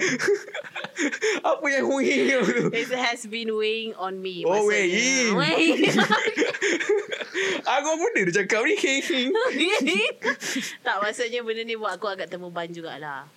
Apa 1.53 1.65
yang 1.69 1.85
hang 1.85 2.41
tu? 2.41 2.65
It 2.73 2.89
has 2.89 3.29
been 3.29 3.53
weighing 3.53 3.93
on 4.01 4.17
me. 4.17 4.41
Oh 4.49 4.65
weighing. 4.65 5.37
Weighing. 5.37 5.93
Aku 7.63 7.89
benda 7.99 8.19
dia 8.29 8.33
cakap 8.43 8.61
ni. 8.67 8.75
Tak 10.85 10.95
maksudnya 11.01 11.39
benda 11.41 11.63
ni 11.63 11.75
buat 11.75 11.95
aku 11.95 12.07
agak 12.09 12.31
terbeban 12.31 12.69
jugalah. 12.71 13.27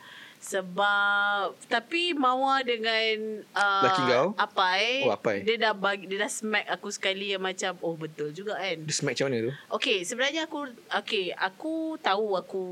Sebab 0.47 1.59
Tapi 1.67 2.15
Mawa 2.15 2.63
dengan 2.63 3.43
uh, 3.57 3.83
Laki 3.89 4.03
kau? 4.07 4.27
Apai 4.37 5.03
Oh 5.03 5.11
Apai. 5.11 5.43
Dia 5.43 5.59
dah 5.59 5.73
bagi, 5.75 6.07
Dia 6.07 6.23
dah 6.23 6.31
smack 6.31 6.71
aku 6.71 6.93
sekali 6.93 7.35
Yang 7.35 7.43
macam 7.43 7.73
Oh 7.83 7.99
betul 7.99 8.31
juga 8.31 8.55
kan. 8.55 8.79
Dia 8.85 8.95
smack 8.95 9.19
macam 9.19 9.27
mana 9.33 9.51
tu? 9.51 9.53
Okay 9.81 10.05
sebenarnya 10.07 10.47
aku 10.47 10.71
Okay 11.03 11.33
Aku 11.35 11.99
tahu 11.99 12.39
aku 12.39 12.65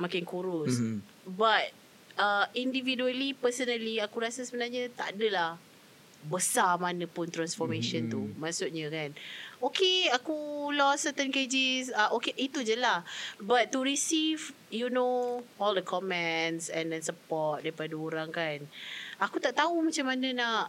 Makin 0.00 0.24
kurus. 0.24 0.78
Mm-hmm. 0.78 0.96
But 1.34 1.68
uh, 2.16 2.46
Individually 2.56 3.34
Personally 3.36 4.00
Aku 4.00 4.24
rasa 4.24 4.46
sebenarnya 4.46 4.88
Tak 4.94 5.18
adalah 5.18 5.60
Besar 6.24 6.80
mana 6.80 7.04
pun 7.04 7.28
Transformation 7.28 8.08
mm-hmm. 8.08 8.14
tu 8.14 8.40
Maksudnya 8.40 8.88
kan 8.88 9.12
Okay 9.58 10.06
Aku 10.14 10.70
lost 10.70 11.10
certain 11.10 11.34
kgs 11.34 11.90
uh, 11.90 12.10
Okay 12.14 12.34
itu 12.38 12.62
je 12.62 12.78
lah. 12.78 13.02
But 13.42 13.74
to 13.74 13.82
receive 13.82 14.54
You 14.70 14.88
know 14.88 15.42
All 15.58 15.74
the 15.74 15.82
comments 15.82 16.70
And 16.70 16.94
then 16.94 17.02
support 17.02 17.66
Daripada 17.66 17.94
orang 17.98 18.30
kan 18.30 18.62
Aku 19.18 19.42
tak 19.42 19.58
tahu 19.58 19.82
macam 19.82 20.06
mana 20.06 20.28
nak 20.34 20.64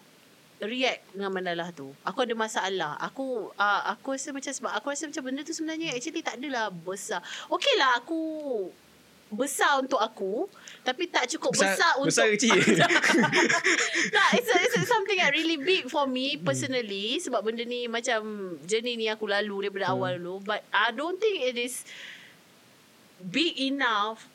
React 0.59 1.15
dengan 1.15 1.31
mandalah 1.31 1.71
tu. 1.71 1.95
Aku 2.03 2.27
ada 2.27 2.35
masalah. 2.35 2.99
Aku 2.99 3.47
uh, 3.55 3.81
Aku 3.95 4.11
rasa 4.11 4.35
macam 4.35 4.51
Sebab 4.51 4.71
aku 4.75 4.91
rasa 4.91 5.07
macam 5.07 5.23
benda 5.23 5.47
tu 5.47 5.55
sebenarnya 5.55 5.95
Actually 5.95 6.19
tak 6.19 6.35
adalah 6.35 6.67
besar. 6.67 7.23
Okay 7.47 7.73
lah 7.79 7.95
aku 8.03 8.19
besar 9.29 9.77
untuk 9.77 10.01
aku 10.01 10.49
tapi 10.81 11.05
tak 11.05 11.29
cukup 11.29 11.53
besar, 11.53 11.77
besar 11.77 11.91
untuk 12.01 12.09
besar 12.09 12.27
kecil 12.33 12.57
tak 14.15 14.29
it's, 14.41 14.49
a, 14.49 14.57
it's 14.57 14.89
something 14.89 15.17
that 15.21 15.29
really 15.29 15.61
big 15.61 15.85
for 15.85 16.09
me 16.09 16.33
personally 16.41 17.17
hmm. 17.17 17.21
sebab 17.21 17.45
benda 17.45 17.61
ni 17.61 17.85
macam 17.85 18.57
journey 18.65 18.97
ni 18.97 19.05
aku 19.05 19.29
lalu 19.29 19.69
daripada 19.69 19.93
hmm. 19.93 19.95
awal 19.95 20.13
dulu 20.17 20.35
but 20.41 20.65
I 20.73 20.89
don't 20.89 21.21
think 21.21 21.45
it 21.45 21.61
is 21.61 21.85
big 23.21 23.53
enough 23.61 24.25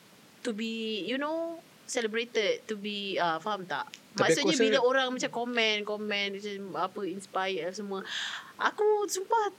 to 0.46 0.54
be 0.54 1.02
you 1.02 1.18
know 1.18 1.58
celebrated 1.90 2.62
to 2.70 2.78
be 2.78 3.18
uh, 3.18 3.42
faham 3.42 3.66
tak 3.66 3.90
tapi 4.14 4.30
maksudnya 4.30 4.56
bila 4.56 4.78
orang 4.86 5.08
macam 5.10 5.30
komen 5.30 5.82
komen 5.82 6.38
macam 6.38 6.54
apa 6.78 7.00
inspire 7.10 7.74
semua 7.74 8.06
aku 8.62 9.10
sumpah 9.10 9.50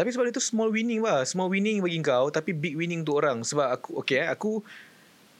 tapi 0.00 0.16
sebab 0.16 0.32
itu 0.32 0.40
small 0.40 0.72
winning 0.72 1.04
lah. 1.04 1.28
Small 1.28 1.52
winning 1.52 1.84
bagi 1.84 2.00
kau 2.00 2.32
tapi 2.32 2.56
big 2.56 2.72
winning 2.72 3.04
untuk 3.04 3.20
orang. 3.20 3.44
Sebab 3.44 3.68
aku 3.68 4.00
okay 4.00 4.24
eh, 4.24 4.32
aku 4.32 4.64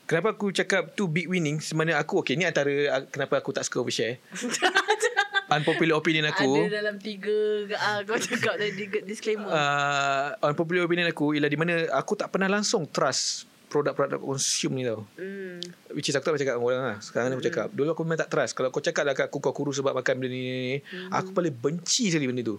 kenapa 0.04 0.36
aku 0.36 0.52
cakap 0.52 0.92
tu 0.92 1.08
big 1.08 1.32
winning 1.32 1.64
sebenarnya 1.64 1.96
aku 1.96 2.20
okay 2.20 2.36
ni 2.36 2.44
antara 2.44 2.68
kenapa 3.08 3.40
aku 3.40 3.56
tak 3.56 3.64
suka 3.64 3.80
overshare. 3.80 4.20
unpopular 5.56 5.96
opinion 5.96 6.28
aku. 6.28 6.68
Ada 6.68 6.84
dalam 6.84 7.00
tiga 7.00 7.32
uh, 7.72 8.04
kau 8.04 8.20
cakap 8.20 8.60
tadi 8.60 8.84
disclaimer. 9.08 9.48
Uh, 9.48 10.36
unpopular 10.44 10.84
opinion 10.84 11.08
aku 11.08 11.32
ialah 11.32 11.48
di 11.48 11.56
mana 11.56 11.88
aku 11.96 12.20
tak 12.20 12.28
pernah 12.28 12.52
langsung 12.52 12.84
trust 12.84 13.48
produk-produk 13.72 14.18
consume 14.18 14.74
ni 14.76 14.84
tau. 14.84 15.06
Mm. 15.16 15.62
Which 15.94 16.10
is 16.10 16.14
aku 16.18 16.34
tak 16.34 16.42
cakap 16.42 16.58
dengan 16.58 16.66
orang 16.68 16.82
lah. 16.82 16.96
Sekarang 17.00 17.32
ni 17.32 17.38
aku 17.38 17.46
cakap. 17.48 17.66
Dulu 17.70 17.88
aku 17.94 18.02
memang 18.02 18.20
tak 18.20 18.28
trust. 18.28 18.52
Kalau 18.58 18.68
kau 18.68 18.82
cakap 18.82 19.08
lah 19.08 19.14
kat 19.14 19.30
aku 19.30 19.38
kau 19.38 19.54
kurus 19.54 19.78
sebab 19.78 19.94
makan 19.94 20.14
benda 20.18 20.28
ni. 20.34 20.82
Mm. 20.82 21.08
Aku 21.14 21.30
paling 21.30 21.54
benci 21.54 22.10
sekali 22.10 22.26
benda 22.28 22.42
tu. 22.42 22.58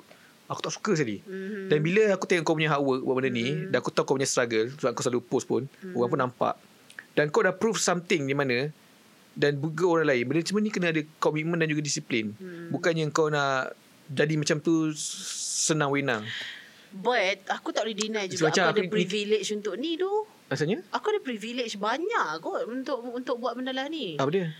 Aku 0.52 0.60
tak 0.60 0.76
suka 0.76 0.92
sekali. 1.00 1.24
Mm-hmm. 1.24 1.66
Dan 1.72 1.80
bila 1.80 2.04
aku 2.12 2.28
tengok 2.28 2.44
kau 2.44 2.56
punya 2.60 2.76
hard 2.76 2.84
work 2.84 3.02
Buat 3.08 3.16
benda 3.24 3.32
ni 3.32 3.48
mm-hmm. 3.48 3.72
Dan 3.72 3.78
aku 3.80 3.90
tahu 3.96 4.04
kau 4.04 4.16
punya 4.20 4.28
struggle 4.28 4.68
Sebab 4.68 4.92
kau 4.92 5.04
selalu 5.04 5.22
post 5.24 5.48
pun 5.48 5.64
mm-hmm. 5.64 5.96
Orang 5.96 6.10
pun 6.12 6.20
nampak. 6.20 6.54
Dan 7.16 7.32
kau 7.32 7.40
dah 7.40 7.56
prove 7.56 7.80
something 7.80 8.28
Di 8.28 8.36
mana 8.36 8.68
Dan 9.32 9.64
juga 9.64 9.88
orang 9.88 10.12
lain 10.12 10.24
Benda 10.28 10.44
macam 10.44 10.60
ni 10.60 10.72
kena 10.76 10.92
ada 10.92 11.02
Komitmen 11.24 11.56
dan 11.56 11.72
juga 11.72 11.80
disiplin. 11.80 12.36
Mm-hmm. 12.36 12.68
Bukannya 12.76 13.04
kau 13.16 13.32
nak 13.32 13.72
Jadi 14.12 14.34
macam 14.36 14.60
tu 14.60 14.92
Senang 15.64 15.96
wenang. 15.96 16.28
But 16.92 17.48
Aku 17.48 17.72
tak 17.72 17.88
boleh 17.88 17.96
deny 17.96 18.28
juga 18.28 18.52
Aku 18.52 18.76
ada 18.76 18.84
privilege 18.92 19.48
ni, 19.56 19.64
untuk 19.64 19.80
ni 19.80 19.96
tu 19.96 20.12
Maksudnya? 20.52 20.84
Aku 20.92 21.16
ada 21.16 21.24
privilege 21.24 21.80
banyak 21.80 22.44
kot 22.44 22.68
Untuk 22.68 23.00
untuk 23.08 23.40
buat 23.40 23.56
benda 23.56 23.72
lah 23.72 23.88
ni. 23.88 24.20
Apa 24.20 24.28
dia? 24.28 24.52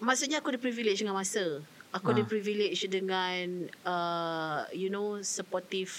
Maksudnya 0.00 0.40
aku 0.40 0.56
ada 0.56 0.60
privilege 0.62 1.04
dengan 1.04 1.18
masa 1.18 1.60
aku 1.92 2.12
ha. 2.12 2.14
ada 2.16 2.22
privilege 2.24 2.84
dengan 2.88 3.68
uh, 3.84 4.68
you 4.76 4.92
know 4.92 5.20
supportive 5.24 5.92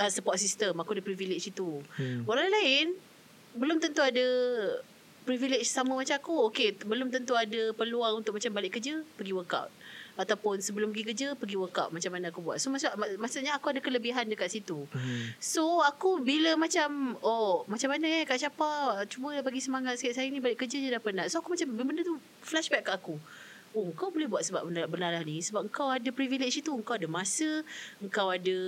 uh, 0.00 0.10
support 0.12 0.36
system. 0.36 0.76
Aku 0.80 0.92
ada 0.92 1.04
privilege 1.04 1.48
itu. 1.48 1.80
Hmm. 1.96 2.24
orang 2.28 2.48
lain 2.48 2.86
belum 3.56 3.82
tentu 3.82 4.04
ada 4.04 4.26
privilege 5.24 5.66
sama 5.68 5.96
macam 5.96 6.16
aku. 6.16 6.34
Okey 6.52 6.84
belum 6.84 7.08
tentu 7.08 7.32
ada 7.32 7.72
peluang 7.72 8.20
untuk 8.24 8.36
macam 8.36 8.50
balik 8.52 8.80
kerja 8.80 9.00
pergi 9.16 9.32
workout. 9.32 9.72
Ataupun 10.20 10.60
sebelum 10.60 10.92
pergi 10.92 11.06
kerja 11.16 11.26
pergi 11.32 11.56
workout 11.56 11.96
macam 11.96 12.12
mana 12.12 12.28
aku 12.28 12.44
buat. 12.44 12.60
So 12.60 12.68
maksud, 12.68 12.92
maksudnya 13.16 13.56
aku 13.56 13.72
ada 13.72 13.80
kelebihan 13.80 14.28
dekat 14.28 14.52
situ. 14.52 14.84
Hmm. 14.92 15.32
so 15.40 15.80
aku 15.80 16.20
bila 16.20 16.60
macam 16.60 17.16
oh 17.24 17.64
macam 17.64 17.88
mana 17.88 18.04
eh 18.04 18.28
Kak 18.28 18.36
Syapa 18.36 19.00
cuba 19.08 19.40
bagi 19.40 19.64
semangat 19.64 19.96
sikit. 19.96 20.20
Saya 20.20 20.28
ni 20.28 20.44
balik 20.44 20.60
kerja 20.60 20.76
je 20.76 20.92
dah 20.92 21.00
penat. 21.00 21.32
So 21.32 21.40
aku 21.40 21.56
macam 21.56 21.72
benda 21.72 22.04
tu 22.04 22.20
flashback 22.44 22.84
kat 22.84 23.00
aku 23.00 23.16
Oh 23.70 23.86
kau 23.94 24.10
boleh 24.10 24.26
buat 24.26 24.42
sebab 24.42 24.66
benda 24.66 24.82
benar 24.90 25.14
ni. 25.22 25.38
Sebab 25.38 25.70
kau 25.70 25.86
ada 25.86 26.10
privilege 26.10 26.58
itu 26.58 26.74
Kau 26.82 26.98
ada 26.98 27.06
masa 27.06 27.62
Kau 28.10 28.34
ada 28.34 28.58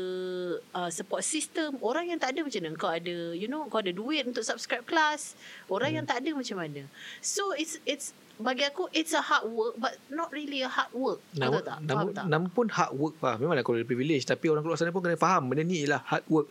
uh, 0.79 0.91
support 0.95 1.27
system. 1.27 1.75
Orang 1.83 2.07
yang 2.07 2.23
tak 2.23 2.39
ada 2.39 2.47
macam 2.47 2.61
mana? 2.63 2.79
Kau 2.79 2.93
ada 2.93 3.17
You 3.35 3.51
know 3.51 3.67
Kau 3.67 3.83
ada 3.83 3.91
duit 3.91 4.23
untuk 4.23 4.47
subscribe 4.47 4.87
kelas 4.87 5.35
Orang 5.67 5.91
hmm. 5.91 5.99
yang 5.99 6.07
tak 6.07 6.23
ada 6.23 6.31
macam 6.31 6.57
mana? 6.63 6.87
So 7.19 7.51
it's 7.59 7.83
it's 7.83 8.15
bagi 8.43 8.67
aku 8.67 8.91
it's 8.91 9.15
a 9.15 9.23
hard 9.23 9.47
work 9.55 9.75
but 9.79 9.95
not 10.11 10.33
really 10.35 10.67
a 10.67 10.71
hard 10.71 10.91
work. 10.97 11.21
Nama, 11.37 11.63
tak? 11.63 11.79
Nama, 11.85 12.09
tak? 12.11 12.25
nama 12.27 12.47
pun 12.51 12.67
hard 12.67 12.93
work 12.97 13.17
lah 13.23 13.39
memanglah 13.39 13.63
kau 13.63 13.77
ada 13.77 13.87
privilege. 13.87 14.27
Tapi 14.27 14.51
orang 14.51 14.65
keluar 14.65 14.79
sana 14.79 14.91
pun 14.91 15.05
kena 15.05 15.21
faham 15.21 15.53
benda 15.53 15.63
ni 15.63 15.85
ialah 15.87 16.03
hard 16.03 16.27
work. 16.27 16.49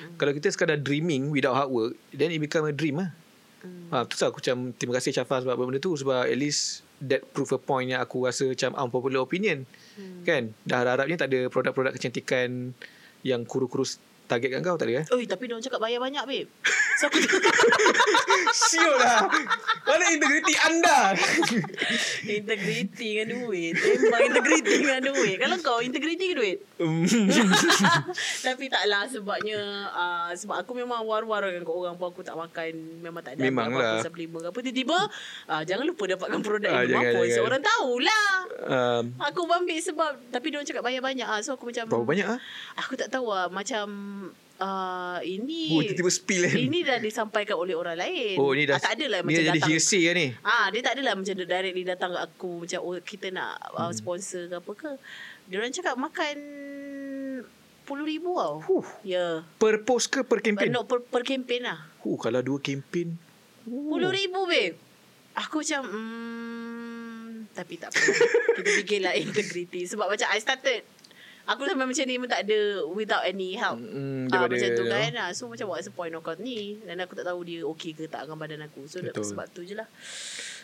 Hmm. 0.00 0.16
kalau 0.16 0.32
kita 0.32 0.48
sekadar 0.48 0.80
dreaming 0.80 1.28
without 1.28 1.52
hard 1.52 1.68
work 1.68 1.92
then 2.08 2.32
it 2.32 2.40
become 2.40 2.64
a 2.64 2.72
dream 2.72 3.04
lah 3.04 3.12
hmm. 3.60 3.92
ha, 3.92 4.08
tu 4.08 4.16
aku 4.16 4.40
macam 4.40 4.72
terima 4.72 4.96
kasih 4.96 5.12
Chafa 5.12 5.44
sebab 5.44 5.54
benda 5.60 5.78
tu. 5.78 5.92
Sebab 5.92 6.24
at 6.24 6.38
least 6.40 6.82
that 7.00 7.24
proof 7.32 7.50
a 7.56 7.60
point 7.60 7.92
yang 7.92 8.00
aku 8.04 8.28
rasa 8.28 8.52
macam 8.52 8.76
unpopular 8.76 9.24
opinion 9.24 9.64
hmm. 9.96 10.22
kan 10.28 10.52
dah 10.68 10.84
harapnya 10.84 11.16
tak 11.24 11.32
ada 11.32 11.48
produk-produk 11.48 11.96
kecantikan 11.96 12.76
yang 13.24 13.44
kurus-kurus 13.44 14.00
targetkan 14.30 14.62
kau 14.62 14.78
tadi 14.78 15.02
eh? 15.02 15.04
Oi, 15.10 15.26
tapi 15.26 15.50
dia 15.50 15.58
cakap 15.58 15.82
bayar 15.82 15.98
banyak, 15.98 16.22
babe. 16.22 16.48
So 17.02 17.10
aku 17.10 17.18
Siul 18.70 18.94
lah. 18.94 19.26
Mana 19.88 20.04
integriti 20.14 20.54
anda? 20.62 21.18
integriti 22.22 23.08
dengan 23.18 23.28
duit. 23.42 23.74
Memang 23.74 24.22
integriti 24.30 24.74
dengan 24.78 25.02
duit. 25.02 25.36
Kalau 25.42 25.56
kau 25.58 25.78
integriti 25.82 26.24
ke 26.30 26.34
duit? 26.38 26.58
Hmm. 26.78 27.04
tapi 28.46 28.72
taklah 28.72 29.04
sebabnya 29.08 29.60
uh, 29.92 30.30
sebab 30.32 30.64
aku 30.64 30.72
memang 30.76 31.04
war-war 31.04 31.44
dengan 31.44 31.64
kau 31.64 31.84
orang 31.84 31.96
pun 31.96 32.08
aku 32.12 32.20
tak 32.24 32.36
makan 32.36 32.72
memang 33.00 33.22
tak 33.24 33.36
ada 33.36 33.42
memang 33.44 33.68
apa-apa 33.72 33.84
lah. 33.84 34.02
supplement 34.04 34.44
apa 34.48 34.58
tiba-tiba 34.64 34.98
uh, 35.48 35.62
jangan 35.64 35.84
lupa 35.84 36.04
dapatkan 36.08 36.40
produk 36.40 36.72
uh, 36.72 36.84
yang 36.84 37.04
mampu 37.04 37.20
so 37.32 37.40
orang 37.44 37.62
tahulah 37.62 38.28
um, 38.64 39.04
aku 39.20 39.40
ambil 39.44 39.78
sebab 39.80 40.12
tapi 40.32 40.46
dia 40.52 40.64
cakap 40.64 40.82
bayar 40.84 41.02
banyak 41.04 41.26
ah 41.26 41.40
so 41.44 41.56
aku 41.56 41.68
macam 41.68 41.84
berapa 41.88 42.06
banyak 42.06 42.26
ah 42.26 42.38
aku 42.80 42.92
tak 42.96 43.08
tahu 43.12 43.28
ah 43.32 43.48
macam 43.48 43.86
uh, 44.60 45.18
ini 45.24 45.74
oh, 45.74 45.82
tiba-tiba 45.82 46.12
spill 46.12 46.42
kan 46.46 46.56
ini 46.60 46.78
dah 46.84 46.98
disampaikan 47.00 47.56
oleh 47.56 47.74
orang 47.74 47.96
lain 47.96 48.36
oh 48.36 48.52
ni 48.52 48.68
dah 48.68 48.76
ah, 48.76 48.82
tak 48.84 49.00
adalah 49.00 49.24
macam 49.24 49.42
datang 49.42 49.56
jadi 49.56 49.60
hearsay 49.66 50.02
lah 50.06 50.14
ni 50.14 50.26
ah 50.44 50.66
dia 50.68 50.80
tak 50.84 50.92
adalah 51.00 51.12
macam 51.16 51.34
directly 51.34 51.84
datang 51.84 52.10
ke 52.12 52.20
aku 52.20 52.50
macam 52.64 52.78
oh 52.84 52.94
kita 53.00 53.26
nak 53.32 53.52
uh, 53.74 53.92
sponsor 53.92 54.46
ke 54.46 54.54
apa 54.60 54.72
ke 54.76 54.90
dia 55.50 55.56
orang 55.58 55.74
cakap 55.74 55.94
makan 55.98 56.36
puluh 57.90 58.06
ribu 58.06 58.38
tau. 58.38 58.62
Huh. 58.62 58.86
Ya. 59.02 59.18
Yeah. 59.18 59.34
Per 59.58 59.82
post 59.82 60.14
ke 60.14 60.22
per 60.22 60.38
kempen? 60.38 60.70
No, 60.70 60.86
per, 60.86 61.02
per 61.02 61.26
kempen 61.26 61.66
lah. 61.66 61.90
Huh, 62.06 62.14
kalau 62.22 62.38
dua 62.38 62.62
kempen. 62.62 63.18
Puluh 63.66 64.14
ribu, 64.14 64.46
babe. 64.46 64.78
Aku 65.30 65.62
macam, 65.62 65.86
hmm, 65.86 67.54
Tapi 67.54 67.78
tak 67.78 67.94
apa 67.94 68.02
Kita 68.58 68.70
fikirlah 68.82 69.14
integrity 69.14 69.86
Sebab 69.86 70.10
macam 70.10 70.26
I 70.26 70.42
started 70.42 70.82
Aku 71.50 71.66
sampai 71.66 71.82
macam 71.82 72.04
ni 72.06 72.14
pun 72.14 72.30
tak 72.30 72.46
ada 72.46 72.58
Without 72.94 73.26
any 73.26 73.58
help 73.58 73.82
Ah, 73.82 74.26
daripada 74.30 74.54
macam 74.54 74.70
tu 74.70 74.84
kan 74.86 75.12
ah, 75.18 75.30
So 75.34 75.50
macam 75.50 75.66
what's 75.66 75.90
the 75.90 75.94
point 75.94 76.14
of 76.14 76.22
kau 76.22 76.38
ni 76.38 76.78
Dan 76.78 77.02
aku 77.02 77.18
tak 77.18 77.26
tahu 77.26 77.42
dia 77.42 77.66
okay 77.66 77.90
ke 77.90 78.06
tak 78.06 78.22
dengan 78.24 78.38
badan 78.38 78.62
aku 78.62 78.86
So 78.86 79.02
Betul. 79.02 79.26
sebab 79.26 79.46
tu 79.50 79.66
je 79.66 79.74
lah 79.74 79.90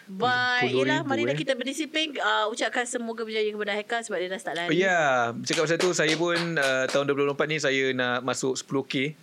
RM10,000 0.06 0.70
yelah 0.70 1.00
marilah 1.02 1.34
eh. 1.34 1.38
kita 1.38 1.58
berdisiplin 1.58 2.14
uh, 2.22 2.46
Ucapkan 2.46 2.86
semoga 2.86 3.26
berjaya 3.26 3.50
kepada 3.50 3.74
Haikal 3.74 4.00
Sebab 4.06 4.18
dia 4.22 4.30
dah 4.30 4.38
start 4.38 4.54
lari 4.54 4.78
ya, 4.78 5.34
cakap 5.42 5.66
pasal 5.66 5.78
tu 5.82 5.90
saya 5.90 6.14
pun 6.14 6.38
uh, 6.54 6.86
tahun 6.86 7.10
2024 7.34 7.50
ni 7.50 7.56
saya 7.58 7.84
nak 7.90 8.22
masuk 8.22 8.54
10k 8.54 9.18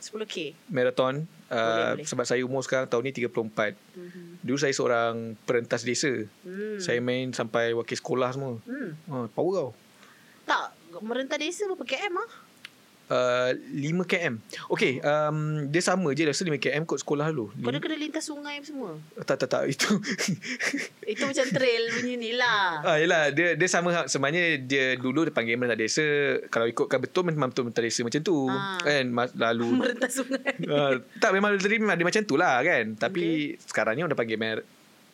10k 0.00 0.36
marathon 0.72 1.28
uh, 1.46 1.54
Boleh, 1.54 1.84
boleh. 2.00 2.06
sebab 2.08 2.24
saya 2.24 2.40
umur 2.42 2.64
sekarang 2.64 2.88
tahun 2.88 3.04
ni 3.06 3.12
34. 3.12 3.28
mm-hmm. 3.28 4.26
Dulu 4.42 4.58
saya 4.58 4.72
seorang 4.74 5.38
perentas 5.46 5.86
desa. 5.86 6.10
hmm. 6.42 6.82
Saya 6.82 6.98
main 6.98 7.30
sampai 7.30 7.70
wakil 7.70 7.94
sekolah 7.94 8.34
semua. 8.34 8.58
hmm. 8.66 8.90
Ha, 9.06 9.30
power 9.30 9.52
kau. 9.54 9.70
Tak 10.42 10.81
Merentah 11.00 11.40
desa 11.40 11.64
berapa 11.64 11.86
km 11.88 12.20
ah? 12.20 12.30
Uh, 13.12 13.52
5 13.76 14.08
km. 14.08 14.40
Okay, 14.72 14.96
um, 15.04 15.68
dia 15.68 15.84
sama 15.84 16.16
je 16.16 16.24
rasa 16.24 16.48
5 16.48 16.56
km 16.56 16.88
kot 16.88 17.04
sekolah 17.04 17.28
dulu. 17.28 17.52
Kau 17.60 17.68
dah 17.68 17.76
kena 17.76 18.00
lintas 18.00 18.24
sungai 18.24 18.56
apa 18.56 18.64
semua 18.64 18.96
Tak, 19.20 19.36
tak, 19.36 19.48
tak. 19.52 19.62
Itu. 19.68 20.00
Itu 21.12 21.28
macam 21.28 21.44
trail 21.52 21.92
punya 21.92 22.14
ni 22.16 22.32
lah 22.32 22.80
ah, 22.80 22.96
yelah, 22.96 23.28
dia, 23.28 23.52
dia 23.52 23.68
sama. 23.68 24.08
Sebenarnya 24.08 24.56
dia 24.56 24.96
dulu 24.96 25.28
dia 25.28 25.34
panggil 25.34 25.60
Merentah 25.60 25.76
Desa. 25.76 26.06
Kalau 26.48 26.64
ikutkan 26.64 27.04
betul 27.04 27.28
memang 27.28 27.52
betul 27.52 27.68
Merentah 27.68 27.84
Desa 27.84 28.00
macam 28.00 28.20
tu. 28.24 28.48
Ah. 28.48 28.80
Kan, 28.80 29.04
lalu. 29.36 29.68
Merentah 29.82 30.08
sungai 30.08 30.52
uh, 30.72 30.92
tak, 31.20 31.36
memang 31.36 31.60
tadi 31.60 31.76
memang 31.84 32.00
dia 32.00 32.06
macam 32.08 32.22
tu 32.24 32.40
lah 32.40 32.64
kan. 32.64 32.96
Tapi 32.96 33.24
okay. 33.52 33.60
sekarang 33.68 33.92
ni 33.98 34.08
orang 34.08 34.16
dah 34.16 34.20
panggil 34.24 34.40
mer- 34.40 34.64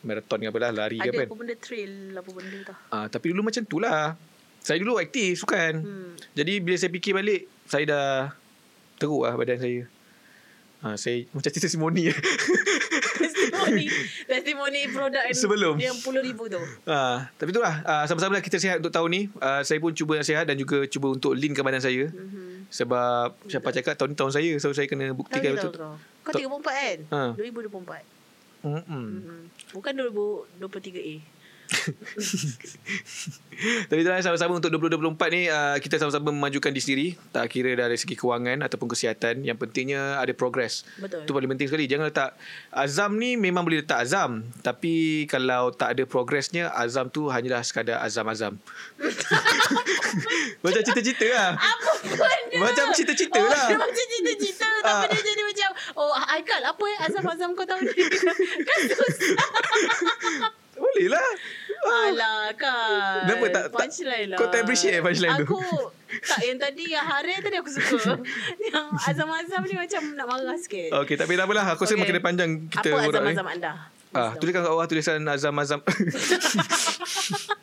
marathon 0.06 0.38
ke 0.38 0.46
apa 0.46 0.58
lah, 0.62 0.70
lari 0.70 1.02
ke 1.02 1.10
Ada 1.10 1.10
apa 1.10 1.18
apa 1.18 1.34
kan. 1.34 1.38
benda 1.42 1.56
trail 1.58 1.92
Apa 2.14 2.30
benda 2.30 2.58
tau 2.62 2.76
Ah, 2.94 3.06
tapi 3.10 3.34
dulu 3.34 3.42
macam 3.50 3.62
tu 3.66 3.82
lah. 3.82 4.14
Saya 4.62 4.78
dulu 4.82 5.00
aktif 5.00 5.40
sukan. 5.40 5.72
Hmm. 5.80 6.12
Jadi 6.34 6.60
bila 6.60 6.76
saya 6.76 6.90
fikir 6.92 7.12
balik, 7.16 7.48
saya 7.64 7.84
dah 7.88 8.08
teruk 8.98 9.24
lah 9.24 9.34
badan 9.38 9.58
saya. 9.58 9.80
Ha, 10.78 10.94
saya 10.94 11.26
macam 11.34 11.50
testimoni. 11.50 12.06
Testimoni 13.18 13.90
Testimoni 14.30 14.80
produk 14.94 15.22
yang 15.26 15.34
Sebelum. 15.34 15.74
Yang 15.74 15.96
puluh 16.06 16.22
ribu 16.22 16.46
tu 16.46 16.62
ha, 16.86 17.26
tapi 17.34 17.50
itulah. 17.50 17.82
Ha, 17.82 18.06
sama-sama 18.06 18.38
lah 18.38 18.42
kita 18.46 18.62
sihat 18.62 18.78
untuk 18.78 18.94
tahun 18.94 19.10
ni. 19.10 19.22
Ha, 19.42 19.66
saya 19.66 19.82
pun 19.82 19.90
cuba 19.90 20.22
sihat 20.22 20.46
dan 20.46 20.54
juga 20.54 20.86
cuba 20.86 21.10
untuk 21.18 21.34
leankan 21.34 21.66
badan 21.66 21.82
saya. 21.82 22.06
mm-hmm. 22.14 22.70
Sebab 22.70 23.34
siapa 23.50 23.68
cakap 23.74 23.98
tahun 23.98 24.14
ni 24.14 24.16
tahun 24.22 24.32
saya. 24.38 24.52
So 24.62 24.70
saya 24.70 24.86
kena 24.86 25.10
buktikan 25.18 25.58
ke 25.58 25.66
betul. 25.66 25.74
kau 26.22 26.30
Kau 26.30 26.62
34 26.62 26.62
kan 26.62 26.98
Ha. 27.10 27.20
2024 27.34 28.62
Mm-mm. 28.62 28.86
mm-hmm. 28.86 29.40
Bukan 29.74 29.92
2023A 30.62 31.14
Tapi 33.90 34.06
itulah 34.06 34.22
sama-sama 34.22 34.62
untuk 34.62 34.70
2024 34.70 35.34
ni 35.34 35.50
uh, 35.50 35.74
kita 35.82 35.98
sama-sama 35.98 36.30
memajukan 36.30 36.70
diri 36.70 36.82
sendiri 36.82 37.08
tak 37.34 37.50
kira 37.50 37.74
dari 37.74 37.98
segi 37.98 38.14
kewangan 38.14 38.62
ataupun 38.62 38.86
kesihatan 38.86 39.42
yang 39.42 39.58
pentingnya 39.58 40.22
ada 40.22 40.30
progress. 40.30 40.86
Betul. 40.96 41.26
Itu 41.26 41.34
paling 41.34 41.50
penting 41.50 41.66
sekali. 41.66 41.90
Jangan 41.90 42.06
letak 42.06 42.38
azam 42.70 43.18
ni 43.18 43.34
memang 43.34 43.66
boleh 43.66 43.82
letak 43.82 44.06
azam 44.06 44.46
tapi 44.62 45.26
kalau 45.26 45.74
tak 45.74 45.98
ada 45.98 46.06
progressnya 46.06 46.70
azam 46.70 47.10
tu 47.10 47.26
hanyalah 47.26 47.66
sekadar 47.66 47.98
azam-azam. 48.06 48.54
Macam 50.64 50.80
cerita-cerita 50.80 51.26
lah. 51.34 51.50
Apa 51.58 51.90
benda 52.06 52.56
Macam 52.62 52.86
cerita-cerita 52.94 53.40
oh, 53.42 53.50
lah. 53.50 53.66
Macam 53.74 53.90
cerita-cerita 53.92 54.66
Ah. 54.78 55.02
Tapi 55.02 55.18
dia 55.18 55.34
jadi 55.34 55.42
macam 55.42 55.70
Oh 55.98 56.14
Aikal 56.14 56.62
apa 56.62 56.84
eh 56.86 56.98
Azam-azam 57.10 57.50
kau 57.58 57.66
tahu 57.66 57.82
ni 57.82 57.90
Kan 58.62 58.78
susah 58.86 60.54
Boleh 60.78 61.06
lah. 61.08 61.28
Alah 61.78 62.50
kan 62.52 63.22
Kenapa 63.22 63.44
tak- 63.48 63.66
tak- 63.68 63.78
Punchline 63.78 64.28
lah 64.28 64.34
kau 64.34 64.50
tak 64.50 64.60
appreciate 64.60 64.98
punchline 64.98 65.30
tu? 65.36 65.46
Aku 65.46 65.62
Tak 66.20 66.40
yang 66.42 66.58
tadi 66.58 66.90
Yang 66.90 67.06
hari 67.06 67.32
tadi 67.38 67.54
aku 67.54 67.70
suka 67.70 68.18
Yang 68.66 68.86
azam-azam 69.06 69.62
ni 69.62 69.78
Macam 69.78 70.02
nak 70.12 70.26
marah 70.26 70.58
sikit 70.58 70.90
Okey, 70.96 71.14
tapi 71.14 71.34
tak 71.34 71.46
apalah. 71.46 71.64
Aku 71.70 71.86
rasa 71.86 71.94
Okey. 71.94 72.02
makin 72.02 72.18
panjang 72.18 72.50
kita 72.66 72.88
Apa 72.90 73.06
azam-azam 73.08 73.46
anda 73.48 73.72
Ah, 74.08 74.32
tuliskan 74.34 74.64
kat 74.64 74.72
bawah 74.72 74.88
tulisan 74.88 75.20
azam-azam. 75.22 75.84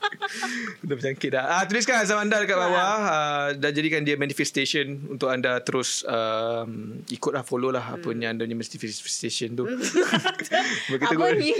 Dah 0.81 0.95
bercangkit 0.97 1.29
dah. 1.29 1.61
Ah, 1.61 1.63
tuliskan 1.69 2.01
azam 2.01 2.17
anda 2.17 2.41
dekat 2.41 2.57
bawah 2.57 2.81
ah, 2.81 3.47
dan 3.53 3.71
jadikan 3.71 4.01
dia 4.01 4.17
manifestation 4.17 5.05
untuk 5.07 5.29
anda 5.29 5.61
terus 5.61 6.01
um, 6.09 6.99
ikutlah 7.07 7.45
follow 7.45 7.69
lah 7.69 7.95
apa 7.95 8.11
yang 8.11 8.35
anda 8.35 8.45
punya 8.45 8.57
manifestation 8.57 9.57
tu. 9.57 9.65
Apa 11.05 11.35
ni 11.37 11.51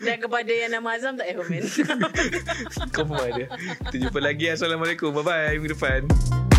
Dan 0.00 0.16
kepada 0.20 0.52
yang 0.52 0.72
nama 0.74 0.96
Azam 0.96 1.14
Tak 1.16 1.26
payah 1.28 1.36
komen 1.38 1.62
Kau 2.94 3.04
pun 3.06 3.16
ada. 3.16 3.44
Kita 3.88 3.96
jumpa 4.08 4.20
lagi. 4.20 4.46
Assalamualaikum. 4.50 5.14
Bye 5.14 5.24
bye 5.24 5.52
minggu 5.56 5.72
depan. 5.76 6.51